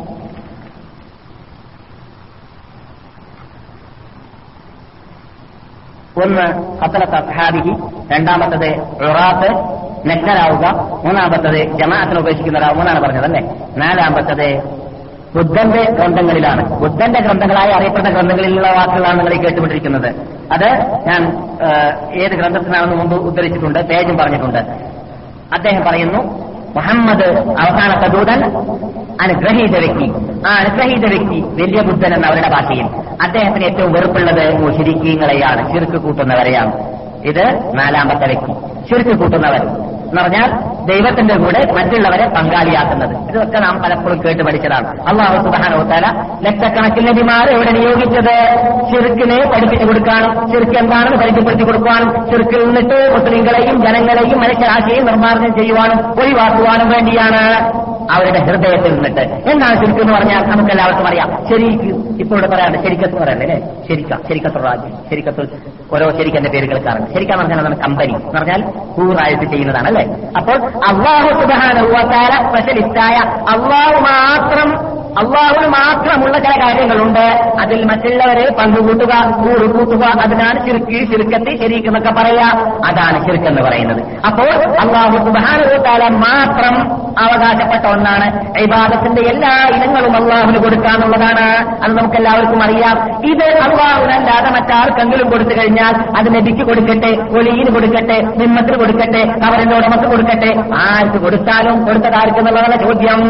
ഒന്ന് 6.16 6.46
ഹത്തലത്ത് 6.82 7.14
അസ്ഹാബിഹി 7.14 7.72
രണ്ടാമത്തത് 8.12 8.70
ഉറാത്ത് 9.08 9.48
നഗ്നരാവുക 10.10 10.66
മൂന്നാമത്തത് 11.04 11.78
ജമാഅത്തിനെ 11.80 12.20
ഉപേക്ഷിക്കുന്നവരാവുക 12.20 12.76
മൂന്നാണ് 12.76 13.00
പറഞ്ഞത് 13.00 13.24
അല്ലേ 13.24 13.42
നാലാമത്തത് 13.76 14.80
ബുദ്ധന്റെ 15.34 15.82
ഗ്രന്ഥങ്ങളിലാണ്. 15.98 16.62
ബുദ്ധന്റെ 16.80 17.20
ഗ്രന്ഥങ്ങളായി 17.20 17.72
അറിയപ്പെടുന്ന 17.72 18.10
ഗ്രന്ഥങ്ങളിലുള്ള 18.10 18.68
വാക്കുകളാണ് 18.78 19.18
നിങ്ങൾ 19.18 19.34
കേട്ടുകൊണ്ടിരിക്കുന്നത്. 19.44 20.08
അത് 20.54 20.68
ഞാൻ 21.08 21.22
ഏത് 22.22 22.32
ഗ്രന്ഥത്തിനാണെന്ന് 22.32 22.96
മുമ്പ് 22.96 23.16
ഉദ്ധരിച്ചിട്ടുണ്ട് 23.16 23.78
പേജും 23.78 24.18
പറഞ്ഞിട്ടുണ്ട്. 24.18 24.58
അദ്ദേഹം 25.52 25.82
പറയുന്നു 25.88 26.49
മുഹമ്മദ് 26.76 27.50
അവസാനത്തെ 27.60 28.08
ദൂതൻ 28.08 28.44
അനുഗ്രഹീത 29.20 29.78
വ്യക്തി. 29.78 30.12
ആ 30.48 30.54
അനുഗ്രഹീത 30.54 31.08
വ്യക്തി 31.08 31.40
വലിയ 31.40 31.82
ബുദ്ധൻ 31.82 32.14
എന്ന 32.14 32.26
അവരുടെ 32.26 32.48
ഭാഷയിൽ. 32.48 32.86
അദ്ദേഹത്തിന് 33.22 33.64
ഏറ്റവും 33.64 33.92
വെറുപ്പുള്ളത് 33.92 34.62
മുഷിരിക്കീങ്ങളെയാണ് 34.62 35.74
ചുരുക്ക് 35.74 35.96
കൂട്ടുന്നവരെയാണ്. 35.96 36.72
ഇത് 37.24 37.78
നാലാമത്തെ 37.78 38.26
വ്യക്തി. 38.26 38.52
ചുരുക്ക് 38.88 39.18
കൂട്ടുന്നവർ 39.18 39.62
എന്ന് 39.62 40.22
പറഞ്ഞാൽ 40.22 40.69
ദൈവത്തിന്റെ 40.84 41.36
കൂടെ 41.36 41.72
മറ്റുള്ളവരെ 41.72 42.28
പങ്കാളിയാക്കുന്നത്. 42.28 43.28
ഇതൊക്കെ 43.28 43.58
നാം 43.58 43.82
പലപ്പോഴും 43.82 44.24
കേട്ട് 44.24 44.42
പഠിച്ചതാണ്. 44.42 45.02
അള്ളാഹു 45.02 45.36
സുബാനോത്താല 45.42 46.06
ലക്ഷക്കണക്കിന് 46.42 47.08
നബിമാരെ 47.08 47.52
ഇവിടെ 47.52 47.70
നിയോഗിച്ചത്. 47.70 48.36
ചെറുക്കിനെ 48.90 49.50
പഠിപ്പിച്ചു 49.54 49.86
കൊടുക്കാനും 49.86 50.52
ചെറുക്ക് 50.52 50.78
എന്താണെന്ന് 50.78 51.18
പരിചയപ്പെടുത്തി 51.18 51.64
കൊടുക്കാനും 51.64 52.26
ചെറുക്കിൽ 52.30 52.64
നിന്നിട്ട് 52.64 53.18
മുസ്ലിങ്ങളെയും 53.18 53.82
ജനങ്ങളെയും 53.82 54.40
മനുഷ്യരാശിയെയും 54.40 55.06
നിർമ്മാർജനം 55.06 55.54
ചെയ്യുവാനും 55.54 56.20
ഒഴിവാക്കുവാനും 56.22 56.88
വേണ്ടിയാണ്. 56.88 57.89
അവരുടെ 58.10 58.38
ഹൃദയത്തിൽ 58.38 58.94
നിന്നിട്ട്. 58.94 59.20
എന്താണ് 59.20 59.76
ശരിക്കും 59.76 60.00
എന്ന് 60.00 60.12
പറഞ്ഞാൽ 60.12 60.46
നമുക്ക് 60.46 60.70
എല്ലാവർക്കും 60.70 61.08
അറിയാം. 61.08 61.46
ശരിക്ക് 61.50 61.94
ഇപ്പോൾ 62.20 62.34
ഇവിടെ 62.34 62.46
പറയാറുണ്ട് 62.46 62.78
ശരിക്കത്ത് 62.78 63.14
പറയണ്ടേ 63.14 63.46
അല്ലേ? 63.46 63.68
ശരിക്ക? 63.88 64.14
ശരിക്കത്തുള്ള 64.28 64.68
രാജ്യം. 64.68 64.92
ശരിക്കത്ത് 65.10 65.46
ഓരോ 65.94 66.10
ശരിക്കന്റെ 66.10 66.50
പേര് 66.50 66.68
കേൾക്കാറുണ്ട്. 66.68 67.14
ശരിക്കാന്ന് 67.14 67.44
പറഞ്ഞാൽ 67.44 67.60
അതാണ് 67.60 67.76
കമ്പനി 67.78 68.12
എന്ന് 68.12 68.40
പറഞ്ഞാൽ 68.40 68.62
കൂറായിട്ട് 68.96 69.44
ചെയ്യുന്നതാണ് 69.44 69.86
അല്ലേ? 69.86 70.02
അപ്പോൾ 70.36 70.60
അള്ളാഹു 70.62 71.40
സുബാന 71.40 71.90
സ്പെഷ്യലിസ്റ്റായ 72.48 73.16
അള്ളാഹു 73.54 74.00
മാത്രം 74.00 74.99
അള്ളാഹുന് 75.18 75.68
മാത്രമുള്ള 75.68 76.38
ചില 76.38 76.64
കാര്യങ്ങളുണ്ട്. 76.64 77.54
അതിൽ 77.60 77.84
മറ്റുള്ളവരെ 77.84 78.52
പങ്കുകൂട്ടുക 78.58 79.14
കൂറ് 79.42 79.70
കൂട്ടുക 79.70 80.04
അതിനാണ് 80.04 80.66
ചുരുക്കി 80.66 81.04
ചുരുക്കത്തി 81.04 81.56
ശരിക്കെന്നൊക്കെ 81.56 82.10
പറയാ. 82.10 82.48
അതാണ് 82.86 83.26
ചുരുക്കെന്ന് 83.26 83.62
പറയുന്നത്. 83.62 84.02
അപ്പോൾ 84.26 84.50
അള്ളാഹു 84.84 85.16
സുബാനുഭവത്താല 85.16 86.08
മാത്രം 86.08 86.74
അവകാശപ്പെട്ട 87.18 87.86
ഒന്നാണ്. 87.86 88.58
ഇബാദത്തിന്റെ 88.58 89.22
എല്ലാ 89.22 89.68
ഇനങ്ങളും 89.76 90.16
അള്ളാഹുന് 90.16 90.58
കൊടുക്കാന്നുള്ളതാണ്. 90.58 91.46
അത് 91.82 91.98
നമുക്ക് 91.98 92.16
എല്ലാവർക്കും 92.16 92.62
അറിയാം. 92.62 92.96
ഇത് 93.30 93.44
അള്ളാഹുനല്ലാതെ 93.44 94.50
മറ്റാർക്കെങ്കിലും 94.50 95.30
കൊടുത്തു 95.30 95.58
കഴിഞ്ഞാൽ 95.58 95.94
അത് 96.18 96.34
നബിക്ക് 96.34 96.64
കൊടുക്കട്ടെ 96.66 97.10
ഒളിയിന് 97.38 97.70
കൊടുക്കട്ടെ 97.74 98.20
നിമ്മത്തിന് 98.36 98.78
കൊടുക്കട്ടെ 98.78 99.22
അവരുടെ 99.46 99.76
ഉടമക്ക് 99.76 100.04
കൊടുക്കട്ടെ. 100.04 100.64
ആർക്ക് 100.74 101.18
കൊടുത്താലും 101.24 101.86
കൊടുത്തത് 101.86 102.14
ആർക്ക് 102.14 102.38
എന്നുള്ളതാണ് 102.38 102.78
ചോദ്യം. 102.84 103.20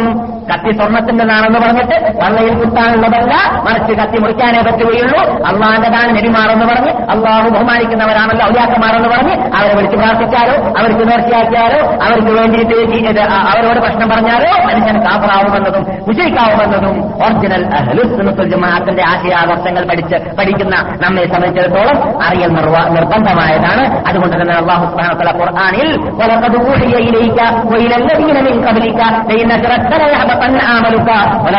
കത്തി 0.50 0.70
സ്വർണത്തിന്റെതാണെന്ന് 0.76 1.58
പറഞ്ഞിട്ട് 1.69 1.95
പള്ളയിൽ 2.19 2.53
കുത്താനുള്ളതല്ല 2.53 3.33
മറിച്ച് 3.63 3.93
കത്തി 3.93 4.17
മുറിക്കാനേ 4.17 4.61
പറ്റുകയുള്ളൂ 4.61 5.19
അള്ളാന്റെതാണ് 5.49 6.11
നബിമാറെന്ന് 6.17 6.65
പറഞ്ഞ് 6.65 6.91
അള്ളാഹു 7.09 7.47
ബഹുമാനിക്കുന്നവരാണല്ലോ 7.49 8.45
ഔലിയാക്കന്മാരെന്ന് 8.45 9.09
പറഞ്ഞ് 9.09 9.33
അവരെ 9.55 9.73
വിളിച്ച് 9.73 9.97
പ്രാർത്ഥിച്ചാലോ 9.97 10.55
അവർക്ക് 10.79 11.03
നേർച്ചയാക്കിയാലോ 11.09 11.79
അവർക്ക് 12.05 12.31
വേണ്ടിയിട്ട് 12.31 12.75
ഈ- 12.91 13.03
ഇത് 13.05 13.21
അവരോട് 13.49 13.79
പ്രശ്നം 13.79 14.09
പറഞ്ഞാലോ 14.09 14.51
മനുഷ്യന് 14.67 14.99
കാപ്പറാവുമെന്നതും 15.05 15.83
വിജയിക്കാവുമെന്നതും 16.09 16.95
ഒറിജിനൽ 17.21 17.63
അഹ്ലുസുന്നത്തുൽ 17.77 18.49
ജമാഅത്തിന്റെ 18.49 19.03
ആശയാദർശങ്ങൾ 19.05 19.83
പഠിച്ച് 19.89 20.17
പഠിക്കുന്ന 20.37 20.75
നമ്മെ 21.01 21.25
സംബന്ധിച്ചിടത്തോളം 21.25 21.97
അറിയൽ 22.21 22.51
നിർവ- 22.51 22.87
നിർബന്ധമായതാണ് 22.95 23.81
അതുകൊണ്ട് 24.07 24.35
തന്നെ 24.35 24.55
അള്ളാഹു 24.55 24.83
സുബ്ഹാനഹു 24.85 25.13
വ 25.13 25.21
തആല 25.21 25.33
ഖുർആനിൽ 25.39 25.89
വലഖദ് 26.19 26.59
ഊഹിയ 26.65 26.95
ഇലൈക 27.07 27.39
വഇല 27.71 27.93
الذين 27.97 28.37
من 28.47 28.55
قبلك 28.59 28.99
لئن 29.29 29.49
أشركت 29.51 29.91
ليحبطن 30.01 30.53
عملك 30.69 31.09
ولتكونن 31.45 31.53
من 31.55 31.58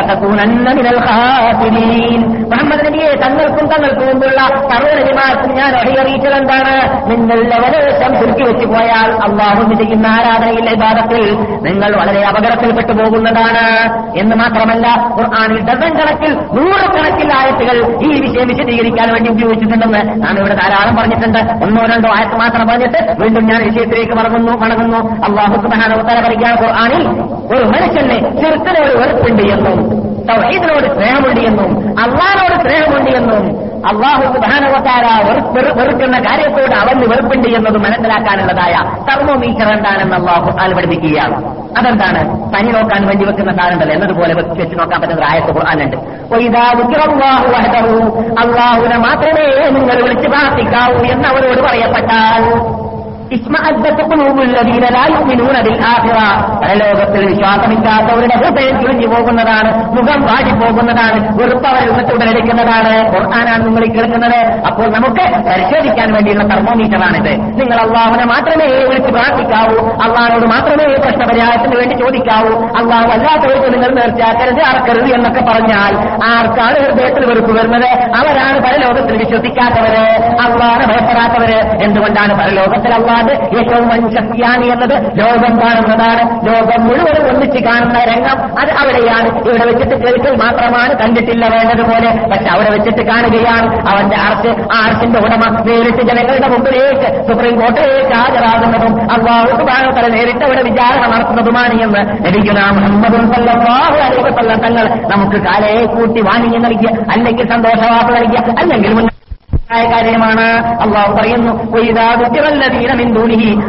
മുഹമ്മദ് 2.52 2.86
നബിയെ 2.86 3.12
തങ്ങൾക്കും 3.12 3.66
തങ്ങൾക്കും 3.66 4.06
മുമ്പുള്ള 4.06 4.40
സർവനബിമാർക്കും 4.70 5.54
ഞാൻ 5.54 5.76
അറിയറിയിച്ചത് 5.76 6.34
എന്താണ്? 6.34 6.74
നിങ്ങൾ 7.10 7.42
ലവലേശം 7.42 8.20
ചുരുക്കി 8.20 8.42
വെച്ചു 8.42 8.66
പോയാൽ 8.66 9.10
അള്ളാഹു 9.12 9.74
ചെയ്യുന്ന 9.74 10.06
ആരാധനയിലെ 10.06 10.72
വിവാദത്തിൽ 10.72 11.34
നിങ്ങൾ 11.62 11.96
വളരെ 11.96 12.22
അപകടത്തിൽപ്പെട്ടു 12.22 12.92
പോകുന്നതാണ്. 12.92 13.64
എന്ന് 14.18 14.36
മാത്രമല്ല 14.36 14.86
ഖുർആാനിൽ 15.18 15.60
ഡസൻ 15.60 15.98
കണക്കിൽ 15.98 16.34
നൂറുകണക്കിൽ 16.34 17.32
ആയത്തുകൾ 17.32 17.98
ഈ 18.02 18.20
വിഷയം 18.20 18.48
വിശദീകരിക്കാൻ 18.48 19.12
വേണ്ടി 19.12 19.30
ഉപയോഗിച്ചിട്ടുണ്ടെന്ന് 19.30 19.98
ഞാൻ 19.98 20.38
ഇവിടെ 20.38 20.54
ധാരാളം 20.54 20.96
പറഞ്ഞിട്ടുണ്ട്. 20.96 21.38
ഒന്നോ 21.38 21.82
രണ്ടോ 21.94 22.08
ആയത്ത് 22.16 22.36
മാത്രം 22.36 22.66
പറഞ്ഞിട്ട് 22.68 23.16
വീണ്ടും 23.20 23.46
ഞാൻ 23.46 23.62
വിഷയത്തിലേക്ക് 23.64 24.12
മടങ്ങുന്നു 24.12 24.52
മടങ്ങുന്നു. 24.52 24.98
അള്ളാഹു 24.98 25.54
സുബാനോത്തര 25.54 26.26
പഠിക്കാൻ 26.26 26.54
ഖുർആാനിൽ 26.54 27.08
ഒരു 27.54 27.64
മനുഷ്യന് 27.64 28.42
ചെറുക്കനോട് 28.42 28.92
വെറുപ്പുണ്ട് 28.98 29.42
എന്നും. 29.42 29.91
തൗഹീദിനോട് 30.00 30.94
സ്നേഹമുണ്ട് 30.94 31.40
എന്നും 31.40 31.98
അള്ളാഹിനോട് 31.98 32.68
സ്നേഹമുണ്ട് 32.68 33.10
എന്നും 33.10 33.72
അള്ളാഹു 33.86 34.22
സുബാനവത്താര 34.32 35.06
വെറുക്കുന്ന 35.78 36.18
കാര്യത്തോട് 36.18 36.74
അവന് 36.74 37.06
വെറുപ്പുണ്ട് 37.06 37.48
എന്നത് 37.48 37.78
മനസ്സിലാക്കാനുള്ളതായ 37.78 38.74
തെർമോമീറ്റർ 39.08 39.68
എന്താണെന്ന് 39.68 40.16
അള്ളാഹു 40.16 40.50
പഠിപ്പിക്കുകയാണ്. 40.76 41.36
അതെന്താണ്? 41.78 42.52
പനി 42.54 42.70
നോക്കാൻ 42.72 43.06
വേണ്ടി 43.06 43.24
വെക്കുന്ന 43.24 43.52
സാധനമല്ല. 43.52 43.92
എന്നതുപോലെ 43.92 44.34
വെച്ച് 44.34 44.62
വെച്ച് 44.62 44.78
നോക്കാൻ 44.78 45.00
പറ്റുന്ന 45.00 45.24
ആയത്ത് 45.24 45.52
ഖുർആനുണ്ട് 45.52 45.96
അള്ളാഹുനെ 48.42 48.96
മാത്രമേ 48.96 49.68
നിങ്ങൾ 49.70 50.02
വിളിച്ച് 50.02 50.28
പ്രാർത്ഥിക്കാവൂ 50.28 51.04
എന്ന് 51.04 51.28
അവരോട് 51.28 51.62
പറയപ്പെട്ടാൽ 51.68 52.44
പരലോകത്തിൽ 56.62 57.26
വിശ്വാസമില്ലാത്തവരുടെ 57.26 58.34
ഹൃദയം 58.34 58.80
ചുഴിഞ്ഞു 58.80 59.06
പോകുന്നതാണ് 59.06 59.70
മുഖം 59.96 60.20
വാടി 60.22 60.52
പോകുന്നതാണ് 60.64 61.38
നിന്ന് 61.38 62.12
ഉടലെടുക്കുന്നതാണ് 62.14 62.92
ഖുർആനാണ് 63.14 63.66
നിങ്ങൾ 63.66 63.84
കേൾക്കുന്നത്. 63.94 64.40
അപ്പോൾ 64.66 64.92
നമുക്ക് 64.92 65.24
പരിശോധിക്കാൻ 65.46 66.12
വേണ്ടിയുള്ള 66.12 66.44
തെർമോമീറ്ററാണിത്. 66.44 67.32
നിങ്ങൾ 67.60 67.80
അള്ളാഹുനെ 67.80 68.24
മാത്രമേ 68.24 68.66
വിളിച്ച് 68.66 69.10
പ്രാർത്ഥിക്കാവൂ 69.12 69.78
അള്ളാഹിനോട് 70.04 70.46
മാത്രമേ 70.46 70.84
പ്രശ്നപരിഹാരത്തിന് 70.94 71.76
വേണ്ടി 71.76 71.94
ചോദിക്കാവൂ. 71.94 72.52
അള്ളാഹു 72.66 73.08
അല്ലാത്തവർക്ക് 73.08 73.72
നിങ്ങൾ 73.74 73.94
നേർച്ചാക്കരുത് 73.94 74.62
അറക്കരുത് 74.62 75.14
എന്നൊക്കെ 75.14 75.40
പറഞ്ഞാൽ 75.40 75.92
ആർക്കാണ് 76.24 76.78
ഹൃദയത്തിൽ 76.84 77.26
വെറുപ്പ് 77.26 77.52
വരുന്നത്? 77.58 77.88
അവരാണ് 78.16 78.60
പരലോകത്തിൽ 78.60 79.16
വിശ്വസിക്കാത്തവര് 79.16 80.04
അള്ളാഹനെ 80.46 80.86
ഭയപ്പെടാത്തവര്. 80.86 81.82
എന്തുകൊണ്ടാണ് 81.84 82.34
പരലോകത്തിൽ 82.40 82.94
അള്ളാഹ് 82.94 83.21
ഏറ്റവും 83.30 83.88
വൻ 83.88 84.00
ശക്തിയാണ് 84.14 84.64
എന്നത്. 84.64 85.18
ലോകം 85.18 85.60
കാണുന്നതാണ്. 85.60 86.46
ലോകം 86.46 86.80
മുഴുവനും 86.88 87.34
ഒന്നിച്ച് 87.34 87.64
കാണുന്ന 87.64 88.04
രംഗം 88.04 88.60
അത് 88.60 88.70
അവിടെയാണ്. 88.70 89.28
ഇവിടെ 89.48 89.64
വെച്ചിട്ട് 89.64 89.96
കേൾക്കൽ 90.04 90.36
മാത്രമാണ് 90.36 90.98
കണ്ടിട്ടില്ല 90.98 91.48
വേണ്ടതുപോലെ 91.48 92.28
പക്ഷെ 92.30 92.50
അവിടെ 92.50 92.70
വെച്ചിട്ട് 92.70 93.02
കാണുകയാണ്. 93.10 93.88
അവന്റെ 93.88 94.16
ആർച്ച് 94.16 94.48
ആ 94.48 94.82
ആർച്ചിന്റെ 94.82 95.18
ഉടമ 95.20 95.62
നേരിട്ട് 95.66 96.02
ജനങ്ങളുടെ 96.02 96.48
മുമ്പിലേക്ക് 96.48 97.28
സുപ്രീം 97.28 97.60
കോടതിയിലേക്ക് 97.60 98.14
ഹാജരാകുന്നതും 98.14 99.12
അള്ളാഹു 99.12 99.62
തല 99.96 100.06
നേരിട്ട് 100.06 100.44
അവിടെ 100.44 100.62
വിചാരണ 100.62 101.06
നടത്തുന്നതുമാണ് 101.06 101.82
എന്ന് 101.82 102.26
ലഭിക്കുന്ന 102.26 102.70
മുഹമ്മദും 102.70 103.34
സല്ലല്ലാഹു 103.34 103.96
അലൈഹി 103.96 104.22
വസല്ലം 104.22 104.58
തങ്ങൾ 104.58 104.88
നമുക്ക് 105.16 105.36
കാലയെ 105.36 105.84
കൂട്ടി 105.86 106.20
വാണിജ്യ 106.20 106.58
നൽകിയ 106.58 106.90
അല്ലെങ്കിൽ 107.12 107.48
സന്തോഷവാർത്ത 107.48 108.18
നൽകിയ 108.18 108.54
അല്ലെങ്കിൽ 108.58 109.11
ആയ 109.74 109.84
കാര്യമാണ്. 109.84 110.40
അള്ളാഹു 110.82 111.12
പറയുന്നു 111.12 111.76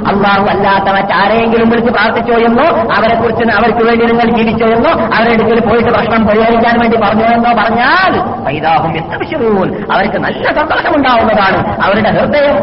അള്ളാഹു 0.09 0.45
അല്ലാത്ത 0.45 0.83
മറ്റാരെങ്കിലും 0.83 1.69
വിളിച്ച് 1.69 1.93
പ്രാർത്ഥിച്ചോ 1.93 2.33
എന്നോ 2.33 2.93
അവരെ 2.97 3.15
കുറിച്ച് 3.15 3.55
അവർക്ക് 3.55 3.87
വേണ്ടി 3.87 4.05
നിങ്ങൾ 4.05 4.37
ജീവിച്ചോ 4.37 4.65
എന്നോ 4.67 4.89
അവരുടെ 4.89 5.31
അടുക്കൽ 5.31 5.59
പോയിട്ട് 5.59 5.89
ഭക്ഷണം 5.89 6.27
പരിഹരിക്കാൻ 6.27 6.79
വേണ്ടി 6.79 6.97
പറഞ്ഞോ 6.97 7.25
എന്നോ 7.25 7.63
പറഞ്ഞാൽ 7.63 8.43
പൈതാഹും 8.45 8.97
എത്തവിശൂൻ 8.97 9.85
അവർക്ക് 9.93 10.17
നല്ല 10.17 10.47
സന്തോഷം 10.47 10.73
സന്തോഷമുണ്ടാവുന്നതാണ്. 10.73 11.83
അവരുടെ 11.83 12.09
ഹൃദയം 12.09 12.57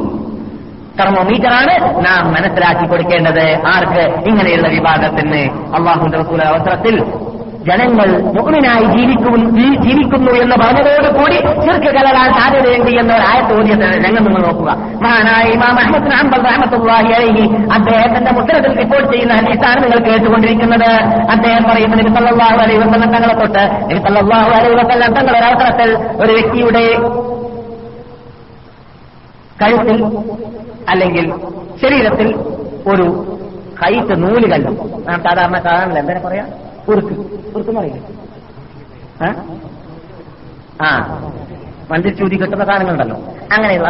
തെർമോമീറ്ററാണ് 1.00 2.06
നാം 2.06 2.26
മനസ്സിലാക്കി 2.26 2.88
കൊടുക്കേണ്ടത്. 2.88 3.58
ആർക്ക്? 3.66 4.28
ഇങ്ങനെയുള്ള 4.28 4.68
വിഭാഗത്തിന്. 4.68 5.40
അള്ളാഹുന്റെ 5.76 6.44
അവസരത്തിൽ 6.44 7.04
ജനങ്ങൾ 7.66 8.08
മുഅ്മിനായി 8.34 8.84
ജീവിക്കും 8.94 9.34
ജീവിക്കുന്നു 9.84 10.32
എന്ന് 10.42 10.56
പറഞ്ഞതോടുകൂടി 10.62 11.36
ചെറുക്ക് 11.64 11.90
കലരാൻ 11.96 12.28
സാധ്യതയുണ്ട് 12.36 12.90
എന്ന 13.00 13.10
ഒരു 13.16 13.24
ആയത്ത് 13.30 13.52
ഓടിയത് 13.56 13.84
രംഗം 14.04 14.24
നിങ്ങൾ 14.26 14.42
നോക്കുക. 14.46 14.70
മഹാനായി 15.04 15.50
ഇമാം 15.56 15.78
അഹമ്മദ് 15.82 16.10
റഹമത്തുള്ളാഹി 16.48 17.10
അലൈഹി 17.18 17.44
അദ്ദേഹത്തിന്റെ 17.76 18.32
മുത്തരത്തിൽ 18.36 18.72
റിപ്പോർട്ട് 18.80 19.08
ചെയ്യുന്ന 19.12 19.34
ഹദീസാണ് 19.40 19.80
നിങ്ങൾ 19.84 20.00
കേട്ടുകൊണ്ടിരിക്കുന്നത്. 20.08 20.90
അദ്ദേഹം 21.34 21.64
പറയുന്നത് 21.70 22.00
നബി 22.00 22.12
സല്ലല്ലാഹു 22.16 22.58
അലൈഹി 22.64 22.80
വസല്ലം 22.84 23.10
തങ്ങളെ 23.16 23.34
തൊട്ട് 23.42 23.64
നബി 23.90 24.00
സല്ലല്ലാഹു 24.06 24.50
അലൈഹി 24.58 24.76
വസല്ലം 24.82 25.10
തങ്ങളുടെ 25.18 25.46
അവസരത്തിൽ 25.48 25.90
ഒരു 26.22 26.32
വ്യക്തിയുടെ 26.32 26.84
കഴുത്തിൽ 29.60 29.98
അല്ലെങ്കിൽ 30.88 31.26
ശരീരത്തിൽ 31.82 32.28
ഒരു 32.86 33.06
കൈത്ത് 33.82 34.14
നൂൽ 34.22 34.44
കണ്ടു 34.52 34.72
നാം 35.08 35.18
സാധാരണ 35.26 35.58
കാണാനില്ല 35.66 35.98
എന്തിനാ 36.02 36.22
പറയാ? 36.24 36.44
ഉറുക്ക്. 36.88 37.12
ഉറുക്ക് 37.56 37.70
പറയില്ല? 37.70 38.06
ആ? 40.82 41.08
മന്ത്രി 41.90 42.14
ചൂതി 42.14 42.36
കിട്ടുന്ന 42.36 42.64
സാധനങ്ങളുണ്ടല്ലോ. 42.64 43.16
അങ്ങനെയുള്ള 43.52 43.88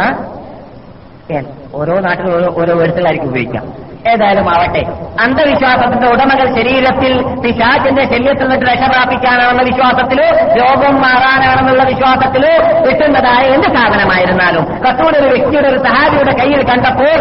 ഓരോ 1.73 1.99
നാട്ടിലും 1.99 2.35
ഓരോ 2.35 2.55
ഓരോ 2.57 2.75
വേർത്തലായിരിക്കും 2.75 3.29
ഉപയോഗിക്കാം. 3.29 3.88
ഏതായാലും 3.99 4.49
ആവട്ടെ. 4.49 4.81
അന്ധവിശ്വാസത്തിന്റെ 5.23 6.07
ഉടമകൾ 6.07 6.55
ശരീരത്തിൽ 6.55 7.13
പിശാചിന്റെ 7.41 8.03
ശല്യത്തിൽ 8.03 8.47
നിന്ന് 8.47 8.65
രക്ഷ 8.65 8.89
പ്രാപിക്കാനാണെന്ന 8.89 9.61
വിശ്വാസത്തിലോ 9.61 10.27
രോഗം 10.59 11.01
മാറാനാണെന്നുള്ള 11.01 11.83
വിശ്വാസത്തിലോ 11.83 12.51
കിട്ടുന്നതായ 12.85 13.47
എന്ത് 13.47 13.67
സാധനമായിരുന്നാലും 13.75 14.63
കസൂടെ 14.85 15.17
ഒരു 15.17 15.27
വ്യക്തിയുടെ 15.27 15.67
ഒരു 15.67 15.77
സഹാബിയുടെ 15.77 16.31
കയ്യിൽ 16.31 16.63
കണ്ടപ്പോൾ 16.63 17.11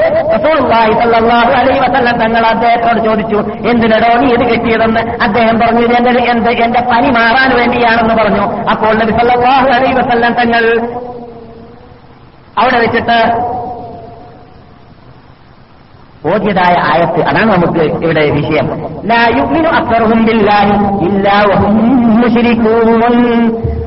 അലൈഹി 1.59 1.81
വസല്ലം 1.81 2.19
തങ്ങൾ 2.19 2.47
അദ്ദേഹത്തോട് 2.47 3.05
ചോദിച്ചു 3.05 3.39
എന്തിനടോ 3.69 4.17
നീ 4.19 4.35
ഇത് 4.35 4.51
കിട്ടിയതെന്ന്? 4.51 5.01
അദ്ദേഹം 5.23 5.61
പറഞ്ഞു 5.61 5.81
"ഇത് 5.81 5.95
എന്റെ 5.97 6.31
എന്ത് 6.31 6.51
എന്റെ 6.65 6.81
പനി 6.81 7.11
മാറാൻ 7.11 7.57
വേണ്ടിയാണെന്ന് 7.57 8.15
പറഞ്ഞു. 8.15 8.71
അപ്പോൾ 8.71 8.95
നബി 8.95 9.13
സല്ലാഹു 9.13 9.69
അലൈഹി 9.69 9.95
വസല്ലം 9.95 10.33
തങ്ങൾ 10.33 10.65
അവിടെ 12.59 12.79
വെച്ചിട്ട് 12.79 13.19
ബോധ്യതായ 16.25 16.75
ആയത്ത് 16.93 17.21
അതാണ് 17.23 17.51
നമുക്ക് 17.53 17.83
ഇവിടെ 18.05 18.31
വിഷയം. 18.31 18.67
ലാ 19.05 19.29
യുഅ്മിനു 19.37 19.69
ഇല്ലാ 19.69 20.25
ബില്ലാഹി 20.25 20.75
ഇല്ലാ 21.07 21.43
വഹും 21.51 21.77
മുശ്രികൂൻ 22.21 23.25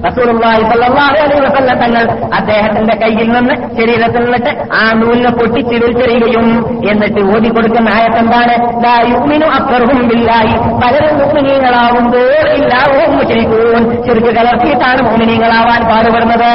റസൂലുള്ളാഹി 0.06 0.62
സ്വല്ലല്ലാഹു 0.70 1.16
അലൈഹി 1.24 1.42
വസല്ലം 1.48 1.78
തങ്ങൾ 1.84 2.04
അദ്ദേഹത്തിന്റെ 2.38 2.96
കയ്യിൽ 3.02 3.28
നിന്ന് 3.36 3.56
ശരീരത്തിൽ 3.78 4.24
നിന്നിട്ട് 4.26 4.52
ആ 4.80 4.84
നൂലിനെ 5.00 5.32
പൊട്ടിച്ച് 5.40 5.76
വിൽച്ചെറിയുകയും 5.84 6.48
എന്നിട്ട് 6.92 7.22
ഓതി 7.34 7.50
കൊടുക്കുന്ന 7.56 7.90
ആയത്ത് 7.98 8.20
എന്താണ് 8.24 8.54
ലാ 8.86 8.96
യുഅ്മിനു 9.12 9.48
അക്സറുഹും 9.58 10.02
ബില്ലാഹി. 10.12 10.54
പലരും 10.82 11.14
മുഅ്മിനീങ്ങളാവുമ്പോൾ 11.22 12.28
ഇല്ലാ 12.60 12.82
വഹും 12.92 13.14
മുശ്രികൂൻ 13.18 13.84
ശിർക്ക് 14.06 14.32
കലർത്തിയിട്ടാണ് 14.38 15.02
മോമിനീങ്ങളാവാൻ 15.08 15.82
പാടുപെടുന്നത് 15.92 16.52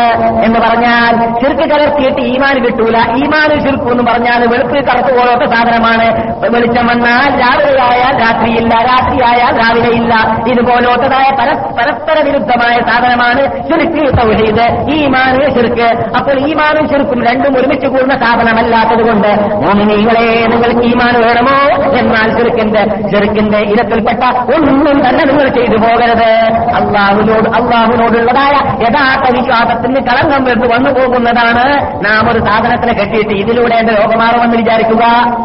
എന്ന് 0.47 0.59
പറഞ്ഞാൽ 0.67 1.13
ചുരുക്ക് 1.41 1.67
കലർത്തിയിട്ട് 1.73 2.23
ഈമാൻ 2.33 2.57
കിട്ടൂല. 2.65 2.97
ഈമാൻ 3.23 3.51
ചുരുക്കു 3.65 3.89
എന്ന് 3.95 4.05
പറഞ്ഞാൽ 4.11 4.41
വെളുപ്പ് 4.53 4.79
കറുത്ത് 4.89 5.13
പോലത്തെ 5.19 5.47
സാധനമാണ്. 5.55 6.07
വെളിച്ചം 6.55 6.87
വന്നാൽ 6.91 7.31
രാവിലെയായാൽ 7.43 8.15
രാത്രിയില്ല 8.25 8.73
രാത്രിയായാൽ 8.91 9.53
രാവിലെയില്ല. 9.63 10.13
ഇതുപോലത്തതായ 10.53 11.29
പര 11.41 11.49
പരസ്പര 11.79 12.17
വിരുദ്ധമായ 12.27 12.77
സാധനമാണ് 12.89 13.36
ശിർക്ക് 13.41 14.19
തൗഹീദ്. 14.19 14.91
ഈമാന് 14.91 15.55
ചെറുക്ക് 15.55 16.17
അപ്പോൾ 16.17 16.49
ഈമാനും 16.49 16.89
ചെറുക്കും 16.89 17.25
രണ്ടും 17.25 17.59
ഒരുമിച്ച് 17.59 17.87
കൂടുന്ന 17.87 18.17
സ്ഥാപനമല്ലാത്തത് 18.17 19.07
കൊണ്ട് 19.07 19.55
മോമിനികളെ 19.55 20.47
നിങ്ങൾക്ക് 20.49 20.81
ഈമാൻ 20.81 21.21
വേണമോ? 21.21 21.93
എന്നാൽ 21.93 22.39
ചെറുക്കിന്റെ 22.39 22.85
ചെറുക്കിന്റെ 23.11 23.59
ഇനത്തിൽപ്പെട്ട 23.59 24.25
ഒന്നും 24.55 25.09
തന്നെ 25.09 25.25
നിങ്ങൾ 25.25 25.49
ചെയ്തു 25.49 25.77
പോകരുത്. 25.77 26.57
അള്ളാഹുനോട് 26.75 27.49
അള്ളാഹുനോടുള്ളതായ 27.49 28.53
യഥാർത്ഥ 28.83 29.37
വിശ്വാസത്തിന് 29.37 29.97
കളങ്കം 29.97 30.45
വെച്ച് 30.45 30.75
വന്നു 30.75 30.91
പോകുന്നതാണ്. 30.91 31.95
നാം 32.05 32.33
ഒരു 32.33 32.39
സാധനത്തിനെ 32.39 32.93
കെട്ടിയിട്ട് 32.93 33.31
ഇതിലൂടെ 33.31 33.75
എന്റെ 33.75 33.93
ലോകമാറുമെന്ന് 33.93 34.57
വിചാരിക്കുക. 34.57 35.05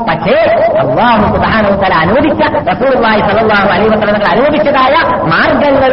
പക്ഷേ 0.10 0.38
അള്ളാഹു 0.80 1.36
സുധാനോത്തല 1.36 1.94
അനുവദിച്ച 1.94 2.42
റസൂർവായി 2.70 3.20
സലവാഹു 3.20 3.68
അലൈവത്തലങ്ങൾ 3.68 4.28
അനുവദിച്ചതായ 4.28 5.24
മാർഗങ്ങൾ 5.24 5.92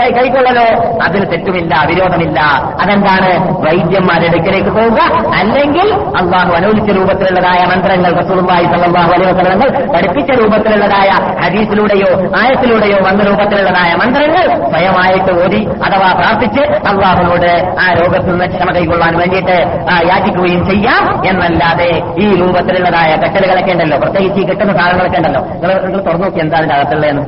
കൈക്കൊള്ളലോ? 0.00 0.98
കൈ- 0.98 1.25
തെറ്റുമില്ല 1.30 1.86
വിരോധമില്ല. 1.88 2.40
അതെന്താണ്? 2.82 3.56
വൈദ്യന്മാരുടെ 3.60 4.26
അടുക്കലേക്ക് 4.26 4.68
പോവുക 4.68 4.98
അല്ലെങ്കിൽ 5.38 5.94
അള്ളാഹു 5.94 6.52
അനുവദിച്ച 6.52 6.90
രൂപത്തിലുള്ളതായ 6.90 7.64
മന്ത്രങ്ങൾ 7.64 8.12
റസൂർബായി 8.12 8.64
സല്ലാഹു 8.64 9.12
അലൈവത്തലങ്ങൾ 9.12 9.92
പഠിപ്പിച്ച 9.94 10.30
രൂപത്തിലുള്ളതായ 10.30 11.10
ഹദീസിലൂടെയോ 11.42 12.36
ആയത്തിലൂടെയോ 12.36 12.96
വന്ന 13.02 13.22
രൂപത്തിലുള്ളതായ 13.22 13.94
മന്ത്രങ്ങൾ 13.94 14.70
സ്വയമായിട്ട് 14.70 15.44
ഓതി 15.44 15.68
അഥവാ 15.84 16.12
പ്രാർത്ഥിച്ച് 16.12 16.60
അള്ളാഹുനോട് 16.60 17.74
ആ 17.80 17.92
രോഗത്തിൽ 17.92 18.30
നിന്ന് 18.30 18.44
ക്ഷമ 18.44 18.72
കൈകൊള്ളാൻ 18.74 19.18
വേണ്ടിയിട്ട് 19.18 19.82
യാചിക്കുകയും 20.08 20.70
ചെയ്യാം. 20.70 21.26
എന്നല്ലാതെ 21.26 22.02
ഈ 22.18 22.36
രൂപത്തിലുള്ളതായ 22.36 23.16
കെട്ടലുകളൊക്കെ 23.16 23.72
ഉണ്ടല്ലോ. 23.72 23.98
പ്രത്യേകിച്ച് 23.98 24.40
ഈ 24.40 24.46
കിട്ടുന്ന 24.46 24.76
സാധനങ്ങളൊക്കെ 24.76 25.16
ഉണ്ടല്ലോ. 25.16 25.40
നിങ്ങൾ 25.40 25.86
നിങ്ങൾ 25.86 26.00
തുറന്നു 26.00 26.22
നോക്കി 26.22 26.38
എന്താ 26.38 26.58
അതിന്റെ 26.58 26.74
അകത്തുള്ളതെന്ന്? 26.74 27.22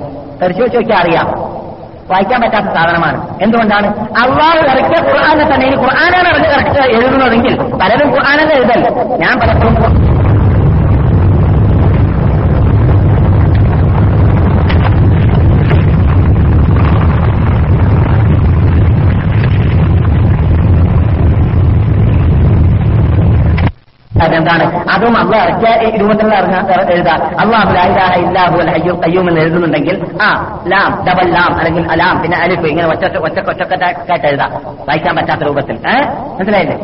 അറിയാം. 0.92 1.57
വായിക്കാൻ 2.10 2.40
പറ്റാത്ത 2.40 2.66
സാധനമാണ്. 2.66 3.42
എന്തുകൊണ്ടാണ്? 3.42 3.86
അള്ളാഹു 4.08 4.58
ഇറക്കിയ 4.58 5.10
ഖുർആാനെ 5.10 5.54
തന്നെ 5.54 5.66
ഇനി 5.66 5.76
ഖുർആാനാണ് 5.76 6.28
ഇറക്കി 6.28 6.96
എഴുതുന്നതെങ്കിൽ 6.96 7.56
പലരും 7.78 8.10
ഖുർആാനെ 8.10 8.54
എഴുതൽ. 8.54 8.80
ഞാൻ 9.16 9.40
പലപ്പോഴും 9.40 10.17
അതെന്താണ് 24.22 24.90
അതും 24.90 25.16
അള്ള 25.16 25.36
ഇറക്കിയ 25.36 25.96
രൂപത്തിൽ 25.96 26.34
എഴുതാം. 26.92 27.40
അള്ളാഹു 27.40 27.72
ലാഹ 27.72 28.14
ഇല്ലാഹു 28.18 28.56
അയ്യോ 28.58 28.94
കയ്യൂം 28.94 29.28
എന്ന് 29.28 29.40
എഴുതുന്നുണ്ടെങ്കിൽ 29.40 30.18
ആ 30.22 30.60
ലാം 30.68 31.04
ഡബൽ 31.08 31.30
ലാം 31.30 31.58
അല്ലെങ്കിൽ 31.58 31.92
അലാം 31.92 32.22
പിന്നെ 32.22 32.38
അലിഫ് 32.38 32.60
ഇങ്ങനെ 32.60 32.88
ഒറ്റ 32.88 33.16
ഒറ്റ 33.16 33.48
ഒറ്റക്കെട്ടായിട്ട് 33.48 34.26
എഴുതാം. 34.26 34.50
വായിക്കാൻ 34.64 35.16
പറ്റാത്ത 35.16 35.40
രൂപത്തിൽ. 35.40 35.72
ഏഹ് 35.72 36.08
മനസ്സിലായില്ലേ? 36.08 36.78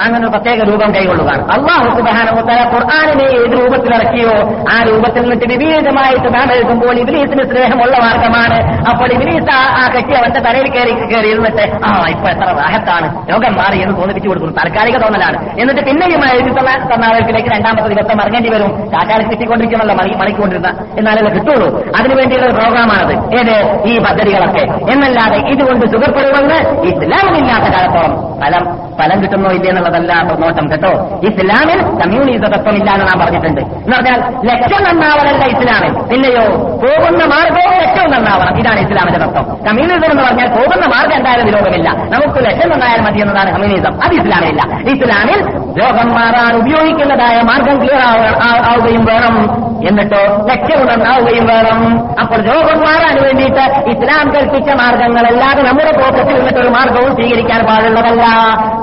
അങ്ങനെ 0.00 0.28
പ്രത്യേക 0.28 0.62
രൂപം 0.62 0.94
കൈകൊള്ളുകയാണ്. 0.94 1.52
അള്ളാഹു 1.52 1.96
സുബാനമുത്തല 1.96 2.70
ഖുർആാനിനെ 2.74 3.24
ഏത് 3.24 3.60
രൂപത്തിൽ 3.60 3.94
ഇറക്കിയോ 3.94 4.30
ആ 4.70 4.82
രൂപത്തിൽ 4.82 5.20
നിന്നിട്ട് 5.20 5.44
വിപരീതമായിട്ട് 5.44 6.34
നാം 6.34 6.52
എഴുതുമ്പോൾ 6.52 6.98
ഇബിലീസിന് 6.98 7.42
സ്നേഹമുള്ള 7.42 7.98
മാർഗമാണ്. 7.98 8.84
അപ്പോൾ 8.90 9.12
ഇബിലീസ് 9.12 9.46
ആ- 9.52 9.92
കെട്ടി 9.96 10.14
അവന്റെ 10.14 10.40
തലയിൽ 10.40 10.70
കയറി 10.70 11.14
കയറി 11.14 11.26
ഇരുന്നിട്ട് 11.28 11.86
ആ 11.86 12.04
ഇപ്പൊ 12.08 12.28
എത്ര 12.28 12.44
റാഹത്താണ്. 12.44 13.32
രോഗം 13.32 13.54
മാറി 13.54 13.82
എന്ന് 13.82 13.96
തോന്നിപ്പിച്ചു 13.96 14.28
കൊടുക്കുന്നു. 14.28 14.56
താൽക്കാലിക 14.56 14.96
തോന്നലാണ്. 14.96 15.60
എന്നിട്ട് 15.60 15.80
പിന്നെയും 15.80 16.28
എഴുതി 16.32 16.50
തന്ന 16.50 16.94
തന്നാൾക്കിലേക്ക് 16.94 17.48
രണ്ടാമത്തെ 17.48 17.94
ദിവസം 17.94 18.20
ഇറങ്ങേണ്ടി 18.20 18.50
വരും. 18.50 18.92
കാക്കാലം 18.92 19.30
കിട്ടിക്കൊണ്ടിരിക്കുന്നല്ല 19.30 19.92
മണി 19.92 20.14
മണിക്കൊണ്ടിരുന്ന 20.16 20.68
എന്നാലല്ലേ 20.98 21.32
കിട്ടുള്ളൂ. 21.32 21.84
അതിനുവേണ്ടിയുള്ള 21.98 22.50
പ്രോഗ്രാമാണത്. 22.50 23.34
ഏത്? 23.34 23.82
ഈ 23.86 23.98
പദ്ധതികളൊക്കെ. 23.98 24.92
എന്നല്ലാതെ 24.92 25.48
ഇതുകൊണ്ട് 25.48 25.86
സുഖപ്പെടുമെന്ന് 25.86 26.82
ഇസ്ലാമില്ലാത്ത 26.82 27.64
കാലത്തോളം 27.64 28.40
ഫലം 28.40 28.78
ഫലം 29.00 29.22
കിട്ടുന്നോ 29.22 29.50
ഇല്ലേ 29.50 29.89
എന്നുള്ളതല്ല 29.96 30.34
പ്രമോഷം 30.34 30.70
കേട്ടോ. 30.70 31.20
ഇസ്ലാമിൽ 31.24 31.82
കമ്മ്യൂണിസ 31.82 32.40
തത്വമില്ല 32.40 32.90
എന്ന് 32.90 33.06
നാം 33.06 33.20
പറഞ്ഞിട്ടുണ്ട്. 33.20 33.60
എന്ന് 33.60 33.96
പറഞ്ഞാൽ 33.96 34.20
ലക്ഷ്യം 34.44 34.84
നന്നാവലല്ല 34.84 35.46
ഇസ്ലാമിൽ. 35.46 36.02
പിന്നെയോ 36.02 36.46
പോകുന്ന 36.56 37.24
മാർഗവും 37.24 37.78
ലക്ഷ്യവും 37.78 38.10
നന്നാവണം. 38.10 38.58
ഇതാണ് 38.58 38.80
ഇസ്ലാമിന്റെ 38.80 39.18
തത്വം. 39.18 39.44
കമ്മ്യൂണിസം 39.68 40.10
എന്ന് 40.10 40.22
പറഞ്ഞാൽ 40.22 40.48
പോകുന്ന 40.48 40.86
മാർഗം 40.86 41.16
എന്തായാലും 41.16 41.46
വിരോധമില്ല. 41.46 41.90
നമുക്ക് 41.90 42.46
ലക്ഷ്യം 42.46 42.70
നന്നായാൽ 42.70 43.00
മതി 43.00 43.20
എന്നതാണ് 43.20 43.52
കമ്മ്യൂണിസം. 43.52 44.04
അത് 44.04 44.12
ഇസ്ലാമിലില്ല. 44.12 44.78
ഇസ്ലാമിൽ 44.90 45.48
രോഗം 45.82 46.12
മാറാൻ 46.12 46.56
ഉപയോഗിക്കുന്നതായ 46.56 47.42
മാർഗം 47.42 47.84
ക്ലിയർ 47.84 48.00
ആവുകയും 48.42 49.04
വേണം. 49.04 49.69
എന്നിട്ടോ 49.88 50.20
ലക്ഷ്യമുണർന്നാവുകയും 50.50 51.46
വേണം. 51.52 51.78
അപ്പോൾ 52.22 52.40
രോഗം 52.50 52.78
മാറാൻ 52.86 53.16
വേണ്ടിയിട്ട് 53.24 53.64
ഇസ്ലാം 53.92 54.26
കൽപ്പിച്ച 54.34 54.70
മാർഗങ്ങളല്ലാതെ 54.80 55.62
നമ്മുടെ 55.68 55.92
പോക്കത്തിൽ 56.00 56.34
നിന്നിട്ട് 56.38 56.60
ഒരു 56.60 56.68
മാർഗവും 56.68 57.12
സ്വീകരിക്കാൻ 57.14 57.60
പാടുള്ളതല്ല. 57.68 58.24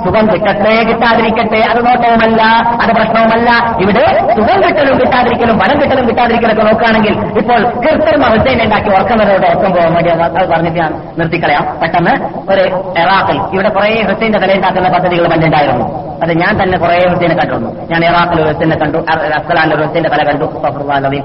സുഖം 0.06 0.26
കിട്ടട്ടെ 0.34 0.74
കിട്ടാതിരിക്കട്ടെ 0.90 1.60
അത് 1.72 1.86
നോട്ടവുമല്ല 1.86 2.42
അത് 2.84 2.92
പ്രശ്നവുമല്ല. 3.00 3.50
ഇവിടെ 3.84 4.06
സുഖം 4.38 4.60
കിട്ടലും 4.68 4.98
കിട്ടാതിരിക്കലും 5.00 5.60
പണം 5.60 5.82
കിട്ടലും 5.82 6.08
കിട്ടാതിരിക്കലൊക്കെ 6.10 6.64
നോക്കുകയാണെങ്കിൽ 6.64 7.16
ഇപ്പോൾ 7.42 7.62
കൃത്രിമ 7.86 8.24
ഹുസൈൻ 8.34 8.64
ഉണ്ടാക്കി 8.64 8.90
ഉറക്കുന്നവരോട് 8.90 9.48
ഉറക്കം 9.52 9.72
പോകാൻ 9.72 9.94
വേണ്ടി 9.94 10.10
അത് 10.10 10.50
പറഞ്ഞിട്ട് 10.54 10.80
ഞാൻ 10.80 10.94
നിർത്തിക്കളയാം. 11.20 11.66
പെട്ടെന്ന് 11.84 12.16
ഒരു 12.52 12.66
ഇറാഖിൽ 13.04 13.40
ഇവിടെ 13.54 13.70
കുറെ 13.70 13.90
ഹുസൈന്റെ 14.12 14.40
തലയുണ്ടാക്കുന്ന 14.40 14.90
പദ്ധതികൾ 14.98 15.28
പണ്ടുണ്ടായിരുന്നു. 15.36 16.07
അത് 16.24 16.32
ഞാൻ 16.34 16.64
തന്നെ 16.64 16.78
കുറെ 16.78 16.98
ഹുസൈനെ 17.10 17.36
കണ്ടിരുന്നു 17.36 17.70
ഞാൻ 17.92 18.06
ഇറാഖിൽ 18.06 18.42
ഹുസൈനെ 18.48 18.78
കണ്ടു. 18.78 18.98
അസ്സലാന്റെ 18.98 19.76
ഒരു 19.76 19.84
ഹുസൈന്റെ 19.84 20.10
തല 20.10 20.24
കണ്ടു. 20.32 20.46
അൽ-അദീം. 20.92 21.24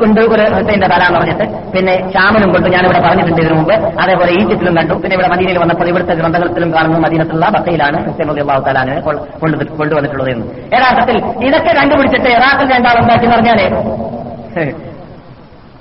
ഉണ്ട് 0.03 0.21
ഒരു 0.21 0.43
ഹുസൈന്റെ 0.53 0.87
തല 0.87 1.03
എന്ന് 1.07 1.19
പറഞ്ഞിട്ട്. 1.19 1.45
പിന്നെ 1.71 2.11
ഷാമിലും 2.13 2.53
കൊണ്ട് 2.53 2.69
ഞാൻ 2.69 2.85
ഇവിടെ 2.85 3.01
പറഞ്ഞിട്ടുണ്ട് 3.01 3.41
ഇതിനു 3.41 3.55
മുമ്പ്. 3.55 3.73
അതേപോലെ 3.73 4.31
ഈജിപ്തിലും 4.31 4.75
കണ്ടു. 4.77 4.93
പിന്നെ 4.93 5.13
ഇവിടെ 5.13 5.27
മദീനയിൽ 5.27 5.59
വന്നപ്പോൾ 5.59 5.87
ഇവിടുത്തെ 5.87 6.13
ഗ്രന്ഥങ്ങളിലും 6.13 6.73
കാണുന്നു 6.73 6.99
മദീനത്തുള്ള 6.99 7.49
ബക്കയിലാണ് 7.49 7.97
ഹുസൈൻ 8.05 8.31
അലി 8.31 8.41
അള്ളാഹു 8.41 8.61
താലാനെ 8.61 8.99
കൊണ്ടുവന്നിട്ടുള്ളത് 8.99 10.29
എന്ന്. 10.29 10.45
യഥാർത്ഥത്തിൽ 10.73 11.17
ഇതൊക്കെ 11.47 11.73
കണ്ടുപിടിച്ചിട്ട് 11.79 12.29
യഥാർത്ഥത്തിൽ 12.29 12.75
രണ്ടാളുണ്ടാക്കി 12.75 13.25
എന്ന് 13.25 13.35
പറഞ്ഞാൽ? 13.35 14.86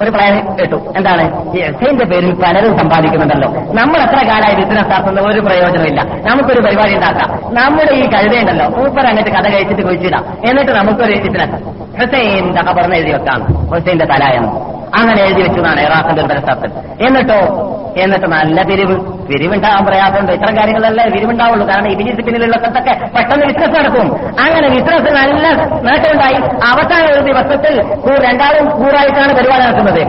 ഒരു 0.02 0.10
പ്ലാൻ 0.10 0.56
കേട്ടു 0.58 0.76
എന്താണ്? 0.96 1.52
ഈ 1.56 1.60
എസ്ഐന്റെ 1.60 2.04
പേരിൽ 2.04 2.34
പലരും 2.34 2.78
സമ്പാദിക്കുന്നുണ്ടല്ലോ. 2.78 3.48
നമ്മൾ 3.50 3.96
എത്ര 3.96 4.26
കാലമായി 4.28 4.54
ബിസിനസ് 4.54 4.88
നടത്തുന്ന? 4.88 5.20
ഒരു 5.20 5.40
പ്രയോജനമില്ല 5.40 6.02
നമുക്കൊരു 6.02 6.60
പരിപാടി 6.60 6.94
ഉണ്ടാക്കാം. 6.94 7.54
നമ്മുടെ 7.54 7.92
ഈ 7.92 8.08
കഴുതയുണ്ടല്ലോ. 8.08 8.68
മൂപ്പർ 8.68 9.06
അങ്ങോട്ട് 9.06 9.30
കഥ 9.30 9.48
കഴിച്ചിട്ട് 9.48 9.82
കുഴിച്ചിടാം. 9.82 10.24
എന്നിട്ട് 10.48 10.72
നമുക്കൊരു 10.72 11.16
ബിസിനസ് 11.16 11.76
ഹുസൈൻ 12.00 12.52
കഥ 12.52 12.72
പറഞ്ഞ് 12.72 12.94
എഴുതി 12.94 13.12
വെക്കാം. 13.12 13.42
ഹുസൈന്റെ 13.42 14.04
തല 14.04 14.24
എന്ന് 14.24 14.48
അങ്ങനെ 14.96 15.22
എഴുതി 15.22 15.42
വെച്ചതാണ് 15.42 15.80
ഇറാഖിന്റെ 15.80 16.22
ഒരു 16.22 16.28
പരിസരത്തിൽ 16.28 16.70
എന്നിട്ടോ? 17.06 17.72
എന്നിട്ട് 17.96 18.26
നല്ല 18.26 18.62
പിരിവ്. 18.62 18.96
പിരിവുണ്ടാകാൻ 19.28 19.84
പ്രയാസമുണ്ട്. 19.86 20.32
ഇത്തരം 20.32 20.56
കാര്യങ്ങളല്ലേ 20.56 21.04
വിരിവുണ്ടാവുള്ളൂ. 21.14 21.64
കാരണം 21.68 21.88
ഇബിലിസ് 21.88 22.20
പിന്നിലുള്ള 22.26 22.56
സ്ഥലത്തൊക്കെ 22.58 22.94
പെട്ടെന്ന് 23.16 23.46
ബിസിനസ് 23.46 23.74
നടക്കും. 23.78 24.06
അങ്ങനെ 24.40 24.68
ബിസിനസ് 24.68 25.10
നല്ല 25.18 25.46
നേട്ടമുണ്ടായി. 25.88 26.38
അവസാന 26.72 27.02
ഒരു 27.14 27.22
ദിവസത്തിൽ 27.30 27.74
രണ്ടാളും 28.26 28.66
കൂറായിട്ടാണ് 28.80 29.32
പരിപാടി 29.38 29.62
നടക്കുന്നത്. 29.62 30.02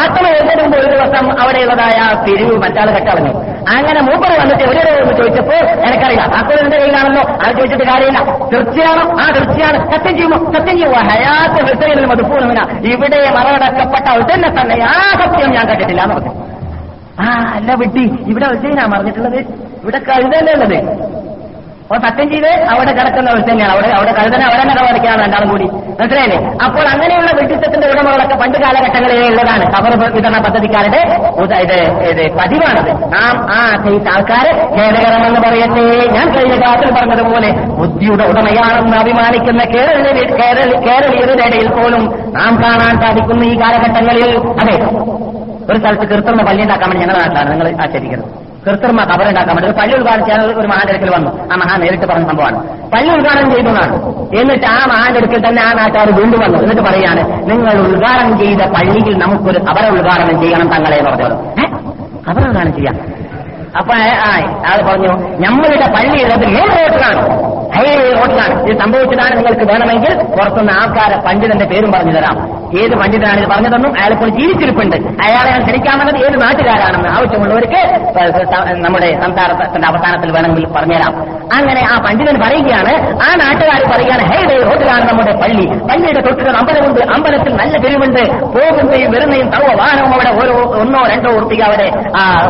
അങ്ങനെ 0.00 0.28
എഴുതുന്നതിന് 0.30 0.62
മുമ്പ് 0.62 0.78
ഒരു 0.78 0.90
ദിവസം 0.96 1.24
അവിടെയുള്ളതായ 1.42 1.98
പിരിവ് 2.26 2.56
മറ്റാൾ 2.62 2.90
കെട്ടളഞ്ഞു 2.90 3.32
അങ്ങനെ 3.74 4.00
മൂപ്പർ 4.00 4.30
വന്നിട്ട് 4.40 4.64
ഒരു 4.70 4.80
ചോദിച്ചപ്പോൾ 5.18 5.60
എനിക്കറിയില്ല. 5.88 6.26
താക്കോൽ 6.34 6.58
എന്റെ 6.64 6.78
കയ്യിലാണല്ലോ 6.78 7.22
അത് 7.44 7.56
ചോദിച്ചിട്ട് 7.56 7.84
കാര്യമില്ല. 7.84 8.20
തീർച്ചയാണോ 8.52 9.04
ആ 9.22 9.26
തീർച്ചയാണ് 9.36 9.78
സത്യം 9.92 10.14
ചെയ്യുമോ? 10.16 10.38
സത്യം 10.52 10.76
ചെയ്യുമോ? 10.78 11.00
ഹയാത്ത് 11.10 11.58
ഹൃദയത്തിൽ 11.66 12.06
മധുപൂർണമിന 12.06 12.60
ഇവിടെ 12.92 13.20
മറവടക്കപ്പെട്ട 13.36 14.08
ഉടനെ 14.20 14.50
തന്നെ 14.60 14.78
ആ 14.84 14.96
സത്യം 15.20 15.50
ഞാൻ 15.50 15.66
കണ്ടിട്ടില്ല 15.68 16.02
എന്ന് 16.02 16.14
പറഞ്ഞു. 16.14 16.34
ആ 17.24 17.26
അല്ല 17.56 17.70
വിട്ടി. 17.82 18.04
ഇവിടെ 18.32 18.46
ഹുസൈനാ 18.52 18.84
പറഞ്ഞിട്ടുള്ളത് 18.92 19.40
ഇവിടെ 19.82 19.98
കഴുതല്ലേ 20.10 20.52
ഉള്ളത്. 20.58 20.78
അപ്പൊ 21.82 22.08
സത്യം 22.08 22.28
ചെയ്ത് 22.32 22.52
അവിടെ 22.72 22.92
കിടക്കുന്ന 22.98 23.30
ഹുസൈനാണ് 23.36 23.72
അവിടെ 23.72 23.88
അവിടെ 23.96 24.12
കഴുതനെ 24.18 24.44
അവിടെ 24.48 24.60
തന്നെ 24.60 24.74
നിലവറിക്കാണ് 24.74 25.20
രണ്ടാളും 25.24 25.48
കൂടി. 25.52 25.66
മനസ്സിലായില്ലേ? 25.98 26.38
അപ്പോൾ 26.66 26.84
അങ്ങനെയുള്ള 26.92 27.30
വെട്ടിത്തത്തിന്റെ 27.38 27.86
ഉടമകളൊക്കെ 27.92 28.36
പണ്ട് 28.42 28.56
കാലഘട്ടങ്ങളിൽ 28.62 29.18
ഉള്ളതാണ്. 29.30 29.64
കവർ 29.74 29.92
വിതരണ 30.16 30.38
പദ്ധതിക്കാരുടെ 30.46 31.00
ഇത് 31.64 31.76
ഇത് 32.10 32.22
പതിവാണത്. 32.38 32.90
നാം 33.14 33.34
ആ 33.56 33.58
ചെയ്ത 33.84 34.08
ആൾക്കാര് 34.14 34.52
ഖേദകരമെന്ന് 34.76 35.42
പറയട്ടെ. 35.46 35.84
ഞാൻ 36.16 36.26
കഴിഞ്ഞ 36.36 36.56
ക്ലാസ്സിൽ 36.62 36.90
പറഞ്ഞതുപോലെ 36.98 37.50
ബുദ്ധിയുടെ 37.80 38.24
ഉടമയാണെന്ന് 38.32 38.96
അഭിമാനിക്കുന്ന 39.02 39.64
കേരളീയ 39.74 40.24
കേരള 40.40 40.70
കേരളീയരുടെ 40.88 41.44
ഇടയിൽ 41.50 41.68
പോലും 41.78 42.04
നാം 42.38 42.54
കാണാൻ 42.64 42.94
സാധിക്കുന്ന 43.04 43.44
ഈ 43.52 43.56
കാലഘട്ടങ്ങളിൽ 43.62 44.32
അതെ 44.62 44.78
ഒരു 45.70 45.78
സ്ഥലത്ത് 45.78 46.02
കൃത്രിമ 46.02 46.42
പള്ളി 46.42 46.62
ഉണ്ടാക്കാൻ 46.62 46.90
വേണ്ടി 46.90 47.06
നാട്ടിലാണ്. 47.06 47.50
നിങ്ങൾ 47.50 47.82
ആചരിക്കുന്നത് 47.82 48.28
കൃത്രിമ 48.66 49.04
കബറുണ്ടാക്കാൻ 49.04 49.56
വേണ്ടി 49.56 49.66
ഒരു 49.66 49.72
പള്ളി 49.72 49.96
ഉദ്ഘാടനം 49.96 50.24
ചെയ്യാൻ 50.24 50.60
ഒരു 50.60 50.66
മഹാന്റെ 50.66 51.10
വന്നു. 51.10 51.52
ആ 51.52 51.56
മഹാ 51.56 51.76
നേരിട്ട് 51.76 52.06
പറഞ്ഞ 52.06 52.28
സംഭവമാണ്. 52.28 52.90
പള്ളി 52.90 53.14
ഉദ്ഘാടനം 53.14 53.50
ചെയ്തതാണ് 53.50 53.96
എന്നിട്ട് 54.36 54.66
ആ 54.66 54.86
മഹാന്റെ 54.86 55.20
തന്നെ 55.48 55.62
ആ 55.62 55.72
നാട്ടുകാർ 55.72 56.10
വീണ്ടും 56.10 56.40
വന്നു. 56.40 56.58
എന്നിട്ട് 56.58 56.82
പറയാണ് 56.82 57.50
നിങ്ങൾ 57.50 57.78
ഉദ്ഘാടനം 57.78 58.38
ചെയ്ത 58.38 58.58
പള്ളിയിൽ 58.58 59.18
നമുക്കൊരു 59.18 59.58
കബറ 59.58 59.88
ഉദ്ഘാടനം 59.88 60.42
ചെയ്യണം 60.42 60.68
തങ്ങളെ 60.68 60.96
എന്ന് 60.96 61.10
പറഞ്ഞു 61.10 61.26
ഏ? 61.26 61.64
കബറ 62.28 62.46
ഉദ്ഘാടനം 62.48 62.74
ചെയ്യാം. 62.74 63.22
അപ്പൊ 63.78 63.94
ആ- 63.94 64.82
പറഞ്ഞു 64.86 65.08
നമ്മളുടെ 65.46 65.86
പള്ളി 65.86 66.22
ഉള്ളത് 66.22 66.46
മെയിൻ 66.46 66.68
റോഡിലാണ് 66.68 67.42
ഹൈവേ 67.74 68.12
റോഡിലാണ് 68.12 68.60
സംഭവിച്ചതാണ് 68.80 69.36
നിങ്ങൾക്ക് 69.36 69.66
വേണമെങ്കിൽ 69.72 70.14
പുറത്തുനിന്ന് 70.36 70.72
ആൾക്കാരെ 70.72 71.16
പണ്ഡിതന്റെ 71.26 71.66
പേരും 71.72 71.92
പറഞ്ഞു 71.92 72.12
തരാം. 72.16 72.36
ഏത് 72.82 72.94
പണ്ഡിതനാണ് 73.00 73.40
ഇത് 73.40 73.48
പറഞ്ഞതെന്നും 73.50 73.92
അയാളിപ്പോൾ 73.98 74.28
ജീവിച്ചിരിപ്പുണ്ട്. 74.38 74.96
അയാളെ 75.26 75.48
ഞാൻ 75.50 75.62
ക്ഷണിക്കാമെന്നത് 75.64 76.18
ഏത് 76.26 76.36
നാട്ടുകാരാണെന്ന് 76.42 77.08
ആവശ്യമുള്ളവർക്ക് 77.08 77.80
നമ്മുടെ 78.84 79.08
സംസാരത്തിന്റെ 79.24 79.88
അവസാനത്തിൽ 79.88 80.30
വേണമെങ്കിൽ 80.36 80.66
പറഞ്ഞുതരാം. 80.76 81.14
അങ്ങനെ 81.58 81.82
ആ 81.92 81.96
പണ്ഡിതൻ 82.04 82.36
പറയുകയാണ് 82.42 82.92
ആ 83.26 83.28
നാട്ടുകാർ 83.42 83.80
പറയുകയാണ് 83.92 84.24
ഹേ 84.32 84.38
ദേ 84.50 84.56
റോഡിലാണ് 84.68 85.04
നമ്മുടെ 85.10 85.32
പള്ളി. 85.42 85.66
പള്ളിയുടെ 85.90 86.20
തൊട്ടുകൾ 86.28 86.56
അമ്പലമുണ്ട് 86.60 87.00
അമ്പലത്തിൽ 87.14 87.52
നല്ല 87.56 87.74
പിരിവുണ്ട് 87.78 88.22
പോകുന്നതും 88.54 89.12
വരുന്നതും 89.14 89.52
സർവ 89.52 89.68
വാഹനവും 89.80 90.12
അവിടെ 90.14 90.30
ഓരോ 90.42 90.54
ഒന്നോ 90.82 91.02
രണ്ടോ 91.12 91.30
ഉറപ്പിക 91.30 91.62
അവിടെ 91.62 91.86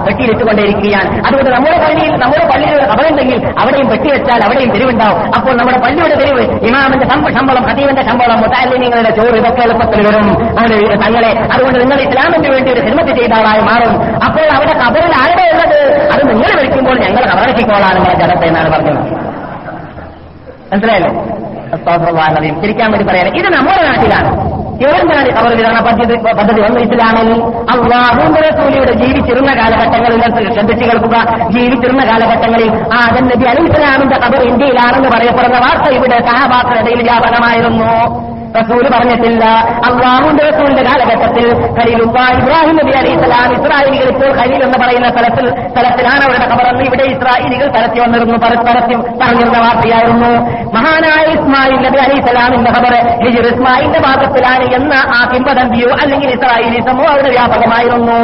പെട്ടിയിലിട്ടുകൊണ്ടേയിരിക്കുകയാണ് 0.07 1.11
അതുകൊണ്ട് 1.27 1.51
നമ്മുടെ 1.51 1.79
പള്ളിയിൽ 1.85 2.13
നമ്മുടെ 2.23 2.45
പള്ളിയിൽ 2.53 2.83
അവരുണ്ടെങ്കിൽ 2.95 3.41
അവിടെയും 3.61 3.89
പെട്ടി 3.91 4.09
വെച്ചാൽ 4.13 4.41
അവിടെയും 4.45 4.71
പിരിവുണ്ടാവും 4.71 5.21
അപ്പോൾ 5.37 5.55
നമ്മുടെ 5.57 5.79
പള്ളിയുടെ 5.79 6.12
പിരിവ് 6.15 6.67
ഇമാമിന്റെ 6.67 7.09
ശമ്പ- 7.09 7.35
ശമ്പളം 7.35 7.63
ഹദീവിന്റെ 7.63 8.03
ശമ്പളം 8.03 8.41
മുത്താലിനിങ്ങളുടെ 8.41 9.11
ചോറ് 9.11 9.35
ഇതൊക്കെ 9.35 9.63
എളുപ്പത്തിൽ 9.63 10.07
വരും. 10.07 10.57
തങ്ങളെ 10.97 11.49
അതുകൊണ്ട് 11.53 11.81
നിങ്ങൾ 11.81 12.01
ഇസ്ലാമിന് 12.01 12.53
വേണ്ടി 12.53 12.73
ഒരു 12.73 12.81
ഹിമത്ത് 12.81 13.21
ചെയ്ത 13.21 13.33
ആളായി 13.33 13.61
മാറും. 13.61 14.25
അപ്പോൾ 14.25 14.51
അവിടെ 14.51 14.73
കബറിൽ 14.73 15.13
ആരുടെ 15.15 15.43
ഉള്ളത്? 15.43 16.09
അത് 16.13 16.31
നിങ്ങൾ 16.31 16.61
വിളിക്കുമ്പോൾ 16.61 16.99
ഞങ്ങൾ 16.99 17.25
കബറക്കിക്കോളാണ് 17.25 17.97
നിങ്ങളെ 17.97 18.15
ജനത്തെ 18.15 18.47
എന്നാണ് 18.47 18.73
പറഞ്ഞത്. 18.73 19.13
മനസ്സിലായല്ലോ? 20.73 22.63
തിരിക്കാൻ 22.63 22.91
വേണ്ടി 22.91 23.09
പറയാൻ 23.09 23.37
ഇത് 23.37 23.53
നമ്മുടെ 23.53 23.87
നാട്ടിലാണ്. 23.87 24.62
എവിടുന്നാണ് 24.89 25.31
അവർ 25.39 25.51
വിതരണ 25.57 25.81
പദ്ധതി 25.81 26.17
പദ്ധതി? 26.17 26.61
വന്നു 26.61 26.81
ഇസ്ലാമിൽ. 26.81 27.31
അള്ളാഹുന്റെ 27.75 28.41
ജീവിച്ചിരുന്ന 28.93 29.51
കാലഘട്ടങ്ങളിൽ 29.55 30.21
ശ്രദ്ധിച്ചു 30.55 30.85
കേൾക്കുക 30.85 31.17
ജീവിച്ചിരുന്ന 31.51 32.05
കാലഘട്ടങ്ങളിൽ 32.05 32.71
ആ 32.95 32.99
അതൻ 33.09 33.25
നബി 33.27 33.45
അലി 33.45 33.63
ഇസ്ലാമിന്റെ 33.71 34.17
ഇന്ത്യയിലാണെന്ന് 34.43 35.09
പറയപ്പെടുന്ന 35.09 35.59
വാർത്ത 35.59 35.95
ഇവിടെ 35.95 36.19
സഹാബാക്കളുടെ 36.27 36.95
വ്യാപകമായിരുന്നു. 37.03 37.93
റസൂൽ 38.57 38.85
പറഞ്ഞിട്ടില്ല. 38.95 39.45
അള്ളാഹുന്റെ 39.89 40.43
റസൂലിന്റെ 40.51 40.83
കാലഘട്ടത്തിൽ 40.83 41.47
ഖലീലുപ്പ 41.79 42.17
ഇബ്രാഹിം 42.39 42.77
നബി 42.77 42.93
അലി 43.01 43.11
ഇസ്ലാം 43.17 43.51
ഇസ്രായേലികൾ 43.59 44.09
ഇപ്പോൾ 44.15 44.31
ഖലീൽ 44.41 44.63
എന്ന് 44.65 44.79
പറയുന്ന 44.83 45.09
സ്ഥലത്തിൽ 45.09 45.47
സ്ഥലത്തിലാണ് 45.73 46.23
അവരുടെ 46.27 46.47
ഖബറെന്ന് 46.53 46.85
ഇവിടെ 46.85 47.05
ഇസ്രായേലികൾ 47.15 47.67
സ്ഥലത്തിൽ 47.73 48.01
വന്നിരുന്നു. 48.03 48.37
പരസ്പരത്തിൽ 48.39 48.97
പറഞ്ഞിരുന്ന 49.23 49.59
വാർത്തയായിരുന്നു. 49.59 50.33
മഹാനായ 50.77 51.25
ഇസ്മായിൽ 51.37 51.79
നബി 51.87 51.99
അലി 52.05 52.17
ഇസ്ലാമിന്റെ 52.21 52.71
ഖബർ 52.71 52.95
ഹിജിർ 53.25 53.47
ഇസ്മായിലിന്റെ 53.55 53.99
ഭാഗത്തിലാണ് 53.99 54.67
എന്ന 54.75 54.95
ആ 55.17 55.21
കിംബദന്തിയോ 55.33 55.91
അല്ലെങ്കിൽ 56.03 56.29
ഇസ്രായേലി 56.31 56.81
സമൂഹം 56.91 57.13
അവിടെ 57.13 57.31
വ്യാപകമായിരുന്നു. 57.31 58.19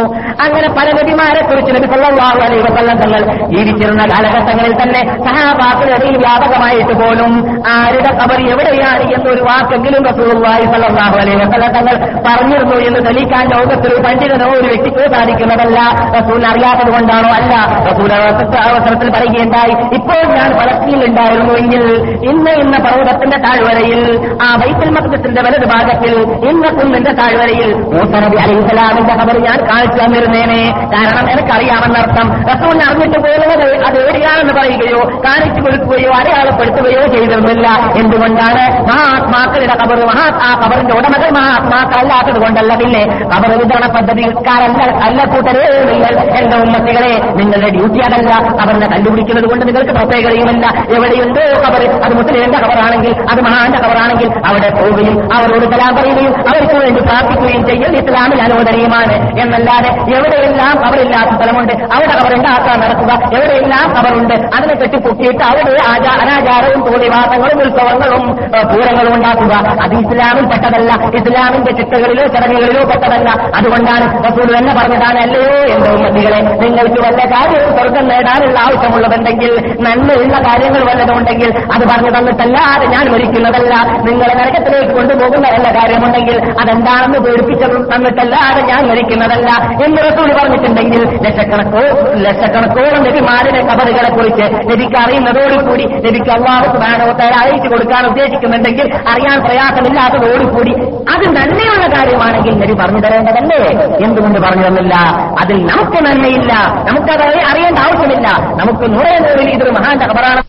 അങ്ങനെ 0.44 0.68
പല 0.78 0.88
നബിമാരെ 1.00 1.42
കുറിച്ച് 1.48 1.72
നബി 1.76 1.86
സല്ലാഹു 1.94 2.38
അലൈഹി 2.46 2.62
വസല്ലം 2.68 2.96
തങ്ങൾ 3.05 3.20
ജീവിച്ചിരുന്ന 3.55 4.02
കാലഘട്ടങ്ങളിൽ 4.12 4.74
തന്നെ 4.82 5.02
സഹാബാക്കളുടെ 5.26 6.09
വ്യാപകമായിട്ട് 6.18 6.94
പോലും 7.00 7.32
ആരുടെ 7.76 8.10
ഖബർ 8.20 8.40
എവിടെയാണ് 8.52 9.05
എന്നൊരു 9.16 9.42
വാക്കെങ്കിലും 9.50 10.02
റസൂലുള്ളാഹി 10.19 10.62
സ്വല്ലല്ലാഹു 10.62 11.16
അലൈഹി 11.16 11.36
വസല്ലം 11.36 11.73
തങ്ങൾ 11.73 12.23
പറഞ്ഞിരുന്നു 12.28 12.77
എന്ന് 12.77 13.07
തെളിയിക്കാൻ 13.07 13.49
ലോകത്തിൽ 13.49 14.03
പണ്ഡിതനോ 14.03 14.47
ഒരു 14.47 14.66
വ്യക്തിക്കോ 14.66 15.15
സാധിക്കുന്നതല്ല. 15.15 15.81
റസൂൽ 16.19 16.47
അറിയാത്തത് 16.47 16.93
കൊണ്ടാണോ 16.93 17.28
അല്ല. 17.28 17.85
റസൂൽ 17.90 18.12
അവസരത്തിൽ- 18.12 19.12
പറയുകയുണ്ടായി. 19.12 19.95
ഇപ്പോൾ 19.95 20.35
ഞാൻ 20.35 20.53
പലസ്തീനിൽ 20.53 21.07
ഉണ്ടായിരുന്നുവെങ്കിൽ 21.07 21.82
ഇന്ന് 22.31 22.51
ഇന്ന 22.51 22.78
പർവതത്തിന്റെ 22.78 23.36
താഴ്വരയിൽ 23.36 24.36
ആ 24.43 24.57
ബൈത്തുൽ 24.57 24.90
മത്സ്യത്തിന്റെ 24.90 25.43
വലത് 25.43 25.66
ഭാഗത്തിൽ 25.66 26.20
ഇന്ന 26.49 26.69
കുന്നിന്റെ 26.69 27.12
താഴ്വരയിൽ 27.12 27.74
മൂസനബി 27.74 28.36
അലൈഹി 28.36 28.61
സ്വലാമിന്റെ 28.61 29.15
ഖബർ 29.15 29.39
ഞാൻ 29.39 29.59
കാണിച്ചു 29.70 30.05
തന്നിരുന്നേനെ. 30.05 30.90
കാരണം 30.95 31.31
എനിക്കറിയാമെന്നർത്ഥം 31.31 32.45
റസൂൽ 32.45 32.82
അറിഞ്ഞിട്ട് 32.89 33.19
പോകുന്നത് 33.19 33.85
അത് 33.85 34.03
എവിടെയാണെന്ന് 34.03 34.55
പറയുകയോ 34.55 35.23
കാണിച്ചു 35.24 35.61
കൊടുക്കുകയോ 35.61 36.11
അടയാളപ്പെടുത്തുകയോ 36.11 37.07
ചെയ്തിരുന്നില്ല. 37.07 37.69
എന്തുകൊണ്ടാണ്? 37.99 38.62
ആത്മാക്കളുടെ 38.93 39.74
കബർ 39.74 40.07
മഹാ 40.09 40.26
ആ 40.43 40.51
കബറിന്റെ 40.60 40.94
ഉടമകൾ 40.98 41.30
മഹാത്മാക്കളല്ലാത്തത് 41.39 42.39
കൊണ്ടല്ല 42.44 42.72
പിന്നെ 42.82 43.02
കബർ 43.32 43.51
വിതരണ 43.60 43.86
പദ്ധതിക്കാരല്ല 43.97 44.78
അല്ല 45.06 45.20
കൂട്ടരേ 45.32 45.62
നിങ്ങൾ 45.90 46.12
എന്റെ 46.39 46.56
ഉമ്മത്തികളെ 46.64 47.12
നിങ്ങളുടെ 47.39 47.70
ഡ്യൂട്ടി 47.76 48.01
അതല്ല. 48.06 48.30
കബറിനെ 48.59 48.86
കണ്ടുപിടിക്കുന്നത് 48.93 49.47
കൊണ്ട് 49.51 49.64
നിങ്ങൾക്ക് 49.68 49.93
പ്രത്യേകതയുമല്ല 49.98 50.64
എവിടെയുണ്ടോ 50.97 51.44
കബർ 51.64 51.82
അത് 52.05 52.14
മുസ്ലിമിന്റെ 52.18 52.59
കബറാണെങ്കിൽ 52.64 53.12
അത് 53.32 53.40
മഹാന്റെ 53.47 53.78
കബറാണെങ്കിൽ 53.78 54.28
അവിടെ 54.48 54.70
പോവുകയും 54.78 55.16
അവരോട് 55.36 55.66
കലാം 55.72 55.93
പറയുകയും 55.98 56.32
അവർക്ക് 56.48 56.76
വേണ്ടി 56.82 57.01
പ്രാർത്ഥിക്കുകയും 57.01 57.62
ചെയ്യൽ 57.68 57.94
ഇസ്ലാമിൽ 58.01 58.40
അനുവദനീയമാണ് 58.47 59.14
എന്നല്ലാതെ 59.43 59.90
എവിടെയെല്ലാം 60.16 60.74
കബറില്ലാത്ത 60.85 61.30
സ്ഥലമുണ്ട് 61.39 61.74
അവിടെ 61.94 62.14
കബറുണ്ടാക്കാൻ 62.14 62.76
നടക്കുക? 62.85 63.12
എവിടെയെല്ലാം 63.36 63.86
കബറുണ്ട് 63.97 64.35
അതിനെ 64.56 64.74
കെട്ടിപ്പൊക്കിയിട്ട് 64.82 65.43
അവിടെ 65.48 65.72
അനാചാരവും 66.14 66.80
തോന്നിവാസങ്ങളും 66.86 67.59
ഉത്സവങ്ങളും 67.64 68.24
പൂരങ്ങളും 68.70 69.12
ഉണ്ടാക്കുക. 69.14 69.52
അത് 69.85 69.97
ഇസ്ലാമിൽ 70.02 70.44
പെട്ടതല്ല. 70.46 70.92
ഇസ്ലാമിന്റെ 71.18 71.72
ചിട്ടകളിലോ 71.72 72.26
ചടങ്ങുകളിലോ 72.26 72.82
പെട്ടതല്ല. 72.88 73.28
അതുകൊണ്ടാണ് 73.56 74.24
റസൂൽ 74.24 74.58
തന്നെ 74.58 74.74
പറഞ്ഞതാണ് 74.74 75.18
അല്ലയോ 75.18 75.74
എന്റെ 75.74 75.90
ഉമ്മതികളെ 75.90 76.40
നിങ്ങൾക്ക് 76.40 77.00
വല്ല 77.06 77.20
കാര്യവും 77.24 77.76
സ്വർഗം 77.76 78.08
നേടാനുള്ള 78.08 78.58
ആവശ്യമുള്ളതുണ്ടെങ്കിൽ 78.58 79.52
നന്മയുള്ള 79.80 80.38
കാര്യങ്ങൾ 80.38 80.84
വല്ലതുണ്ടെങ്കിൽ 80.84 81.58
അത് 81.72 81.84
പറഞ്ഞു 81.88 82.18
തന്നിട്ടല്ലാതെ 82.18 82.86
ഞാൻ 82.86 83.12
മരിക്കുന്നതല്ല. 83.12 83.74
നിങ്ങളെ 84.08 84.34
നരകത്തിലേക്ക് 84.34 84.92
കൊണ്ടുപോകുന്ന 84.92 85.48
വല്ല 85.48 85.68
കാര്യമുണ്ടെങ്കിൽ 85.78 86.36
അതെന്താണെന്ന് 86.60 87.18
പേടിപ്പിച്ചത് 87.18 87.76
തന്നിട്ടല്ലാതെ 87.94 88.62
ഞാൻ 88.62 88.88
മരിക്കുന്നതല്ല. 88.88 89.50
എന്ന് 89.84 90.02
റസൂൽ 90.08 90.32
പറഞ്ഞിട്ടുണ്ടെങ്കിൽ 90.32 91.02
ലക്ഷക്കണക്കോ 91.26 91.84
ലക്ഷക്കണക്കോളം 92.14 93.02
നബിമാരുടെ 93.04 93.60
കബറുകളെ 93.62 94.10
കുറിച്ച് 94.10 94.46
നബിക്ക് 94.72 94.98
അറിയുന്നതോടുകൂടി 95.00 95.86
നബിക്ക് 96.06 96.30
അള്ളാഹു 96.30 96.64
സുബാനോ 96.64 97.06
അറിയിച്ചു 97.40 97.68
കൊടുക്കാൻ 97.68 98.06
ഉദ്ദേശിക്കുന്നുണ്ടെങ്കിൽ 98.06 98.86
അറിയാൻ 99.08 99.40
പ്രയാസം 99.40 99.84
ആവശ്യമില്ലാത്തതോടുകൂടി 99.89 100.73
അത് 101.12 101.24
നന്മയുള്ള 101.36 101.85
കാര്യമാണെങ്കിൽ 101.97 102.55
നബി 102.62 102.74
പറഞ്ഞു 102.81 103.01
തരേണ്ടതല്ലേ? 103.01 103.60
എന്തുകൊണ്ട് 104.06 104.39
പറഞ്ഞു 104.39 104.65
തന്നില്ല? 104.69 104.94
അതിൽ 105.40 105.59
നമുക്ക് 105.66 105.98
നന്മയില്ല. 106.06 106.52
നമുക്കത് 106.89 107.27
അറിയേണ്ട 107.51 107.78
ആവശ്യമില്ല. 107.78 108.28
നമുക്ക് 108.60 108.85
നൂറേ 108.94 109.12
നൂറിൽ 109.19 109.51
ഇതൊരു 109.51 109.70
മഹാന്റെ 109.70 110.06
ഖബറാണ് 110.06 110.43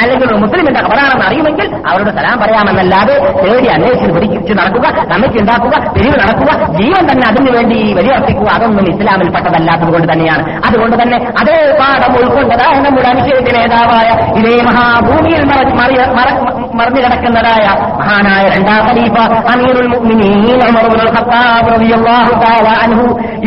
അല്ലെങ്കിൽ 0.00 0.26
ഒരു 0.28 0.36
മുസ്ലിമിന്റെ 0.36 0.80
ഖബറാണെന്ന് 0.80 1.26
അറിയുമെങ്കിൽ 1.26 1.68
അവരോട് 1.88 2.10
സലാം 2.10 2.38
പറയാമെന്നല്ലാതെ 2.40 3.14
തേടി 3.42 3.68
അന്വേഷിച്ച് 3.68 4.12
പിടിച്ച് 4.16 4.54
നടക്കുക 4.54 4.86
കമ്മിറ്റി 5.12 5.38
ഉണ്ടാക്കുക 5.38 5.74
പിരിവ് 5.94 6.16
നടക്കുക 6.22 6.50
ജീവൻ 6.78 7.04
തന്നെ 7.10 7.26
അതിനു 7.28 7.50
വേണ്ടി 7.50 7.78
വലിയർപ്പിക്കുക 7.92 8.48
അതൊന്നും 8.56 8.88
ഇസ്ലാമിൽ 8.92 9.28
പെട്ടതല്ലാത്തത് 9.28 9.92
കൊണ്ട് 9.92 10.08
തന്നെയാണ്. 10.12 10.44
അതുകൊണ്ട് 10.66 10.96
തന്നെ 11.02 11.18
അതേ 11.40 11.56
പാഠം 11.80 12.12
ഉൾക്കൊണ്ടതായ 12.18 12.74
നമ്മുടെ 12.86 13.08
അനുശേഷ 13.08 13.46
നേതാവായ 13.56 14.08
ഇതേ 14.40 14.54
മഹാഭൂമിയിൽ 14.62 15.42
മറിഞ്ഞു 16.78 17.00
കിടക്കുന്നതായ 17.00 17.64
മഹാനായ 18.00 18.44
രണ്ടാം 18.48 18.80
ഖലീഫ 18.88 19.16
അമീറുൽ 19.52 19.88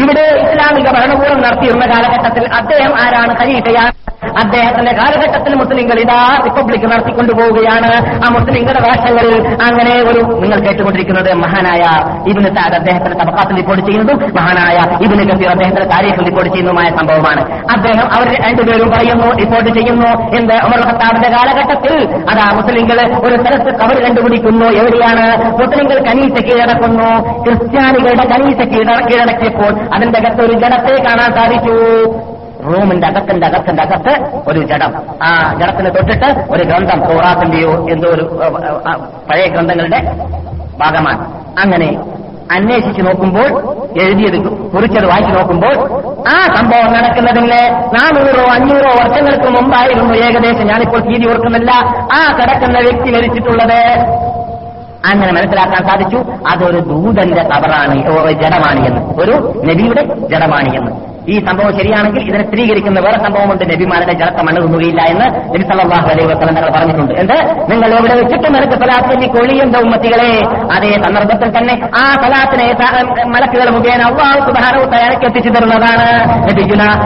ഇവിടെ 0.01 0.25
ഇസ്ലാമിക 0.43 0.87
ഭരണകൂടം 0.89 1.41
നടത്തിയിരുന്ന 1.41 1.85
കാലഘട്ടത്തിൽ 1.85 2.45
അദ്ദേഹം 2.53 2.93
ആരാണ് 2.99 3.33
ഖലീഫയാണ് 3.41 3.95
അദ്ദേഹത്തിന്റെ 4.23 4.91
കാലഘട്ടത്തിൽ 4.91 5.55
മുസ്ലിങ്ങൾ 5.55 5.99
ഇതാ 5.99 6.41
റിപ്പബ്ലിക് 6.45 6.91
നടത്തിക്കൊണ്ടുപോവുകയാണ്. 6.91 8.21
ആ 8.25 8.29
മുസ്ലിങ്ങളുടെ 8.29 8.79
ഭാഷകളിൽ 8.79 9.47
അങ്ങനെ 9.47 9.95
ഒരു 9.95 10.19
നിങ്ങൾ 10.19 10.59
കേട്ടുകൊണ്ടിരിക്കുന്നത് 10.59 11.33
മഹാനായ 11.33 11.83
ഇബിന് 12.29 12.55
സാദ് 12.55 12.73
അദ്ദേഹത്തിന്റെ 12.73 13.23
തബക്കാത്തിൽ 13.23 13.55
റിപ്പോർട്ട് 13.55 13.85
ചെയ്യുന്നതും 13.85 14.31
മഹാനായ 14.35 15.03
ഇബിന് 15.05 15.31
കബീർ 15.31 15.49
അദ്ദേഹത്തിന്റെ 15.49 15.85
താരീഖിൽ 15.85 16.23
റിപ്പോർട്ട് 16.23 16.49
ചെയ്യുന്നതുമായ 16.49 16.89
സംഭവമാണ്. 16.89 17.41
അദ്ദേഹം 17.71 18.13
അവർ 18.13 18.41
രണ്ടുപേരും 18.47 18.89
പറയുന്നു 18.89 19.35
റിപ്പോർട്ട് 19.35 19.69
ചെയ്യുന്നു 19.69 20.07
എന്ത് 20.37 20.53
ഉമർ 20.53 20.77
ഖത്താബിന്റെ 20.77 21.29
കാലഘട്ടത്തിൽ. 21.29 22.15
അതാ 22.29 22.51
മുസ്ലിങ്ങൾ 22.53 23.27
ഒരു 23.27 23.35
സ്ഥലത്ത് 23.35 23.79
കവർ 23.79 24.03
കണ്ടുപിടിക്കുന്നു. 24.03 24.65
എവിടെയാണ്? 24.65 25.51
മുസ്ലിങ്ങൾ 25.51 25.99
കനീസ 25.99 26.41
കീഴടക്കുന്നു. 26.41 27.33
ക്രിസ്ത്യാനികളുടെ 27.43 28.23
കനീസ 28.23 28.57
കീഴ- 28.57 29.09
കീഴടക്കിയപ്പോൾ 29.09 29.95
അതിന്റെ 29.95 30.19
അകത്ത് 30.19 30.41
ഒരു 30.41 30.53
ജനത്തെ 30.53 31.03
കാണാൻ 31.03 31.35
സാധിച്ചു. 31.35 32.13
റൂമിന്റെ 32.65 33.07
അകത്തിന്റെ 33.07 33.47
അകത്തിന്റെ 33.47 33.83
അകത്ത് 33.83 34.41
ഒരു 34.47 34.59
ജഡം. 34.65 34.93
ആ 35.23 35.53
ജഡത്തിന് 35.53 35.85
തൊട്ടിട്ട് 35.85 36.45
ഒരു 36.49 36.63
ഗ്രന്ഥം 36.63 36.99
തോറാത്തിന്റെയോ 36.99 37.89
എന്തോ 37.89 38.09
ഒരു 38.09 38.39
പഴയ 39.29 39.45
ഗ്രന്ഥങ്ങളുടെ 39.45 39.99
ഭാഗമാണ്. 40.79 41.33
അങ്ങനെ 41.59 41.97
അന്വേഷിച്ച് 42.51 43.01
നോക്കുമ്പോൾ 43.01 43.47
എഴുതിയത് 44.01 44.43
കുറിച്ചത് 44.47 45.09
വായിച്ചു 45.09 45.31
നോക്കുമ്പോൾ 45.31 45.73
ആ 46.29 46.55
സംഭവം 46.55 46.93
നടക്കുന്നതിന് 46.93 47.51
നാനൂറോ 47.75 48.51
അഞ്ഞൂറോ 48.51 48.89
വർഷങ്ങൾക്ക് 48.89 49.61
മുമ്പായിരുന്നു 49.61 50.13
ഏകദേശം. 50.13 50.67
ഞാനിപ്പോൾ 50.67 50.99
തീയതി 50.99 51.29
ഓർക്കുന്നില്ല. 51.29 51.71
ആ 52.13 52.37
കിടക്കുന്ന 52.37 52.79
വ്യക്തി 52.79 53.11
മരിച്ചിട്ടുള്ളത്. 53.11 53.99
അങ്ങനെ 55.05 55.31
മനസ്സിലാക്കാൻ 55.31 55.87
സാധിച്ചു. 55.87 56.17
അതൊരു 56.51 56.79
ദൂതന്റെ 56.79 57.43
കബറാണ് 57.43 58.09
ഒരു 58.09 58.31
ജഡമാണ് 58.31 58.87
എന്ന്. 58.87 59.01
ഒരു 59.01 59.61
നബിയുടെ 59.65 60.03
ജഡമാണ് 60.03 60.75
എന്ന്. 60.75 61.18
ഈ 61.31 61.35
സംഭവം 61.47 61.71
ശരിയാണെങ്കിൽ 61.79 62.21
ഇതിനെ 62.29 62.43
സ്ഥിരീകരിക്കുന്ന 62.47 62.99
വേറെ 63.05 63.17
സംഭവമുണ്ട്. 63.25 63.63
നബിമാരുടെ 63.73 64.13
ജലത്തെ 64.21 64.43
മണ്ണ് 64.47 64.61
തിന്നുകയില്ല 64.65 65.01
എന്ന് 65.13 65.27
നബി 65.53 65.63
സല്ലല്ലാഹു 65.71 66.07
അലൈഹി 66.13 66.27
വസ്ലം 66.31 66.53
തങ്ങൾ 66.57 66.71
പറഞ്ഞിട്ടുണ്ട്. 66.77 67.13
എന്ത്? 67.21 67.37
നിങ്ങൾ 67.71 67.89
എവിടെ 67.99 68.15
വെച്ചിട്ട് 68.19 68.47
നിനക്ക് 68.55 68.77
സലാത്തിന് 68.83 69.27
കൊളിയുന്ന 69.35 69.77
ഉമ്മത്തികളെ. 69.85 70.31
അതേ 70.75 70.91
സന്ദർഭത്തിൽ 71.05 71.49
തന്നെ 71.57 71.75
ആ 72.01 72.05
സലാത്തിനെ 72.23 72.67
മലക്കുകൾ 73.33 73.69
മുഖേന 73.77 74.01
അള്ളാഹു 74.09 74.39
സുബ്ഹാനഹു 74.47 74.85
തയ്യാറൊക്കെ 74.93 75.27
എത്തിച്ചു 75.29 75.49
തരുന്നതാണ്. 75.49 76.07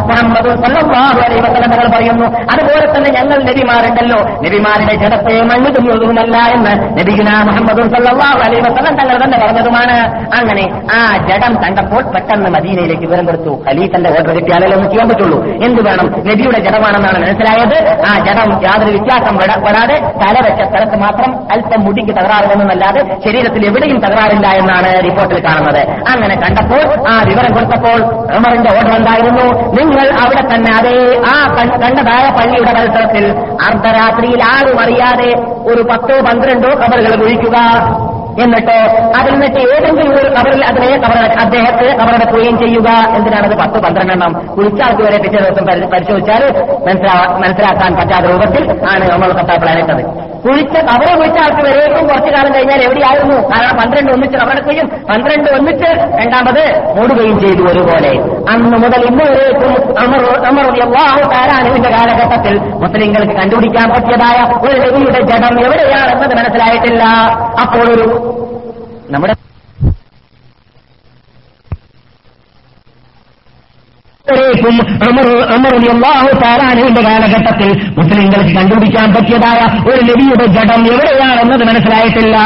മുഹമ്മദ് 0.10 0.52
സല്ലല്ലാഹു 0.64 1.20
അലൈഹി 1.26 1.42
വസല്ലം 1.46 1.70
തങ്ങൾ 1.74 1.88
പറയുന്നു. 1.96 2.28
അതുപോലെ 2.54 2.86
തന്നെ 2.96 3.10
ഞങ്ങൾ 3.18 3.38
നബിമാരുണ്ടല്ലോ. 3.50 4.20
നബിമാരുടെ 4.46 4.96
ജലത്തെ 5.04 5.36
മണ്ണ് 5.52 5.70
തിന്നുന്നതുമല്ല 5.76 6.38
എന്ന് 6.56 6.74
നബിഗുന 7.00 7.30
മുഹമ്മദ് 7.50 7.84
സല്ലല്ലാഹു 7.96 8.40
അലൈഹി 8.48 8.64
വസ്ലം 8.68 8.94
തങ്ങൾ 9.02 9.18
തന്നെ 9.24 9.38
പറഞ്ഞതുമാണ്. 9.44 9.98
അങ്ങനെ 10.40 10.66
ആ 10.98 11.02
ജഡം 11.30 11.54
കണ്ടപ്പോൾ 11.64 12.04
പെട്ടെന്ന് 12.14 12.50
മദീനയിലേക്ക് 12.58 13.06
വിവരം 13.08 13.26
കൊടുത്തു. 13.26 13.54
ഖലീഫന്റെ 13.70 14.10
ഓർഡർ 14.20 14.36
കിട്ടിയാലല്ലേ 14.36 14.78
ഒന്ന് 14.78 14.90
ചെയ്യാൻ 14.90 15.10
പറ്റുള്ളൂ? 15.10 15.46
എന്ത് 15.46 15.82
വേണം? 15.82 16.06
നബിയുടെ 16.06 16.60
ജഡമാണെന്നാണ് 16.60 17.22
മനസ്സിലായത്. 17.22 18.02
ആ 18.06 18.20
ജടം 18.24 18.62
യാതൊരു 18.64 18.98
വ്യത്യാസം 18.98 19.38
പെടാ- 19.38 19.60
പെടാതെ 19.60 20.00
തല 20.00 20.48
വെച്ച 20.48 20.62
സ്ഥലത്ത് 20.70 20.96
മാത്രം 20.96 21.36
അല്പം 21.52 21.86
മുടിക്ക് 21.86 22.10
തകരാറുണ്ടെന്നല്ലാതെ 22.10 23.18
ശരീരത്തിൽ 23.26 23.66
എവിടെയും 23.66 24.00
തകരാറില്ല 24.00 24.48
എന്നാണ് 24.48 25.04
റിപ്പോർട്ടിൽ 25.04 25.46
കാണുന്നത്. 25.46 25.82
അങ്ങനെ 26.10 26.36
കണ്ടപ്പോൾ 26.36 27.10
ആ 27.10 27.24
വിവരം 27.24 27.54
കൊടുത്തപ്പോൾ 27.54 28.00
ഉമറിന്റെ 28.36 28.70
ഓർഡർ 28.76 28.96
എന്തായിരുന്നു? 28.96 29.46
നിങ്ങൾ 29.70 30.10
അവിടെ 30.14 30.56
തന്നെ 30.56 30.74
അതേ 30.74 31.22
ആ 31.28 31.56
കണ്ടതായ 31.82 32.30
പള്ളിയുടെ 32.40 32.74
പരിസരത്തിൽ 32.74 33.26
അർദ്ധരാത്രിയിൽ 33.68 34.44
ആരും 34.44 34.82
അറിയാതെ 34.82 35.34
ഒരു 35.74 35.82
പത്തോ 35.82 36.22
പന്ത്രണ്ടോ 36.22 36.70
കബറുകൾ 36.70 37.16
കുഴിക്കുക 37.16 37.58
എന്നിട്ട് 38.42 38.78
അതിൽ 39.20 39.32
നിന്നിട്ട് 39.32 39.60
ഏതെങ്കിലും 39.60 40.16
ഒരു 40.16 40.30
കബറിൽ 40.30 40.66
അതിനെ 40.66 40.88
അദ്ദേഹത്തെ 41.42 41.98
കബറടക്കുകയും 41.98 42.60
ചെയ്യുക 42.60 42.90
എന്തിനാണത് 43.16 43.58
പത്ത് 43.58 43.84
പന്ത്രണ്ടെണ്ണം 43.84 44.48
കുളിച്ചാൾക്ക് 44.58 45.02
വരെ 45.02 45.18
പിറ്റേ 45.18 45.40
ദിവസം 45.40 45.66
പരി- 45.66 45.86
പരിശോധിച്ചാൽ 45.86 46.44
മനസ്സിലാ- 46.88 47.32
മനസ്സിലാക്കാൻ 47.32 47.96
പറ്റാത്ത 47.96 48.26
രൂപത്തിൽ 48.26 48.72
ആണ് 48.72 49.12
നമ്മൾ 49.12 49.32
അനക്കത് 49.70 50.34
കുളിച്ച 50.44 50.78
കബറ് 50.78 51.18
കുളിച്ച 51.18 51.40
ആൾക്ക് 51.40 52.10
കുറച്ചു 52.10 52.32
കാലം 52.32 52.56
കഴിഞ്ഞാൽ 52.56 52.82
എവിടെയായിരുന്നു? 52.82 53.36
കാരണം 53.36 53.78
പന്ത്രണ്ട് 53.78 54.12
ഒന്നിച്ച് 54.12 54.38
കബറടക്കുകയും 54.38 54.88
പന്ത്രണ്ട് 54.88 55.50
ഒന്നിച്ച് 55.52 55.86
രണ്ടാമത് 56.22 56.94
മൂടുകയും 56.98 57.40
ചെയ്തു 57.40 57.62
ഒരുപോലെ. 57.62 58.10
അന്ന് 58.50 58.78
മുതൽ 58.78 59.06
ഇന്ന് 59.06 59.24
വരേക്കും 59.24 59.74
താരാനുവിന്റെ 61.32 61.90
കാലഘട്ടത്തിൽ 61.90 62.60
മുസ്ലിങ്ങൾക്ക് 62.60 63.34
കണ്ടുപിടിക്കാൻ 63.34 63.90
പറ്റിയതായ 63.90 64.70
ഒരു 64.70 64.82
രവിയുടെ 64.82 65.22
ജഡം 65.22 65.66
എവിടെയാണെന്നത് 65.66 66.36
മനസ്സിലായിട്ടില്ല. 66.36 67.04
അപ്പോൾ 67.62 67.90
ഒരു 67.94 68.23
നമ്മുടെ 69.10 69.36
ും 76.84 76.96
കാലഘട്ടത്തിൽ 77.04 77.70
മുസ്ലിങ്ങൾക്ക് 77.98 78.56
കണ്ടുപിടിക്കാൻ 78.56 79.14
പറ്റിയതായ 79.14 79.90
ഒരു 79.90 80.02
നബിയുടെ 80.02 80.46
ജഡം 80.46 80.88
എവിടെയാണെന്നത് 80.88 81.64
മനസ്സിലായിട്ടില്ല. 81.64 82.38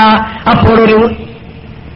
അപ്പോൾ 0.51 0.81
ഒരു 0.81 1.15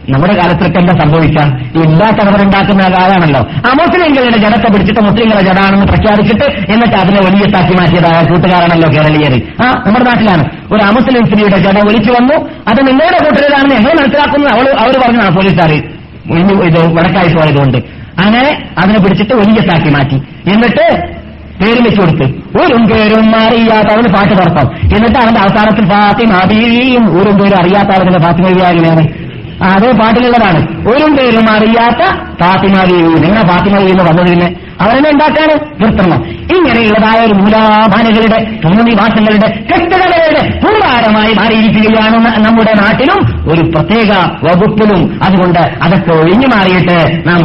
നമ്മുടെ 0.07 0.33
കാലത്തൊക്കെ 0.33 0.79
എന്താ 0.79 0.93
സംഭവിച്ച 0.93 1.37
ഇല്ലാത്തവരുണ്ടാക്കുന്ന 1.75 2.81
കാലാണല്ലോ 2.89 3.39
ആ 3.39 3.73
മുസ്ലിങ്ങളുടെ 3.73 4.37
ജഡത്തെ 4.37 4.67
പിടിച്ചിട്ട് 4.67 5.01
മുസ്ലിങ്ങളെ 5.01 5.41
ജടാണെന്ന് 5.41 5.85
പ്രഖ്യാപിച്ചിട്ട് 5.85 6.45
എന്നിട്ട് 6.73 6.95
അതിനെ 6.95 7.19
വലിയത്താക്കി 7.19 7.73
മാറ്റിയതായ 7.73 8.25
കൂട്ടുകാരാണല്ലോ 8.25 8.89
കേരളീയർ 8.89 9.33
ആ 9.63 9.83
നമ്മുടെ 9.85 10.05
നാട്ടിലാണ്. 10.05 10.43
ഒരു 10.71 10.83
അമുസ്ലിം 10.83 11.25
സ്ത്രീയുടെ 11.25 11.57
ജഡ 11.57 11.87
വിളിച്ചു 11.87 12.11
വന്നു. 12.11 12.35
അത് 12.67 12.87
നിങ്ങളുടെ 12.87 13.17
കൂട്ടരാണെന്ന് 13.25 13.75
എങ്ങനെ 13.75 13.95
മനസ്സിലാക്കുന്നു. 13.95 14.47
അവൾ 14.47 14.67
അവർ 14.79 14.99
പറഞ്ഞതാണ് 15.03 15.35
പോലീസുകാർ 15.35 15.71
ഇത് 16.65 16.79
വടക്കായി 16.93 17.27
പോയതുകൊണ്ട്. 17.33 17.77
അങ്ങനെ 18.19 18.51
അതിനെ 18.77 18.99
പിടിച്ചിട്ട് 18.99 19.33
വലിയത്താക്കി 19.33 19.89
മാറ്റി. 19.89 20.17
എന്നിട്ട് 20.47 20.85
പേരും 21.61 21.83
വെച്ചു 21.83 22.01
കൊടുത്ത്. 22.01 22.25
ഒരു 22.61 22.85
പേരും 22.85 23.35
അറിയാത്ത 23.35 23.89
അവന് 23.93 24.13
പാട്ട് 24.13 24.33
തുറക്കാം 24.33 24.67
എന്നിട്ട് 24.95 25.19
അവന്റെ 25.19 25.39
അവസാനത്തിൽ 25.39 25.85
ഫാത്തിമ 25.85 26.43
ബീവിയും 26.45 27.17
ഒരു 27.17 27.29
പേരും 27.31 27.61
അറിയാത്ത 27.61 27.91
അവരുടെ 27.91 28.19
ഫാത്തിമ 28.19 28.47
ആ, 28.47 29.03
അതേ 29.63 29.91
പാട്ടിലുള്ളതാണ്. 29.91 30.59
ഒരു 30.89 31.05
പേരും 31.05 31.49
അറിയാത്ത 31.49 32.03
ഫാത്തിമ 32.39 32.75
നിങ്ങളെ 33.23 33.47
ഫാത്തിമ 33.47 33.77
എന്ന് 33.77 34.03
വന്നത് 34.03 34.27
പിന്നെ 34.27 34.47
അവരെന്നെ 34.81 35.09
ഉണ്ടാക്കാണ് 35.09 35.55
നിർത്തണം. 35.81 36.21
ഇങ്ങനെയുള്ളതായ 36.55 37.19
ഒരു 37.25 37.33
മൂലാഭാനകളുടെ 37.33 38.39
ഭൂനിവാസങ്ങളുടെ 38.63 39.47
കെട്ടുകഥകളുടെ 39.69 40.41
പൂർവാരമായി 40.63 41.33
മാറിയിരിക്കുകയാണ് 41.33 42.17
നമ്മുടെ 42.45 42.73
നാട്ടിലും 42.81 43.19
ഒരു 43.51 43.61
പ്രത്യേക 43.75 44.11
വകുപ്പിലും. 44.45 45.01
അതുകൊണ്ട് 45.23 45.59
അതൊക്കെ 45.85 46.11
ഒഴിഞ്ഞു 46.11 46.47
മാറിയിട്ട് 46.47 46.97
നാം 47.27 47.41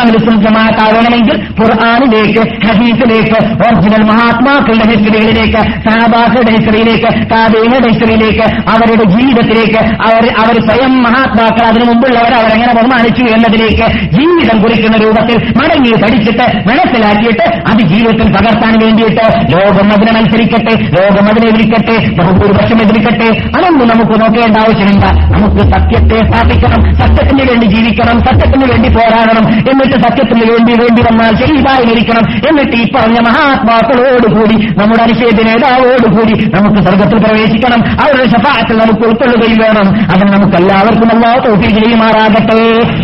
അമൃതം 0.00 0.42
ജമാഅത്താവണമെങ്കിൽ 0.44 1.36
ഖുർആാനിലേക്ക് 1.60 2.42
ഹദീസിലേക്ക് 2.66 3.38
ഒറിജിനൽ 3.66 4.02
മഹാത്മാക്കളുടെ 4.10 4.86
ഹിസ്റ്ററികളിലേക്ക് 4.90 5.60
സഹാബാക്കളുടെ 5.86 6.50
ഹിസ്റ്ററിയിലേക്ക് 6.50 7.10
കാബീനയുടെ 7.32 7.88
ഹിസ്റ്ററിയിലേക്ക് 7.88 8.46
അവരുടെ 8.74 9.04
ജീവിതത്തിലേക്ക് 9.04 9.80
അവർ 10.08 10.24
അവർ 10.42 10.56
സ്വയം 10.68 11.02
മഹാത്മാക്കൾ 11.02 11.64
അതിനു 11.66 11.84
മുമ്പുള്ളവർ 11.84 12.34
അവരെങ്ങനെ 12.34 12.74
ബഹുമാനിച്ചു 12.74 13.24
എന്നതിലേക്ക് 13.36 13.86
ജീവിതം 14.16 14.62
കുറിക്കുന്ന 14.62 14.96
രൂപത്തിൽ 14.96 15.36
മടങ്ങി 15.60 15.92
പഠിച്ചിട്ട് 16.02 16.46
മനസ്സിലാക്കിയിട്ട് 16.78 17.46
അത് 17.70 17.80
ജീവിതത്തിൽ 17.92 18.28
പകർത്താൻ 18.32 18.74
വേണ്ടിയിട്ട് 18.82 19.24
ലോകം 19.52 19.88
അതിനെ 19.92 20.12
മത്സരിക്കട്ടെ 20.12 20.74
ലോകം 20.96 21.24
അതിനെ 21.30 21.46
എതിരിക്കട്ടെ 21.48 21.96
ബഹുഭൂരിപക്ഷം 22.18 22.78
എതിരിക്കട്ടെ 22.82 23.28
അതൊന്നും 23.56 23.88
നമുക്ക് 23.88 24.14
നോക്കേണ്ട 24.20 24.56
ആവശ്യമില്ല. 24.64 25.06
നമുക്ക് 25.34 25.62
സത്യത്തെ 25.72 26.18
സ്ഥാപിക്കണം 26.28 26.80
സത്യത്തിന് 27.00 27.50
വേണ്ടി 27.50 27.66
ജീവിക്കണം 27.66 28.18
സത്യത്തിന് 28.20 28.66
വേണ്ടി 28.72 28.88
പോരാടണം 28.88 29.44
എന്നിട്ട് 29.70 29.96
സത്യത്തിന് 30.04 30.44
വേണ്ടി 30.50 30.72
വേണ്ടി 30.82 31.02
വന്നാൽ 31.02 31.32
ശരിയായി 31.42 31.86
ഇരിക്കണം 31.94 32.24
എന്നിട്ട് 32.48 32.76
ഈ 32.76 32.84
പറഞ്ഞ 32.96 33.18
മഹാത്മാക്കളോടുകൂടി 33.28 34.56
നമ്മുടെ 34.78 35.02
അനുശേദ 35.02 35.38
നേതാവോടുകൂടി 35.48 36.34
നമുക്ക് 36.54 36.82
സ്വർഗത്തിൽ 36.82 37.18
പ്രവേശിക്കണം. 37.18 37.80
അവരുടെ 38.02 38.26
ശഫാത്തിൽ 38.28 38.76
നമുക്ക് 38.76 39.04
ഉൾക്കൊള്ളുകയും 39.08 39.58
വേണം. 39.64 39.86
അതിന് 40.12 40.32
നമുക്ക് 40.32 40.56
എല്ലാവർക്കും 40.56 41.08
എല്ലാ 41.12 41.32
തോഫി 41.46 41.68
ചെയ്യുമാറാകട്ടെ 41.76 42.60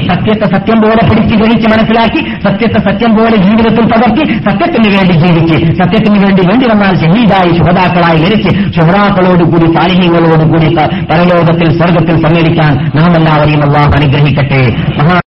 സത്യത്തെ 0.09 0.47
സത്യം 0.55 0.78
പോലെ 0.82 1.03
പിടിച്ച് 1.09 1.35
ഗ്രഹിച്ച് 1.36 1.69
മനസ്സിലാക്കി 1.69 2.20
സത്യത്തെ 2.44 2.81
സത്യം 2.89 3.12
പോലെ 3.16 3.36
ജീവിതം 3.36 3.61
ജീവിതത്തിൽ 3.62 3.86
പകർത്തി 3.93 4.24
സത്യത്തിന് 4.48 4.89
വേണ്ടി 4.97 5.14
ജീവിച്ച് 5.24 5.56
സത്യത്തിന് 5.80 6.18
വേണ്ടി 6.24 6.43
വേണ്ടി 6.48 6.66
വന്നാൽ 6.70 6.94
ഷഹീദായി 7.02 7.51
ശുഭതാക്കളായി 7.59 8.18
മരിച്ച് 8.22 8.51
ശുഭതാക്കളോടുകൂടി 8.76 9.66
സാലിഹ്യങ്ങളോടുകൂടി 9.76 10.68
പരലോകത്തിൽ 11.10 11.68
സ്വർഗത്തിൽ 11.78 12.16
സമ്മേളിക്കാൻ 12.24 12.72
നാം 12.97 13.12
എല്ലാവരെയും 13.18 13.62
അള്ളാഹ് 13.66 13.93
അനുഗ്രഹിക്കട്ടെ. 13.98 14.62